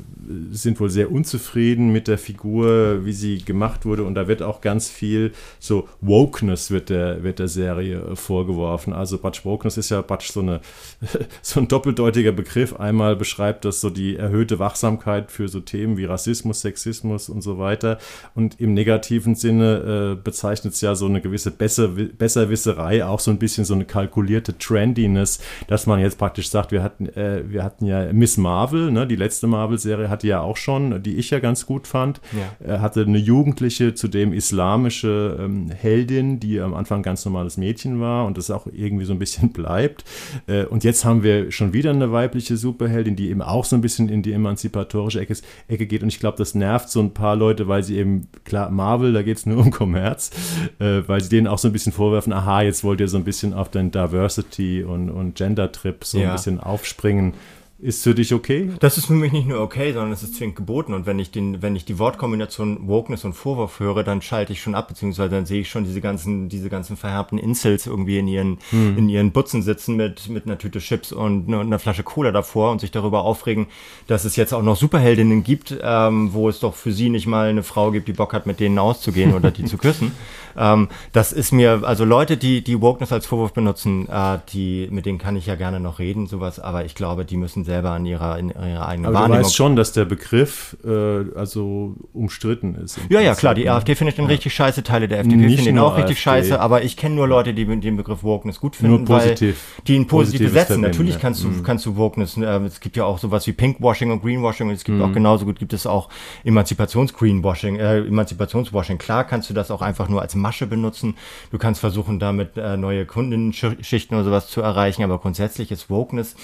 sind 0.51 0.79
wohl 0.79 0.89
sehr 0.89 1.11
unzufrieden 1.11 1.91
mit 1.91 2.07
der 2.07 2.17
Figur, 2.17 3.05
wie 3.05 3.13
sie 3.13 3.39
gemacht 3.39 3.86
wurde. 3.86 4.03
Und 4.03 4.15
da 4.15 4.27
wird 4.27 4.41
auch 4.41 4.61
ganz 4.61 4.89
viel 4.89 5.31
so 5.59 5.88
Wokeness 6.01 6.71
wird 6.71 6.89
der, 6.89 7.23
wird 7.23 7.39
der 7.39 7.47
Serie 7.47 8.15
vorgeworfen. 8.15 8.93
Also 8.93 9.17
Batsch 9.17 9.45
Wokeness 9.45 9.77
ist 9.77 9.89
ja 9.89 10.01
Batsch 10.01 10.31
so, 10.31 10.41
eine, 10.41 10.59
so 11.41 11.59
ein 11.59 11.67
doppeldeutiger 11.67 12.31
Begriff. 12.31 12.79
Einmal 12.79 13.15
beschreibt 13.15 13.65
das 13.65 13.79
so 13.81 13.89
die 13.89 14.17
erhöhte 14.17 14.59
Wachsamkeit 14.59 15.31
für 15.31 15.47
so 15.47 15.61
Themen 15.61 15.97
wie 15.97 16.05
Rassismus, 16.05 16.61
Sexismus 16.61 17.29
und 17.29 17.41
so 17.41 17.57
weiter. 17.59 17.97
Und 18.36 18.59
im 18.59 18.73
negativen 18.73 19.36
Sinne 19.36 20.15
äh, 20.17 20.21
bezeichnet 20.21 20.73
es 20.73 20.81
ja 20.81 20.95
so 20.95 21.05
eine 21.05 21.21
gewisse 21.21 21.51
Besser, 21.51 21.88
Besserwisserei, 21.88 23.05
auch 23.05 23.21
so 23.21 23.31
ein 23.31 23.39
bisschen 23.39 23.63
so 23.63 23.73
eine 23.73 23.86
kalkulierte 23.86 24.57
Trendiness, 24.57 25.39
dass 25.67 25.88
man 25.88 25.99
jetzt 25.99 26.17
praktisch 26.17 26.49
sagt, 26.49 26.72
wir 26.74 26.84
hatten, 26.84 27.05
äh, 27.07 27.43
wir 27.47 27.63
hatten 27.63 27.86
ja 27.86 28.11
Miss 28.11 28.36
Marvel, 28.38 28.91
ne, 28.91 29.07
die 29.07 29.15
letzte 29.15 29.47
Marvel-Serie 29.47 30.09
hatte 30.09 30.28
ja 30.28 30.41
auch 30.41 30.57
schon, 30.57 31.01
die 31.01 31.15
ich 31.15 31.30
ja 31.30 31.39
ganz 31.39 31.65
gut 31.65 31.88
fand. 31.88 32.19
Ja. 32.34 32.67
Er 32.74 32.82
hatte 32.82 33.03
eine 33.03 33.17
jugendliche, 33.17 33.93
zudem 33.93 34.34
islamische 34.34 35.38
ähm, 35.39 35.69
Heldin, 35.71 36.39
die 36.39 36.59
am 36.59 36.74
Anfang 36.74 36.99
ein 36.99 37.03
ganz 37.03 37.24
normales 37.26 37.57
Mädchen 37.57 38.01
war 38.01 38.26
und 38.26 38.38
das 38.38 38.51
auch 38.51 38.67
irgendwie 38.71 39.05
so 39.05 39.13
ein 39.13 39.19
bisschen 39.19 39.49
bleibt. 39.53 40.03
Äh, 40.47 40.65
und 40.65 40.84
jetzt 40.84 41.05
haben 41.05 41.24
wir 41.24 41.51
schon 41.51 41.71
wieder 41.74 41.91
eine 41.91 42.11
weibliche 42.11 42.57
Superheldin, 42.57 43.15
die 43.15 43.30
eben 43.30 43.41
auch 43.41 43.65
so 43.65 43.76
ein 43.76 43.82
bisschen 43.82 44.09
in 44.09 44.21
die 44.24 44.34
emanzipatorische 44.34 45.21
Ecke, 45.21 45.36
Ecke 45.67 45.86
geht. 45.86 46.01
Und 46.03 46.09
ich 46.09 46.19
glaube, 46.19 46.38
das 46.38 46.55
nervt 46.55 46.89
so 46.89 46.99
ein 46.99 47.13
paar 47.13 47.36
Leute, 47.36 47.67
weil 47.67 47.84
sie 47.84 47.97
eben, 47.97 48.28
klar, 48.43 48.69
Marvel, 48.71 49.13
da 49.13 49.21
geht 49.21 49.38
es 49.38 49.45
nur 49.45 49.57
um 49.63 49.71
Kommerz, 49.71 50.32
äh, 50.80 51.01
weil 51.07 51.21
sie 51.21 51.30
denen 51.30 51.47
auch 51.47 51.59
so 51.59 51.67
ein 51.69 51.71
bisschen 51.74 51.91
vorwerfen, 51.93 52.34
aha, 52.34 52.63
jetzt 52.63 52.84
wollt 52.84 52.99
ihr 52.99 53.07
so 53.07 53.17
ein 53.17 53.24
bisschen 53.24 53.53
auf 53.53 53.69
den 53.69 53.91
Diversity 53.91 54.84
und, 54.84 55.09
und 55.09 55.36
Gender-Trip 55.36 56.03
so 56.03 56.17
ein 56.17 56.24
Ja. 56.24 56.32
bisschen 56.34 56.59
aufspringen. 56.66 57.34
Ist 57.80 58.03
für 58.03 58.16
dich 58.16 58.34
okay? 58.34 58.70
Das 58.80 58.97
ist 58.97 59.07
für 59.07 59.14
mich 59.14 59.34
nicht 59.34 59.45
nur 59.45 59.59
okay, 59.59 59.91
sondern 59.91 60.14
es 60.14 60.24
ist 60.24 60.36
zwingend 60.36 60.55
geboten. 60.55 60.93
Und 60.93 61.05
wenn 61.05 61.20
ich 61.20 61.32
den, 61.32 61.61
wenn 61.61 61.76
ich 61.76 61.84
die 61.84 61.99
Wortkombination 61.99 62.88
Wokeness 62.88 63.26
und 63.26 63.34
Vorwurf 63.34 63.82
höre, 63.82 64.03
dann 64.03 64.22
schalte 64.22 64.53
ich 64.53 64.61
schon 64.61 64.74
ab, 64.74 64.88
beziehungsweise 64.88 65.32
dann 65.32 65.45
sehe 65.45 65.59
ich 65.59 65.70
schon 65.70 65.84
diese 65.84 65.99
ganzen, 65.99 66.47
diese 66.47 66.70
ganzen 66.70 66.95
verhärmten 66.95 67.38
Incels 67.38 67.86
irgendwie 67.86 68.20
in 68.20 68.28
ihren, 68.30 68.59
in 68.72 69.09
ihren 69.09 69.32
Butzen 69.34 69.61
sitzen 69.64 69.97
mit, 69.97 70.30
mit 70.30 70.45
einer 70.45 70.57
Tüte 70.57 70.80
Chips 70.80 71.11
und 71.11 71.49
ne- 71.49 71.59
einer 71.59 71.78
Flasche 71.78 72.03
Cola 72.03 72.32
davor 72.32 72.72
und 72.72 72.80
sich 72.80 72.91
darüber 72.91 73.26
aufregen, 73.26 73.68
dass 74.07 74.24
es 74.24 74.38
jetzt 74.38 74.53
auch 74.53 74.64
noch 74.64 74.78
Superheldinnen 74.78 75.43
gibt, 75.43 75.78
ähm, 75.84 76.32
wo 76.32 76.47
es 76.47 76.61
doch 76.61 76.76
für 76.76 76.93
sie 76.93 77.09
nicht 77.09 77.28
mal 77.28 77.49
eine 77.49 77.64
Frau 77.64 77.91
gibt, 77.91 78.07
die 78.07 78.14
Bock 78.14 78.32
hat, 78.32 78.45
mit 78.45 78.61
denen 78.61 78.80
auszugehen 78.80 79.34
oder 79.34 79.51
die 79.51 79.66
zu 79.66 79.78
küssen. 79.78 80.14
Ähm, 80.57 80.89
das 81.11 81.33
ist 81.33 81.51
mir, 81.51 81.81
also 81.83 82.05
Leute, 82.05 82.37
die, 82.37 82.63
die 82.63 82.79
Wokeness 82.81 83.11
als 83.11 83.25
Vorwurf 83.25 83.53
benutzen, 83.53 84.07
äh, 84.09 84.37
die, 84.53 84.87
mit 84.91 85.05
denen 85.05 85.17
kann 85.17 85.35
ich 85.35 85.45
ja 85.45 85.55
gerne 85.55 85.79
noch 85.79 85.99
reden, 85.99 86.27
sowas, 86.27 86.59
aber 86.59 86.85
ich 86.85 86.95
glaube, 86.95 87.25
die 87.25 87.37
müssen 87.37 87.63
selber 87.63 87.91
an 87.91 88.05
ihrer, 88.05 88.37
in 88.39 88.49
ihrer 88.49 88.87
eigenen 88.87 89.07
Aber 89.07 89.15
du 89.15 89.21
Wahrnehmung. 89.21 89.43
weißt 89.45 89.55
schon, 89.55 89.75
dass 89.75 89.91
der 89.93 90.05
Begriff 90.05 90.77
äh, 90.85 90.89
also 91.37 91.95
umstritten 92.13 92.75
ist. 92.75 92.99
Ja, 93.09 93.19
ja, 93.19 93.35
klar, 93.35 93.55
die 93.55 93.65
ne? 93.65 93.71
AfD 93.73 93.95
findet 93.95 94.17
den 94.17 94.25
richtig 94.25 94.53
scheiße, 94.53 94.83
Teile 94.83 95.07
der 95.07 95.19
FDP 95.19 95.47
finden 95.47 95.65
den 95.65 95.75
nur 95.75 95.85
auch 95.87 95.97
richtig 95.97 96.17
AfD. 96.17 96.21
scheiße, 96.21 96.59
aber 96.59 96.83
ich 96.83 96.97
kenne 96.97 97.15
nur 97.15 97.27
Leute, 97.27 97.53
die 97.53 97.65
den 97.65 97.97
Begriff 97.97 98.23
Wokeness 98.23 98.59
gut 98.59 98.75
finden, 98.75 98.97
Nur 98.97 99.05
positiv. 99.05 99.55
weil 99.77 99.83
die 99.87 99.95
ihn 99.95 100.07
positiv 100.07 100.39
Positives 100.39 100.51
besetzen. 100.53 100.67
verbinden, 100.67 100.91
Natürlich 100.91 101.13
ja. 101.15 101.19
kannst 101.19 101.43
du, 101.43 101.47
Mhm. 101.47 101.63
kannst 101.63 101.85
du 101.85 101.95
Wokeness, 101.95 102.37
äh, 102.37 102.41
es 102.65 102.79
gibt 102.79 102.95
ja 102.97 103.05
auch 103.05 103.17
sowas 103.19 103.45
wie 103.47 103.53
Pinkwashing 103.53 104.11
und 104.11 104.21
Greenwashing 104.21 104.67
und 104.67 104.73
es 104.73 104.83
gibt 104.83 104.97
Mhm. 104.97 105.03
auch 105.03 105.11
genauso 105.13 105.45
gut 105.45 105.59
gibt 105.59 105.73
es 105.73 105.87
auch 105.87 106.09
Emanzipations-Greenwashing, 106.43 107.77
äh, 107.77 107.99
Emanzipationswashing. 108.07 108.97
Klar 108.97 109.23
kannst 109.25 109.49
du 109.49 109.53
das 109.53 109.71
auch 109.71 109.81
einfach 109.81 110.09
nur 110.09 110.21
als 110.21 110.35
Masche 110.43 110.67
benutzen. 110.67 111.15
Du 111.49 111.57
kannst 111.57 111.79
versuchen, 111.81 112.19
damit 112.19 112.57
äh, 112.57 112.77
neue 112.77 113.07
Kundenschichten 113.07 114.15
oder 114.15 114.25
sowas 114.25 114.47
zu 114.49 114.61
erreichen, 114.61 115.01
aber 115.01 115.17
grundsätzlich 115.17 115.71
ist 115.71 115.89
Wokeness 115.89 116.35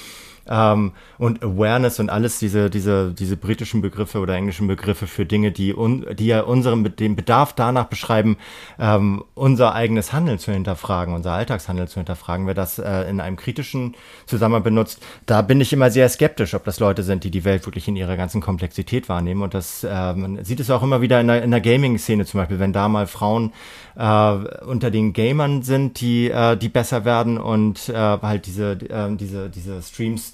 ähm, 0.50 0.93
und 1.18 1.43
Awareness 1.43 2.00
und 2.00 2.10
alles 2.10 2.39
diese, 2.39 2.70
diese, 2.70 3.14
diese 3.14 3.38
britischen 3.38 3.82
Begriffe 3.82 4.20
oder 4.20 4.36
englischen 4.36 4.68
Begriffe 4.68 5.08
für 5.08 5.26
Dinge, 5.26 5.52
die, 5.52 5.76
un, 5.76 6.06
die 6.14 6.28
ja 6.28 6.41
unseren, 6.41 6.95
den 6.95 7.16
Bedarf 7.16 7.54
danach 7.54 7.86
beschreiben, 7.86 8.38
ähm, 8.80 9.24
unser 9.36 9.76
eigenes 9.76 10.12
Handeln 10.12 10.39
zu 10.39 10.52
hinterfragen, 10.52 11.14
unser 11.14 11.34
Alltagshandeln 11.34 11.88
zu 11.88 12.00
hinterfragen. 12.00 12.47
Wer 12.47 12.56
das 12.56 12.80
äh, 12.80 13.10
in 13.10 13.22
einem 13.22 13.38
kritischen 13.38 13.95
Zusammenhang 14.26 14.64
benutzt, 14.64 15.02
da 15.26 15.41
bin 15.41 15.62
ich 15.62 15.72
immer 15.72 15.91
sehr 15.91 16.10
skeptisch, 16.10 16.54
ob 16.56 16.64
das 16.64 16.80
Leute 16.80 17.04
sind, 17.04 17.24
die 17.24 17.32
die 17.32 17.45
Welt 17.45 17.66
wirklich 17.66 17.88
in 17.88 17.95
ihrer 17.95 18.18
ganzen 18.18 18.41
Komplexität 18.41 19.10
wahrnehmen. 19.10 19.43
Und 19.43 19.54
das, 19.54 19.84
äh, 19.84 20.14
man 20.14 20.43
sieht 20.43 20.60
es 20.60 20.72
auch 20.72 20.84
immer 20.84 21.02
wieder 21.02 21.22
in 21.22 21.28
der, 21.28 21.43
in 21.43 21.52
der 21.52 21.62
Gaming-Szene 21.62 22.26
zum 22.26 22.39
Beispiel, 22.39 22.60
wenn 22.60 22.74
da 22.74 22.89
mal 22.89 23.08
Frauen 23.08 23.54
äh, 23.95 24.32
unter 24.66 24.89
den 24.89 25.14
Gamern 25.14 25.62
sind, 25.62 26.02
die, 26.02 26.30
äh, 26.30 26.58
die 26.58 26.70
besser 26.70 27.06
werden 27.06 27.38
und 27.38 27.89
äh, 27.89 27.93
halt 27.93 28.45
diese, 28.45 28.72
äh, 28.72 29.16
diese, 29.16 29.50
diese 29.50 29.82
Streams 29.82 30.34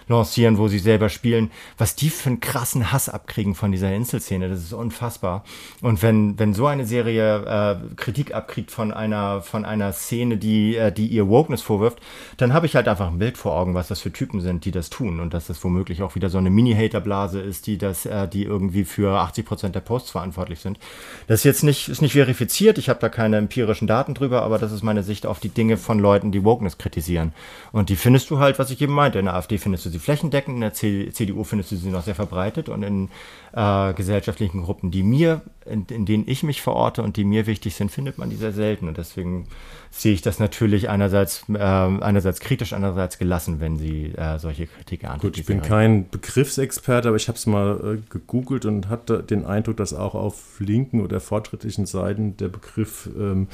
lancieren, 0.07 0.57
wo 0.57 0.67
sie 0.67 0.79
selber 0.79 1.09
spielen, 1.09 1.51
was 1.77 1.95
die 1.95 2.09
für 2.09 2.29
einen 2.29 2.39
krassen 2.39 2.91
Hass 2.91 3.09
abkriegen 3.09 3.55
von 3.55 3.71
dieser 3.71 3.93
Inselszene, 3.93 4.49
das 4.49 4.59
ist 4.59 4.73
unfassbar. 4.73 5.43
Und 5.81 6.01
wenn, 6.01 6.37
wenn 6.39 6.53
so 6.53 6.67
eine 6.67 6.85
Serie 6.85 7.79
äh, 7.91 7.95
Kritik 7.95 8.33
abkriegt 8.33 8.71
von 8.71 8.91
einer, 8.91 9.41
von 9.41 9.65
einer 9.65 9.93
Szene, 9.93 10.37
die, 10.37 10.75
äh, 10.75 10.91
die 10.91 11.07
ihr 11.07 11.27
Wokeness 11.27 11.61
vorwirft, 11.61 11.99
dann 12.37 12.53
habe 12.53 12.65
ich 12.65 12.75
halt 12.75 12.87
einfach 12.87 13.07
ein 13.07 13.19
Bild 13.19 13.37
vor 13.37 13.53
Augen, 13.53 13.73
was 13.73 13.87
das 13.87 14.01
für 14.01 14.11
Typen 14.11 14.41
sind, 14.41 14.65
die 14.65 14.71
das 14.71 14.89
tun 14.89 15.19
und 15.19 15.33
dass 15.33 15.47
das 15.47 15.63
womöglich 15.63 16.01
auch 16.01 16.15
wieder 16.15 16.29
so 16.29 16.37
eine 16.37 16.49
Mini-Hater-Blase 16.49 17.39
ist, 17.39 17.67
die 17.67 17.77
das, 17.77 18.05
äh, 18.05 18.27
die 18.27 18.43
irgendwie 18.43 18.83
für 18.83 19.19
80 19.19 19.45
Prozent 19.45 19.75
der 19.75 19.81
Posts 19.81 20.11
verantwortlich 20.11 20.59
sind. 20.59 20.79
Das 21.27 21.41
ist 21.41 21.43
jetzt 21.45 21.63
nicht, 21.63 21.89
ist 21.89 22.01
nicht 22.01 22.13
verifiziert, 22.13 22.77
ich 22.77 22.89
habe 22.89 22.99
da 22.99 23.09
keine 23.09 23.37
empirischen 23.37 23.87
Daten 23.87 24.13
drüber, 24.13 24.41
aber 24.43 24.57
das 24.57 24.71
ist 24.71 24.83
meine 24.83 25.03
Sicht 25.03 25.25
auf 25.25 25.39
die 25.39 25.49
Dinge 25.49 25.77
von 25.77 25.99
Leuten, 25.99 26.31
die 26.31 26.43
Wokeness 26.43 26.77
kritisieren. 26.77 27.33
Und 27.71 27.89
die 27.89 27.95
findest 27.95 28.29
du 28.29 28.39
halt, 28.39 28.59
was 28.59 28.71
ich 28.71 28.81
eben 28.81 28.93
meinte, 28.93 29.19
in 29.19 29.25
der 29.25 29.35
AfD 29.35 29.57
findest 29.57 29.85
du 29.85 29.89
sie 29.91 29.99
flächendeckend, 29.99 30.55
in 30.55 30.61
der 30.61 30.73
CDU 30.73 31.43
findest 31.43 31.71
du 31.71 31.75
sie 31.75 31.89
noch 31.89 32.03
sehr 32.03 32.15
verbreitet 32.15 32.69
und 32.69 32.83
in 32.83 33.09
äh, 33.53 33.93
gesellschaftlichen 33.93 34.63
Gruppen, 34.63 34.91
die 34.91 35.03
mir, 35.03 35.41
in, 35.65 35.85
in, 35.85 36.05
denen 36.05 36.23
ich 36.27 36.43
mich 36.43 36.61
verorte 36.61 37.03
und 37.03 37.17
die 37.17 37.23
mir 37.23 37.47
wichtig 37.47 37.75
sind, 37.75 37.91
findet 37.91 38.17
man 38.17 38.29
die 38.29 38.35
sehr 38.35 38.53
selten. 38.53 38.87
Und 38.87 38.97
deswegen 38.97 39.47
sehe 39.89 40.13
ich 40.13 40.21
das 40.21 40.39
natürlich 40.39 40.89
einerseits, 40.89 41.45
äh, 41.49 41.57
einerseits 41.57 42.39
kritisch, 42.39 42.73
andererseits 42.73 43.17
gelassen, 43.17 43.59
wenn 43.59 43.77
sie 43.77 44.13
äh, 44.15 44.39
solche 44.39 44.67
Kritik 44.67 45.03
ernten. 45.03 45.21
Gut, 45.21 45.37
ich 45.37 45.45
bin 45.45 45.61
kein 45.61 46.09
Begriffsexperte, 46.09 47.09
aber 47.09 47.17
ich 47.17 47.27
habe 47.27 47.37
es 47.37 47.45
mal 47.45 47.97
äh, 47.99 48.01
gegoogelt 48.09 48.65
und 48.65 48.89
hatte 48.89 49.21
den 49.21 49.45
Eindruck, 49.45 49.77
dass 49.77 49.93
auch 49.93 50.15
auf 50.15 50.59
linken 50.59 51.01
oder 51.01 51.19
fortschrittlichen 51.19 51.85
Seiten 51.85 52.37
der 52.37 52.47
Begriff 52.47 53.09
ähm, 53.17 53.47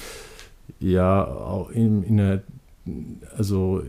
ja 0.79 1.25
auch 1.25 1.69
in, 1.69 2.03
in 2.03 2.19
einer 2.19 2.41
also 3.37 3.83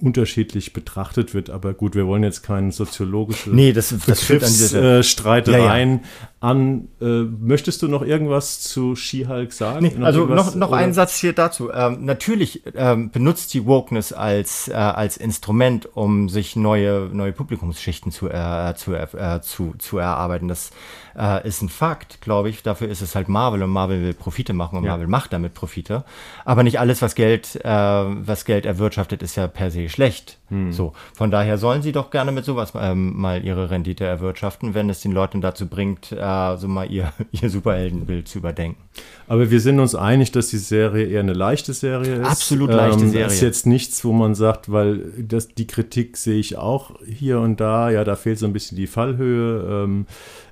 unterschiedlich 0.00 0.72
betrachtet 0.72 1.34
wird. 1.34 1.50
Aber 1.50 1.74
gut, 1.74 1.94
wir 1.94 2.06
wollen 2.06 2.22
jetzt 2.22 2.42
keinen 2.42 2.70
soziologischen 2.70 3.54
nee, 3.54 3.72
das, 3.72 3.94
das 4.06 4.24
Begriffsstreitereien 4.24 5.90
ja, 5.90 5.96
ja. 5.96 6.02
An. 6.40 6.88
Äh, 7.00 7.22
möchtest 7.22 7.82
du 7.82 7.88
noch 7.88 8.02
irgendwas 8.02 8.60
zu 8.60 8.94
She-Hulk 8.94 9.52
sagen? 9.52 9.86
Nee, 9.86 10.04
also 10.04 10.26
noch, 10.26 10.54
noch 10.54 10.72
einen 10.72 10.92
Satz 10.92 11.18
hier 11.18 11.32
dazu. 11.32 11.72
Ähm, 11.72 12.04
natürlich 12.04 12.62
ähm, 12.74 13.10
benutzt 13.10 13.54
die 13.54 13.66
Wokeness 13.66 14.12
als, 14.12 14.68
äh, 14.68 14.74
als 14.74 15.16
Instrument, 15.16 15.88
um 15.96 16.28
sich 16.28 16.54
neue, 16.54 17.10
neue 17.12 17.32
Publikumsschichten 17.32 18.12
zu, 18.12 18.28
äh, 18.28 18.74
zu, 18.76 18.94
äh, 18.94 19.40
zu, 19.42 19.74
zu 19.78 19.98
erarbeiten. 19.98 20.46
Das 20.46 20.70
äh, 21.18 21.46
ist 21.46 21.62
ein 21.62 21.68
Fakt, 21.68 22.20
glaube 22.20 22.50
ich. 22.50 22.62
Dafür 22.62 22.88
ist 22.88 23.02
es 23.02 23.14
halt 23.14 23.28
Marvel 23.28 23.62
und 23.62 23.70
Marvel 23.70 24.02
will 24.02 24.14
Profite 24.14 24.52
machen 24.52 24.78
und 24.78 24.84
ja. 24.84 24.92
Marvel 24.92 25.08
macht 25.08 25.32
damit 25.32 25.54
Profite. 25.54 26.04
Aber 26.44 26.62
nicht 26.62 26.78
alles, 26.78 27.02
was 27.02 27.16
Geld, 27.16 27.56
äh, 27.64 27.68
was 27.68 28.44
Geld 28.44 28.64
erwirtschaftet, 28.64 29.22
ist 29.22 29.36
ja 29.36 29.48
per 29.48 29.70
se 29.70 29.88
schlecht. 29.88 30.38
Hm. 30.50 30.72
So, 30.72 30.92
von 31.14 31.30
daher 31.30 31.58
sollen 31.58 31.82
sie 31.82 31.92
doch 31.92 32.10
gerne 32.10 32.32
mit 32.32 32.44
sowas 32.44 32.72
ähm, 32.78 33.18
mal 33.20 33.44
ihre 33.44 33.70
Rendite 33.70 34.04
erwirtschaften, 34.04 34.74
wenn 34.74 34.88
es 34.88 35.00
den 35.00 35.12
Leuten 35.12 35.40
dazu 35.40 35.66
bringt, 35.66 36.12
äh, 36.12 36.56
so 36.56 36.68
mal 36.68 36.90
ihr, 36.90 37.12
ihr 37.32 37.50
Superheldenbild 37.50 38.28
zu 38.28 38.38
überdenken. 38.38 38.80
Aber 39.26 39.50
wir 39.50 39.60
sind 39.60 39.78
uns 39.78 39.94
einig, 39.94 40.32
dass 40.32 40.48
die 40.48 40.58
Serie 40.58 41.06
eher 41.06 41.20
eine 41.20 41.34
leichte 41.34 41.74
Serie 41.74 42.16
ist. 42.16 42.26
Absolut 42.26 42.70
leichte 42.70 43.02
ähm, 43.02 43.10
Serie. 43.10 43.24
Das 43.24 43.34
ist 43.34 43.42
jetzt 43.42 43.66
nichts, 43.66 44.04
wo 44.04 44.12
man 44.12 44.34
sagt, 44.34 44.72
weil 44.72 45.12
das, 45.18 45.48
die 45.48 45.66
Kritik 45.66 46.16
sehe 46.16 46.38
ich 46.38 46.56
auch 46.56 46.92
hier 47.04 47.40
und 47.40 47.60
da, 47.60 47.90
ja, 47.90 48.04
da 48.04 48.16
fehlt 48.16 48.38
so 48.38 48.46
ein 48.46 48.52
bisschen 48.52 48.76
die 48.76 48.86
Fallhöhe. 48.86 49.84
Ähm, 49.84 50.06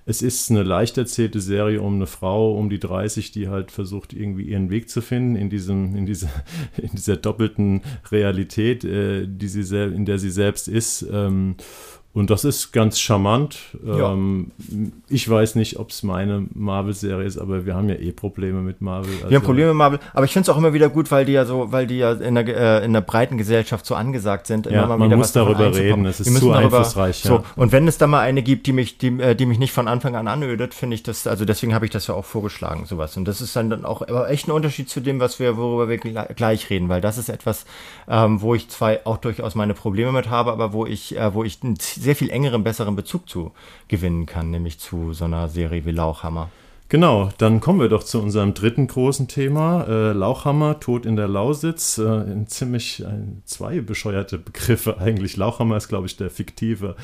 es 0.09 0.23
ist 0.23 0.51
eine 0.51 0.63
leicht 0.63 0.97
erzählte 0.99 1.41
Serie 1.41 1.83
um 1.83 1.97
eine 1.97 2.07
Frau 2.07 2.57
um 2.57 2.71
die 2.71 2.79
30, 2.79 3.33
die 3.33 3.49
halt 3.49 3.73
versucht, 3.73 4.13
irgendwie 4.13 4.45
ihren 4.45 4.71
Weg 4.71 4.89
zu 4.89 5.03
finden 5.03 5.35
in, 5.35 5.51
diesem, 5.51 5.97
in, 5.97 6.07
dieser, 6.07 6.29
in 6.77 6.91
dieser 6.93 7.17
doppelten 7.17 7.83
Realität, 8.11 8.85
äh, 8.85 9.27
die 9.27 9.49
sie 9.49 9.67
in 9.77 10.05
der 10.05 10.21
sie 10.21 10.31
selbst 10.31 10.69
ist. 10.69 11.05
Ähm, 11.13 11.57
und 12.17 12.31
das 12.31 12.45
ist 12.47 12.73
ganz 12.73 12.99
charmant. 12.99 13.59
Ja. 13.85 14.15
Ähm, 14.15 14.51
ich 15.07 15.29
weiß 15.29 15.55
nicht, 15.55 15.79
ob 15.79 15.91
es 15.91 16.03
meine 16.03 16.47
Marvel-Serie 16.55 17.27
ist, 17.27 17.37
aber 17.37 17.67
wir 17.67 17.75
haben 17.75 17.91
ja 17.91 17.97
eh 17.97 18.11
Probleme 18.11 18.63
mit 18.63 18.81
Marvel. 18.81 19.13
Also 19.17 19.29
wir 19.29 19.37
haben 19.37 19.45
Probleme 19.45 19.69
mit 19.69 19.77
Marvel, 19.77 19.99
aber 20.15 20.25
ich 20.25 20.33
finde 20.33 20.45
es 20.45 20.49
auch 20.49 20.57
immer 20.57 20.73
wieder 20.73 20.89
gut, 20.89 21.11
weil 21.11 21.27
die 21.27 21.33
ja 21.33 21.45
so, 21.45 21.73
weil 21.73 21.87
die 21.87 21.99
ja 21.99 22.13
in 22.13 22.35
der, 22.35 22.47
äh, 22.47 22.85
in 22.87 22.95
der 22.95 23.03
breiten 23.03 23.37
Gesellschaft 23.37 23.85
so 23.85 23.95
angesagt 23.95 24.47
sind. 24.47 24.65
Ja, 24.65 24.87
man 24.87 25.15
muss 25.15 25.33
darüber 25.33 25.77
reden, 25.77 26.07
es 26.07 26.21
ist 26.21 26.35
zu 26.39 26.49
darüber, 26.49 26.57
einflussreich. 26.57 27.23
Ja. 27.23 27.33
So, 27.33 27.45
und 27.55 27.73
wenn 27.73 27.87
es 27.87 27.99
da 27.99 28.07
mal 28.07 28.21
eine 28.21 28.43
gibt, 28.43 28.67
die 28.67 28.73
mich, 28.73 28.97
die, 28.97 29.09
äh, 29.21 29.35
die 29.35 29.45
mich 29.45 29.59
nicht 29.59 29.73
von 29.73 29.87
Anfang 29.87 30.17
an 30.17 30.27
anödet, 30.27 30.73
finde 30.73 30.95
ich 30.95 31.03
das, 31.03 31.27
also 31.27 31.45
deswegen 31.45 31.75
habe 31.75 31.85
ich 31.85 31.91
das 31.91 32.07
ja 32.07 32.15
auch 32.15 32.25
vorgeschlagen, 32.25 32.87
sowas. 32.87 33.15
Und 33.19 33.27
das 33.29 33.43
ist 33.43 33.55
dann, 33.55 33.69
dann 33.69 33.85
auch 33.85 34.01
aber 34.01 34.31
echt 34.31 34.49
ein 34.49 34.53
Unterschied 34.53 34.89
zu 34.89 35.01
dem, 35.01 35.21
was 35.21 35.39
wir, 35.39 35.59
worüber 35.59 35.91
wir 35.91 35.99
gleich 35.99 36.71
reden, 36.71 36.89
weil 36.89 37.03
das 37.03 37.19
ist 37.19 37.29
etwas, 37.29 37.67
ähm, 38.09 38.41
wo 38.41 38.55
ich 38.55 38.71
zwar 38.71 39.01
auch 39.05 39.19
durchaus 39.19 39.55
meine 39.55 39.75
Probleme 39.75 40.13
mit 40.13 40.31
habe, 40.31 40.51
aber 40.51 40.73
wo 40.73 40.87
ich, 40.87 41.15
äh, 41.15 41.35
wo 41.35 41.45
ich 41.45 41.63
ein 41.63 41.77
sehr 42.07 42.17
viel 42.17 42.31
engeren, 42.31 42.63
besseren 42.63 42.95
Bezug 42.95 43.29
zu 43.29 43.51
gewinnen 43.89 44.27
kann, 44.27 44.51
nämlich 44.51 44.79
zu 44.79 45.13
so 45.13 45.25
einer 45.25 45.49
Serie 45.49 45.85
wie 45.85 45.91
Lauchhammer. 45.91 46.51
Genau, 46.89 47.31
dann 47.39 47.59
kommen 47.59 47.81
wir 47.81 47.89
doch 47.89 48.05
zu 48.05 48.23
unserem 48.23 48.55
dritten 48.55 48.87
großen 48.87 49.27
Thema. 49.27 49.89
Äh, 49.89 50.13
Lauchhammer, 50.13 50.79
Tod 50.79 51.05
in 51.05 51.17
der 51.17 51.27
Lausitz. 51.27 51.99
Äh, 51.99 52.47
ziemlich 52.47 53.05
ein, 53.05 53.43
zwei 53.45 53.81
bescheuerte 53.81 54.39
Begriffe 54.39 54.99
eigentlich. 55.01 55.37
Lauchhammer 55.37 55.77
ist, 55.79 55.89
glaube 55.89 56.07
ich, 56.07 56.17
der 56.17 56.31
fiktive 56.31 56.95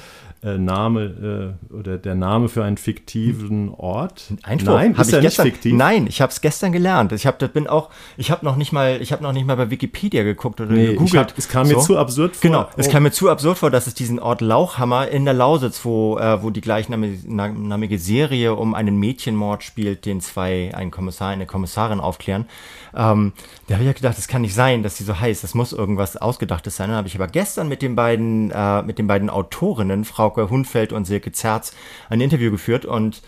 äh, 0.45 0.59
Name 0.59 1.57
äh, 1.71 1.75
oder 1.75 1.99
der 1.99 2.17
Name 2.17 2.49
für 2.49 2.65
einen 2.65 2.77
fiktiven 2.77 3.73
Ort. 3.75 4.33
Einspruch. 4.43 4.75
Nein, 4.75 4.95
hab 4.95 5.07
ist 5.07 5.13
ich 5.13 5.21
gestern, 5.21 5.45
nicht 5.45 5.55
fiktiv? 5.55 5.75
Nein, 5.75 6.07
ich 6.09 6.21
habe 6.21 6.33
es 6.33 6.41
gestern 6.41 6.73
gelernt. 6.73 7.13
Ich 7.13 7.27
habe 7.27 7.49
bin 7.49 7.69
auch, 7.69 7.91
ich 8.17 8.31
habe 8.33 8.45
noch 8.45 8.57
nicht 8.57 8.73
mal, 8.73 9.01
ich 9.01 9.13
habe 9.13 9.23
noch 9.23 9.33
nicht 9.33 9.47
mal 9.47 9.57
bei 9.57 9.71
Wikipedia 9.71 10.25
geguckt 10.25 10.61
oder 10.61 10.73
nee, 10.73 10.87
gegoogelt. 10.89 11.31
Hab, 11.31 11.39
es 11.39 11.49
kam 11.49 11.67
so. 11.67 11.77
mir 11.77 11.81
zu 11.83 11.97
absurd 11.97 12.35
vor. 12.35 12.43
Genau, 12.43 12.63
oh. 12.65 12.75
es 12.77 12.89
kam 12.89 13.05
mir 13.05 13.13
zu 13.13 13.31
absurd 13.31 13.59
vor, 13.59 13.71
dass 13.71 13.87
es 13.87 13.95
diesen 13.95 14.19
Ort 14.19 14.41
Lauchhammer 14.41 15.09
in 15.09 15.25
der 15.25 15.35
Lausitz, 15.35 15.85
wo, 15.85 16.19
äh, 16.19 16.43
wo 16.43 16.51
die 16.51 16.61
gleichnamige 16.61 17.99
Serie 17.99 18.55
um 18.55 18.75
einen 18.75 18.97
Mädchenmord 18.97 19.63
spielt, 19.63 20.07
den 20.07 20.21
zwei, 20.21 20.75
ein 20.75 20.91
Kommissar, 20.91 21.31
eine 21.31 21.47
Kommissarin 21.47 22.01
aufklären. 22.01 22.47
Ähm, 22.95 23.33
da 23.69 23.75
habe 23.75 23.85
ich 23.85 23.89
ja 23.89 23.93
gedacht, 23.93 24.19
das 24.19 24.29
kann 24.29 24.43
nicht 24.43 24.55
sein, 24.55 24.83
dass 24.83 24.97
die 24.97 25.05
so 25.05 25.19
heißt. 25.19 25.45
Das 25.45 25.55
muss 25.55 25.73
irgendwas 25.73 26.17
Ausgedachtes 26.17 26.77
sein. 26.77 26.89
Dann 26.89 26.99
habe 26.99 27.09
ich 27.09 27.15
aber 27.15 27.29
gestern 27.29 27.69
mit 27.69 27.81
den 27.81 27.97
beiden, 27.97 28.51
äh, 28.51 28.83
mit 28.83 28.99
den 28.99 29.07
beiden 29.07 29.31
Autorinnen, 29.31 30.05
Frauke 30.33 30.51
Hunfeld 30.51 30.93
und 30.93 31.05
Silke 31.05 31.33
Zerz, 31.33 31.75
ein 32.09 32.21
Interview 32.21 32.51
geführt 32.51 32.87
und 32.87 33.23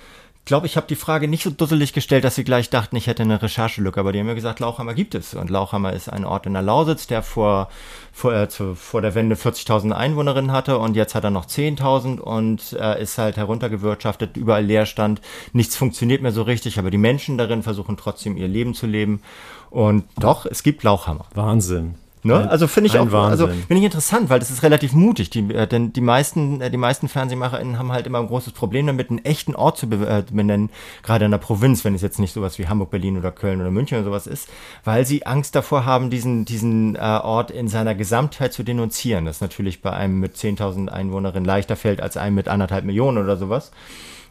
glaube, 0.46 0.66
ich 0.66 0.76
habe 0.76 0.86
die 0.86 0.94
Frage 0.94 1.26
nicht 1.26 1.44
so 1.44 1.50
dusselig 1.50 1.94
gestellt, 1.94 2.24
dass 2.24 2.34
sie 2.34 2.44
gleich 2.44 2.68
dachten, 2.68 2.96
ich 2.96 3.07
hätte 3.07 3.22
eine 3.22 3.40
Recherchelücke, 3.40 3.98
aber 3.98 4.12
die 4.12 4.18
haben 4.18 4.26
mir 4.26 4.34
gesagt, 4.34 4.61
Lauchhammer 4.61 4.92
gibt 4.92 5.14
es. 5.14 5.32
Und 5.32 5.48
Lauchhammer 5.48 5.94
ist 5.94 6.11
ein 6.11 6.26
Ort 6.26 6.44
in 6.44 6.52
der 6.52 6.61
Lausitz, 6.61 7.07
der 7.07 7.22
vor, 7.22 7.70
vor, 8.12 8.34
äh, 8.34 8.48
zu, 8.50 8.74
vor 8.74 9.00
der 9.00 9.14
Wende 9.14 9.36
40.000 9.36 9.92
Einwohnerinnen 9.92 10.52
hatte 10.52 10.78
und 10.78 10.96
jetzt 10.96 11.14
hat 11.14 11.24
er 11.24 11.30
noch 11.30 11.46
10.000 11.46 12.20
und 12.20 12.74
äh, 12.78 13.02
ist 13.02 13.16
halt 13.16 13.38
heruntergewirtschaftet, 13.38 14.36
überall 14.36 14.64
Leerstand, 14.64 15.22
nichts 15.55 15.76
funktioniert 15.76 16.20
mehr 16.20 16.32
so 16.32 16.42
richtig, 16.42 16.78
aber 16.78 16.90
die 16.90 16.98
Menschen 16.98 17.38
darin 17.38 17.62
versuchen 17.62 17.96
trotzdem 17.96 18.36
ihr 18.36 18.48
Leben 18.48 18.74
zu 18.74 18.86
leben. 18.86 19.22
Und 19.70 20.05
doch, 20.18 20.44
es 20.44 20.62
gibt 20.62 20.82
Lauchhammer. 20.82 21.24
Wahnsinn. 21.34 21.94
Ne? 22.27 22.51
Also 22.51 22.68
finde 22.68 22.89
ich 22.89 22.99
auch, 22.99 23.12
also 23.12 23.49
finde 23.49 23.77
ich 23.77 23.85
interessant, 23.85 24.31
weil 24.31 24.39
das 24.39 24.51
ist 24.51 24.62
relativ 24.62 24.95
mutig. 24.95 25.29
Die, 25.29 25.41
äh, 25.53 25.66
denn 25.66 25.93
die 25.93 26.01
meisten, 26.01 26.62
äh, 26.62 26.70
die 26.70 26.79
meisten 26.79 27.07
FernsehmacherInnen 27.07 27.79
haben 27.79 27.93
halt 27.93 28.07
immer 28.07 28.18
ein 28.18 28.29
großes 28.29 28.55
Problem 28.55 28.87
damit, 28.87 29.11
einen 29.11 29.22
echten 29.27 29.55
Ort 29.55 29.77
zu 29.77 29.87
äh, 29.91 30.25
benennen, 30.33 30.70
gerade 31.03 31.27
in 31.27 31.31
der 31.31 31.39
Provinz, 31.39 31.85
wenn 31.85 31.95
es 31.95 32.01
jetzt 32.01 32.18
nicht 32.18 32.33
sowas 32.33 32.59
wie 32.59 32.66
Hamburg, 32.66 32.91
Berlin 32.91 33.18
oder 33.18 33.31
Köln 33.31 33.61
oder 33.61 33.70
München 33.70 33.99
oder 33.99 34.07
sowas 34.07 34.27
ist, 34.27 34.49
weil 34.85 35.05
sie 35.05 35.27
Angst 35.27 35.55
davor 35.55 35.85
haben, 35.85 36.09
diesen, 36.09 36.47
diesen 36.47 36.97
äh, 36.97 37.01
Ort 37.01 37.51
in 37.51 37.68
seiner 37.68 37.95
Gesamtheit 37.95 38.55
zu 38.55 38.62
denunzieren. 38.62 39.27
Das 39.27 39.43
natürlich 39.43 39.83
bei 39.83 39.93
einem 39.93 40.18
mit 40.18 40.35
10.000 40.35 40.89
Einwohnerinnen 40.89 41.45
leichter 41.45 41.77
fällt 41.77 42.01
als 42.01 42.16
einem 42.16 42.37
mit 42.37 42.49
anderthalb 42.49 42.87
Millionen 42.87 43.18
oder 43.18 43.37
sowas. 43.37 43.70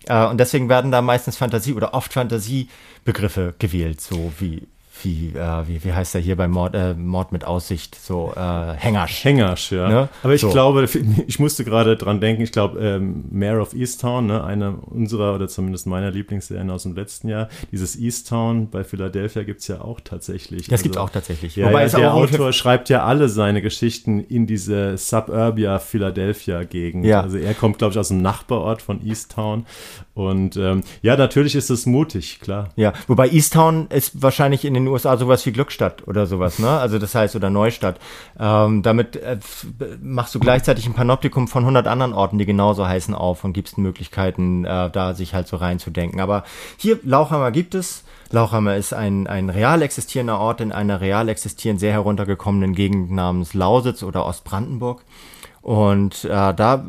Äh, 0.08 0.26
und 0.26 0.39
deswegen 0.39 0.68
werden 0.68 0.91
da 0.91 1.04
meistens 1.04 1.38
Fantasie 1.38 1.74
oder 1.74 1.94
oft 1.94 2.12
Fantasiebegriffe 2.12 3.54
gewählt, 3.60 4.02
so 4.02 4.34
wie 4.39 4.68
wie, 5.04 5.34
äh, 5.36 5.68
wie, 5.68 5.84
wie 5.84 5.93
heißt 5.93 6.14
der 6.14 6.22
hier 6.22 6.36
bei 6.36 6.47
Mord, 6.47 6.74
äh, 6.76 6.93
Mord 6.93 7.32
mit 7.32 7.45
Aussicht, 7.45 7.95
so 7.95 8.34
äh, 8.36 8.74
Hängersch. 8.74 9.24
Hängersch, 9.24 9.72
ja. 9.72 9.88
Ne? 9.88 10.10
Aber 10.24 10.34
ich 10.34 10.41
so. 10.41 10.49
glaube, 10.49 10.88
ich 11.28 11.39
musste 11.39 11.64
gerade 11.64 11.95
dran 11.97 12.20
denken, 12.20 12.41
ich 12.41 12.51
glaube, 12.51 12.80
ähm, 12.80 13.26
Mayor 13.32 13.62
of 13.62 13.74
Easttown, 13.74 14.28
ne, 14.28 14.43
eine 14.43 14.74
unserer 14.74 15.36
oder 15.36 15.47
zumindest 15.47 15.88
meiner 15.88 16.12
Lieblingsserien 16.12 16.70
aus 16.70 16.84
dem 16.84 16.95
letzten 16.95 17.30
Jahr, 17.30 17.49
dieses 17.72 17.99
Easttown 17.99 18.70
bei 18.70 18.84
Philadelphia 18.84 19.43
gibt 19.43 19.62
es 19.62 19.68
ja 19.68 19.82
auch 19.82 19.99
tatsächlich. 19.99 20.68
Das 20.68 20.74
also, 20.74 20.84
gibt 20.84 20.95
es 20.95 21.01
auch 21.01 21.10
tatsächlich. 21.10 21.56
Ja, 21.56 21.68
Wobei 21.68 21.86
ja, 21.86 21.97
der 21.97 22.14
Autor 22.14 22.54
schreibt 22.54 22.89
ja 22.89 23.04
alle 23.04 23.30
seine 23.30 23.62
Geschichten 23.62 24.20
in 24.20 24.47
diese 24.47 24.97
Suburbia 24.97 25.80
Philadelphia-Gegend. 25.80 27.06
Ja. 27.06 27.22
Also 27.22 27.38
er 27.38 27.54
kommt, 27.54 27.78
glaube 27.78 27.93
ich, 27.93 27.99
aus 27.99 28.08
dem 28.10 28.22
Nachbarort 28.22 28.82
von 28.82 29.06
Easttown 29.06 29.66
und 30.14 30.58
ähm, 30.58 30.84
ja, 31.01 31.18
natürlich 31.18 31.56
ist 31.56 31.72
es 31.72 31.86
mutig, 31.86 32.39
klar. 32.39 32.70
Ja, 32.76 32.93
wobei 33.08 33.30
Easttown 33.30 33.88
ist 33.88 34.22
wahrscheinlich 34.22 34.64
in 34.64 34.76
den 34.76 34.88
USA 34.94 35.18
sowas 35.18 35.46
wie 35.46 35.52
Glückstadt 35.52 36.08
oder 36.08 36.26
sowas, 36.26 36.60
ne? 36.60 36.70
Also 36.70 37.00
das 37.00 37.14
heißt, 37.14 37.36
oder 37.36 37.50
Neustadt. 37.50 38.00
Ähm, 38.39 38.82
damit 38.82 39.18
äh, 39.18 39.38
machst 40.02 40.34
du 40.34 40.39
gleichzeitig 40.39 40.86
ein 40.86 40.94
Panoptikum 40.94 41.48
von 41.48 41.64
100 41.64 41.88
anderen 41.88 42.14
Orten, 42.14 42.38
die 42.38 42.46
genauso 42.46 42.88
heißen, 42.88 43.14
auf 43.14 43.44
und 43.44 43.54
gibst 43.54 43.78
Möglichkeiten, 43.78 44.66
äh, 44.66 44.89
da 44.89 45.14
sich 45.14 45.34
halt 45.34 45.48
so 45.48 45.58
reinzudenken. 45.58 46.22
Aber 46.22 46.44
hier, 46.78 47.00
Lauchhammer 47.04 47.52
gibt 47.52 47.76
es. 47.76 48.04
Lauchhammer 48.32 48.78
ist 48.78 48.94
ein, 48.94 49.28
ein 49.28 49.50
real 49.50 49.82
existierender 49.82 50.39
Ort 50.39 50.62
in 50.62 50.72
einer 50.72 51.02
real 51.02 51.30
existierenden, 51.30 51.80
sehr 51.80 51.91
heruntergekommenen 51.91 52.74
Gegend 52.74 53.12
namens 53.12 53.54
Lausitz 53.54 54.02
oder 54.04 54.26
Ostbrandenburg. 54.26 55.04
Und 55.64 56.26
äh, 56.26 56.54
da 56.54 56.84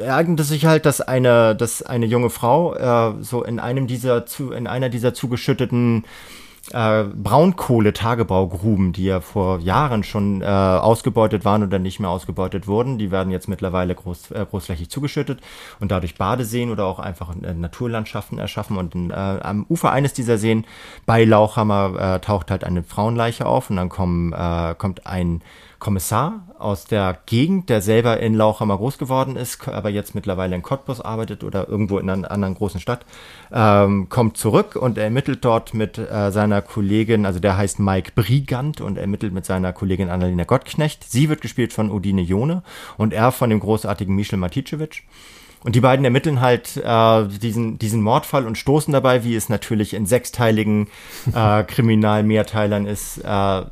ereignete 0.00 0.44
sich 0.44 0.66
halt, 0.66 0.86
dass 0.86 1.00
eine, 1.00 1.56
dass 1.56 1.82
eine 1.82 2.06
junge 2.06 2.30
Frau 2.30 2.74
äh, 2.76 3.14
so 3.22 3.42
in 3.42 3.58
einem 3.58 3.88
dieser 3.88 4.24
zu, 4.24 4.52
in 4.52 4.68
einer 4.68 4.88
dieser 4.88 5.14
zugeschütteten 5.14 6.04
äh, 6.72 7.04
Braunkohle-Tagebaugruben, 7.04 8.92
die 8.92 9.04
ja 9.04 9.20
vor 9.20 9.58
Jahren 9.60 10.02
schon 10.02 10.42
äh, 10.42 10.44
ausgebeutet 10.44 11.44
waren 11.44 11.62
oder 11.62 11.78
nicht 11.78 12.00
mehr 12.00 12.10
ausgebeutet 12.10 12.66
wurden, 12.66 12.98
die 12.98 13.10
werden 13.10 13.30
jetzt 13.30 13.48
mittlerweile 13.48 13.94
groß, 13.94 14.30
äh, 14.30 14.46
großflächig 14.48 14.90
zugeschüttet 14.90 15.40
und 15.80 15.90
dadurch 15.90 16.16
Badeseen 16.16 16.70
oder 16.70 16.86
auch 16.86 16.98
einfach 16.98 17.34
äh, 17.42 17.52
Naturlandschaften 17.52 18.38
erschaffen. 18.38 18.76
Und 18.76 18.94
äh, 18.94 19.14
am 19.14 19.66
Ufer 19.68 19.90
eines 19.92 20.12
dieser 20.12 20.38
Seen 20.38 20.64
bei 21.06 21.24
Lauchhammer 21.24 22.16
äh, 22.16 22.20
taucht 22.20 22.50
halt 22.50 22.64
eine 22.64 22.82
Frauenleiche 22.82 23.46
auf 23.46 23.70
und 23.70 23.76
dann 23.76 23.88
kommen, 23.88 24.32
äh, 24.32 24.74
kommt 24.76 25.06
ein 25.06 25.42
Kommissar 25.84 26.48
aus 26.58 26.86
der 26.86 27.18
Gegend, 27.26 27.68
der 27.68 27.82
selber 27.82 28.18
in 28.18 28.32
Lauchhammer 28.32 28.78
groß 28.78 28.96
geworden 28.96 29.36
ist, 29.36 29.68
aber 29.68 29.90
jetzt 29.90 30.14
mittlerweile 30.14 30.56
in 30.56 30.62
Cottbus 30.62 31.02
arbeitet 31.02 31.44
oder 31.44 31.68
irgendwo 31.68 31.98
in 31.98 32.08
einer 32.08 32.30
anderen 32.30 32.54
großen 32.54 32.80
Stadt, 32.80 33.04
ähm, 33.52 34.08
kommt 34.08 34.38
zurück 34.38 34.76
und 34.76 34.96
ermittelt 34.96 35.44
dort 35.44 35.74
mit 35.74 35.98
äh, 35.98 36.32
seiner 36.32 36.62
Kollegin, 36.62 37.26
also 37.26 37.38
der 37.38 37.58
heißt 37.58 37.80
Mike 37.80 38.12
Brigant 38.14 38.80
und 38.80 38.96
ermittelt 38.96 39.34
mit 39.34 39.44
seiner 39.44 39.74
Kollegin 39.74 40.08
Annalena 40.08 40.44
Gottknecht. 40.44 41.04
Sie 41.04 41.28
wird 41.28 41.42
gespielt 41.42 41.74
von 41.74 41.90
Odine 41.90 42.22
Jone 42.22 42.62
und 42.96 43.12
er 43.12 43.30
von 43.30 43.50
dem 43.50 43.60
großartigen 43.60 44.16
Michel 44.16 44.38
Maticevic. 44.38 45.02
Und 45.64 45.74
die 45.74 45.80
beiden 45.80 46.04
ermitteln 46.04 46.42
halt 46.42 46.76
äh, 46.76 47.26
diesen, 47.26 47.78
diesen 47.78 48.02
Mordfall 48.02 48.46
und 48.46 48.58
stoßen 48.58 48.92
dabei, 48.92 49.24
wie 49.24 49.34
es 49.34 49.48
natürlich 49.48 49.94
in 49.94 50.04
sechsteiligen 50.04 50.88
äh, 51.34 51.62
Kriminalmehrteilern 51.64 52.84
ist, 52.84 53.24
äh, 53.24 53.62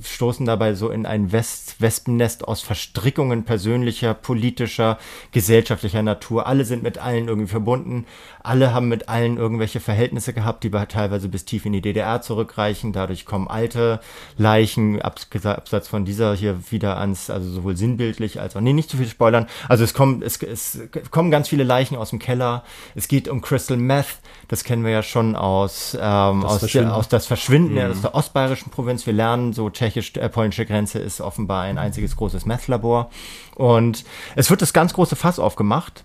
stoßen 0.00 0.46
dabei 0.46 0.74
so 0.74 0.90
in 0.90 1.04
ein 1.04 1.32
West 1.32 1.80
Wespennest 1.80 2.46
aus 2.46 2.62
Verstrickungen 2.62 3.42
persönlicher, 3.42 4.14
politischer, 4.14 4.98
gesellschaftlicher 5.32 6.04
Natur. 6.04 6.46
Alle 6.46 6.64
sind 6.64 6.84
mit 6.84 6.98
allen 6.98 7.26
irgendwie 7.26 7.50
verbunden. 7.50 8.06
Alle 8.44 8.72
haben 8.72 8.88
mit 8.88 9.08
allen 9.08 9.36
irgendwelche 9.36 9.80
Verhältnisse 9.80 10.32
gehabt, 10.32 10.62
die 10.62 10.70
teilweise 10.70 11.28
bis 11.28 11.44
tief 11.44 11.66
in 11.66 11.72
die 11.72 11.80
DDR 11.80 12.22
zurückreichen. 12.22 12.92
Dadurch 12.92 13.26
kommen 13.26 13.48
alte 13.48 13.98
Leichen, 14.38 15.02
abseits 15.02 15.88
von 15.88 16.04
dieser 16.04 16.36
hier 16.36 16.70
wieder 16.70 16.98
ans, 16.98 17.30
also 17.30 17.50
sowohl 17.50 17.76
sinnbildlich 17.76 18.40
als 18.40 18.54
auch, 18.54 18.60
nee, 18.60 18.72
nicht 18.72 18.90
zu 18.90 18.96
viel 18.96 19.08
spoilern. 19.08 19.48
Also 19.68 19.82
es 19.82 19.92
kommen, 19.92 20.22
es, 20.22 20.40
es 20.40 20.78
kommen 21.10 21.31
ganz 21.32 21.48
viele 21.48 21.64
Leichen 21.64 21.96
aus 21.96 22.10
dem 22.10 22.20
Keller. 22.20 22.62
Es 22.94 23.08
geht 23.08 23.26
um 23.26 23.40
Crystal 23.40 23.76
Meth. 23.76 24.20
Das 24.46 24.62
kennen 24.62 24.84
wir 24.84 24.92
ja 24.92 25.02
schon 25.02 25.34
aus, 25.34 25.96
ähm, 26.00 26.44
aus, 26.44 26.60
der, 26.60 26.94
aus 26.94 27.08
das 27.08 27.26
Verschwinden 27.26 27.74
mhm. 27.74 27.90
aus 27.90 28.02
der 28.02 28.14
ostbayerischen 28.14 28.70
Provinz. 28.70 29.04
Wir 29.06 29.14
lernen, 29.14 29.52
so 29.52 29.68
tschechisch-polnische 29.68 30.62
äh, 30.62 30.66
Grenze 30.66 31.00
ist 31.00 31.20
offenbar 31.20 31.62
ein 31.62 31.78
einziges 31.78 32.16
großes 32.16 32.46
Meth-Labor. 32.46 33.10
Und 33.56 34.04
es 34.36 34.50
wird 34.50 34.62
das 34.62 34.72
ganz 34.72 34.92
große 34.92 35.16
Fass 35.16 35.40
aufgemacht. 35.40 36.04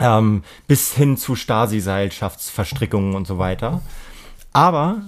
Ähm, 0.00 0.44
bis 0.68 0.94
hin 0.94 1.16
zu 1.16 1.34
Stasi-Seilschaftsverstrickungen 1.34 3.14
und 3.14 3.26
so 3.26 3.38
weiter. 3.38 3.82
Aber 4.52 5.02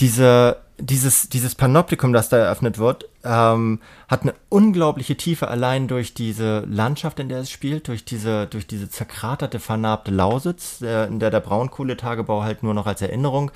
diese 0.00 0.58
dieses, 0.82 1.28
dieses 1.28 1.54
Panoptikum, 1.54 2.12
das 2.12 2.28
da 2.28 2.38
eröffnet 2.38 2.78
wird, 2.78 3.08
ähm, 3.24 3.80
hat 4.08 4.22
eine 4.22 4.34
unglaubliche 4.48 5.16
Tiefe 5.16 5.48
allein 5.48 5.86
durch 5.86 6.12
diese 6.12 6.60
Landschaft, 6.60 7.20
in 7.20 7.28
der 7.28 7.38
es 7.38 7.50
spielt, 7.50 7.88
durch 7.88 8.04
diese, 8.04 8.46
durch 8.46 8.66
diese 8.66 8.90
zerkraterte, 8.90 9.60
vernarbte 9.60 10.10
Lausitz, 10.10 10.82
äh, 10.82 11.06
in 11.06 11.20
der 11.20 11.30
der 11.30 11.40
Braunkohletagebau 11.40 12.42
halt 12.42 12.62
nur 12.62 12.74
noch 12.74 12.86
als 12.86 13.00
Erinnerung 13.00 13.52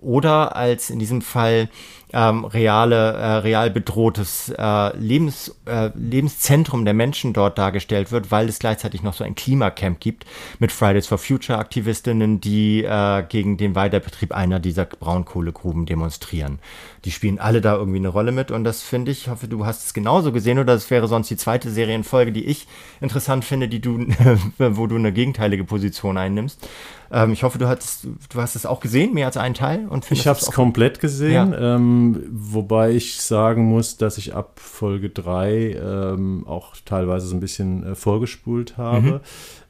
oder 0.00 0.56
als 0.56 0.90
in 0.90 0.98
diesem 0.98 1.22
Fall 1.22 1.68
ähm, 2.12 2.44
reale, 2.44 3.12
äh, 3.12 3.26
real 3.36 3.70
bedrohtes 3.70 4.52
äh, 4.56 4.96
Lebens, 4.96 5.54
äh, 5.66 5.90
Lebenszentrum 5.94 6.84
der 6.84 6.94
Menschen 6.94 7.32
dort 7.32 7.58
dargestellt 7.58 8.12
wird, 8.12 8.30
weil 8.30 8.48
es 8.48 8.58
gleichzeitig 8.58 9.02
noch 9.02 9.14
so 9.14 9.24
ein 9.24 9.34
Klimacamp 9.34 10.00
gibt 10.00 10.26
mit 10.58 10.72
Fridays 10.72 11.06
for 11.06 11.18
Future 11.18 11.58
Aktivistinnen, 11.58 12.40
die 12.40 12.84
äh, 12.84 13.22
gegen 13.28 13.56
den 13.56 13.74
Weiterbetrieb 13.74 14.32
einer 14.32 14.60
dieser 14.60 14.84
Braunkohlegruben 14.84 15.86
demonstrieren. 15.86 16.58
Die 17.04 17.10
spielen 17.10 17.38
alle 17.38 17.60
da 17.60 17.76
irgendwie 17.76 17.98
eine 17.98 18.08
Rolle 18.08 18.32
mit 18.32 18.50
und 18.50 18.64
das 18.64 18.82
finde 18.82 19.10
ich, 19.10 19.28
hoffe 19.28 19.48
du 19.48 19.64
hast 19.64 19.86
es 19.86 19.94
genauso 19.94 20.32
gesehen 20.32 20.58
oder 20.58 20.74
das 20.74 20.90
wäre 20.90 21.08
sonst 21.08 21.30
die 21.30 21.36
zweite 21.36 21.70
Serienfolge, 21.70 22.32
die 22.32 22.44
ich 22.44 22.66
interessant 23.00 23.44
finde, 23.44 23.68
die 23.68 23.80
du, 23.80 24.06
wo 24.58 24.86
du 24.86 24.96
eine 24.96 25.12
gegenteilige 25.12 25.64
Position 25.64 26.18
einnimmst. 26.18 26.68
Ähm, 27.12 27.32
ich 27.32 27.42
hoffe, 27.42 27.58
du 27.58 27.66
hast, 27.66 28.04
du 28.04 28.40
hast 28.40 28.54
es 28.54 28.66
auch 28.66 28.80
gesehen, 28.80 29.14
mehr 29.14 29.26
als 29.26 29.36
einen 29.36 29.54
Teil. 29.54 29.86
Und 29.88 30.10
ich 30.10 30.26
habe 30.26 30.38
es 30.38 30.50
komplett 30.52 31.00
gesehen, 31.00 31.52
ja. 31.52 31.76
ähm, 31.76 31.99
wobei 32.30 32.92
ich 32.92 33.20
sagen 33.20 33.64
muss, 33.64 33.96
dass 33.96 34.18
ich 34.18 34.34
ab 34.34 34.60
Folge 34.60 35.10
3 35.10 35.76
ähm, 35.82 36.46
auch 36.46 36.74
teilweise 36.84 37.26
so 37.26 37.36
ein 37.36 37.40
bisschen 37.40 37.84
äh, 37.84 37.94
vorgespult 37.94 38.76
habe. 38.76 39.06
Mhm. 39.06 39.20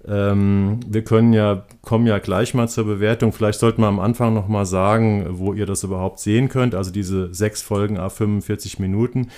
Ähm, 0.08 0.80
wir 0.86 1.04
können 1.04 1.32
ja, 1.32 1.64
kommen 1.82 2.06
ja 2.06 2.18
gleich 2.18 2.54
mal 2.54 2.68
zur 2.68 2.84
Bewertung. 2.84 3.32
Vielleicht 3.32 3.60
sollten 3.60 3.82
wir 3.82 3.88
am 3.88 4.00
Anfang 4.00 4.32
noch 4.32 4.48
mal 4.48 4.64
sagen, 4.64 5.26
wo 5.30 5.52
ihr 5.52 5.66
das 5.66 5.84
überhaupt 5.84 6.20
sehen 6.20 6.48
könnt. 6.48 6.74
Also 6.74 6.90
diese 6.90 7.34
sechs 7.34 7.60
Folgen 7.62 7.98
a 7.98 8.08
45 8.08 8.78
Minuten, 8.78 9.28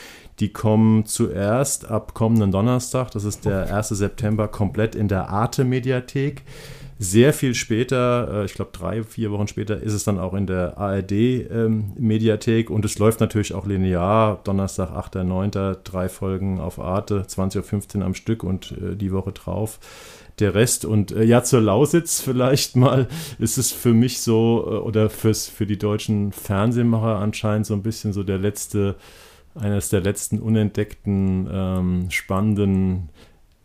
die 0.41 0.53
kommen 0.53 1.05
zuerst 1.07 1.91
ab 1.91 2.15
kommenden 2.15 2.53
Donnerstag, 2.53 3.11
das 3.11 3.25
ist 3.25 3.45
der 3.45 3.75
1. 3.75 3.89
September, 3.89 4.49
komplett 4.49 4.95
in 4.95 5.09
der 5.09 5.29
Arte-Mediathek. 5.29 6.43
Sehr 7.03 7.33
viel 7.33 7.57
später, 7.57 8.43
äh, 8.43 8.45
ich 8.45 8.55
glaube 8.55 8.71
drei, 8.73 9.03
vier 9.03 9.33
Wochen 9.33 9.49
später, 9.49 9.83
ist 9.83 9.93
es 9.93 10.05
dann 10.05 10.21
auch 10.21 10.35
in 10.35 10.47
der 10.47 10.79
ARD-Mediathek 10.79 12.71
ähm, 12.71 12.77
und 12.77 12.85
es 12.85 12.97
läuft 13.01 13.19
natürlich 13.19 13.55
auch 13.55 13.67
linear. 13.67 14.41
Donnerstag, 14.45 14.91
8.9., 14.91 15.79
drei 15.83 16.09
Folgen 16.09 16.61
auf 16.61 16.79
Arte, 16.79 17.23
20.15 17.23 17.99
Uhr 17.99 18.05
am 18.05 18.15
Stück 18.15 18.45
und 18.45 18.71
äh, 18.71 18.95
die 18.95 19.11
Woche 19.11 19.33
drauf 19.33 19.81
der 20.39 20.55
Rest. 20.55 20.85
Und 20.85 21.11
äh, 21.11 21.25
ja, 21.25 21.43
zur 21.43 21.61
Lausitz 21.61 22.21
vielleicht 22.21 22.77
mal, 22.77 23.09
ist 23.41 23.59
es 23.59 23.73
für 23.73 23.95
mich 23.95 24.21
so, 24.21 24.65
äh, 24.65 24.75
oder 24.77 25.11
fürs, 25.11 25.49
für 25.49 25.67
die 25.67 25.79
deutschen 25.79 26.31
Fernsehmacher 26.31 27.19
anscheinend 27.19 27.67
so 27.67 27.75
ein 27.75 27.83
bisschen 27.83 28.13
so 28.13 28.23
der 28.23 28.39
letzte, 28.39 28.95
eines 29.57 29.89
der 29.89 30.03
letzten 30.03 30.39
unentdeckten, 30.39 31.49
ähm, 31.53 32.11
spannenden 32.11 33.09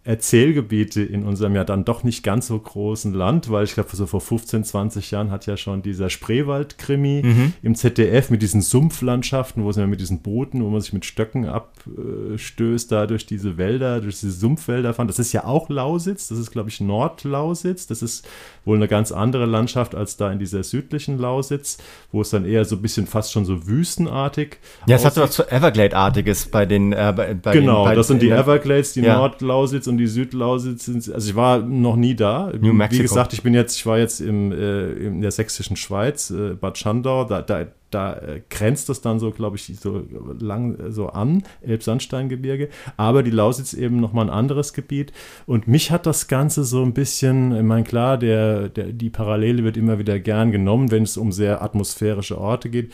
Erzählgebiete 0.08 1.04
in 1.04 1.26
unserem 1.26 1.54
ja 1.54 1.66
dann 1.66 1.84
doch 1.84 2.04
nicht 2.04 2.24
ganz 2.24 2.48
so 2.48 2.58
großen 2.58 3.14
Land, 3.14 3.52
weil 3.52 3.66
ich 3.66 3.74
glaube, 3.74 3.94
so 3.94 4.06
vor 4.08 4.22
15, 4.22 4.64
20 4.64 5.12
Jahren 5.12 5.32
hat 5.32 5.46
ja 5.48 5.58
schon 5.58 5.82
dieser 5.82 6.10
Spreewald-Krimi 6.10 7.24
mhm. 7.26 7.54
im 7.62 7.76
ZDF 7.76 8.30
mit 8.30 8.42
diesen 8.42 8.62
Sumpflandschaften, 8.62 9.66
wo 9.66 9.70
es 9.70 9.76
ja 9.76 9.86
mit 9.86 10.00
diesen 10.00 10.22
Booten, 10.22 10.64
wo 10.64 10.70
man 10.70 10.80
sich 10.80 10.94
mit 10.94 11.04
Stöcken 11.04 11.46
abstößt, 11.46 12.90
da 12.90 13.06
durch 13.06 13.26
diese 13.26 13.58
Wälder, 13.58 14.00
durch 14.00 14.22
diese 14.22 14.32
Sumpfwälder 14.32 14.94
fahren. 14.94 15.08
Das 15.08 15.20
ist 15.20 15.34
ja 15.34 15.44
auch 15.44 15.68
Lausitz, 15.68 16.30
das 16.30 16.38
ist, 16.38 16.52
glaube 16.52 16.70
ich, 16.70 16.80
Nordlausitz. 16.80 17.88
Das 17.88 18.02
ist 18.02 18.26
wohl 18.64 18.78
eine 18.78 18.88
ganz 18.88 19.12
andere 19.12 19.46
Landschaft 19.46 19.94
als 19.94 20.16
da 20.16 20.32
in 20.32 20.40
dieser 20.40 20.64
südlichen 20.64 21.18
Lausitz, 21.18 21.80
wo 22.14 22.22
es 22.22 22.30
dann 22.30 22.46
eher 22.46 22.64
so 22.64 22.78
ein 22.78 22.82
bisschen 22.82 23.08
fast 23.08 23.34
schon 23.34 23.44
so 23.44 23.68
wüstenartig 23.68 24.58
Ja, 24.86 24.96
es 24.96 25.04
hat 25.04 25.16
so 25.16 25.22
was 25.22 25.40
Everglade-artiges 25.40 26.46
bei 26.46 26.66
den 26.66 26.94
äh, 26.94 27.14
bei, 27.14 27.34
bei 27.34 27.52
Genau, 27.52 27.84
den, 27.84 27.90
bei, 27.90 27.96
das 27.96 28.08
sind 28.08 28.22
die 28.22 28.30
Everglades, 28.30 28.94
die 28.94 29.02
ja. 29.02 29.18
Nordlausitz 29.18 29.88
und 29.88 29.97
und 29.98 30.02
die 30.02 30.08
Südlausitz 30.08 30.86
sind, 30.86 31.12
also 31.12 31.28
ich 31.28 31.36
war 31.36 31.58
noch 31.60 31.96
nie 31.96 32.16
da. 32.16 32.52
New 32.60 32.72
Mexico. 32.72 33.00
Wie 33.00 33.08
gesagt, 33.08 33.34
ich 33.34 33.42
bin 33.42 33.56
jetzt, 33.56 33.76
ich 33.76 33.86
war 33.88 33.98
jetzt 33.98 34.22
im, 34.22 34.52
äh, 34.52 34.92
in 34.92 35.22
der 35.22 35.32
sächsischen 35.32 35.76
Schweiz, 35.76 36.30
äh, 36.30 36.54
Bad 36.54 36.78
Schandau, 36.78 37.24
da, 37.24 37.42
da, 37.42 37.66
da 37.90 38.14
äh, 38.14 38.42
grenzt 38.48 38.90
das 38.90 39.02
dann 39.02 39.20
so, 39.20 39.32
glaube 39.32 39.56
ich, 39.56 39.76
so 39.80 40.04
lang 40.40 40.92
so 40.92 41.08
an, 41.08 41.42
Elbsandsteingebirge. 41.62 42.70
Aber 42.96 43.24
die 43.24 43.32
Lausitz 43.32 43.74
eben 43.74 44.00
nochmal 44.00 44.26
ein 44.26 44.30
anderes 44.30 44.74
Gebiet. 44.74 45.14
Und 45.48 45.68
mich 45.68 45.90
hat 45.90 46.06
das 46.06 46.28
Ganze 46.28 46.64
so 46.64 46.84
ein 46.84 46.94
bisschen, 46.94 47.56
ich 47.56 47.64
meine, 47.64 47.84
klar, 47.84 48.20
der, 48.20 48.70
der, 48.70 48.94
die 48.94 49.10
Parallele 49.10 49.64
wird 49.64 49.78
immer 49.78 49.98
wieder 49.98 50.20
gern 50.20 50.52
genommen, 50.52 50.92
wenn 50.92 51.04
es 51.04 51.18
um 51.18 51.32
sehr 51.32 51.64
atmosphärische 51.64 52.38
Orte 52.38 52.70
geht 52.70 52.94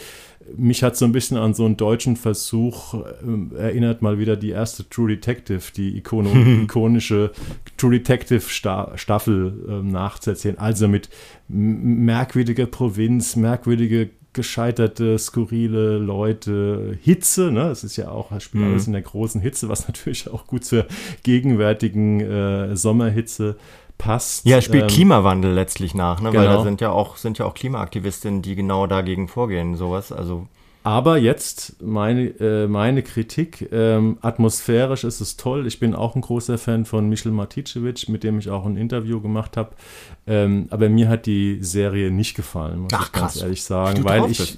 mich 0.56 0.84
hat 0.84 0.98
so 0.98 1.06
ein 1.06 1.12
bisschen 1.12 1.38
an 1.38 1.54
so 1.54 1.66
einen 1.66 1.78
deutschen 1.78 2.16
Versuch 2.16 2.94
äh, 2.94 3.56
erinnert, 3.58 4.02
mal 4.02 4.20
wieder 4.20 4.36
die 4.36 4.50
erste 4.50 4.88
True 4.90 5.10
Detective, 5.10 5.62
die 5.76 5.98
Ikone, 5.98 6.64
ikonische 6.64 7.32
True 7.78 7.92
Detective 7.92 8.42
Sta 8.42 8.92
Staffel 8.96 9.54
äh, 9.68 9.72
nachzuerzählen. 9.84 10.58
Also 10.58 10.88
mit 10.88 11.10
merkwürdiger 11.48 12.66
Provinz, 12.66 13.36
merkwürdige 13.36 14.10
gescheiterte, 14.34 15.18
skurrile 15.20 16.00
Leute, 16.00 16.98
Hitze, 17.02 17.52
ne? 17.52 17.70
Es 17.70 17.84
ist 17.84 17.98
ja 17.98 18.10
auch, 18.10 18.32
das 18.32 18.44
spielt 18.44 18.64
mhm. 18.64 18.72
alles 18.72 18.88
in 18.88 18.94
der 18.94 19.04
großen 19.04 19.40
Hitze, 19.40 19.70
was 19.70 19.88
natürlich 19.88 20.30
auch 20.30 20.48
gut 20.48 20.66
zur 20.66 20.88
gegenwärtigen 21.22 22.20
äh, 22.20 22.76
Sommerhitze 22.76 23.56
passt. 23.98 24.46
Ja, 24.46 24.62
spielt 24.62 24.84
ähm, 24.84 24.90
Klimawandel 24.90 25.54
letztlich 25.54 25.94
nach, 25.94 26.22
ne? 26.22 26.32
Genau. 26.32 26.40
weil 26.40 26.48
da 26.48 26.52
genau. 26.54 26.64
sind 26.64 26.82
ja 26.82 26.92
auch 26.92 27.18
sind 27.18 27.38
ja 27.38 27.46
auch 27.46 27.54
Klimaaktivistinnen, 27.54 28.42
die 28.42 28.56
genau 28.56 28.88
dagegen 28.88 29.28
vorgehen, 29.28 29.76
sowas. 29.76 30.12
Also 30.12 30.48
Aber 30.84 31.18
jetzt 31.18 31.82
meine, 31.82 32.28
äh, 32.40 32.68
meine 32.68 33.04
Kritik. 33.04 33.70
Ähm, 33.72 34.18
atmosphärisch 34.22 35.06
ist 35.06 35.22
es 35.22 35.38
toll. 35.38 35.66
Ich 35.66 35.80
bin 35.80 35.96
auch 35.96 36.16
ein 36.16 36.22
großer 36.22 36.58
Fan 36.58 36.86
von 36.86 37.08
Michel 37.08 37.32
Maticevic, 37.32 38.10
mit 38.10 38.24
dem 38.24 38.38
ich 38.38 38.50
auch 38.50 38.66
ein 38.66 38.76
Interview 38.76 39.22
gemacht 39.22 39.56
habe. 39.56 39.72
Ähm, 40.28 40.68
aber 40.70 40.90
mir 40.90 41.08
hat 41.08 41.26
die 41.26 41.60
Serie 41.62 42.12
nicht 42.12 42.36
gefallen, 42.36 42.80
muss 42.80 42.94
Ach, 42.94 43.08
ich 43.08 43.12
ganz 43.14 43.34
krass. 43.34 43.42
ehrlich 43.42 43.64
sagen. 43.64 44.04
Weil 44.04 44.30
ich. 44.30 44.58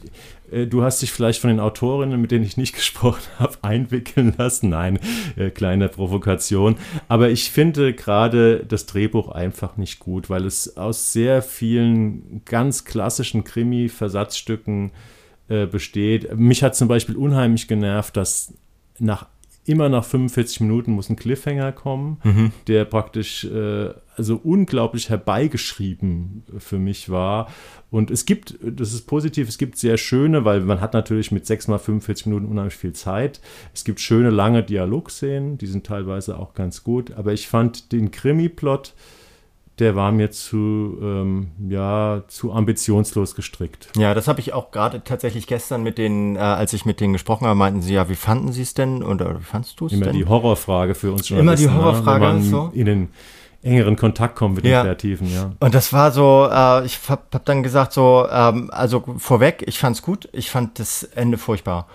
Äh, 0.52 0.68
du 0.68 0.84
hast 0.84 1.02
dich 1.02 1.12
vielleicht 1.12 1.42
von 1.42 1.50
den 1.50 1.60
Autorinnen, 1.60 2.20
mit 2.20 2.32
denen 2.32 2.46
ich 2.46 2.58
nicht 2.58 2.76
gesprochen 2.76 3.24
habe, 3.40 3.58
einwickeln 3.62 4.34
lassen. 4.38 4.70
Nein, 4.70 5.00
äh, 5.36 5.50
kleine 5.50 5.90
Provokation. 5.90 6.76
Aber 7.08 7.30
ich 7.30 7.52
finde 7.52 7.94
gerade 7.94 8.66
das 8.68 8.86
Drehbuch 8.86 9.30
einfach 9.30 9.78
nicht 9.78 10.00
gut, 10.00 10.30
weil 10.30 10.46
es 10.46 10.78
aus 10.78 11.14
sehr 11.14 11.42
vielen 11.42 12.42
ganz 12.46 12.86
klassischen 12.86 13.44
Krimi-Versatzstücken 13.44 14.92
äh, 15.48 15.66
besteht. 15.66 16.36
Mich 16.38 16.64
hat 16.64 16.76
zum 16.76 16.88
Beispiel 16.88 17.16
unheimlich 17.16 17.68
genervt, 17.68 18.18
dass 18.18 18.54
nach 19.00 19.28
immer 19.66 19.90
nach 19.90 20.06
45 20.06 20.62
Minuten 20.62 20.92
muss 20.92 21.10
ein 21.10 21.16
Cliffhanger 21.16 21.72
kommen, 21.72 22.18
der 22.68 22.86
praktisch 22.86 23.46
äh, 23.46 23.90
also 24.16 24.40
unglaublich 24.44 25.10
herbeigeschrieben 25.10 26.44
für 26.60 26.78
mich 26.78 27.10
war. 27.10 27.50
Und 27.96 28.12
es 28.12 28.26
gibt, 28.26 28.56
das 28.62 28.92
ist 28.92 29.08
positiv, 29.08 29.48
es 29.48 29.58
gibt 29.58 29.78
sehr 29.78 29.96
schöne, 29.96 30.44
weil 30.44 30.60
man 30.60 30.82
hat 30.82 30.94
natürlich 30.94 31.32
mit 31.32 31.46
6 31.46 31.70
mal 31.70 31.78
45 31.78 32.26
Minuten 32.26 32.46
unheimlich 32.46 32.76
viel 32.76 32.92
Zeit. 32.92 33.40
Es 33.74 33.86
gibt 33.86 34.02
schöne, 34.02 34.32
lange 34.32 34.64
Dialogszenen, 34.64 35.58
die 35.58 35.66
sind 35.66 35.86
teilweise 35.86 36.38
auch 36.38 36.56
ganz 36.56 36.84
gut. 36.84 37.14
Aber 37.14 37.32
ich 37.32 37.48
fand 37.48 37.94
den 37.94 38.12
Krimi-Plot, 38.12 38.94
der 39.80 39.96
war 39.96 40.12
mir 40.12 40.30
zu, 40.30 40.98
ähm, 41.02 41.52
ja, 41.70 42.26
zu 42.28 42.52
ambitionslos 42.52 43.34
gestrickt. 43.34 43.88
Ja, 43.96 44.14
das 44.14 44.28
habe 44.28 44.42
ich 44.42 44.52
auch 44.52 44.72
gerade 44.72 45.02
tatsächlich 45.06 45.48
gestern 45.48 45.82
mit 45.82 45.98
denen, 45.98 46.36
äh, 46.36 46.40
als 46.40 46.74
ich 46.74 46.84
mit 46.84 47.00
denen 47.00 47.14
gesprochen 47.14 47.48
habe, 47.48 47.56
meinten 47.56 47.82
sie 47.82 47.94
ja, 47.94 48.10
wie 48.10 48.16
fanden 48.16 48.52
sie 48.52 48.64
es 48.64 48.74
denn 48.74 49.04
oder 49.04 49.40
wie 49.40 49.44
fandst 49.44 49.80
du 49.80 49.86
es 49.86 49.94
Immer 49.94 50.08
denn? 50.08 50.16
die 50.18 50.26
Horrorfrage 50.26 50.96
für 50.96 51.14
uns 51.14 51.32
Immer 51.32 51.56
die 51.56 51.68
ne? 51.68 51.74
Horrorfrage, 51.74 52.26
wenn 52.26 52.34
man 52.34 52.44
so. 52.44 52.72
in 52.74 52.88
den 52.88 53.10
engeren 53.66 53.96
Kontakt 53.96 54.36
kommt 54.36 54.56
mit 54.56 54.66
Ja. 54.66 54.82
den 54.84 54.86
Kreativen, 54.88 55.34
ja. 55.34 55.52
Und 55.60 55.74
das 55.74 55.92
war 55.92 56.12
so, 56.12 56.48
äh, 56.52 56.86
ich 56.86 57.00
hab, 57.10 57.34
hab 57.34 57.46
dann 57.46 57.64
gesagt 57.64 57.94
so, 57.94 58.28
ähm, 58.32 58.70
also 58.72 59.04
vorweg, 59.18 59.64
ich 59.68 59.80
fand's 59.80 60.02
gut, 60.02 60.30
ich 60.32 60.50
fand 60.52 60.80
das 60.80 61.04
Ende 61.04 61.38
furchtbar. 61.38 61.88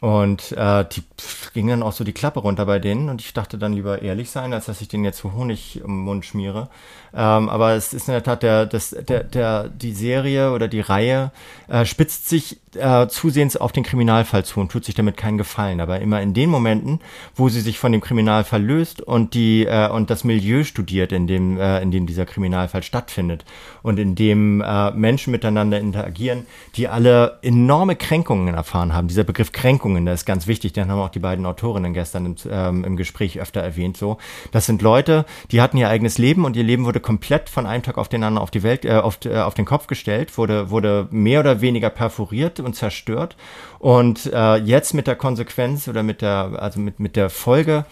Und 0.00 0.50
äh, 0.58 0.84
die 0.90 1.00
pff, 1.16 1.52
ging 1.52 1.68
dann 1.68 1.84
auch 1.84 1.92
so 1.92 2.02
die 2.02 2.12
Klappe 2.12 2.40
runter 2.40 2.66
bei 2.66 2.80
denen 2.80 3.08
und 3.08 3.20
ich 3.20 3.34
dachte 3.34 3.56
dann 3.56 3.72
lieber 3.72 4.02
ehrlich 4.02 4.30
sein, 4.32 4.52
als 4.52 4.66
dass 4.66 4.80
ich 4.80 4.88
denen 4.88 5.04
jetzt 5.04 5.18
so 5.18 5.32
Honig 5.32 5.80
im 5.84 6.00
Mund 6.00 6.26
schmiere. 6.26 6.70
Ähm, 7.14 7.48
aber 7.48 7.74
es 7.74 7.94
ist 7.94 8.08
in 8.08 8.14
der 8.14 8.24
Tat 8.24 8.42
der, 8.42 8.66
das, 8.66 8.90
der, 8.90 9.22
der, 9.22 9.68
die 9.68 9.92
Serie 9.92 10.50
oder 10.50 10.66
die 10.66 10.80
Reihe 10.80 11.30
äh, 11.68 11.84
spitzt 11.84 12.28
sich 12.28 12.58
äh, 12.76 13.06
zusehends 13.08 13.56
auf 13.56 13.72
den 13.72 13.82
Kriminalfall 13.82 14.44
zu 14.44 14.60
und 14.60 14.70
tut 14.70 14.84
sich 14.84 14.94
damit 14.94 15.16
keinen 15.16 15.38
Gefallen. 15.38 15.80
Aber 15.80 16.00
immer 16.00 16.20
in 16.20 16.34
den 16.34 16.50
Momenten, 16.50 17.00
wo 17.34 17.48
sie 17.48 17.60
sich 17.60 17.78
von 17.78 17.92
dem 17.92 18.00
Kriminalfall 18.00 18.62
löst 18.62 19.02
und 19.02 19.34
die 19.34 19.64
äh, 19.66 19.88
und 19.88 20.10
das 20.10 20.24
Milieu 20.24 20.64
studiert, 20.64 21.12
in 21.12 21.26
dem, 21.26 21.58
äh, 21.58 21.80
in 21.80 21.90
dem 21.90 22.06
dieser 22.06 22.26
Kriminalfall 22.26 22.82
stattfindet 22.82 23.44
und 23.82 23.98
in 23.98 24.14
dem 24.14 24.60
äh, 24.60 24.90
Menschen 24.92 25.30
miteinander 25.32 25.78
interagieren, 25.78 26.46
die 26.76 26.88
alle 26.88 27.38
enorme 27.42 27.96
Kränkungen 27.96 28.54
erfahren 28.54 28.94
haben. 28.94 29.08
Dieser 29.08 29.24
Begriff 29.24 29.52
Kränkungen, 29.52 30.04
der 30.04 30.14
ist 30.14 30.24
ganz 30.24 30.46
wichtig, 30.46 30.72
den 30.72 30.90
haben 30.90 31.00
auch 31.00 31.10
die 31.10 31.18
beiden 31.18 31.46
Autorinnen 31.46 31.94
gestern 31.94 32.26
im, 32.26 32.36
ähm, 32.50 32.84
im 32.84 32.96
Gespräch 32.96 33.40
öfter 33.40 33.60
erwähnt. 33.60 33.96
So, 33.96 34.18
das 34.50 34.66
sind 34.66 34.82
Leute, 34.82 35.24
die 35.50 35.60
hatten 35.60 35.76
ihr 35.76 35.88
eigenes 35.88 36.18
Leben 36.18 36.44
und 36.44 36.56
ihr 36.56 36.64
Leben 36.64 36.84
wurde 36.84 37.00
komplett 37.00 37.48
von 37.48 37.66
einem 37.66 37.82
Tag 37.82 37.98
auf 37.98 38.08
den 38.08 38.22
anderen 38.22 38.42
auf 38.42 38.50
die 38.50 38.62
Welt, 38.62 38.84
äh, 38.84 38.94
auf, 38.94 39.18
äh, 39.24 39.38
auf 39.38 39.54
den 39.54 39.64
Kopf 39.64 39.86
gestellt, 39.86 40.36
wurde, 40.38 40.70
wurde 40.70 41.08
mehr 41.10 41.40
oder 41.40 41.60
weniger 41.60 41.90
perforiert 41.90 42.61
und 42.64 42.74
zerstört. 42.74 43.36
Und 43.78 44.26
äh, 44.32 44.56
jetzt 44.56 44.94
mit 44.94 45.06
der 45.06 45.16
Konsequenz 45.16 45.88
oder 45.88 46.02
mit 46.02 46.22
der, 46.22 46.52
also 46.58 46.80
mit, 46.80 47.00
mit 47.00 47.16
der 47.16 47.30
Folge 47.30 47.84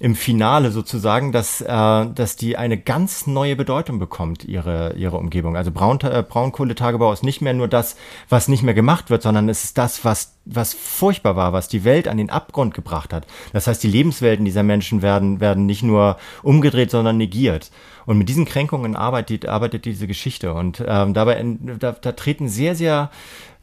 im 0.00 0.16
Finale 0.16 0.72
sozusagen, 0.72 1.30
dass, 1.30 1.60
äh, 1.60 1.66
dass 1.66 2.36
die 2.36 2.56
eine 2.56 2.76
ganz 2.76 3.26
neue 3.26 3.54
Bedeutung 3.54 3.98
bekommt, 3.98 4.44
ihre, 4.44 4.94
ihre 4.96 5.16
Umgebung. 5.16 5.56
Also 5.56 5.70
Braun, 5.70 6.00
äh, 6.00 6.24
Braunkohletagebau 6.28 7.12
ist 7.12 7.22
nicht 7.22 7.40
mehr 7.40 7.54
nur 7.54 7.68
das, 7.68 7.96
was 8.28 8.48
nicht 8.48 8.64
mehr 8.64 8.74
gemacht 8.74 9.10
wird, 9.10 9.22
sondern 9.22 9.48
es 9.48 9.62
ist 9.62 9.78
das, 9.78 10.04
was, 10.04 10.36
was 10.44 10.74
furchtbar 10.74 11.36
war, 11.36 11.52
was 11.52 11.68
die 11.68 11.84
Welt 11.84 12.08
an 12.08 12.16
den 12.16 12.28
Abgrund 12.28 12.74
gebracht 12.74 13.12
hat. 13.12 13.26
Das 13.52 13.68
heißt, 13.68 13.82
die 13.82 13.88
Lebenswelten 13.88 14.44
dieser 14.44 14.64
Menschen 14.64 15.00
werden, 15.00 15.40
werden 15.40 15.64
nicht 15.64 15.84
nur 15.84 16.16
umgedreht, 16.42 16.90
sondern 16.90 17.16
negiert. 17.16 17.70
Und 18.04 18.18
mit 18.18 18.28
diesen 18.28 18.44
Kränkungen 18.44 18.96
arbeitet, 18.96 19.46
arbeitet 19.46 19.84
diese 19.84 20.08
Geschichte. 20.08 20.54
Und 20.54 20.82
ähm, 20.86 21.14
dabei 21.14 21.42
da, 21.78 21.92
da 21.92 22.12
treten 22.12 22.48
sehr, 22.48 22.74
sehr 22.74 23.10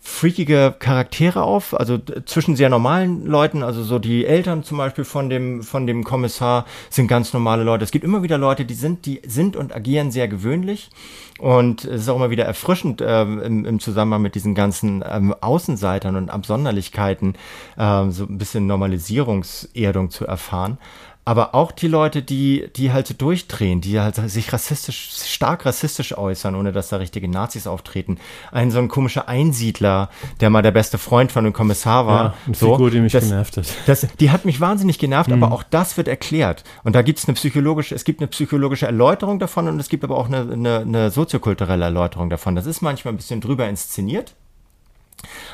freakige 0.04 0.76
Charaktere 0.80 1.44
auf, 1.44 1.80
also 1.80 2.00
zwischen 2.26 2.56
sehr 2.56 2.70
normalen 2.70 3.24
Leuten, 3.28 3.62
also 3.62 3.84
so 3.84 4.00
die 4.00 4.26
Eltern 4.26 4.64
zum 4.64 4.80
Beispiel 4.80 5.04
von 5.04 5.30
dem, 5.30 5.62
von 5.62 5.86
dem 5.86 6.04
Kommissar 6.04 6.66
sind 6.90 7.08
ganz 7.08 7.34
normale 7.34 7.64
Leute. 7.64 7.84
Es 7.84 7.92
gibt 7.92 8.04
immer 8.04 8.24
wieder 8.24 8.40
Leute, 8.40 8.66
die 8.66 8.74
sind, 8.74 9.06
die 9.06 9.22
sind 9.28 9.56
und 9.56 9.76
agieren 9.76 10.10
sehr 10.10 10.28
gewöhnlich. 10.28 10.90
Und 11.38 11.86
es 11.86 12.02
ist 12.02 12.10
auch 12.10 12.16
immer 12.16 12.32
wieder 12.32 12.46
erfrischend 12.46 13.04
ähm, 13.06 13.42
im, 13.42 13.66
im 13.66 13.80
Zusammenhang 13.80 14.24
mit 14.24 14.36
diesen 14.36 14.56
ganzen 14.56 15.04
ähm, 15.08 15.36
Außenseitern 15.40 16.16
und 16.16 16.30
Absonderlichkeiten 16.30 17.36
ähm, 17.78 18.12
so 18.12 18.26
ein 18.26 18.38
bisschen 18.40 18.66
Normalisierungserdung 18.68 20.10
zu 20.10 20.26
erfahren. 20.26 20.80
Aber 21.24 21.54
auch 21.54 21.72
die 21.72 21.88
Leute, 21.88 22.24
die, 22.24 22.68
die 22.76 22.92
halt 22.92 23.06
so 23.06 23.14
durchdrehen, 23.14 23.80
die 23.80 24.00
halt 24.00 24.16
sich 24.16 24.52
rassistisch, 24.52 25.12
stark 25.28 25.68
rassistisch 25.68 26.18
äußern, 26.18 26.56
ohne 26.56 26.72
dass 26.72 26.90
da 26.90 26.98
richtige 26.98 27.28
Nazis 27.28 27.68
auftreten. 27.68 28.18
Ein 28.52 28.72
so 28.72 28.80
ein 28.80 28.88
komischer 28.88 29.28
Einsiedler, 29.28 30.10
der 30.40 30.50
mal 30.50 30.64
der 30.64 30.72
beste 30.72 30.98
Freund 30.98 31.32
von 31.32 31.44
dem 31.44 31.54
Kommissar 31.54 32.08
war. 32.08 32.24
Ja, 32.24 32.34
eine 32.48 32.56
so, 32.56 32.72
Figur, 32.72 32.90
die 32.90 33.00
mich 33.02 33.14
das, 33.14 33.26
genervt 33.30 33.58
hat. 33.58 33.66
das, 33.86 34.08
die 34.20 34.32
hat 34.32 34.46
mich 34.46 34.60
wahnsinnig 34.60 34.98
genervt, 34.98 35.30
Mhm. 35.30 35.44
aber 35.44 35.54
auch 35.54 35.62
das 35.64 35.96
wird 35.96 36.08
erklärt. 36.08 36.64
Und 36.84 36.96
da 36.96 37.04
gibt 37.04 37.20
es 37.20 37.26
eine 37.28 37.36
psychologische, 37.36 37.94
es 37.94 38.04
gibt 38.04 38.20
eine 38.20 38.28
psychologische 38.28 38.88
Erläuterung 38.88 39.38
davon 39.38 39.68
und 39.68 39.80
es 39.80 39.90
gibt 39.90 40.04
aber 40.04 40.18
auch 40.18 40.26
eine, 40.26 40.52
eine, 40.52 40.80
eine 40.80 41.12
soziokulturelle 41.12 41.86
Erläuterung 41.86 42.32
davon. 42.32 42.56
Das 42.56 42.66
ist 42.66 42.82
manchmal 42.82 43.14
ein 43.14 43.18
bisschen 43.18 43.42
drüber 43.42 43.70
inszeniert. 43.70 44.34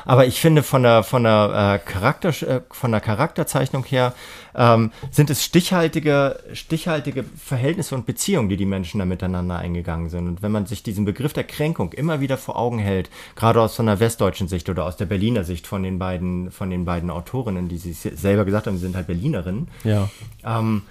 Aber 0.04 0.26
ich 0.26 0.40
finde 0.40 0.62
von 0.62 0.82
der 0.82 1.02
von 1.02 1.24
der 1.24 1.80
äh, 1.84 1.90
Charakter 1.90 2.28
äh, 2.28 2.60
von 2.70 2.90
der 2.90 3.00
Charakterzeichnung 3.00 3.84
her 3.84 4.14
ähm, 4.54 4.90
sind 5.10 5.30
es 5.30 5.44
stichhaltige 5.44 6.38
stichhaltige 6.52 7.24
Verhältnisse 7.24 7.94
und 7.94 8.06
Beziehungen, 8.06 8.48
die 8.48 8.56
die 8.56 8.66
Menschen 8.66 8.98
da 8.98 9.04
miteinander 9.04 9.58
eingegangen 9.58 10.08
sind. 10.08 10.28
Und 10.28 10.42
wenn 10.42 10.52
man 10.52 10.66
sich 10.66 10.82
diesen 10.82 11.04
Begriff 11.04 11.32
der 11.32 11.44
Kränkung 11.44 11.92
immer 11.92 12.20
wieder 12.20 12.38
vor 12.38 12.56
Augen 12.56 12.78
hält, 12.78 13.10
gerade 13.36 13.60
aus 13.60 13.76
so 13.76 13.82
einer 13.82 14.00
westdeutschen 14.00 14.48
Sicht 14.48 14.68
oder 14.68 14.84
aus 14.84 14.96
der 14.96 15.06
Berliner 15.06 15.44
Sicht 15.44 15.66
von 15.66 15.82
den 15.82 15.98
beiden 15.98 16.50
von 16.50 16.70
den 16.70 16.84
beiden 16.84 17.10
Autorinnen, 17.10 17.68
die 17.68 17.78
sie 17.78 17.92
selber 17.92 18.44
gesagt 18.44 18.66
haben, 18.66 18.76
sie 18.76 18.82
sind 18.82 18.96
halt 18.96 19.06
Berlinerinnen. 19.06 19.68
Ja. 19.84 20.08
Ähm, 20.44 20.82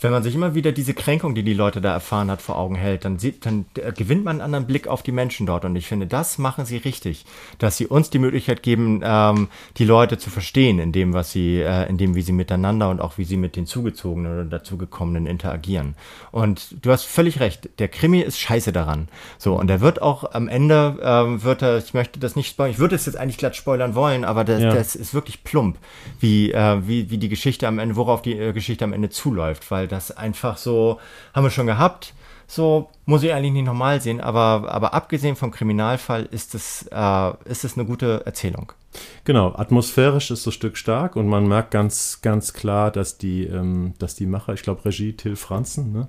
wenn 0.00 0.12
man 0.12 0.22
sich 0.22 0.34
immer 0.34 0.54
wieder 0.54 0.70
diese 0.72 0.94
Kränkung, 0.94 1.34
die 1.34 1.42
die 1.42 1.54
Leute 1.54 1.80
da 1.80 1.92
erfahren 1.92 2.30
hat, 2.30 2.40
vor 2.40 2.56
Augen 2.56 2.76
hält, 2.76 3.04
dann, 3.04 3.18
sieht, 3.18 3.44
dann 3.44 3.66
äh, 3.74 3.92
gewinnt 3.92 4.24
man 4.24 4.36
einen 4.36 4.42
anderen 4.42 4.66
Blick 4.66 4.86
auf 4.86 5.02
die 5.02 5.10
Menschen 5.12 5.46
dort. 5.46 5.64
Und 5.64 5.74
ich 5.74 5.86
finde, 5.88 6.06
das 6.06 6.38
machen 6.38 6.64
sie 6.64 6.76
richtig, 6.76 7.24
dass 7.58 7.76
sie 7.76 7.86
uns 7.86 8.08
die 8.10 8.20
Möglichkeit 8.20 8.62
geben, 8.62 9.00
ähm, 9.02 9.48
die 9.76 9.84
Leute 9.84 10.16
zu 10.16 10.30
verstehen, 10.30 10.78
in 10.78 10.92
dem, 10.92 11.14
was 11.14 11.32
sie, 11.32 11.60
äh, 11.60 11.88
in 11.88 11.98
dem, 11.98 12.14
wie 12.14 12.22
sie 12.22 12.32
miteinander 12.32 12.90
und 12.90 13.00
auch 13.00 13.18
wie 13.18 13.24
sie 13.24 13.36
mit 13.36 13.56
den 13.56 13.66
Zugezogenen 13.66 14.32
oder 14.32 14.44
dazugekommenen 14.44 15.26
interagieren. 15.26 15.96
Und 16.30 16.76
du 16.84 16.92
hast 16.92 17.04
völlig 17.04 17.40
recht, 17.40 17.68
der 17.80 17.88
Krimi 17.88 18.20
ist 18.20 18.38
scheiße 18.38 18.72
daran. 18.72 19.08
So, 19.38 19.58
und 19.58 19.68
er 19.68 19.80
wird 19.80 20.00
auch 20.00 20.32
am 20.32 20.46
Ende, 20.46 20.96
ähm, 21.02 21.42
wird 21.42 21.62
er, 21.62 21.78
ich 21.78 21.92
möchte 21.94 22.20
das 22.20 22.36
nicht 22.36 22.50
spoilern, 22.50 22.70
ich 22.72 22.78
würde 22.78 22.94
es 22.94 23.06
jetzt 23.06 23.16
eigentlich 23.16 23.38
glatt 23.38 23.56
spoilern 23.56 23.96
wollen, 23.96 24.24
aber 24.24 24.44
das, 24.44 24.62
Ja. 24.62 24.72
das 24.72 24.94
ist 24.94 25.12
wirklich 25.12 25.42
plump, 25.42 25.76
wie, 26.20 26.52
äh, 26.52 26.86
wie, 26.86 27.10
wie 27.10 27.18
die 27.18 27.28
Geschichte 27.28 27.66
am 27.66 27.80
Ende, 27.80 27.96
worauf 27.96 28.22
die 28.22 28.38
äh, 28.38 28.52
Geschichte 28.52 28.84
am 28.84 28.92
Ende 28.92 29.10
zuläuft, 29.10 29.68
weil 29.72 29.87
das 29.88 30.16
einfach 30.16 30.56
so, 30.56 31.00
haben 31.34 31.44
wir 31.44 31.50
schon 31.50 31.66
gehabt, 31.66 32.14
so 32.46 32.88
muss 33.04 33.22
ich 33.22 33.32
eigentlich 33.32 33.52
nicht 33.52 33.66
normal 33.66 34.00
sehen, 34.00 34.20
aber, 34.20 34.72
aber 34.72 34.94
abgesehen 34.94 35.36
vom 35.36 35.50
Kriminalfall 35.50 36.26
ist 36.30 36.54
es, 36.54 36.88
äh, 36.90 37.32
ist 37.44 37.64
es 37.64 37.76
eine 37.76 37.86
gute 37.86 38.24
Erzählung. 38.24 38.72
Genau, 39.24 39.54
atmosphärisch 39.54 40.30
ist 40.30 40.46
das 40.46 40.54
Stück 40.54 40.78
stark 40.78 41.14
und 41.14 41.28
man 41.28 41.46
merkt 41.46 41.70
ganz, 41.70 42.20
ganz 42.22 42.54
klar, 42.54 42.90
dass 42.90 43.18
die, 43.18 43.44
ähm, 43.44 43.92
dass 43.98 44.14
die 44.14 44.26
Macher, 44.26 44.54
ich 44.54 44.62
glaube 44.62 44.84
Regie 44.86 45.12
Till 45.12 45.36
Franzen, 45.36 45.92
ne? 45.92 46.08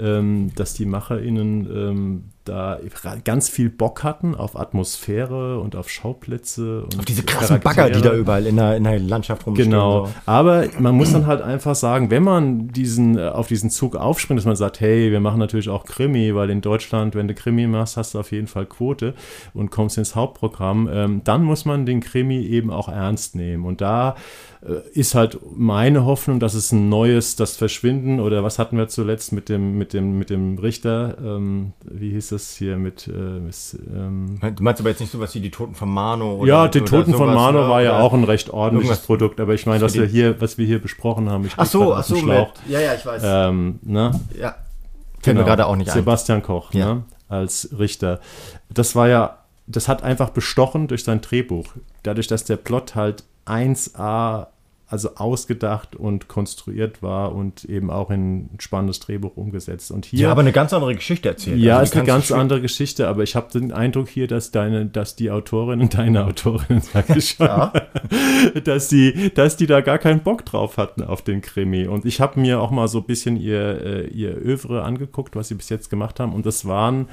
ähm, 0.00 0.52
dass 0.56 0.74
die 0.74 0.86
MacherInnen 0.86 1.70
ähm, 1.70 2.24
da 2.48 2.78
ganz 3.24 3.48
viel 3.48 3.68
Bock 3.68 4.02
hatten 4.02 4.34
auf 4.34 4.58
Atmosphäre 4.58 5.60
und 5.60 5.76
auf 5.76 5.90
Schauplätze. 5.90 6.84
Und 6.84 6.98
Auf 6.98 7.04
diese 7.04 7.22
krassen 7.22 7.60
Bagger, 7.60 7.86
die 7.86 7.94
da 7.94 7.98
Charaktere. 8.00 8.16
überall 8.16 8.46
in 8.46 8.56
der, 8.56 8.76
in 8.76 8.84
der 8.84 8.98
Landschaft 8.98 9.46
rumstehen. 9.46 9.70
Genau. 9.70 10.06
So. 10.06 10.12
Aber 10.26 10.66
man 10.78 10.94
muss 10.94 11.12
dann 11.12 11.26
halt 11.26 11.42
einfach 11.42 11.74
sagen, 11.74 12.10
wenn 12.10 12.22
man 12.22 12.68
diesen, 12.68 13.18
äh, 13.18 13.28
auf 13.28 13.48
diesen 13.48 13.70
Zug 13.70 13.96
aufspringt, 13.96 14.38
dass 14.38 14.46
man 14.46 14.56
sagt, 14.56 14.80
hey, 14.80 15.10
wir 15.10 15.20
machen 15.20 15.38
natürlich 15.38 15.68
auch 15.68 15.84
Krimi, 15.84 16.34
weil 16.34 16.50
in 16.50 16.60
Deutschland, 16.60 17.14
wenn 17.14 17.28
du 17.28 17.34
Krimi 17.34 17.66
machst, 17.66 17.96
hast 17.96 18.14
du 18.14 18.20
auf 18.20 18.32
jeden 18.32 18.46
Fall 18.46 18.66
Quote 18.66 19.14
und 19.52 19.70
kommst 19.70 19.98
ins 19.98 20.14
Hauptprogramm. 20.14 20.88
Ähm, 20.92 21.20
dann 21.24 21.42
muss 21.42 21.64
man 21.64 21.86
den 21.86 22.00
Krimi 22.00 22.40
eben 22.46 22.70
auch 22.70 22.88
ernst 22.88 23.34
nehmen. 23.34 23.64
Und 23.64 23.80
da 23.80 24.16
ist 24.94 25.14
halt 25.14 25.38
meine 25.54 26.04
Hoffnung, 26.04 26.40
dass 26.40 26.54
es 26.54 26.72
ein 26.72 26.88
neues, 26.88 27.36
das 27.36 27.56
Verschwinden 27.56 28.20
oder 28.20 28.42
was 28.42 28.58
hatten 28.58 28.76
wir 28.76 28.88
zuletzt 28.88 29.32
mit 29.32 29.48
dem, 29.48 29.78
mit 29.78 29.92
dem, 29.92 30.18
mit 30.18 30.30
dem 30.30 30.58
Richter, 30.58 31.16
ähm, 31.22 31.72
wie 31.84 32.10
hieß 32.10 32.30
das 32.30 32.56
hier 32.56 32.76
mit, 32.76 33.06
äh, 33.06 33.10
mit 33.10 33.56
ähm, 33.94 34.38
Du 34.40 34.62
meinst 34.62 34.80
aber 34.80 34.90
jetzt 34.90 35.00
nicht 35.00 35.12
sowas 35.12 35.34
wie 35.34 35.40
die 35.40 35.50
Toten 35.50 35.74
von 35.74 35.88
Mano 35.88 36.36
oder 36.36 36.48
Ja, 36.48 36.68
die 36.68 36.80
Toten 36.80 37.14
von 37.14 37.32
Mano 37.32 37.60
oder, 37.60 37.68
war 37.68 37.82
ja 37.82 38.00
auch 38.00 38.12
ein 38.12 38.24
recht 38.24 38.50
ordentliches 38.50 39.00
Produkt, 39.00 39.40
aber 39.40 39.54
ich 39.54 39.66
meine, 39.66 39.84
was 39.84 39.94
wir 39.94 40.06
hier, 40.06 40.40
was 40.40 40.58
wir 40.58 40.66
hier 40.66 40.80
besprochen 40.80 41.30
haben, 41.30 41.46
ich 41.46 41.54
ach 41.56 41.66
so, 41.66 41.94
ach 41.94 42.04
so, 42.04 42.16
Schlauch. 42.16 42.52
Mit, 42.64 42.72
ja, 42.72 42.80
ja, 42.80 42.94
ich 42.94 43.06
weiß. 43.06 43.22
Ähm, 43.24 43.78
ne? 43.82 44.18
Ja. 44.38 44.56
Fällt 45.20 45.22
genau. 45.22 45.40
mir 45.40 45.46
gerade 45.46 45.66
auch 45.66 45.76
nicht 45.76 45.90
Sebastian 45.90 46.38
ein. 46.38 46.42
Koch, 46.42 46.72
ja. 46.74 46.94
ne? 46.94 47.02
als 47.28 47.70
Richter. 47.76 48.20
Das 48.68 48.94
war 48.94 49.08
ja, 49.08 49.38
das 49.66 49.88
hat 49.88 50.02
einfach 50.02 50.30
bestochen 50.30 50.88
durch 50.88 51.04
sein 51.04 51.20
Drehbuch. 51.20 51.66
Dadurch, 52.02 52.26
dass 52.26 52.44
der 52.44 52.56
Plot 52.56 52.94
halt 52.94 53.24
1A 53.46 54.48
also 54.88 55.16
ausgedacht 55.16 55.96
und 55.96 56.28
konstruiert 56.28 57.02
war 57.02 57.34
und 57.34 57.64
eben 57.64 57.90
auch 57.90 58.10
in 58.10 58.54
ein 58.54 58.60
spannendes 58.60 59.00
Drehbuch 59.00 59.36
umgesetzt. 59.36 59.90
Und 59.90 60.06
hier, 60.06 60.20
ja, 60.20 60.30
aber 60.30 60.42
eine 60.42 60.52
ganz 60.52 60.72
andere 60.72 60.94
Geschichte 60.94 61.28
erzählt. 61.28 61.58
Ja, 61.58 61.78
also 61.78 61.90
ist 61.90 61.96
eine 61.96 62.06
ganz 62.06 62.30
andere 62.30 62.60
Geschichte, 62.60 63.08
aber 63.08 63.24
ich 63.24 63.34
habe 63.34 63.50
den 63.52 63.72
Eindruck 63.72 64.08
hier, 64.08 64.28
dass 64.28 64.52
deine, 64.52 64.86
dass 64.86 65.16
die 65.16 65.32
Autorin, 65.32 65.88
deine 65.88 66.24
Autorin, 66.24 66.80
sag 66.92 67.10
ich 67.10 67.30
schon, 67.30 67.46
ja. 67.46 67.72
dass 68.62 68.86
die, 68.88 69.34
dass 69.34 69.56
die 69.56 69.66
da 69.66 69.80
gar 69.80 69.98
keinen 69.98 70.20
Bock 70.20 70.44
drauf 70.44 70.76
hatten 70.76 71.02
auf 71.02 71.22
den 71.22 71.40
Krimi. 71.40 71.88
Und 71.88 72.04
ich 72.04 72.20
habe 72.20 72.38
mir 72.38 72.60
auch 72.60 72.70
mal 72.70 72.86
so 72.86 72.98
ein 72.98 73.06
bisschen 73.06 73.36
ihr, 73.36 73.82
äh, 73.84 74.06
ihr 74.06 74.36
Övre 74.36 74.84
angeguckt, 74.84 75.34
was 75.34 75.48
sie 75.48 75.54
bis 75.54 75.68
jetzt 75.68 75.90
gemacht 75.90 76.20
haben. 76.20 76.32
Und 76.32 76.46
das 76.46 76.64
waren 76.64 77.08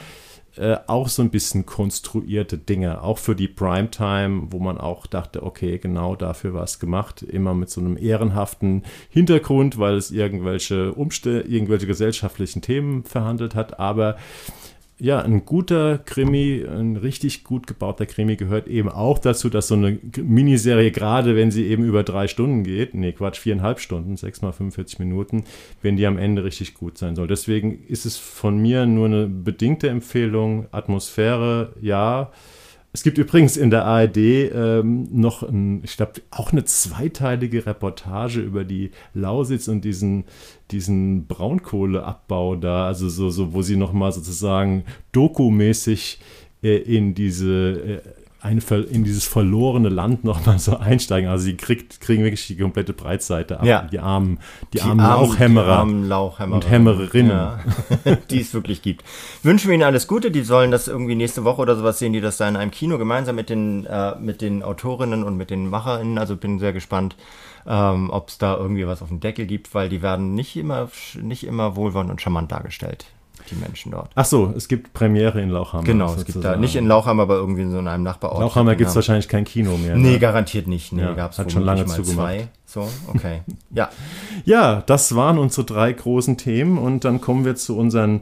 äh, 0.58 0.78
auch 0.88 1.08
so 1.08 1.22
ein 1.22 1.32
bisschen 1.32 1.66
konstruierte 1.66 2.58
Dinge, 2.58 3.02
auch 3.02 3.18
für 3.18 3.36
die 3.36 3.48
Primetime, 3.48 4.48
wo 4.52 4.60
man 4.60 4.78
auch 4.78 5.08
dachte, 5.08 5.44
okay, 5.44 5.80
genau 5.80 6.16
dafür 6.16 6.54
war 6.54 6.64
es 6.64 6.80
gemacht, 6.80 7.24
immer 7.24 7.54
mit 7.54 7.70
so 7.70 7.82
einem 7.82 7.98
ehrenhaften 7.98 8.84
Hintergrund, 9.10 9.80
weil 9.80 9.96
es 9.96 10.12
irgendwelche 10.12 10.94
Umstände, 10.94 11.42
irgendwelche 11.42 11.88
gesellschaftlichen 11.88 12.62
Themen 12.62 13.04
verhandelt 13.04 13.56
hat, 13.56 13.80
aber 13.80 14.18
ja, 15.00 15.22
ein 15.22 15.46
guter 15.46 15.98
Krimi, 15.98 16.64
ein 16.64 16.96
richtig 16.96 17.44
gut 17.44 17.68
gebauter 17.68 18.06
Krimi 18.06 18.36
gehört 18.36 18.68
eben 18.68 18.90
auch 18.90 19.20
dazu, 19.20 19.50
dass 19.50 19.68
so 19.68 19.76
eine 19.76 20.00
Miniserie, 20.18 20.92
gerade 20.92 21.36
wenn 21.36 21.52
sie 21.52 21.66
eben 21.68 21.84
über 21.84 22.04
drei 22.04 22.28
Stunden 22.28 22.64
geht, 22.64 22.94
nee, 22.94 23.12
Quatsch, 23.12 23.40
viereinhalb 23.40 23.80
Stunden, 23.80 24.18
sechs 24.18 24.42
mal 24.42 24.52
45 24.52 25.00
Minuten, 25.00 25.44
wenn 25.82 25.98
die 25.98 26.06
am 26.06 26.18
Ende 26.18 26.44
richtig 26.44 26.76
gut 26.76 26.98
sein 26.98 27.16
soll. 27.16 27.28
Deswegen 27.28 27.84
ist 27.88 28.06
es 28.06 28.18
von 28.18 28.58
mir 28.58 28.86
nur 28.86 29.08
eine 29.08 29.28
bedingte 29.28 29.90
Empfehlung. 29.90 30.68
Atmosphäre, 30.72 31.74
ja, 31.82 32.32
es 32.94 33.02
gibt 33.02 33.18
übrigens 33.18 33.58
in 33.58 33.72
der 33.72 33.86
ARD 33.86 34.18
ähm, 34.18 35.08
noch, 35.12 35.42
ein, 35.42 35.84
ich 35.84 35.98
glaube, 35.98 36.22
auch 36.30 36.52
eine 36.52 36.64
zweiteilige 36.64 37.66
Reportage 37.66 38.40
über 38.40 38.64
die 38.64 38.92
Lausitz 39.16 39.68
und 39.68 39.84
diesen, 39.84 40.26
diesen 40.70 41.26
Braunkohleabbau 41.26 42.56
da, 42.56 42.86
also 42.86 43.10
so, 43.10 43.32
so 43.32 43.52
wo 43.52 43.64
sie 43.64 43.78
nochmal 43.78 44.12
sozusagen 44.12 44.84
dokumäßig 45.12 46.20
äh, 46.62 46.78
in 46.78 47.16
diese 47.16 48.02
äh, 48.04 48.23
eine, 48.44 48.62
in 48.90 49.06
dieses 49.06 49.26
verlorene 49.26 49.88
Land 49.88 50.26
nochmal 50.26 50.60
so 50.60 50.78
einsteigen. 50.78 51.30
Also 51.30 51.46
sie 51.46 51.56
kriegt, 51.56 52.02
kriegen 52.02 52.24
wirklich 52.24 52.46
die 52.48 52.58
komplette 52.58 52.92
Breitseite 52.92 53.60
ab. 53.60 53.66
Ja. 53.66 53.84
Die 53.84 54.00
armen, 54.00 54.40
die, 54.74 54.80
die 54.80 54.82
armen 54.82 55.00
Lauchhämmerer. 55.00 55.66
Die 55.66 55.72
armen 55.72 56.08
Lauchhämmerer. 56.10 56.56
Und 56.56 56.70
Hämmererinnen. 56.70 57.32
Ja. 57.32 57.60
die 58.30 58.42
es 58.42 58.54
wirklich 58.54 58.82
gibt. 58.82 59.06
Wünschen 59.44 59.70
wir 59.70 59.76
ihnen 59.76 59.84
alles 59.84 60.08
Gute. 60.08 60.30
Die 60.30 60.44
sollen 60.44 60.72
das 60.72 60.90
irgendwie 60.90 61.16
nächste 61.16 61.46
Woche 61.46 61.62
oder 61.62 61.78
sowas 61.78 62.00
sehen, 62.00 62.12
die 62.12 62.20
das 62.20 62.36
da 62.36 62.50
in 62.50 62.58
einem 62.58 62.72
Kino 62.72 62.98
gemeinsam 62.98 63.38
mit 63.38 63.50
den, 63.50 63.86
äh, 63.86 64.16
mit 64.20 64.42
den 64.42 64.62
Autorinnen 64.62 65.24
und 65.24 65.38
mit 65.38 65.50
den 65.50 65.70
Macherinnen. 65.70 66.18
Also 66.18 66.36
bin 66.36 66.60
sehr 66.60 66.74
gespannt, 66.74 67.16
ähm, 67.66 68.10
ob 68.10 68.28
es 68.28 68.40
da 68.40 68.58
irgendwie 68.58 68.86
was 68.86 69.02
auf 69.02 69.08
dem 69.08 69.22
Deckel 69.22 69.46
gibt, 69.46 69.74
weil 69.74 69.88
die 69.88 70.02
werden 70.02 70.36
nicht 70.36 70.58
immer, 70.58 70.90
nicht 71.22 71.46
immer 71.46 71.78
wohlwollend 71.78 72.12
und 72.12 72.22
charmant 72.22 72.52
dargestellt 72.52 73.06
die 73.50 73.56
Menschen 73.56 73.92
dort. 73.92 74.10
Ach 74.16 74.26
so, 74.26 74.54
es 74.56 74.68
gibt 74.68 74.94
Premiere 74.94 75.42
in 75.42 75.50
Lauchhammer. 75.50 75.84
Genau, 75.84 76.08
sozusagen. 76.08 76.28
es 76.28 76.34
gibt 76.34 76.46
da 76.46 76.56
nicht 76.56 76.76
in 76.76 76.88
Lauchhammer, 76.88 77.24
aber 77.24 77.36
irgendwie 77.36 77.62
in 77.62 77.72
so 77.72 77.78
einem 77.80 78.04
Nachbarort. 78.04 78.40
Lauchhammer 78.40 78.76
gibt 78.76 78.90
es 78.90 78.96
wahrscheinlich 78.96 79.28
kein 79.28 79.46
Kino 79.46 79.78
mehr. 79.78 79.96
Nee, 79.96 80.14
ne? 80.14 80.20
garantiert 80.20 80.68
nicht. 80.68 80.92
Nee, 80.94 81.02
ja, 81.02 81.14
gab 81.14 81.32
es 81.32 81.40
hat 81.40 81.52
schon 81.52 81.64
lange 81.64 81.86
zugemacht. 81.86 82.34
Zwei. 82.34 82.48
So, 82.66 82.90
okay. 83.08 83.42
Ja. 83.72 83.90
ja, 84.46 84.84
das 84.86 85.16
waren 85.16 85.38
unsere 85.38 85.66
drei 85.66 85.94
großen 85.94 86.38
Themen 86.38 86.78
und 86.78 87.06
dann 87.06 87.22
kommen 87.22 87.46
wir 87.46 87.56
zu 87.56 87.78
unseren 87.78 88.22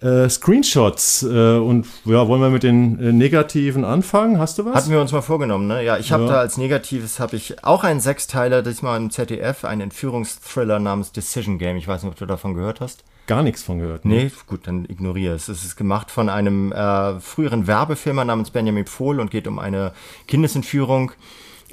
äh, 0.00 0.28
Screenshots. 0.28 1.22
Äh, 1.22 1.56
und 1.56 1.86
ja, 2.04 2.26
wollen 2.28 2.40
wir 2.40 2.50
mit 2.50 2.62
den 2.62 2.98
äh, 2.98 3.12
Negativen 3.12 3.84
anfangen? 3.84 4.38
Hast 4.38 4.58
du 4.58 4.64
was? 4.64 4.74
Hatten 4.74 4.90
wir 4.90 5.00
uns 5.00 5.12
mal 5.12 5.22
vorgenommen, 5.22 5.66
ne? 5.66 5.84
Ja, 5.84 5.98
ich 5.98 6.12
habe 6.12 6.24
ja. 6.24 6.30
da 6.30 6.40
als 6.40 6.56
Negatives 6.56 7.20
habe 7.20 7.36
ich 7.36 7.62
auch 7.64 7.84
einen 7.84 8.00
Sechsteiler, 8.00 8.62
diesmal 8.62 8.96
im 8.98 9.10
ZDF, 9.10 9.64
einen 9.64 9.82
Entführungsthriller 9.82 10.78
namens 10.78 11.12
Decision 11.12 11.58
Game. 11.58 11.76
Ich 11.76 11.88
weiß 11.88 12.02
nicht, 12.02 12.12
ob 12.12 12.18
du 12.18 12.26
davon 12.26 12.54
gehört 12.54 12.80
hast 12.80 13.04
gar 13.30 13.44
nichts 13.44 13.62
von 13.62 13.78
gehört. 13.78 14.04
Ne? 14.04 14.24
Nee, 14.24 14.32
gut, 14.48 14.66
dann 14.66 14.86
ignoriere 14.86 15.36
es. 15.36 15.46
Es 15.46 15.64
ist 15.64 15.76
gemacht 15.76 16.10
von 16.10 16.28
einem 16.28 16.72
äh, 16.72 17.20
früheren 17.20 17.68
Werbefilmer 17.68 18.24
namens 18.24 18.50
Benjamin 18.50 18.86
Pfohl 18.86 19.20
und 19.20 19.30
geht 19.30 19.46
um 19.46 19.60
eine 19.60 19.92
Kindesentführung 20.26 21.12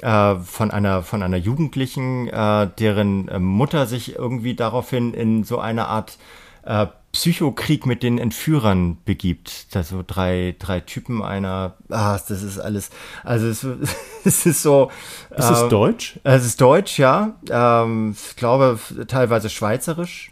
äh, 0.00 0.36
von 0.36 0.70
einer 0.70 1.02
von 1.02 1.20
einer 1.20 1.36
Jugendlichen, 1.36 2.28
äh, 2.28 2.70
deren 2.78 3.26
äh, 3.26 3.40
Mutter 3.40 3.86
sich 3.86 4.14
irgendwie 4.14 4.54
daraufhin 4.54 5.14
in 5.14 5.42
so 5.42 5.58
eine 5.58 5.88
Art 5.88 6.18
äh, 6.62 6.86
Psychokrieg 7.10 7.86
mit 7.86 8.04
den 8.04 8.18
Entführern 8.18 8.98
begibt. 9.04 9.66
Also 9.74 10.04
drei, 10.06 10.54
drei 10.60 10.78
Typen 10.78 11.24
einer, 11.24 11.74
ah, 11.88 12.20
das 12.28 12.30
ist 12.30 12.60
alles, 12.60 12.90
also 13.24 13.48
es, 13.48 13.66
es 14.24 14.46
ist 14.46 14.62
so. 14.62 14.92
Ist 15.36 15.50
es 15.50 15.62
ähm, 15.62 15.70
deutsch? 15.70 16.20
Es 16.22 16.46
ist 16.46 16.60
deutsch, 16.60 17.00
ja. 17.00 17.34
Ähm, 17.50 18.14
ich 18.16 18.36
glaube 18.36 18.78
teilweise 19.08 19.50
schweizerisch. 19.50 20.30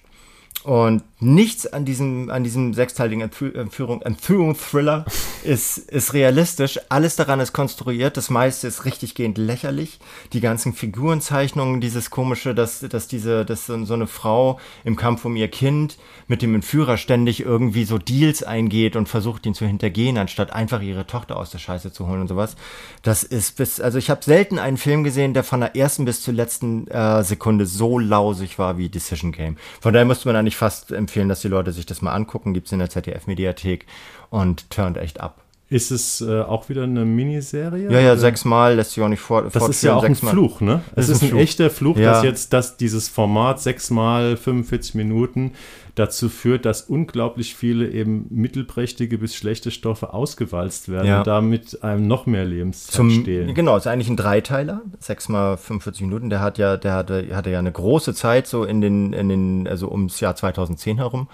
Und 0.66 1.04
nichts 1.18 1.66
an 1.66 1.84
diesem, 1.84 2.28
an 2.28 2.44
diesem 2.44 2.74
sechsteiligen 2.74 3.22
Entführung, 3.22 4.02
Entführungsthriller 4.02 5.06
ist, 5.44 5.78
ist 5.78 6.12
realistisch. 6.12 6.78
Alles 6.90 7.16
daran 7.16 7.40
ist 7.40 7.52
konstruiert. 7.52 8.16
Das 8.16 8.28
meiste 8.28 8.66
ist 8.66 8.84
richtiggehend 8.84 9.38
lächerlich. 9.38 9.98
Die 10.32 10.40
ganzen 10.40 10.74
Figurenzeichnungen, 10.74 11.80
dieses 11.80 12.10
komische, 12.10 12.54
dass, 12.54 12.80
dass 12.80 13.08
diese, 13.08 13.44
dass 13.44 13.66
so 13.66 13.94
eine 13.94 14.06
Frau 14.06 14.60
im 14.84 14.96
Kampf 14.96 15.24
um 15.24 15.36
ihr 15.36 15.48
Kind 15.48 15.96
mit 16.28 16.42
dem 16.42 16.54
Entführer 16.54 16.96
ständig 16.96 17.40
irgendwie 17.40 17.84
so 17.84 17.98
Deals 17.98 18.42
eingeht 18.42 18.96
und 18.96 19.08
versucht, 19.08 19.46
ihn 19.46 19.54
zu 19.54 19.64
hintergehen, 19.64 20.18
anstatt 20.18 20.52
einfach 20.52 20.82
ihre 20.82 21.06
Tochter 21.06 21.36
aus 21.36 21.50
der 21.50 21.58
Scheiße 21.58 21.92
zu 21.92 22.06
holen 22.08 22.22
und 22.22 22.28
sowas. 22.28 22.56
Das 23.02 23.22
ist 23.24 23.56
bis, 23.56 23.80
also 23.80 23.98
ich 23.98 24.10
habe 24.10 24.22
selten 24.22 24.58
einen 24.58 24.76
Film 24.76 25.04
gesehen, 25.04 25.34
der 25.34 25.44
von 25.44 25.60
der 25.60 25.76
ersten 25.76 26.04
bis 26.04 26.20
zur 26.20 26.34
letzten 26.34 26.88
äh, 26.88 27.22
Sekunde 27.22 27.64
so 27.64 27.98
lausig 27.98 28.58
war 28.58 28.76
wie 28.76 28.88
Decision 28.88 29.32
Game. 29.32 29.56
Von 29.80 29.92
daher 29.92 30.04
musste 30.04 30.28
man 30.28 30.36
eigentlich 30.36 30.56
fast 30.56 30.90
empfehlen, 31.06 31.28
dass 31.28 31.40
die 31.40 31.48
Leute 31.48 31.72
sich 31.72 31.86
das 31.86 32.02
mal 32.02 32.12
angucken. 32.12 32.52
Gibt 32.52 32.66
es 32.66 32.72
in 32.72 32.80
der 32.80 32.90
ZDF-Mediathek 32.90 33.86
und 34.30 34.70
turnt 34.70 34.96
echt 34.96 35.20
ab. 35.20 35.45
Ist 35.68 35.90
es 35.90 36.20
äh, 36.20 36.42
auch 36.42 36.68
wieder 36.68 36.84
eine 36.84 37.04
Miniserie? 37.04 37.90
Ja, 37.90 37.98
ja, 37.98 38.16
sechsmal 38.16 38.76
lässt 38.76 38.92
sich 38.92 39.02
auch 39.02 39.08
nicht 39.08 39.20
vor. 39.20 39.42
Das 39.42 39.68
ist 39.68 39.82
ja 39.82 39.96
auch 39.96 40.04
ein 40.04 40.14
Fluch, 40.14 40.60
ne? 40.60 40.80
Es 40.94 41.08
ist, 41.08 41.16
ist 41.16 41.22
ein, 41.22 41.28
Fluch. 41.30 41.40
echter 41.40 41.70
Fluch, 41.70 41.96
ja. 41.96 42.12
dass 42.12 42.22
jetzt 42.22 42.52
dass 42.52 42.76
dieses 42.76 43.08
Format 43.08 43.60
sechsmal 43.60 44.36
45 44.36 44.94
Minuten 44.94 45.54
dazu 45.96 46.28
führt, 46.28 46.66
dass 46.66 46.82
unglaublich 46.82 47.56
viele 47.56 47.90
eben 47.90 48.26
mittelprächtige 48.30 49.18
bis 49.18 49.34
schlechte 49.34 49.72
Stoffe 49.72 50.14
ausgewalzt 50.14 50.88
werden 50.88 51.06
ja. 51.06 51.18
und 51.18 51.26
damit 51.26 51.82
einem 51.82 52.06
noch 52.06 52.26
mehr 52.26 52.44
Lebenszeit 52.44 52.94
Zum, 52.94 53.10
stehlen. 53.10 53.52
Genau, 53.54 53.76
ist 53.76 53.88
eigentlich 53.88 54.08
ein 54.08 54.16
Dreiteiler, 54.16 54.82
sechsmal 55.00 55.56
45 55.56 56.02
Minuten. 56.02 56.30
Der 56.30 56.40
hat 56.40 56.58
ja, 56.58 56.76
der 56.76 56.92
hatte, 56.92 57.26
hatte 57.34 57.50
ja 57.50 57.58
eine 57.58 57.72
große 57.72 58.14
Zeit 58.14 58.46
so 58.46 58.62
in 58.62 58.80
den, 58.80 59.12
in 59.12 59.28
den, 59.28 59.66
also 59.66 59.90
ums 59.90 60.20
Jahr 60.20 60.36
2010 60.36 60.98
herum. 60.98 61.28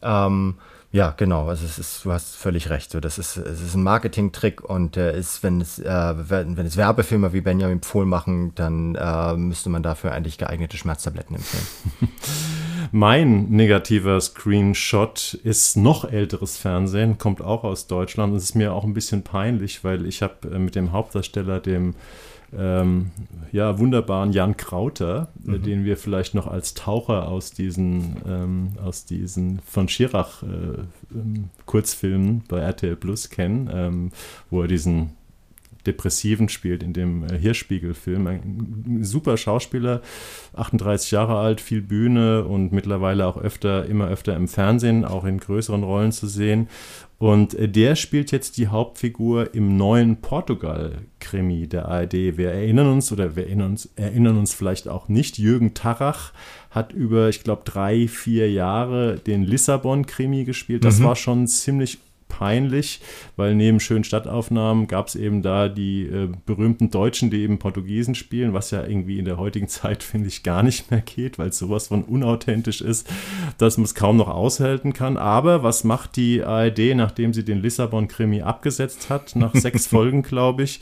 Ähm, 0.00 0.54
ja, 0.90 1.12
genau. 1.16 1.48
Also 1.48 1.66
es 1.66 1.78
ist, 1.78 2.04
du 2.04 2.12
hast 2.12 2.36
völlig 2.36 2.70
recht. 2.70 2.90
So, 2.90 3.00
das 3.00 3.18
ist, 3.18 3.36
es 3.36 3.60
ist 3.60 3.74
ein 3.74 3.82
Marketing-Trick 3.82 4.62
und 4.62 4.96
äh, 4.96 5.18
ist, 5.18 5.42
wenn 5.42 5.60
es, 5.60 5.78
äh, 5.78 6.14
wenn 6.16 6.64
es 6.64 6.78
Werbefilme 6.78 7.34
wie 7.34 7.42
Benjamin 7.42 7.80
Pfohl 7.80 8.06
machen, 8.06 8.52
dann 8.54 8.94
äh, 8.94 9.36
müsste 9.36 9.68
man 9.68 9.82
dafür 9.82 10.12
eigentlich 10.12 10.38
geeignete 10.38 10.78
Schmerztabletten 10.78 11.36
empfehlen. 11.36 11.66
mein 12.92 13.50
negativer 13.50 14.18
Screenshot 14.18 15.34
ist 15.42 15.76
noch 15.76 16.04
älteres 16.04 16.56
Fernsehen, 16.56 17.18
kommt 17.18 17.42
auch 17.42 17.64
aus 17.64 17.86
Deutschland. 17.86 18.34
Es 18.34 18.44
ist 18.44 18.54
mir 18.54 18.72
auch 18.72 18.84
ein 18.84 18.94
bisschen 18.94 19.22
peinlich, 19.22 19.84
weil 19.84 20.06
ich 20.06 20.22
habe 20.22 20.48
äh, 20.54 20.58
mit 20.58 20.74
dem 20.74 20.92
Hauptdarsteller, 20.92 21.60
dem 21.60 21.96
ähm, 22.56 23.10
ja, 23.52 23.78
wunderbaren 23.78 24.32
Jan 24.32 24.56
Krauter, 24.56 25.28
äh, 25.46 25.50
mhm. 25.50 25.62
den 25.62 25.84
wir 25.84 25.96
vielleicht 25.96 26.34
noch 26.34 26.46
als 26.46 26.74
Taucher 26.74 27.28
aus 27.28 27.50
diesen, 27.52 28.16
ähm, 28.26 28.70
aus 28.82 29.04
diesen 29.04 29.60
von 29.60 29.88
Schirach 29.88 30.42
äh, 30.42 30.46
ähm, 31.14 31.50
Kurzfilmen 31.66 32.44
bei 32.48 32.60
RTL 32.60 32.96
Plus 32.96 33.30
kennen, 33.30 33.70
ähm, 33.72 34.10
wo 34.50 34.62
er 34.62 34.68
diesen 34.68 35.17
Depressiven 35.86 36.48
spielt 36.48 36.82
in 36.82 36.92
dem 36.92 37.24
äh, 37.24 37.38
Hirschspiegel-Film. 37.38 38.26
Ein 38.26 38.98
super 39.02 39.36
Schauspieler, 39.36 40.02
38 40.54 41.10
Jahre 41.10 41.38
alt, 41.38 41.60
viel 41.60 41.80
Bühne 41.82 42.44
und 42.44 42.72
mittlerweile 42.72 43.26
auch 43.26 43.36
öfter, 43.36 43.86
immer 43.86 44.08
öfter 44.08 44.36
im 44.36 44.48
Fernsehen, 44.48 45.04
auch 45.04 45.24
in 45.24 45.38
größeren 45.38 45.82
Rollen 45.82 46.12
zu 46.12 46.26
sehen. 46.26 46.68
Und 47.18 47.54
äh, 47.54 47.68
der 47.68 47.96
spielt 47.96 48.30
jetzt 48.30 48.58
die 48.58 48.68
Hauptfigur 48.68 49.54
im 49.54 49.76
neuen 49.76 50.20
Portugal-Krimi 50.20 51.66
der 51.66 51.86
ARD. 51.86 52.36
Wir 52.36 52.52
erinnern 52.52 52.92
uns 52.92 53.10
oder 53.10 53.34
wir 53.34 53.44
erinnern 53.44 53.72
uns, 53.72 53.88
erinnern 53.96 54.38
uns 54.38 54.54
vielleicht 54.54 54.88
auch 54.88 55.08
nicht. 55.08 55.38
Jürgen 55.38 55.74
Tarach 55.74 56.32
hat 56.70 56.92
über, 56.92 57.28
ich 57.28 57.42
glaube, 57.42 57.62
drei, 57.64 58.06
vier 58.08 58.50
Jahre 58.50 59.16
den 59.16 59.42
Lissabon-Krimi 59.42 60.44
gespielt. 60.44 60.84
Das 60.84 61.00
mhm. 61.00 61.04
war 61.04 61.16
schon 61.16 61.46
ziemlich 61.48 61.98
peinlich, 62.38 63.00
weil 63.34 63.56
neben 63.56 63.80
schönen 63.80 64.04
Stadtaufnahmen 64.04 64.86
gab 64.86 65.08
es 65.08 65.16
eben 65.16 65.42
da 65.42 65.68
die 65.68 66.04
äh, 66.04 66.28
berühmten 66.46 66.88
Deutschen, 66.88 67.30
die 67.30 67.42
eben 67.42 67.58
Portugiesen 67.58 68.14
spielen, 68.14 68.54
was 68.54 68.70
ja 68.70 68.86
irgendwie 68.86 69.18
in 69.18 69.24
der 69.24 69.38
heutigen 69.38 69.66
Zeit, 69.66 70.02
finde 70.04 70.28
ich, 70.28 70.44
gar 70.44 70.62
nicht 70.62 70.90
mehr 70.92 71.00
geht, 71.00 71.38
weil 71.38 71.48
es 71.48 71.58
sowas 71.58 71.88
von 71.88 72.04
unauthentisch 72.04 72.80
ist, 72.80 73.10
dass 73.58 73.76
man 73.76 73.86
es 73.86 73.96
kaum 73.96 74.16
noch 74.16 74.28
aushalten 74.28 74.92
kann. 74.92 75.16
Aber 75.16 75.64
was 75.64 75.82
macht 75.82 76.14
die 76.14 76.44
ARD, 76.44 76.94
nachdem 76.94 77.34
sie 77.34 77.44
den 77.44 77.60
Lissabon-Krimi 77.60 78.42
abgesetzt 78.42 79.10
hat, 79.10 79.34
nach 79.34 79.54
sechs 79.56 79.88
Folgen, 79.88 80.22
glaube 80.22 80.62
ich? 80.62 80.80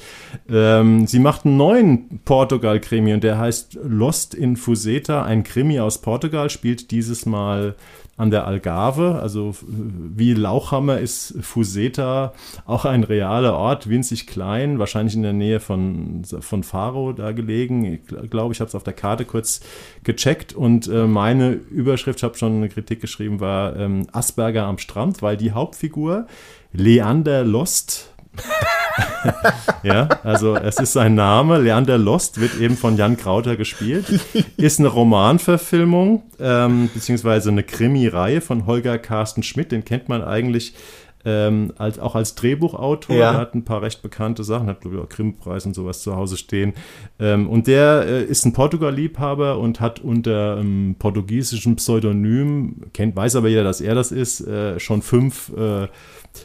Ähm, 0.50 1.06
sie 1.06 1.20
macht 1.20 1.46
einen 1.46 1.56
neuen 1.56 2.20
Portugal-Krimi 2.26 3.14
und 3.14 3.24
der 3.24 3.38
heißt 3.38 3.78
Lost 3.82 4.34
in 4.34 4.56
Fuseta, 4.56 5.24
ein 5.24 5.42
Krimi 5.42 5.80
aus 5.80 6.02
Portugal, 6.02 6.50
spielt 6.50 6.90
dieses 6.90 7.24
Mal 7.24 7.76
an 8.16 8.30
der 8.30 8.46
Algarve. 8.46 9.18
Also 9.20 9.54
wie 9.66 10.34
Lauchhammer 10.34 10.98
ist 10.98 11.34
Fuseta 11.40 12.32
auch 12.64 12.84
ein 12.84 13.04
realer 13.04 13.54
Ort, 13.54 13.88
winzig 13.88 14.26
klein, 14.26 14.78
wahrscheinlich 14.78 15.14
in 15.14 15.22
der 15.22 15.32
Nähe 15.32 15.60
von, 15.60 16.22
von 16.24 16.62
Faro 16.62 17.12
da 17.12 17.32
gelegen. 17.32 17.84
Ich 17.84 18.30
glaube, 18.30 18.52
ich 18.52 18.60
habe 18.60 18.68
es 18.68 18.74
auf 18.74 18.84
der 18.84 18.94
Karte 18.94 19.24
kurz 19.24 19.60
gecheckt 20.02 20.54
und 20.54 20.88
äh, 20.88 21.06
meine 21.06 21.52
Überschrift, 21.52 22.20
ich 22.20 22.24
habe 22.24 22.38
schon 22.38 22.56
eine 22.56 22.68
Kritik 22.68 23.00
geschrieben, 23.00 23.40
war 23.40 23.76
ähm, 23.76 24.06
Asperger 24.12 24.64
am 24.64 24.78
Strand, 24.78 25.20
weil 25.22 25.36
die 25.36 25.52
Hauptfigur 25.52 26.26
Leander 26.72 27.44
Lost 27.44 28.12
ja, 29.82 30.08
also 30.22 30.56
es 30.56 30.78
ist 30.78 30.92
sein 30.92 31.14
Name. 31.14 31.58
Leander 31.58 31.98
Lost 31.98 32.40
wird 32.40 32.58
eben 32.60 32.76
von 32.76 32.96
Jan 32.96 33.16
Krauter 33.16 33.56
gespielt. 33.56 34.06
Ist 34.56 34.78
eine 34.80 34.88
Romanverfilmung, 34.88 36.22
ähm, 36.40 36.90
beziehungsweise 36.92 37.50
eine 37.50 37.62
Krimi-Reihe 37.62 38.40
von 38.40 38.66
Holger 38.66 38.98
Carsten 38.98 39.42
Schmidt. 39.42 39.72
Den 39.72 39.84
kennt 39.84 40.08
man 40.08 40.22
eigentlich 40.22 40.74
ähm, 41.26 41.72
als, 41.76 41.98
auch 41.98 42.14
als 42.14 42.36
Drehbuchautor. 42.36 43.16
Ja. 43.16 43.32
Der 43.32 43.40
hat 43.40 43.54
ein 43.54 43.64
paar 43.64 43.82
recht 43.82 44.00
bekannte 44.00 44.44
Sachen, 44.44 44.68
hat, 44.68 44.80
glaube 44.80 44.96
ich, 44.96 45.02
auch 45.02 45.08
Krimpreis 45.08 45.66
und 45.66 45.74
sowas 45.74 46.00
zu 46.02 46.14
Hause 46.14 46.36
stehen. 46.36 46.72
Ähm, 47.18 47.48
und 47.48 47.66
der 47.66 48.04
äh, 48.06 48.24
ist 48.24 48.46
ein 48.46 48.52
Portugal-Liebhaber 48.52 49.58
und 49.58 49.80
hat 49.80 49.98
unter 49.98 50.58
ähm, 50.58 50.94
portugiesischem 50.98 51.76
Pseudonym, 51.76 52.76
kennt, 52.92 53.16
weiß 53.16 53.34
aber 53.36 53.48
jeder, 53.48 53.64
dass 53.64 53.80
er 53.80 53.96
das 53.96 54.12
ist, 54.12 54.40
äh, 54.40 54.78
schon 54.78 55.02
fünf 55.02 55.52
äh, 55.56 55.88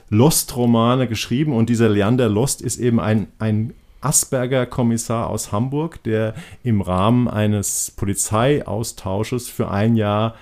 Lost-Romane 0.09 1.07
geschrieben. 1.07 1.53
Und 1.53 1.69
dieser 1.69 1.89
Leander 1.89 2.29
Lost 2.29 2.61
ist 2.61 2.77
eben 2.77 2.99
ein, 2.99 3.27
ein 3.39 3.73
Asperger-Kommissar 4.01 5.29
aus 5.29 5.51
Hamburg, 5.51 6.03
der 6.03 6.33
im 6.63 6.81
Rahmen 6.81 7.27
eines 7.27 7.93
Polizeiaustausches 7.95 9.49
für 9.49 9.69
ein 9.69 9.95
Jahr 9.95 10.35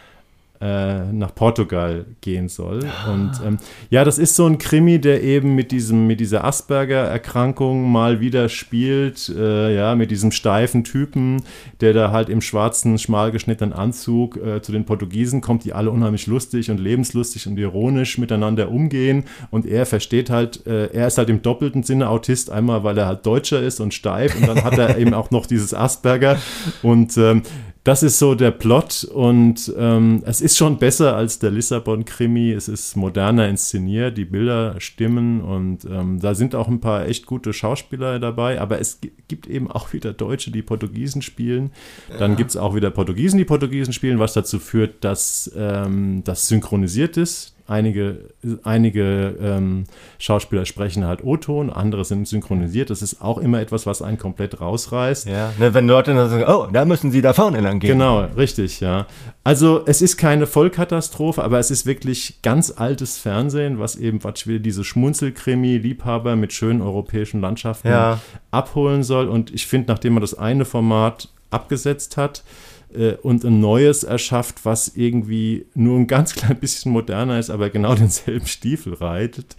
äh, 0.61 1.11
nach 1.13 1.33
Portugal 1.33 2.05
gehen 2.19 2.49
soll. 2.49 2.81
Ah. 2.85 3.13
Und 3.13 3.31
ähm, 3.45 3.57
ja, 3.89 4.03
das 4.03 4.17
ist 4.17 4.35
so 4.35 4.45
ein 4.45 4.57
Krimi, 4.57 4.99
der 4.99 5.23
eben 5.23 5.55
mit 5.55 5.71
diesem, 5.71 6.05
mit 6.05 6.19
dieser 6.19 6.43
Asperger-Erkrankung 6.43 7.89
mal 7.89 8.19
wieder 8.19 8.49
spielt, 8.49 9.29
äh, 9.29 9.73
ja, 9.73 9.95
mit 9.95 10.11
diesem 10.11 10.31
steifen 10.31 10.83
Typen, 10.83 11.43
der 11.79 11.93
da 11.93 12.11
halt 12.11 12.27
im 12.27 12.41
schwarzen, 12.41 12.97
schmal 12.97 13.31
geschnittenen 13.31 13.71
Anzug 13.73 14.35
äh, 14.35 14.61
zu 14.61 14.71
den 14.73 14.85
Portugiesen 14.85 15.39
kommt, 15.39 15.63
die 15.63 15.71
alle 15.71 15.91
unheimlich 15.91 16.27
lustig 16.27 16.69
und 16.69 16.79
lebenslustig 16.79 17.47
und 17.47 17.57
ironisch 17.57 18.17
miteinander 18.17 18.69
umgehen. 18.69 19.23
Und 19.51 19.65
er 19.65 19.85
versteht 19.85 20.29
halt, 20.29 20.67
äh, 20.67 20.87
er 20.87 21.07
ist 21.07 21.17
halt 21.17 21.29
im 21.29 21.41
doppelten 21.41 21.83
Sinne 21.83 22.09
Autist, 22.09 22.51
einmal 22.51 22.83
weil 22.83 22.97
er 22.97 23.07
halt 23.07 23.25
Deutscher 23.25 23.61
ist 23.61 23.79
und 23.79 23.93
steif 23.93 24.35
und 24.35 24.47
dann 24.47 24.63
hat 24.63 24.77
er 24.77 24.97
eben 24.99 25.13
auch 25.13 25.31
noch 25.31 25.45
dieses 25.45 25.73
Asperger. 25.73 26.37
Und 26.83 27.17
ähm, 27.17 27.43
das 27.89 28.03
ist 28.03 28.19
so 28.19 28.35
der 28.35 28.51
Plot 28.51 29.03
und 29.03 29.73
ähm, 29.75 30.21
es 30.23 30.41
ist 30.41 30.55
schon 30.55 30.77
besser 30.77 31.15
als 31.15 31.39
der 31.39 31.49
Lissabon-Krimi. 31.49 32.51
Es 32.51 32.67
ist 32.67 32.95
moderner 32.95 33.47
inszeniert, 33.49 34.15
die 34.15 34.25
Bilder 34.25 34.79
stimmen 34.79 35.41
und 35.41 35.85
ähm, 35.85 36.19
da 36.19 36.35
sind 36.35 36.53
auch 36.53 36.67
ein 36.67 36.81
paar 36.81 37.07
echt 37.07 37.25
gute 37.25 37.51
Schauspieler 37.51 38.19
dabei, 38.19 38.61
aber 38.61 38.79
es 38.79 38.99
gibt 39.27 39.47
eben 39.47 39.71
auch 39.71 39.91
wieder 39.91 40.13
Deutsche, 40.13 40.51
die 40.51 40.61
Portugiesen 40.61 41.23
spielen. 41.23 41.71
Dann 42.19 42.33
ja. 42.33 42.37
gibt 42.37 42.51
es 42.51 42.57
auch 42.57 42.75
wieder 42.75 42.91
Portugiesen, 42.91 43.39
die 43.39 43.45
Portugiesen 43.45 43.91
spielen, 43.91 44.19
was 44.19 44.33
dazu 44.33 44.59
führt, 44.59 45.03
dass 45.03 45.51
ähm, 45.57 46.23
das 46.23 46.47
synchronisiert 46.47 47.17
ist 47.17 47.55
einige, 47.69 48.29
einige 48.63 49.35
ähm, 49.41 49.85
Schauspieler 50.17 50.65
sprechen 50.65 51.05
halt 51.05 51.23
O-Ton, 51.23 51.69
andere 51.69 52.03
sind 52.05 52.27
synchronisiert. 52.27 52.89
Das 52.89 53.01
ist 53.01 53.21
auch 53.21 53.37
immer 53.37 53.59
etwas, 53.59 53.85
was 53.85 54.01
einen 54.01 54.17
komplett 54.17 54.59
rausreißt. 54.59 55.27
Ja, 55.27 55.53
ne, 55.59 55.73
wenn 55.73 55.87
Leute 55.87 56.13
dann 56.13 56.29
sagen, 56.29 56.45
oh, 56.47 56.67
da 56.71 56.85
müssen 56.85 57.11
sie 57.11 57.21
da 57.21 57.33
vorne 57.33 57.61
lang 57.61 57.79
gehen. 57.79 57.91
Genau, 57.91 58.21
richtig, 58.35 58.79
ja. 58.79 59.07
Also 59.43 59.83
es 59.85 60.01
ist 60.01 60.17
keine 60.17 60.47
Vollkatastrophe, 60.47 61.43
aber 61.43 61.59
es 61.59 61.71
ist 61.71 61.85
wirklich 61.85 62.41
ganz 62.41 62.73
altes 62.75 63.17
Fernsehen, 63.17 63.79
was 63.79 63.95
eben 63.95 64.23
was 64.23 64.47
will 64.47 64.59
diese 64.59 64.83
Schmunzelkrimi-Liebhaber 64.83 66.35
mit 66.35 66.53
schönen 66.53 66.81
europäischen 66.81 67.41
Landschaften 67.41 67.89
ja. 67.89 68.19
abholen 68.51 69.03
soll. 69.03 69.27
Und 69.27 69.53
ich 69.53 69.67
finde, 69.67 69.91
nachdem 69.91 70.13
man 70.13 70.21
das 70.21 70.33
eine 70.33 70.65
Format 70.65 71.29
abgesetzt 71.51 72.17
hat, 72.17 72.43
äh, 72.93 73.13
und 73.21 73.43
ein 73.43 73.59
neues 73.59 74.03
erschafft, 74.03 74.65
was 74.65 74.89
irgendwie 74.95 75.65
nur 75.73 75.97
ein 75.97 76.07
ganz 76.07 76.33
klein 76.35 76.59
bisschen 76.59 76.91
moderner 76.91 77.39
ist, 77.39 77.49
aber 77.49 77.69
genau 77.69 77.95
denselben 77.95 78.47
Stiefel 78.47 78.93
reitet, 78.93 79.55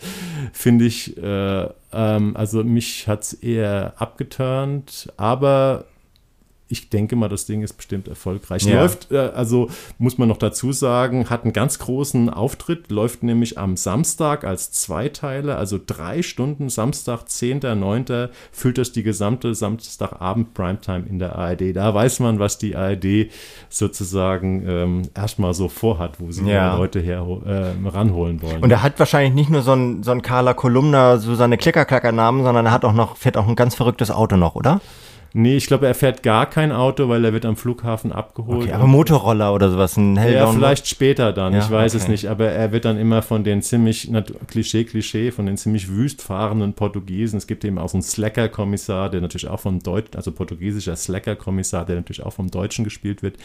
finde 0.52 0.86
ich, 0.86 1.16
äh, 1.16 1.68
ähm, 1.92 2.36
also 2.36 2.64
mich 2.64 3.08
hat 3.08 3.22
es 3.22 3.32
eher 3.34 3.94
abgeturnt, 3.96 5.12
aber 5.16 5.84
ich 6.70 6.88
denke 6.88 7.16
mal, 7.16 7.28
das 7.28 7.46
Ding 7.46 7.62
ist 7.62 7.72
bestimmt 7.72 8.06
erfolgreich. 8.06 8.62
Ja. 8.62 8.80
Läuft, 8.80 9.10
äh, 9.10 9.18
also 9.18 9.68
muss 9.98 10.18
man 10.18 10.28
noch 10.28 10.36
dazu 10.36 10.72
sagen, 10.72 11.28
hat 11.28 11.42
einen 11.42 11.52
ganz 11.52 11.80
großen 11.80 12.30
Auftritt, 12.30 12.90
läuft 12.90 13.24
nämlich 13.24 13.58
am 13.58 13.76
Samstag 13.76 14.44
als 14.44 14.70
Zweiteile, 14.70 15.56
also 15.56 15.80
drei 15.84 16.22
Stunden, 16.22 16.68
Samstag, 16.68 17.24
10.9. 17.24 18.28
füllt 18.52 18.78
das 18.78 18.92
die 18.92 19.02
gesamte 19.02 19.54
Samstagabend 19.54 20.54
Primetime 20.54 21.04
in 21.08 21.18
der 21.18 21.34
ARD. 21.36 21.74
Da 21.74 21.92
weiß 21.92 22.20
man, 22.20 22.38
was 22.38 22.58
die 22.58 22.76
ARD 22.76 23.30
sozusagen 23.68 24.64
ähm, 24.66 25.02
erstmal 25.14 25.54
so 25.54 25.68
vorhat, 25.68 26.20
wo 26.20 26.30
sie 26.30 26.44
ja. 26.44 26.76
Leute 26.76 27.00
her, 27.00 27.26
äh, 27.44 27.88
ranholen 27.88 28.42
wollen. 28.42 28.62
Und 28.62 28.70
er 28.70 28.84
hat 28.84 28.98
wahrscheinlich 29.00 29.34
nicht 29.34 29.50
nur 29.50 29.62
so 29.62 29.72
ein, 29.72 30.04
so 30.04 30.12
ein 30.12 30.22
Carla 30.22 30.54
Kolumna, 30.54 31.18
so 31.18 31.34
seine 31.34 31.58
Klickerklacker-Namen, 31.58 32.44
sondern 32.44 32.66
er 32.66 32.72
hat 32.72 32.84
auch 32.84 32.92
noch, 32.92 33.16
fährt 33.16 33.36
auch 33.36 33.48
ein 33.48 33.56
ganz 33.56 33.74
verrücktes 33.74 34.12
Auto 34.12 34.36
noch, 34.36 34.54
oder? 34.54 34.80
Nee, 35.32 35.56
ich 35.56 35.66
glaube, 35.66 35.86
er 35.86 35.94
fährt 35.94 36.22
gar 36.22 36.46
kein 36.46 36.72
Auto, 36.72 37.08
weil 37.08 37.24
er 37.24 37.32
wird 37.32 37.44
am 37.44 37.56
Flughafen 37.56 38.10
abgeholt. 38.10 38.62
Okay, 38.62 38.72
aber 38.72 38.86
Motorroller 38.86 39.54
oder 39.54 39.70
sowas, 39.70 39.96
ein 39.96 40.16
Helldown. 40.16 40.48
Ja, 40.48 40.52
vielleicht 40.52 40.88
später 40.88 41.32
dann, 41.32 41.52
ja, 41.52 41.60
ich 41.60 41.70
weiß 41.70 41.94
okay. 41.94 42.02
es 42.02 42.08
nicht. 42.08 42.26
Aber 42.26 42.48
er 42.48 42.72
wird 42.72 42.84
dann 42.84 42.98
immer 42.98 43.22
von 43.22 43.44
den 43.44 43.62
ziemlich, 43.62 44.10
Klischee, 44.48 44.84
Klischee, 44.84 45.30
von 45.30 45.46
den 45.46 45.56
ziemlich 45.56 45.88
wüst 45.88 46.22
fahrenden 46.22 46.72
Portugiesen. 46.74 47.36
Es 47.36 47.46
gibt 47.46 47.64
eben 47.64 47.78
auch 47.78 47.88
so 47.88 47.96
einen 47.96 48.02
Slacker-Kommissar, 48.02 49.10
der 49.10 49.20
natürlich 49.20 49.48
auch 49.48 49.60
vom 49.60 49.80
Deutschen, 49.80 50.16
also 50.16 50.32
portugiesischer 50.32 50.96
Slacker-Kommissar, 50.96 51.84
der 51.86 51.96
natürlich 51.96 52.24
auch 52.24 52.32
vom 52.32 52.50
Deutschen 52.50 52.84
gespielt 52.84 53.22
wird. 53.22 53.36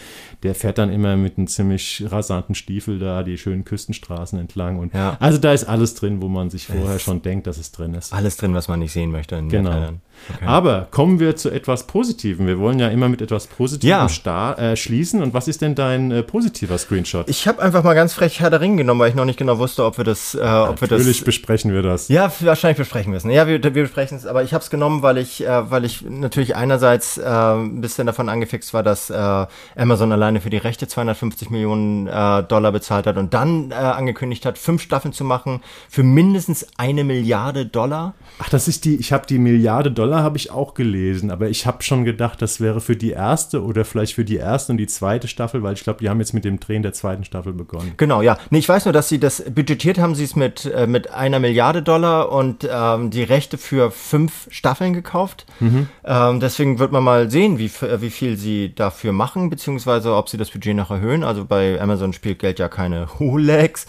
Der 0.43 0.55
fährt 0.55 0.79
dann 0.79 0.91
immer 0.91 1.15
mit 1.17 1.37
einem 1.37 1.47
ziemlich 1.47 2.03
rasanten 2.07 2.55
Stiefel 2.55 2.97
da 2.97 3.23
die 3.23 3.37
schönen 3.37 3.63
Küstenstraßen 3.63 4.39
entlang. 4.39 4.79
Und 4.79 4.93
ja. 4.93 5.17
Also 5.19 5.37
da 5.37 5.53
ist 5.53 5.65
alles 5.65 5.93
drin, 5.93 6.21
wo 6.21 6.27
man 6.29 6.49
sich 6.49 6.67
vorher 6.67 6.99
schon 6.99 7.21
denkt, 7.21 7.47
dass 7.47 7.57
es 7.57 7.71
drin 7.71 7.93
ist. 7.93 8.11
Alles 8.13 8.37
drin, 8.37 8.53
was 8.53 8.67
man 8.67 8.79
nicht 8.79 8.91
sehen 8.91 9.11
möchte. 9.11 9.41
genau. 9.43 9.89
Okay. 10.33 10.45
Aber 10.45 10.87
kommen 10.91 11.19
wir 11.19 11.35
zu 11.35 11.49
etwas 11.49 11.87
Positivem. 11.87 12.47
Wir 12.47 12.59
wollen 12.59 12.79
ja 12.79 12.87
immer 12.89 13.09
mit 13.09 13.21
etwas 13.21 13.47
Positivem 13.47 14.07
ja. 14.25 14.53
äh, 14.53 14.75
schließen. 14.75 15.21
Und 15.21 15.33
was 15.33 15.47
ist 15.47 15.61
denn 15.61 15.75
dein 15.75 16.11
äh, 16.11 16.23
positiver 16.23 16.77
Screenshot? 16.77 17.29
Ich 17.29 17.47
habe 17.47 17.61
einfach 17.61 17.83
mal 17.83 17.93
ganz 17.93 18.13
frech 18.13 18.39
Herr 18.39 18.49
der 18.49 18.61
Ringe 18.61 18.77
genommen, 18.77 18.99
weil 18.99 19.09
ich 19.09 19.15
noch 19.15 19.25
nicht 19.25 19.37
genau 19.37 19.57
wusste, 19.59 19.85
ob 19.85 19.97
wir 19.97 20.03
das. 20.03 20.35
Äh, 20.35 20.39
ob 20.39 20.81
wir 20.81 20.87
Natürlich 20.89 21.19
das, 21.19 21.25
besprechen 21.25 21.73
wir 21.73 21.81
das. 21.81 22.07
Ja, 22.07 22.31
wahrscheinlich 22.39 22.77
besprechen 22.77 23.13
wir 23.13 23.17
es. 23.17 23.23
Ja, 23.23 23.47
wir, 23.47 23.63
wir 23.63 23.71
besprechen 23.71 24.17
es. 24.17 24.25
Aber 24.25 24.43
ich 24.43 24.53
habe 24.53 24.63
es 24.63 24.69
genommen, 24.69 25.03
weil 25.03 25.17
ich, 25.17 25.45
äh, 25.45 25.71
weil 25.71 25.85
ich 25.85 26.01
natürlich 26.01 26.55
einerseits 26.55 27.17
äh, 27.17 27.23
ein 27.23 27.81
bisschen 27.81 28.07
davon 28.07 28.29
angefixt 28.29 28.73
war, 28.73 28.83
dass 28.83 29.09
äh, 29.09 29.45
Amazon 29.75 30.11
alleine 30.11 30.41
für 30.41 30.49
die 30.49 30.57
Rechte 30.57 30.87
250 30.87 31.49
Millionen 31.49 32.05
Dollar 32.05 32.71
bezahlt 32.71 33.07
hat 33.07 33.17
und 33.17 33.33
dann 33.33 33.71
angekündigt 33.71 34.45
hat, 34.45 34.57
fünf 34.57 34.81
Staffeln 34.81 35.13
zu 35.13 35.23
machen 35.23 35.61
für 35.89 36.03
mindestens 36.03 36.67
eine 36.77 37.03
Milliarde 37.03 37.65
Dollar. 37.65 38.13
Ach, 38.39 38.49
das 38.49 38.67
ist 38.67 38.85
die. 38.85 38.95
Ich 38.95 39.11
habe 39.11 39.25
die 39.27 39.37
Milliarde 39.37 39.91
Dollar 39.91 40.04
Dollar 40.05 40.21
habe 40.21 40.37
ich 40.37 40.51
auch 40.51 40.75
gelesen, 40.75 41.31
aber 41.31 41.49
ich 41.49 41.65
habe 41.65 41.81
schon 41.81 42.05
gedacht, 42.05 42.39
das 42.39 42.61
wäre 42.61 42.79
für 42.79 42.95
die 42.95 43.09
erste 43.09 43.63
oder 43.63 43.83
vielleicht 43.85 44.13
für 44.13 44.23
die 44.23 44.35
erste 44.35 44.71
und 44.71 44.77
die 44.77 44.85
zweite 44.85 45.27
Staffel, 45.27 45.63
weil 45.63 45.73
ich 45.73 45.83
glaube, 45.83 45.99
die 45.99 46.09
haben 46.09 46.19
jetzt 46.19 46.33
mit 46.33 46.45
dem 46.45 46.59
Drehen 46.59 46.83
der 46.83 46.93
zweiten 46.93 47.23
Staffel 47.23 47.53
begonnen. 47.53 47.93
Genau, 47.97 48.21
ja. 48.21 48.37
Nee, 48.51 48.59
ich 48.59 48.69
weiß 48.69 48.85
nur, 48.85 48.93
dass 48.93 49.09
sie 49.09 49.19
das 49.19 49.43
budgetiert 49.49 49.97
haben, 49.97 50.13
sie 50.13 50.25
es 50.25 50.35
mit, 50.35 50.65
äh, 50.65 50.85
mit 50.85 51.11
einer 51.11 51.39
Milliarde 51.39 51.81
Dollar 51.81 52.31
und 52.31 52.69
ähm, 52.71 53.09
die 53.09 53.23
Rechte 53.23 53.57
für 53.57 53.89
fünf 53.89 54.47
Staffeln 54.51 54.93
gekauft. 54.93 55.47
Mhm. 55.59 55.87
Ähm, 56.03 56.39
deswegen 56.39 56.77
wird 56.77 56.91
man 56.91 57.03
mal 57.03 57.31
sehen, 57.31 57.57
wie, 57.57 57.71
äh, 57.83 57.99
wie 58.01 58.11
viel 58.11 58.37
sie 58.37 58.75
dafür 58.75 59.11
machen, 59.11 59.49
beziehungsweise 59.49 60.13
ob 60.13 60.29
sie 60.29 60.37
das 60.37 60.51
Budget 60.51 60.75
noch 60.75 60.91
erhöhen. 60.91 61.23
Also 61.23 61.45
bei 61.45 61.81
Amazon 61.81 62.13
spielt 62.13 62.37
Geld 62.37 62.59
ja 62.59 62.67
keine 62.67 63.07
Hulex. 63.19 63.87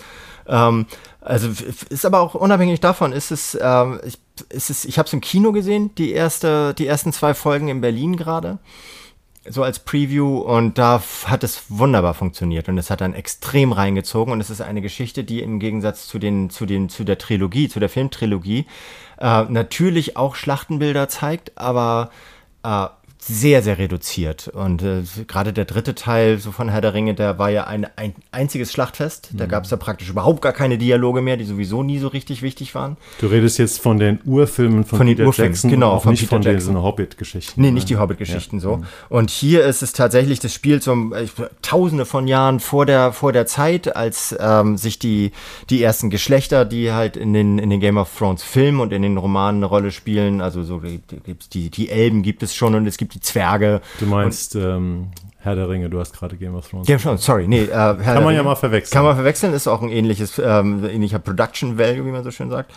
Ähm, 0.48 0.86
also 1.20 1.48
ist 1.88 2.06
aber 2.06 2.20
auch 2.20 2.34
unabhängig 2.34 2.80
davon, 2.80 3.12
ist 3.12 3.30
es, 3.30 3.58
ähm, 3.60 4.00
ich, 4.04 4.18
ist 4.48 4.70
es, 4.70 4.84
ich 4.84 4.98
habe 4.98 5.06
es 5.06 5.12
im 5.12 5.20
Kino 5.20 5.52
gesehen, 5.52 5.94
die 5.96 6.12
erste, 6.12 6.74
die 6.74 6.86
ersten 6.86 7.12
zwei 7.12 7.34
Folgen 7.34 7.68
in 7.68 7.80
Berlin 7.80 8.16
gerade, 8.16 8.58
so 9.48 9.62
als 9.62 9.78
Preview 9.80 10.38
und 10.38 10.78
da 10.78 11.02
hat 11.24 11.44
es 11.44 11.64
wunderbar 11.68 12.14
funktioniert 12.14 12.68
und 12.68 12.78
es 12.78 12.90
hat 12.90 13.00
dann 13.00 13.14
extrem 13.14 13.72
reingezogen 13.72 14.32
und 14.32 14.40
es 14.40 14.50
ist 14.50 14.60
eine 14.60 14.82
Geschichte, 14.82 15.24
die 15.24 15.42
im 15.42 15.58
Gegensatz 15.58 16.06
zu 16.06 16.18
den, 16.18 16.50
zu 16.50 16.66
den, 16.66 16.88
zu 16.88 17.04
der 17.04 17.18
Trilogie, 17.18 17.68
zu 17.68 17.80
der 17.80 17.88
Filmtrilogie, 17.88 18.66
äh, 19.18 19.44
natürlich 19.44 20.16
auch 20.16 20.34
Schlachtenbilder 20.34 21.08
zeigt, 21.08 21.58
aber 21.58 22.10
äh, 22.62 22.86
sehr, 23.28 23.62
sehr 23.62 23.78
reduziert. 23.78 24.48
Und 24.48 24.82
äh, 24.82 25.02
gerade 25.26 25.52
der 25.52 25.64
dritte 25.64 25.94
Teil 25.94 26.38
so 26.38 26.52
von 26.52 26.68
Herr 26.68 26.80
der 26.80 26.94
Ringe, 26.94 27.14
der 27.14 27.38
war 27.38 27.50
ja 27.50 27.64
ein, 27.64 27.86
ein 27.96 28.14
einziges 28.30 28.72
Schlachtfest. 28.72 29.30
Da 29.32 29.44
mhm. 29.44 29.48
gab 29.48 29.64
es 29.64 29.70
ja 29.70 29.76
praktisch 29.76 30.08
überhaupt 30.08 30.42
gar 30.42 30.52
keine 30.52 30.78
Dialoge 30.78 31.22
mehr, 31.22 31.36
die 31.36 31.44
sowieso 31.44 31.82
nie 31.82 31.98
so 31.98 32.08
richtig 32.08 32.42
wichtig 32.42 32.74
waren. 32.74 32.96
Du 33.20 33.26
redest 33.26 33.58
jetzt 33.58 33.80
von 33.80 33.98
den 33.98 34.20
Urfilmen 34.24 34.84
von, 34.84 34.98
von 34.98 35.06
Peter 35.06 35.22
den 35.22 35.26
Urfilmen, 35.26 35.52
Jackson, 35.52 35.70
genau, 35.70 35.98
von 35.98 36.12
nicht 36.12 36.20
Peter 36.20 36.30
von 36.30 36.42
Jackson. 36.42 36.58
diesen 36.58 36.82
Hobbit-Geschichten. 36.82 37.60
Nee, 37.60 37.72
nicht 37.72 37.88
die 37.88 37.96
Hobbit-Geschichten 37.96 38.56
ja. 38.56 38.62
so. 38.62 38.76
Mhm. 38.76 38.84
Und 39.08 39.30
hier 39.30 39.64
ist 39.64 39.82
es 39.82 39.92
tatsächlich, 39.92 40.38
das 40.38 40.54
spielt 40.54 40.84
so 40.84 40.92
äh, 41.12 41.26
tausende 41.62 42.04
von 42.04 42.28
Jahren 42.28 42.60
vor 42.60 42.86
der, 42.86 43.12
vor 43.12 43.32
der 43.32 43.46
Zeit, 43.46 43.96
als 43.96 44.36
ähm, 44.38 44.76
sich 44.76 44.98
die, 44.98 45.32
die 45.68 45.82
ersten 45.82 46.10
Geschlechter, 46.10 46.64
die 46.64 46.92
halt 46.92 47.16
in 47.16 47.32
den, 47.32 47.58
in 47.58 47.70
den 47.70 47.80
Game 47.80 47.96
of 47.96 48.16
Thrones 48.16 48.44
Filmen 48.44 48.80
und 48.80 48.92
in 48.92 49.02
den 49.02 49.16
Romanen 49.16 49.58
eine 49.58 49.66
Rolle 49.66 49.90
spielen, 49.90 50.40
also 50.40 50.62
so 50.62 50.80
gibt's 50.80 51.48
die, 51.48 51.70
die 51.70 51.88
Elben 51.88 52.22
gibt 52.22 52.42
es 52.44 52.54
schon 52.54 52.74
und 52.74 52.86
es 52.86 52.96
gibt 52.96 53.15
die 53.16 53.20
Zwerge. 53.20 53.80
Du 53.98 54.06
meinst 54.06 54.54
ähm, 54.54 55.08
Herr 55.38 55.54
der 55.54 55.68
Ringe, 55.68 55.88
du 55.88 56.00
hast 56.00 56.12
gerade 56.12 56.36
Game 56.36 56.54
of 56.54 56.68
Thrones. 56.68 56.86
Game 56.86 56.96
of 56.96 57.02
Thrones, 57.02 57.24
sorry, 57.24 57.46
nee. 57.46 57.62
Äh, 57.62 57.68
Herr 57.68 57.94
kann 57.96 58.24
man 58.24 58.34
ja 58.34 58.42
mal 58.42 58.56
verwechseln. 58.56 58.92
Kann 58.92 59.04
man 59.04 59.14
verwechseln, 59.14 59.54
ist 59.54 59.68
auch 59.68 59.80
ein 59.80 59.90
ähnliches, 59.90 60.40
ähm, 60.44 60.84
ähnlicher 60.84 61.18
Production 61.18 61.78
Value, 61.78 62.04
wie 62.04 62.10
man 62.10 62.24
so 62.24 62.30
schön 62.30 62.50
sagt. 62.50 62.72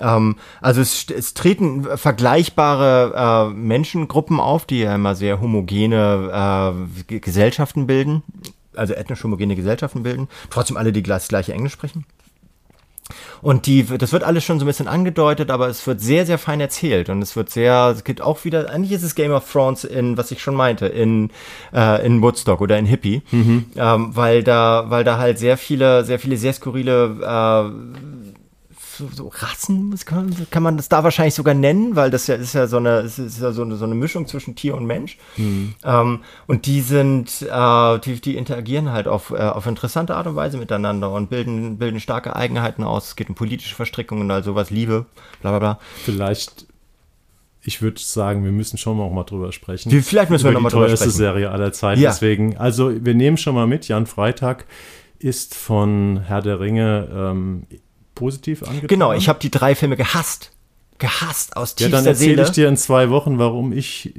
Ähm, 0.00 0.36
also 0.60 0.80
es, 0.80 1.06
es 1.10 1.34
treten 1.34 1.84
vergleichbare 1.96 3.50
äh, 3.50 3.54
Menschengruppen 3.54 4.40
auf, 4.40 4.66
die 4.66 4.80
ja 4.80 4.94
immer 4.94 5.14
sehr 5.14 5.40
homogene 5.40 6.74
äh, 7.08 7.18
Gesellschaften 7.20 7.86
bilden, 7.86 8.22
also 8.74 8.94
ethnisch 8.94 9.22
homogene 9.22 9.56
Gesellschaften 9.56 10.02
bilden, 10.02 10.28
trotzdem 10.50 10.76
alle 10.76 10.92
die 10.92 11.02
das 11.02 11.28
gleiche 11.28 11.52
Englisch 11.52 11.72
sprechen. 11.72 12.04
Und 13.40 13.66
die, 13.66 13.84
das 13.84 14.12
wird 14.12 14.24
alles 14.24 14.44
schon 14.44 14.58
so 14.58 14.64
ein 14.64 14.68
bisschen 14.68 14.88
angedeutet, 14.88 15.50
aber 15.50 15.68
es 15.68 15.86
wird 15.86 16.00
sehr, 16.00 16.26
sehr 16.26 16.38
fein 16.38 16.60
erzählt 16.60 17.08
und 17.08 17.22
es 17.22 17.36
wird 17.36 17.50
sehr, 17.50 17.94
es 17.96 18.04
gibt 18.04 18.20
auch 18.20 18.44
wieder, 18.44 18.70
eigentlich 18.70 18.92
ist 18.92 19.02
es 19.02 19.14
Game 19.14 19.32
of 19.32 19.50
Thrones 19.50 19.84
in, 19.84 20.16
was 20.16 20.30
ich 20.30 20.42
schon 20.42 20.54
meinte, 20.54 20.86
in, 20.86 21.30
äh, 21.72 22.04
in 22.04 22.22
Woodstock 22.22 22.60
oder 22.60 22.78
in 22.78 22.86
Hippie, 22.86 23.22
mhm. 23.30 23.66
ähm, 23.76 24.16
weil 24.16 24.42
da, 24.42 24.86
weil 24.88 25.04
da 25.04 25.18
halt 25.18 25.38
sehr 25.38 25.56
viele, 25.56 26.04
sehr 26.04 26.18
viele 26.18 26.36
sehr 26.36 26.52
skurrile 26.52 27.16
äh, 27.22 28.38
so, 28.98 29.08
so 29.12 29.28
Rassen, 29.28 29.94
kann, 30.04 30.34
kann, 30.50 30.62
man 30.62 30.76
das 30.76 30.88
da 30.88 31.04
wahrscheinlich 31.04 31.34
sogar 31.34 31.54
nennen, 31.54 31.94
weil 31.96 32.10
das 32.10 32.26
ja 32.26 32.34
ist 32.34 32.52
ja 32.52 32.66
so 32.66 32.78
eine, 32.78 33.00
ist, 33.00 33.18
ist 33.18 33.40
ja 33.40 33.52
so 33.52 33.62
eine, 33.62 33.76
so 33.76 33.84
eine 33.84 33.94
Mischung 33.94 34.26
zwischen 34.26 34.56
Tier 34.56 34.74
und 34.74 34.86
Mensch. 34.86 35.18
Mhm. 35.36 35.74
Ähm, 35.84 36.20
und 36.46 36.66
die 36.66 36.80
sind, 36.80 37.42
äh, 37.42 37.98
die, 38.00 38.20
die 38.20 38.36
interagieren 38.36 38.90
halt 38.90 39.06
auf, 39.06 39.30
äh, 39.30 39.36
auf 39.36 39.66
interessante 39.66 40.16
Art 40.16 40.26
und 40.26 40.36
Weise 40.36 40.58
miteinander 40.58 41.12
und 41.12 41.30
bilden, 41.30 41.78
bilden 41.78 42.00
starke 42.00 42.34
Eigenheiten 42.34 42.82
aus. 42.82 43.08
Es 43.08 43.16
geht 43.16 43.28
um 43.28 43.34
politische 43.34 43.74
Verstrickungen 43.74 44.24
und 44.24 44.30
all 44.30 44.42
sowas, 44.42 44.70
Liebe, 44.70 45.06
bla 45.40 45.50
bla 45.50 45.58
bla. 45.58 45.78
Vielleicht 46.04 46.66
ich 47.60 47.82
würde 47.82 48.00
sagen, 48.00 48.44
wir 48.44 48.52
müssen 48.52 48.78
schon 48.78 48.96
noch 48.96 49.10
mal 49.10 49.24
drüber 49.24 49.52
sprechen. 49.52 49.90
Vielleicht 50.02 50.30
müssen 50.30 50.44
wir 50.44 50.52
noch 50.52 50.60
mal 50.60 50.70
drüber 50.70 50.86
sprechen. 50.86 51.02
Die 51.02 51.04
teuerste 51.04 51.18
Serie 51.18 51.50
aller 51.50 51.72
Zeiten. 51.72 52.00
Ja. 52.00 52.10
Deswegen, 52.10 52.56
also 52.56 53.04
wir 53.04 53.14
nehmen 53.14 53.36
schon 53.36 53.54
mal 53.54 53.66
mit. 53.66 53.88
Jan 53.88 54.06
Freitag 54.06 54.64
ist 55.18 55.54
von 55.54 56.22
Herr 56.24 56.40
der 56.40 56.60
Ringe 56.60 57.08
ähm, 57.12 57.66
positiv 58.18 58.62
angetan? 58.62 58.88
Genau, 58.88 59.12
ich 59.12 59.28
habe 59.28 59.38
die 59.38 59.50
drei 59.50 59.74
Filme 59.74 59.96
gehasst. 59.96 60.50
Gehasst 60.98 61.56
aus 61.56 61.76
tiefster 61.76 61.96
Ja, 61.96 62.02
dann 62.02 62.06
erzähle 62.06 62.42
ich 62.42 62.50
dir 62.50 62.68
in 62.68 62.76
zwei 62.76 63.08
Wochen, 63.10 63.38
warum 63.38 63.72
ich 63.72 64.14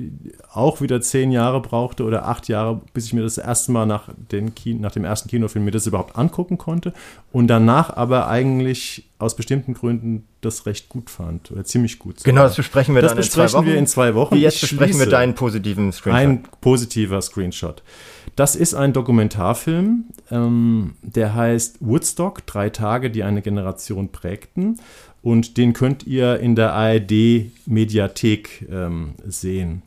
auch 0.53 0.79
wieder 0.79 1.01
zehn 1.01 1.31
Jahre 1.31 1.61
brauchte 1.61 2.05
oder 2.05 2.25
acht 2.25 2.47
Jahre, 2.47 2.81
bis 2.93 3.05
ich 3.05 3.13
mir 3.13 3.21
das 3.21 3.37
erste 3.37 3.73
Mal 3.73 3.85
nach, 3.85 4.09
den 4.31 4.55
Kino, 4.55 4.81
nach 4.81 4.91
dem 4.91 5.03
ersten 5.03 5.29
Kinofilm 5.29 5.65
mir 5.65 5.71
das 5.71 5.87
überhaupt 5.87 6.15
angucken 6.17 6.57
konnte 6.57 6.93
und 7.33 7.47
danach 7.47 7.95
aber 7.95 8.29
eigentlich 8.29 9.09
aus 9.19 9.35
bestimmten 9.35 9.73
Gründen 9.73 10.25
das 10.39 10.65
recht 10.65 10.87
gut 10.87 11.09
fand 11.09 11.51
oder 11.51 11.65
ziemlich 11.65 11.99
gut. 11.99 12.19
Sogar. 12.19 12.31
Genau, 12.31 12.43
das 12.43 12.55
besprechen 12.55 12.95
wir 12.95 13.01
das 13.01 13.11
dann 13.11 13.17
besprechen 13.17 13.43
in 13.43 13.49
zwei 13.49 13.57
Wochen. 13.57 13.65
wir 13.67 13.77
in 13.77 13.87
zwei 13.87 14.15
Wochen. 14.15 14.35
Wie 14.35 14.41
jetzt 14.41 14.61
besprechen 14.61 14.99
wir 14.99 15.07
deinen 15.07 15.35
positiven 15.35 15.91
Screenshot. 15.91 16.21
Ein 16.21 16.43
positiver 16.61 17.21
Screenshot. 17.21 17.83
Das 18.37 18.55
ist 18.55 18.73
ein 18.73 18.93
Dokumentarfilm, 18.93 20.05
ähm, 20.31 20.93
der 21.01 21.35
heißt 21.35 21.77
Woodstock, 21.81 22.45
drei 22.45 22.69
Tage, 22.69 23.11
die 23.11 23.23
eine 23.23 23.41
Generation 23.41 24.13
prägten. 24.13 24.79
Und 25.21 25.57
den 25.57 25.73
könnt 25.73 26.07
ihr 26.07 26.39
in 26.39 26.55
der 26.55 26.73
ARD-Mediathek 26.73 28.67
ähm, 28.71 29.15
sehen. 29.27 29.81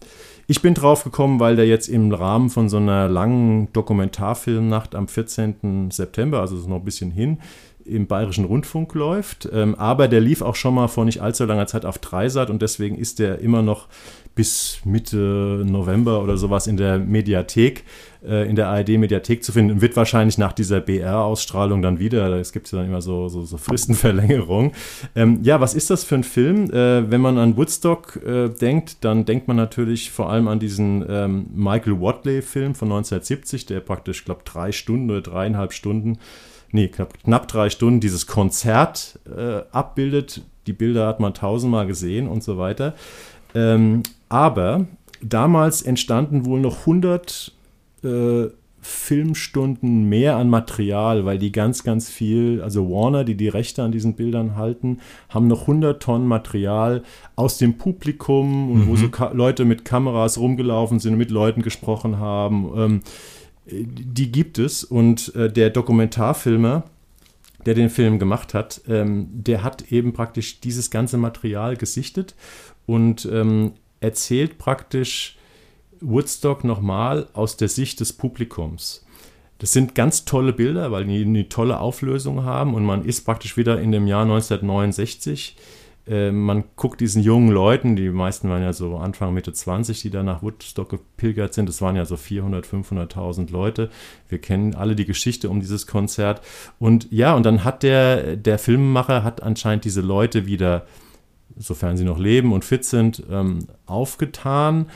Ich 0.46 0.60
bin 0.60 0.74
drauf 0.74 1.04
gekommen, 1.04 1.40
weil 1.40 1.56
der 1.56 1.66
jetzt 1.66 1.88
im 1.88 2.12
Rahmen 2.12 2.50
von 2.50 2.68
so 2.68 2.76
einer 2.76 3.08
langen 3.08 3.72
Dokumentarfilmnacht 3.72 4.94
am 4.94 5.08
14. 5.08 5.90
September, 5.90 6.40
also 6.40 6.58
ist 6.58 6.68
noch 6.68 6.76
ein 6.76 6.84
bisschen 6.84 7.10
hin, 7.10 7.38
im 7.84 8.06
Bayerischen 8.06 8.44
Rundfunk 8.44 8.94
läuft. 8.94 9.48
Ähm, 9.52 9.74
aber 9.76 10.08
der 10.08 10.20
lief 10.20 10.42
auch 10.42 10.56
schon 10.56 10.74
mal 10.74 10.88
vor 10.88 11.04
nicht 11.04 11.20
allzu 11.20 11.44
langer 11.44 11.66
Zeit 11.66 11.84
auf 11.84 11.98
Dreisat 11.98 12.50
und 12.50 12.60
deswegen 12.60 12.96
ist 12.96 13.18
der 13.18 13.38
immer 13.38 13.62
noch 13.62 13.88
bis 14.34 14.80
Mitte 14.84 15.62
November 15.64 16.22
oder 16.22 16.36
sowas 16.36 16.66
in 16.66 16.76
der 16.76 16.98
Mediathek, 16.98 17.84
äh, 18.26 18.48
in 18.48 18.56
der 18.56 18.68
ARD-Mediathek 18.68 19.44
zu 19.44 19.52
finden. 19.52 19.72
Und 19.72 19.80
wird 19.80 19.96
wahrscheinlich 19.96 20.38
nach 20.38 20.52
dieser 20.52 20.80
BR-Ausstrahlung 20.80 21.82
dann 21.82 21.98
wieder, 21.98 22.32
es 22.38 22.52
gibt 22.52 22.70
ja 22.72 22.78
dann 22.78 22.88
immer 22.88 23.02
so, 23.02 23.28
so, 23.28 23.44
so 23.44 23.56
Fristenverlängerung. 23.56 24.72
Ähm, 25.14 25.40
ja, 25.42 25.60
was 25.60 25.74
ist 25.74 25.90
das 25.90 26.04
für 26.04 26.16
ein 26.16 26.24
Film? 26.24 26.70
Äh, 26.70 27.10
wenn 27.10 27.20
man 27.20 27.38
an 27.38 27.56
Woodstock 27.56 28.16
äh, 28.24 28.48
denkt, 28.48 29.04
dann 29.04 29.24
denkt 29.24 29.48
man 29.48 29.56
natürlich 29.56 30.10
vor 30.10 30.30
allem 30.30 30.48
an 30.48 30.58
diesen 30.58 31.04
ähm, 31.08 31.46
Michael 31.54 32.00
Watley-Film 32.00 32.74
von 32.74 32.88
1970, 32.88 33.66
der 33.66 33.80
praktisch, 33.80 34.20
ich 34.20 34.24
glaube, 34.24 34.42
drei 34.44 34.72
Stunden 34.72 35.10
oder 35.10 35.20
dreieinhalb 35.20 35.72
Stunden 35.72 36.18
nee, 36.72 36.88
knapp, 36.88 37.22
knapp 37.22 37.48
drei 37.48 37.70
Stunden 37.70 38.00
dieses 38.00 38.26
Konzert 38.26 39.18
äh, 39.26 39.62
abbildet. 39.70 40.42
Die 40.66 40.72
Bilder 40.72 41.06
hat 41.06 41.20
man 41.20 41.34
tausendmal 41.34 41.86
gesehen 41.86 42.28
und 42.28 42.42
so 42.42 42.58
weiter. 42.58 42.94
Ähm, 43.54 44.02
aber 44.28 44.86
damals 45.20 45.82
entstanden 45.82 46.44
wohl 46.46 46.60
noch 46.60 46.80
100 46.80 47.52
äh, 48.02 48.48
Filmstunden 48.82 50.08
mehr 50.08 50.36
an 50.36 50.50
Material, 50.50 51.24
weil 51.24 51.38
die 51.38 51.52
ganz, 51.52 51.84
ganz 51.84 52.10
viel, 52.10 52.60
also 52.62 52.90
Warner, 52.90 53.22
die 53.22 53.36
die 53.36 53.48
Rechte 53.48 53.84
an 53.84 53.92
diesen 53.92 54.14
Bildern 54.14 54.56
halten, 54.56 54.98
haben 55.28 55.46
noch 55.46 55.62
100 55.62 56.02
Tonnen 56.02 56.26
Material 56.26 57.04
aus 57.36 57.58
dem 57.58 57.78
Publikum, 57.78 58.80
mhm. 58.80 58.88
wo 58.88 58.96
so 58.96 59.08
Leute 59.32 59.64
mit 59.64 59.84
Kameras 59.84 60.36
rumgelaufen 60.36 60.98
sind 60.98 61.12
und 61.12 61.18
mit 61.18 61.30
Leuten 61.30 61.62
gesprochen 61.62 62.18
haben. 62.18 62.72
Ähm, 62.76 63.00
die 63.66 64.32
gibt 64.32 64.58
es 64.58 64.82
und 64.82 65.32
äh, 65.36 65.50
der 65.50 65.70
Dokumentarfilmer, 65.70 66.82
der 67.64 67.74
den 67.74 67.88
Film 67.88 68.18
gemacht 68.18 68.52
hat, 68.52 68.80
ähm, 68.88 69.28
der 69.32 69.62
hat 69.62 69.92
eben 69.92 70.12
praktisch 70.12 70.60
dieses 70.60 70.90
ganze 70.90 71.18
Material 71.18 71.76
gesichtet 71.76 72.34
und 72.86 73.28
ähm, 73.30 73.74
erzählt 74.00 74.58
praktisch 74.58 75.36
Woodstock 76.02 76.64
nochmal 76.64 77.28
aus 77.32 77.56
der 77.56 77.68
Sicht 77.68 78.00
des 78.00 78.12
Publikums. 78.12 79.04
Das 79.58 79.72
sind 79.72 79.94
ganz 79.94 80.24
tolle 80.24 80.52
Bilder, 80.52 80.90
weil 80.90 81.04
die 81.04 81.22
eine 81.22 81.48
tolle 81.48 81.78
Auflösung 81.78 82.44
haben 82.44 82.74
und 82.74 82.84
man 82.84 83.04
ist 83.04 83.24
praktisch 83.24 83.56
wieder 83.56 83.80
in 83.80 83.92
dem 83.92 84.06
Jahr 84.06 84.22
1969 84.22 85.56
äh, 86.06 86.32
man 86.32 86.64
guckt 86.76 87.00
diesen 87.00 87.22
jungen 87.22 87.50
Leuten, 87.50 87.94
die 87.94 88.10
meisten 88.10 88.48
waren 88.48 88.62
ja 88.62 88.72
so 88.72 88.96
Anfang, 88.96 89.34
Mitte 89.34 89.52
20, 89.52 90.02
die 90.02 90.10
da 90.10 90.22
nach 90.22 90.42
Woodstock 90.42 90.88
gepilgert 90.88 91.54
sind. 91.54 91.68
Es 91.68 91.80
waren 91.80 91.96
ja 91.96 92.04
so 92.04 92.16
400, 92.16 92.66
500.000 92.66 93.52
Leute. 93.52 93.90
Wir 94.28 94.38
kennen 94.38 94.74
alle 94.74 94.96
die 94.96 95.04
Geschichte 95.04 95.48
um 95.48 95.60
dieses 95.60 95.86
Konzert. 95.86 96.40
Und 96.78 97.10
ja, 97.12 97.34
und 97.34 97.44
dann 97.44 97.64
hat 97.64 97.82
der, 97.82 98.36
der 98.36 98.58
Filmemacher 98.58 99.22
hat 99.22 99.42
anscheinend 99.42 99.84
diese 99.84 100.00
Leute 100.00 100.46
wieder, 100.46 100.86
sofern 101.56 101.96
sie 101.96 102.04
noch 102.04 102.18
leben 102.18 102.52
und 102.52 102.64
fit 102.64 102.84
sind, 102.84 103.22
ähm, 103.30 103.66
aufgetan 103.86 104.86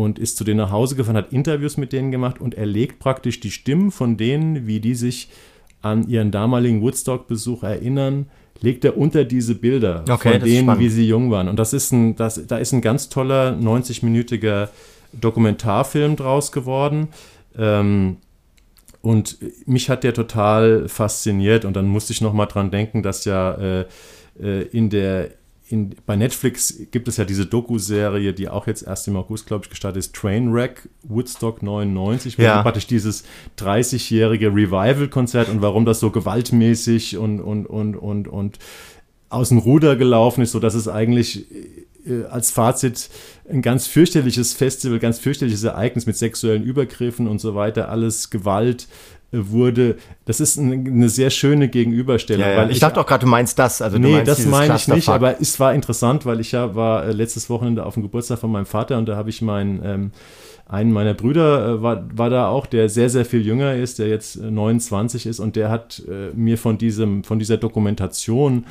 und 0.00 0.18
ist 0.18 0.38
zu 0.38 0.44
denen 0.44 0.58
nach 0.58 0.70
Hause 0.70 0.96
gefahren, 0.96 1.16
hat 1.16 1.30
Interviews 1.30 1.76
mit 1.76 1.92
denen 1.92 2.10
gemacht 2.10 2.40
und 2.40 2.54
er 2.54 2.64
legt 2.64 3.00
praktisch 3.00 3.38
die 3.40 3.50
Stimmen 3.50 3.90
von 3.90 4.16
denen, 4.16 4.66
wie 4.66 4.80
die 4.80 4.94
sich 4.94 5.28
an 5.82 6.08
ihren 6.08 6.30
damaligen 6.30 6.80
Woodstock-Besuch 6.80 7.62
erinnern, 7.62 8.26
legt 8.62 8.84
er 8.86 8.96
unter 8.96 9.24
diese 9.24 9.54
Bilder 9.54 10.04
Okay, 10.08 10.32
von 10.32 10.48
denen, 10.48 10.78
wie 10.78 10.88
sie 10.88 11.06
jung 11.06 11.30
waren. 11.30 11.48
Und 11.48 11.58
das 11.58 11.74
ist 11.74 11.92
ein, 11.92 12.16
das, 12.16 12.46
da 12.46 12.56
ist 12.56 12.72
ein 12.72 12.80
ganz 12.80 13.10
toller 13.10 13.52
90-minütiger 13.52 14.68
Dokumentarfilm 15.12 16.16
draus 16.16 16.50
geworden. 16.50 17.08
Ähm, 17.58 18.16
und 19.02 19.38
mich 19.66 19.90
hat 19.90 20.02
der 20.02 20.14
total 20.14 20.88
fasziniert. 20.88 21.66
Und 21.66 21.74
dann 21.76 21.86
musste 21.86 22.12
ich 22.12 22.22
noch 22.22 22.32
mal 22.32 22.46
dran 22.46 22.70
denken, 22.70 23.02
dass 23.02 23.26
ja 23.26 23.54
äh, 23.54 23.84
äh, 24.40 24.62
in 24.62 24.88
der 24.88 25.30
in, 25.70 25.94
bei 26.04 26.16
Netflix 26.16 26.74
gibt 26.90 27.06
es 27.06 27.16
ja 27.16 27.24
diese 27.24 27.46
Doku-Serie, 27.46 28.32
die 28.32 28.48
auch 28.48 28.66
jetzt 28.66 28.82
erst 28.82 29.06
im 29.06 29.14
August, 29.16 29.46
glaube 29.46 29.64
ich, 29.64 29.70
gestartet 29.70 30.00
ist, 30.00 30.14
Trainwreck 30.16 30.88
Woodstock 31.04 31.62
99, 31.62 32.38
wo 32.38 32.42
Ja. 32.42 32.62
praktisch 32.62 32.88
dieses 32.88 33.22
30-jährige 33.56 34.48
Revival-Konzert 34.48 35.48
und 35.48 35.62
warum 35.62 35.84
das 35.84 36.00
so 36.00 36.10
gewaltmäßig 36.10 37.18
und, 37.18 37.40
und, 37.40 37.66
und, 37.66 37.94
und, 37.94 38.26
und 38.26 38.58
aus 39.28 39.50
dem 39.50 39.58
Ruder 39.58 39.94
gelaufen 39.94 40.42
ist, 40.42 40.50
so 40.50 40.58
dass 40.58 40.74
es 40.74 40.88
eigentlich 40.88 41.46
äh, 42.04 42.24
als 42.24 42.50
Fazit 42.50 43.08
ein 43.48 43.62
ganz 43.62 43.86
fürchterliches 43.86 44.52
Festival, 44.54 44.98
ganz 44.98 45.20
fürchterliches 45.20 45.62
Ereignis 45.62 46.04
mit 46.06 46.16
sexuellen 46.16 46.64
Übergriffen 46.64 47.28
und 47.28 47.40
so 47.40 47.54
weiter, 47.54 47.90
alles 47.90 48.30
Gewalt 48.30 48.84
äh, 48.84 49.19
wurde. 49.32 49.96
Das 50.24 50.40
ist 50.40 50.58
eine, 50.58 51.08
sehr 51.08 51.30
schöne 51.30 51.68
Gegenüberstellung. 51.68 52.44
Ja, 52.44 52.52
ja. 52.52 52.58
weil 52.58 52.70
Ich 52.70 52.80
dachte 52.80 53.00
auch 53.00 53.06
gerade, 53.06 53.24
du 53.24 53.30
meinst 53.30 53.58
das. 53.58 53.82
Also 53.82 53.98
Nee, 53.98 54.22
das 54.24 54.46
meine 54.46 54.76
ich 54.76 54.88
nicht, 54.88 55.08
aber 55.08 55.40
es 55.40 55.58
war 55.60 55.74
interessant, 55.74 56.26
weil 56.26 56.40
ich 56.40 56.52
ja 56.52 56.74
war 56.74 57.04
äh, 57.04 57.12
letztes 57.12 57.48
Wochenende 57.50 57.86
auf 57.86 57.94
dem 57.94 58.02
Geburtstag 58.02 58.38
von 58.38 58.50
meinem 58.50 58.66
Vater 58.66 58.98
und 58.98 59.08
da 59.08 59.16
habe 59.16 59.30
ich 59.30 59.42
meinen 59.42 59.80
ähm, 59.84 60.12
einen 60.70 60.92
meiner 60.92 61.14
Brüder 61.14 61.66
äh, 61.66 61.82
war, 61.82 62.04
war 62.16 62.30
da 62.30 62.48
auch, 62.48 62.66
der 62.66 62.88
sehr, 62.88 63.10
sehr 63.10 63.24
viel 63.24 63.44
jünger 63.44 63.74
ist, 63.74 63.98
der 63.98 64.08
jetzt 64.08 64.36
äh, 64.36 64.50
29 64.50 65.26
ist 65.26 65.40
und 65.40 65.56
der 65.56 65.68
hat 65.68 66.02
äh, 66.08 66.30
mir 66.34 66.58
von 66.58 66.78
diesem, 66.78 67.24
von 67.24 67.40
dieser 67.40 67.56
Dokumentation 67.56 68.66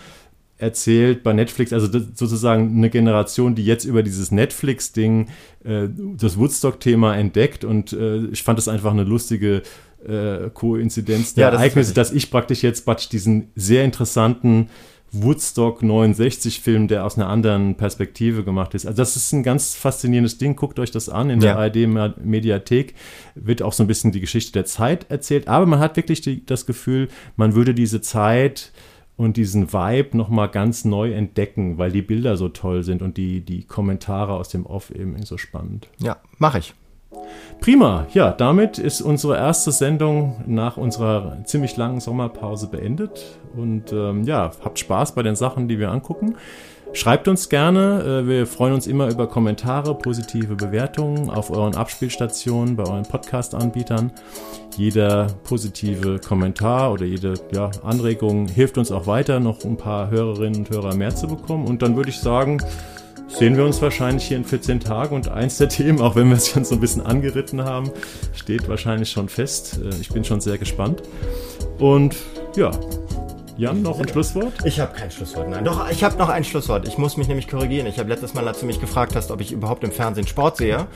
erzählt 0.58 1.24
bei 1.24 1.34
Netflix, 1.34 1.72
also 1.72 1.88
sozusagen 1.92 2.78
eine 2.78 2.90
Generation, 2.90 3.56
die 3.56 3.66
jetzt 3.66 3.86
über 3.86 4.04
dieses 4.04 4.32
Netflix-Ding 4.32 5.28
äh, 5.64 5.88
das 6.18 6.38
Woodstock-Thema 6.38 7.16
entdeckt 7.16 7.64
und 7.66 7.94
äh, 7.94 8.26
ich 8.28 8.44
fand 8.44 8.60
das 8.60 8.68
einfach 8.68 8.92
eine 8.92 9.04
lustige 9.04 9.62
äh, 10.08 10.50
Koinzidenz 10.54 11.34
der 11.34 11.46
Ja, 11.46 11.52
das 11.52 11.60
Ereignisse, 11.62 11.94
dass 11.94 12.12
ich 12.12 12.32
praktisch 12.32 12.64
jetzt 12.64 12.86
praktisch 12.86 13.10
diesen 13.10 13.50
sehr 13.56 13.84
interessanten 13.84 14.70
Woodstock 15.12 15.82
69 15.82 16.62
Film, 16.62 16.88
der 16.88 17.04
aus 17.04 17.18
einer 17.18 17.28
anderen 17.30 17.76
Perspektive 17.76 18.44
gemacht 18.44 18.76
ist. 18.76 18.86
Also 18.86 18.98
das 18.98 19.16
ist 19.16 19.32
ein 19.34 19.42
ganz 19.42 19.74
faszinierendes 19.74 20.38
Ding. 20.38 20.56
Guckt 20.56 20.78
euch 20.78 20.92
das 20.92 21.10
an 21.10 21.32
in 21.32 21.40
der 21.40 21.52
Ja. 21.52 21.58
ARD 21.58 21.88
Me- 21.88 22.14
Mediathek. 22.24 22.94
Wird 23.34 23.64
auch 23.64 23.74
so 23.74 23.84
ein 23.84 23.88
bisschen 23.88 24.12
die 24.12 24.20
Geschichte 24.20 24.52
der 24.52 24.66
Zeit 24.66 25.08
erzählt. 25.10 25.48
Aber 25.48 25.66
man 25.66 25.80
hat 25.80 25.96
wirklich 25.96 26.22
die, 26.22 26.46
das 26.46 26.68
Gefühl, 26.68 27.08
man 27.38 27.56
würde 27.56 27.74
diese 27.74 28.02
Zeit 28.02 28.72
und 29.18 29.36
diesen 29.36 29.74
Vibe 29.74 30.16
nochmal 30.16 30.48
ganz 30.48 30.86
neu 30.86 31.12
entdecken, 31.12 31.78
weil 31.80 31.92
die 31.92 32.04
Bilder 32.04 32.38
so 32.38 32.48
toll 32.48 32.84
sind 32.84 33.02
und 33.02 33.18
die, 33.18 33.42
die 33.42 33.64
Kommentare 33.64 34.34
aus 34.34 34.50
dem 34.50 34.66
Off 34.68 34.92
eben 34.92 35.22
so 35.26 35.38
spannend. 35.38 35.88
Ja, 36.00 36.18
mache 36.38 36.60
ich. 36.60 36.74
Prima, 37.62 38.08
ja, 38.14 38.32
damit 38.32 38.78
ist 38.78 39.02
unsere 39.02 39.38
erste 39.38 39.72
Sendung 39.72 40.42
nach 40.46 40.78
unserer 40.78 41.38
ziemlich 41.44 41.76
langen 41.76 42.00
Sommerpause 42.00 42.68
beendet. 42.68 43.40
Und 43.56 43.92
ähm, 43.92 44.24
ja, 44.24 44.52
habt 44.64 44.80
Spaß 44.80 45.14
bei 45.14 45.24
den 45.24 45.36
Sachen, 45.36 45.68
die 45.68 45.78
wir 45.78 45.92
angucken. 45.92 46.36
Schreibt 46.92 47.28
uns 47.28 47.50
gerne, 47.50 48.24
äh, 48.24 48.28
wir 48.28 48.48
freuen 48.48 48.74
uns 48.74 48.88
immer 48.88 49.10
über 49.12 49.28
Kommentare, 49.28 49.94
positive 49.94 50.56
Bewertungen 50.56 51.30
auf 51.30 51.52
euren 51.52 51.76
Abspielstationen, 51.76 52.76
bei 52.76 52.84
euren 52.84 53.04
Podcast-Anbietern. 53.04 54.12
Jeder 54.76 55.28
positive 55.44 56.20
Kommentar 56.20 56.92
oder 56.92 57.06
jede 57.06 57.36
ja, 57.52 57.70
Anregung 57.84 58.48
hilft 58.48 58.78
uns 58.78 58.92
auch 58.92 59.06
weiter, 59.06 59.40
noch 59.40 59.64
ein 59.66 59.78
paar 59.78 60.10
Hörerinnen 60.10 60.60
und 60.60 60.70
Hörer 60.72 60.96
mehr 60.96 61.14
zu 61.14 61.28
bekommen. 61.28 61.68
Und 61.68 61.84
dann 61.84 61.96
würde 61.96 62.10
ich 62.10 62.20
sagen, 62.20 62.60
sehen 63.30 63.56
wir 63.56 63.66
uns 63.66 63.82
wahrscheinlich 63.82 64.26
hier 64.26 64.38
in 64.38 64.46
14 64.46 64.80
Tagen 64.80 65.16
und 65.16 65.30
eins 65.30 65.58
der 65.58 65.70
Themen, 65.70 66.02
auch 66.02 66.16
wenn 66.16 66.30
wir 66.30 66.38
es 66.38 66.50
schon 66.50 66.66
so 66.66 66.76
ein 66.76 66.82
bisschen 66.82 67.06
angeritten 67.06 67.64
haben, 67.64 67.92
steht 68.36 68.68
wahrscheinlich 68.68 69.10
schon 69.12 69.30
fest. 69.30 69.80
Äh, 69.84 69.96
Ich 70.02 70.10
bin 70.10 70.24
schon 70.24 70.42
sehr 70.42 70.58
gespannt. 70.58 71.02
Und 71.78 72.16
ja, 72.56 72.72
Jan, 73.58 73.82
noch 73.82 74.00
ein 74.00 74.08
Schlusswort? 74.08 74.54
Ich 74.64 74.80
habe 74.80 74.94
kein 74.96 75.12
Schlusswort, 75.12 75.50
nein. 75.50 75.66
Doch, 75.66 75.90
ich 75.92 76.04
habe 76.04 76.18
noch 76.18 76.30
ein 76.30 76.44
Schlusswort. 76.46 76.88
Ich 76.88 76.98
muss 76.98 77.18
mich 77.18 77.28
nämlich 77.28 77.48
korrigieren. 77.48 77.88
Ich 77.88 78.00
habe 78.00 78.08
letztes 78.10 78.34
Mal, 78.34 78.48
als 78.48 78.62
du 78.62 78.66
mich 78.66 78.80
gefragt 78.80 79.16
hast, 79.16 79.32
ob 79.32 79.42
ich 79.42 79.52
überhaupt 79.52 79.84
im 79.84 79.92
Fernsehen 79.92 80.28
Sport 80.28 80.58
sehe, 80.58 80.88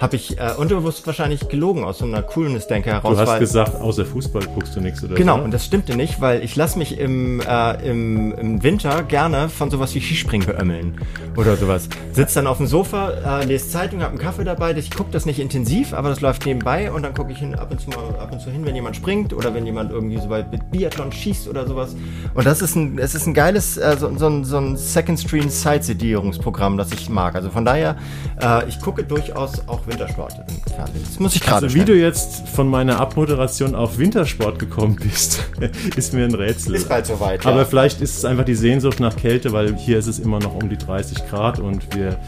habe 0.00 0.16
ich 0.16 0.38
äh, 0.38 0.52
unterbewusst 0.56 1.06
wahrscheinlich 1.06 1.48
gelogen 1.48 1.84
aus 1.84 1.98
so 1.98 2.04
einer 2.04 2.22
Coolness-Denke 2.22 2.90
heraus. 2.90 3.16
Du 3.16 3.20
hast 3.26 3.38
gesagt, 3.38 3.80
außer 3.80 4.04
Fußball 4.04 4.42
guckst 4.54 4.76
du 4.76 4.80
nichts 4.80 5.02
oder 5.02 5.14
Genau, 5.14 5.38
so. 5.38 5.44
und 5.44 5.50
das 5.52 5.64
stimmte 5.64 5.96
nicht, 5.96 6.20
weil 6.20 6.42
ich 6.42 6.54
lasse 6.56 6.78
mich 6.78 6.98
im, 6.98 7.40
äh, 7.40 7.88
im, 7.88 8.32
im 8.32 8.62
Winter 8.62 9.02
gerne 9.02 9.48
von 9.48 9.70
sowas 9.70 9.94
wie 9.94 10.00
Skispringen 10.00 10.46
beömmeln 10.46 11.00
oder 11.36 11.56
sowas. 11.56 11.88
Sitz 12.12 12.34
dann 12.34 12.46
auf 12.46 12.58
dem 12.58 12.66
Sofa, 12.66 13.40
äh, 13.40 13.44
lese 13.44 13.68
Zeitung, 13.68 14.00
habe 14.00 14.10
einen 14.10 14.18
Kaffee 14.18 14.44
dabei. 14.44 14.72
Ich 14.76 14.90
gucke 14.90 15.10
das 15.12 15.24
nicht 15.26 15.38
intensiv, 15.38 15.94
aber 15.94 16.10
das 16.10 16.20
läuft 16.20 16.44
nebenbei 16.46 16.92
und 16.92 17.02
dann 17.02 17.14
gucke 17.14 17.32
ich 17.32 17.38
hin, 17.38 17.54
ab 17.54 17.70
und 17.70 17.80
zu 17.80 17.90
mal 17.90 17.98
ab 18.18 18.30
und 18.32 18.40
zu 18.40 18.50
hin, 18.50 18.64
wenn 18.66 18.74
jemand 18.74 18.96
springt 18.96 19.32
oder 19.32 19.54
wenn 19.54 19.64
jemand 19.64 19.90
irgendwie 19.92 20.18
so 20.18 20.28
weit 20.28 20.50
mit 20.52 20.70
Biathlon 20.70 21.12
schießt 21.12 21.48
oder 21.48 21.66
sowas. 21.66 21.96
Und 22.34 22.46
das 22.46 22.60
ist 22.62 22.74
ein, 22.76 22.98
es 22.98 23.14
ist 23.14 23.26
ein 23.26 23.34
geiles, 23.34 23.76
äh, 23.76 23.96
so, 23.98 24.14
so, 24.16 24.26
ein, 24.26 24.44
so 24.44 24.58
ein 24.58 24.76
Second 24.76 25.18
Screen 25.18 25.48
Sightsedierungsprogramm, 25.48 26.76
das 26.76 26.92
ich 26.92 27.08
mag. 27.08 27.34
Also 27.34 27.50
von 27.50 27.64
daher, 27.64 27.96
äh, 28.42 28.68
ich 28.68 28.80
gucke 28.80 29.04
durchaus 29.04 29.66
auch 29.68 29.85
Wintersport 29.86 30.34
im 30.48 30.72
Fernsehen. 30.74 31.04
Das 31.08 31.18
muss 31.20 31.34
ich 31.34 31.40
gerade 31.42 31.66
Also 31.66 31.76
wie 31.76 31.84
du 31.84 31.94
jetzt 31.94 32.48
von 32.48 32.68
meiner 32.68 32.98
Abmoderation 33.00 33.74
auf 33.74 33.98
Wintersport 33.98 34.58
gekommen 34.58 34.96
bist, 34.96 35.42
ist 35.96 36.12
mir 36.14 36.24
ein 36.24 36.34
Rätsel. 36.34 36.74
Ist 36.74 36.88
bald 36.88 37.06
soweit, 37.06 37.44
ja. 37.44 37.50
Aber 37.50 37.64
vielleicht 37.66 38.00
ist 38.00 38.16
es 38.18 38.24
einfach 38.24 38.44
die 38.44 38.54
Sehnsucht 38.54 39.00
nach 39.00 39.16
Kälte, 39.16 39.52
weil 39.52 39.74
hier 39.76 39.98
ist 39.98 40.06
es 40.06 40.18
immer 40.18 40.38
noch 40.40 40.54
um 40.54 40.68
die 40.68 40.76
30 40.78 41.26
Grad 41.28 41.58
und 41.58 41.94
wir, 41.94 42.18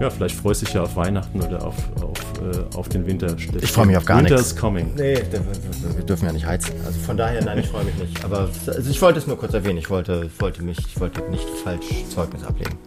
ja, 0.00 0.08
vielleicht 0.10 0.34
freust 0.36 0.62
du 0.62 0.66
dich 0.66 0.74
ja 0.74 0.82
auf 0.82 0.96
Weihnachten 0.96 1.40
oder 1.42 1.66
auf, 1.66 1.74
auf, 2.02 2.18
äh, 2.42 2.76
auf 2.76 2.88
den 2.88 3.06
Winter. 3.06 3.34
Ich 3.60 3.70
freu 3.72 3.84
mich 3.84 3.96
auf 3.96 4.04
gar 4.04 4.18
Winter's 4.18 4.40
nichts. 4.48 4.56
coming. 4.56 4.92
Nee, 4.96 5.14
wir- 5.30 5.96
wir 5.96 6.04
dürfen 6.04 6.26
ja 6.26 6.32
nicht 6.32 6.46
heizen. 6.46 6.72
Also 6.86 6.98
von 7.00 7.16
daher, 7.16 7.44
nein, 7.44 7.58
ich 7.58 7.66
freue 7.68 7.84
mich 7.84 7.94
nicht. 7.96 8.24
Aber 8.24 8.48
also 8.66 8.90
ich 8.90 9.00
wollte 9.02 9.18
es 9.18 9.26
nur 9.26 9.36
kurz 9.38 9.52
erwähnen. 9.54 9.78
Ich 9.78 9.90
wollte, 9.90 10.30
wollte 10.38 10.62
mich, 10.62 10.78
ich 10.78 10.98
wollte 11.00 11.22
nicht 11.30 11.48
falsch 11.64 11.86
Zeugnis 12.14 12.44
ablegen. 12.44 12.78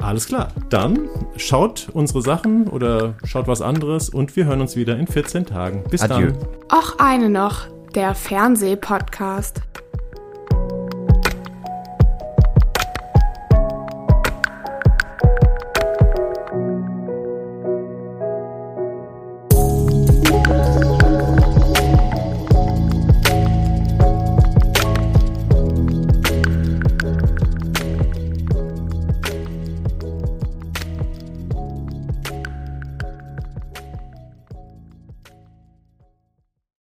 Alles 0.00 0.26
klar. 0.26 0.48
Dann 0.70 1.08
schaut 1.36 1.88
unsere 1.92 2.22
Sachen 2.22 2.68
oder 2.68 3.14
schaut 3.24 3.46
was 3.46 3.62
anderes 3.62 4.08
und 4.08 4.34
wir 4.36 4.46
hören 4.46 4.60
uns 4.60 4.76
wieder 4.76 4.98
in 4.98 5.06
14 5.06 5.46
Tagen. 5.46 5.84
Bis 5.90 6.02
Adieu. 6.02 6.32
dann. 6.32 6.78
Och 6.78 6.98
eine 6.98 7.28
noch, 7.28 7.66
der 7.94 8.14
Fernsehpodcast. 8.14 9.62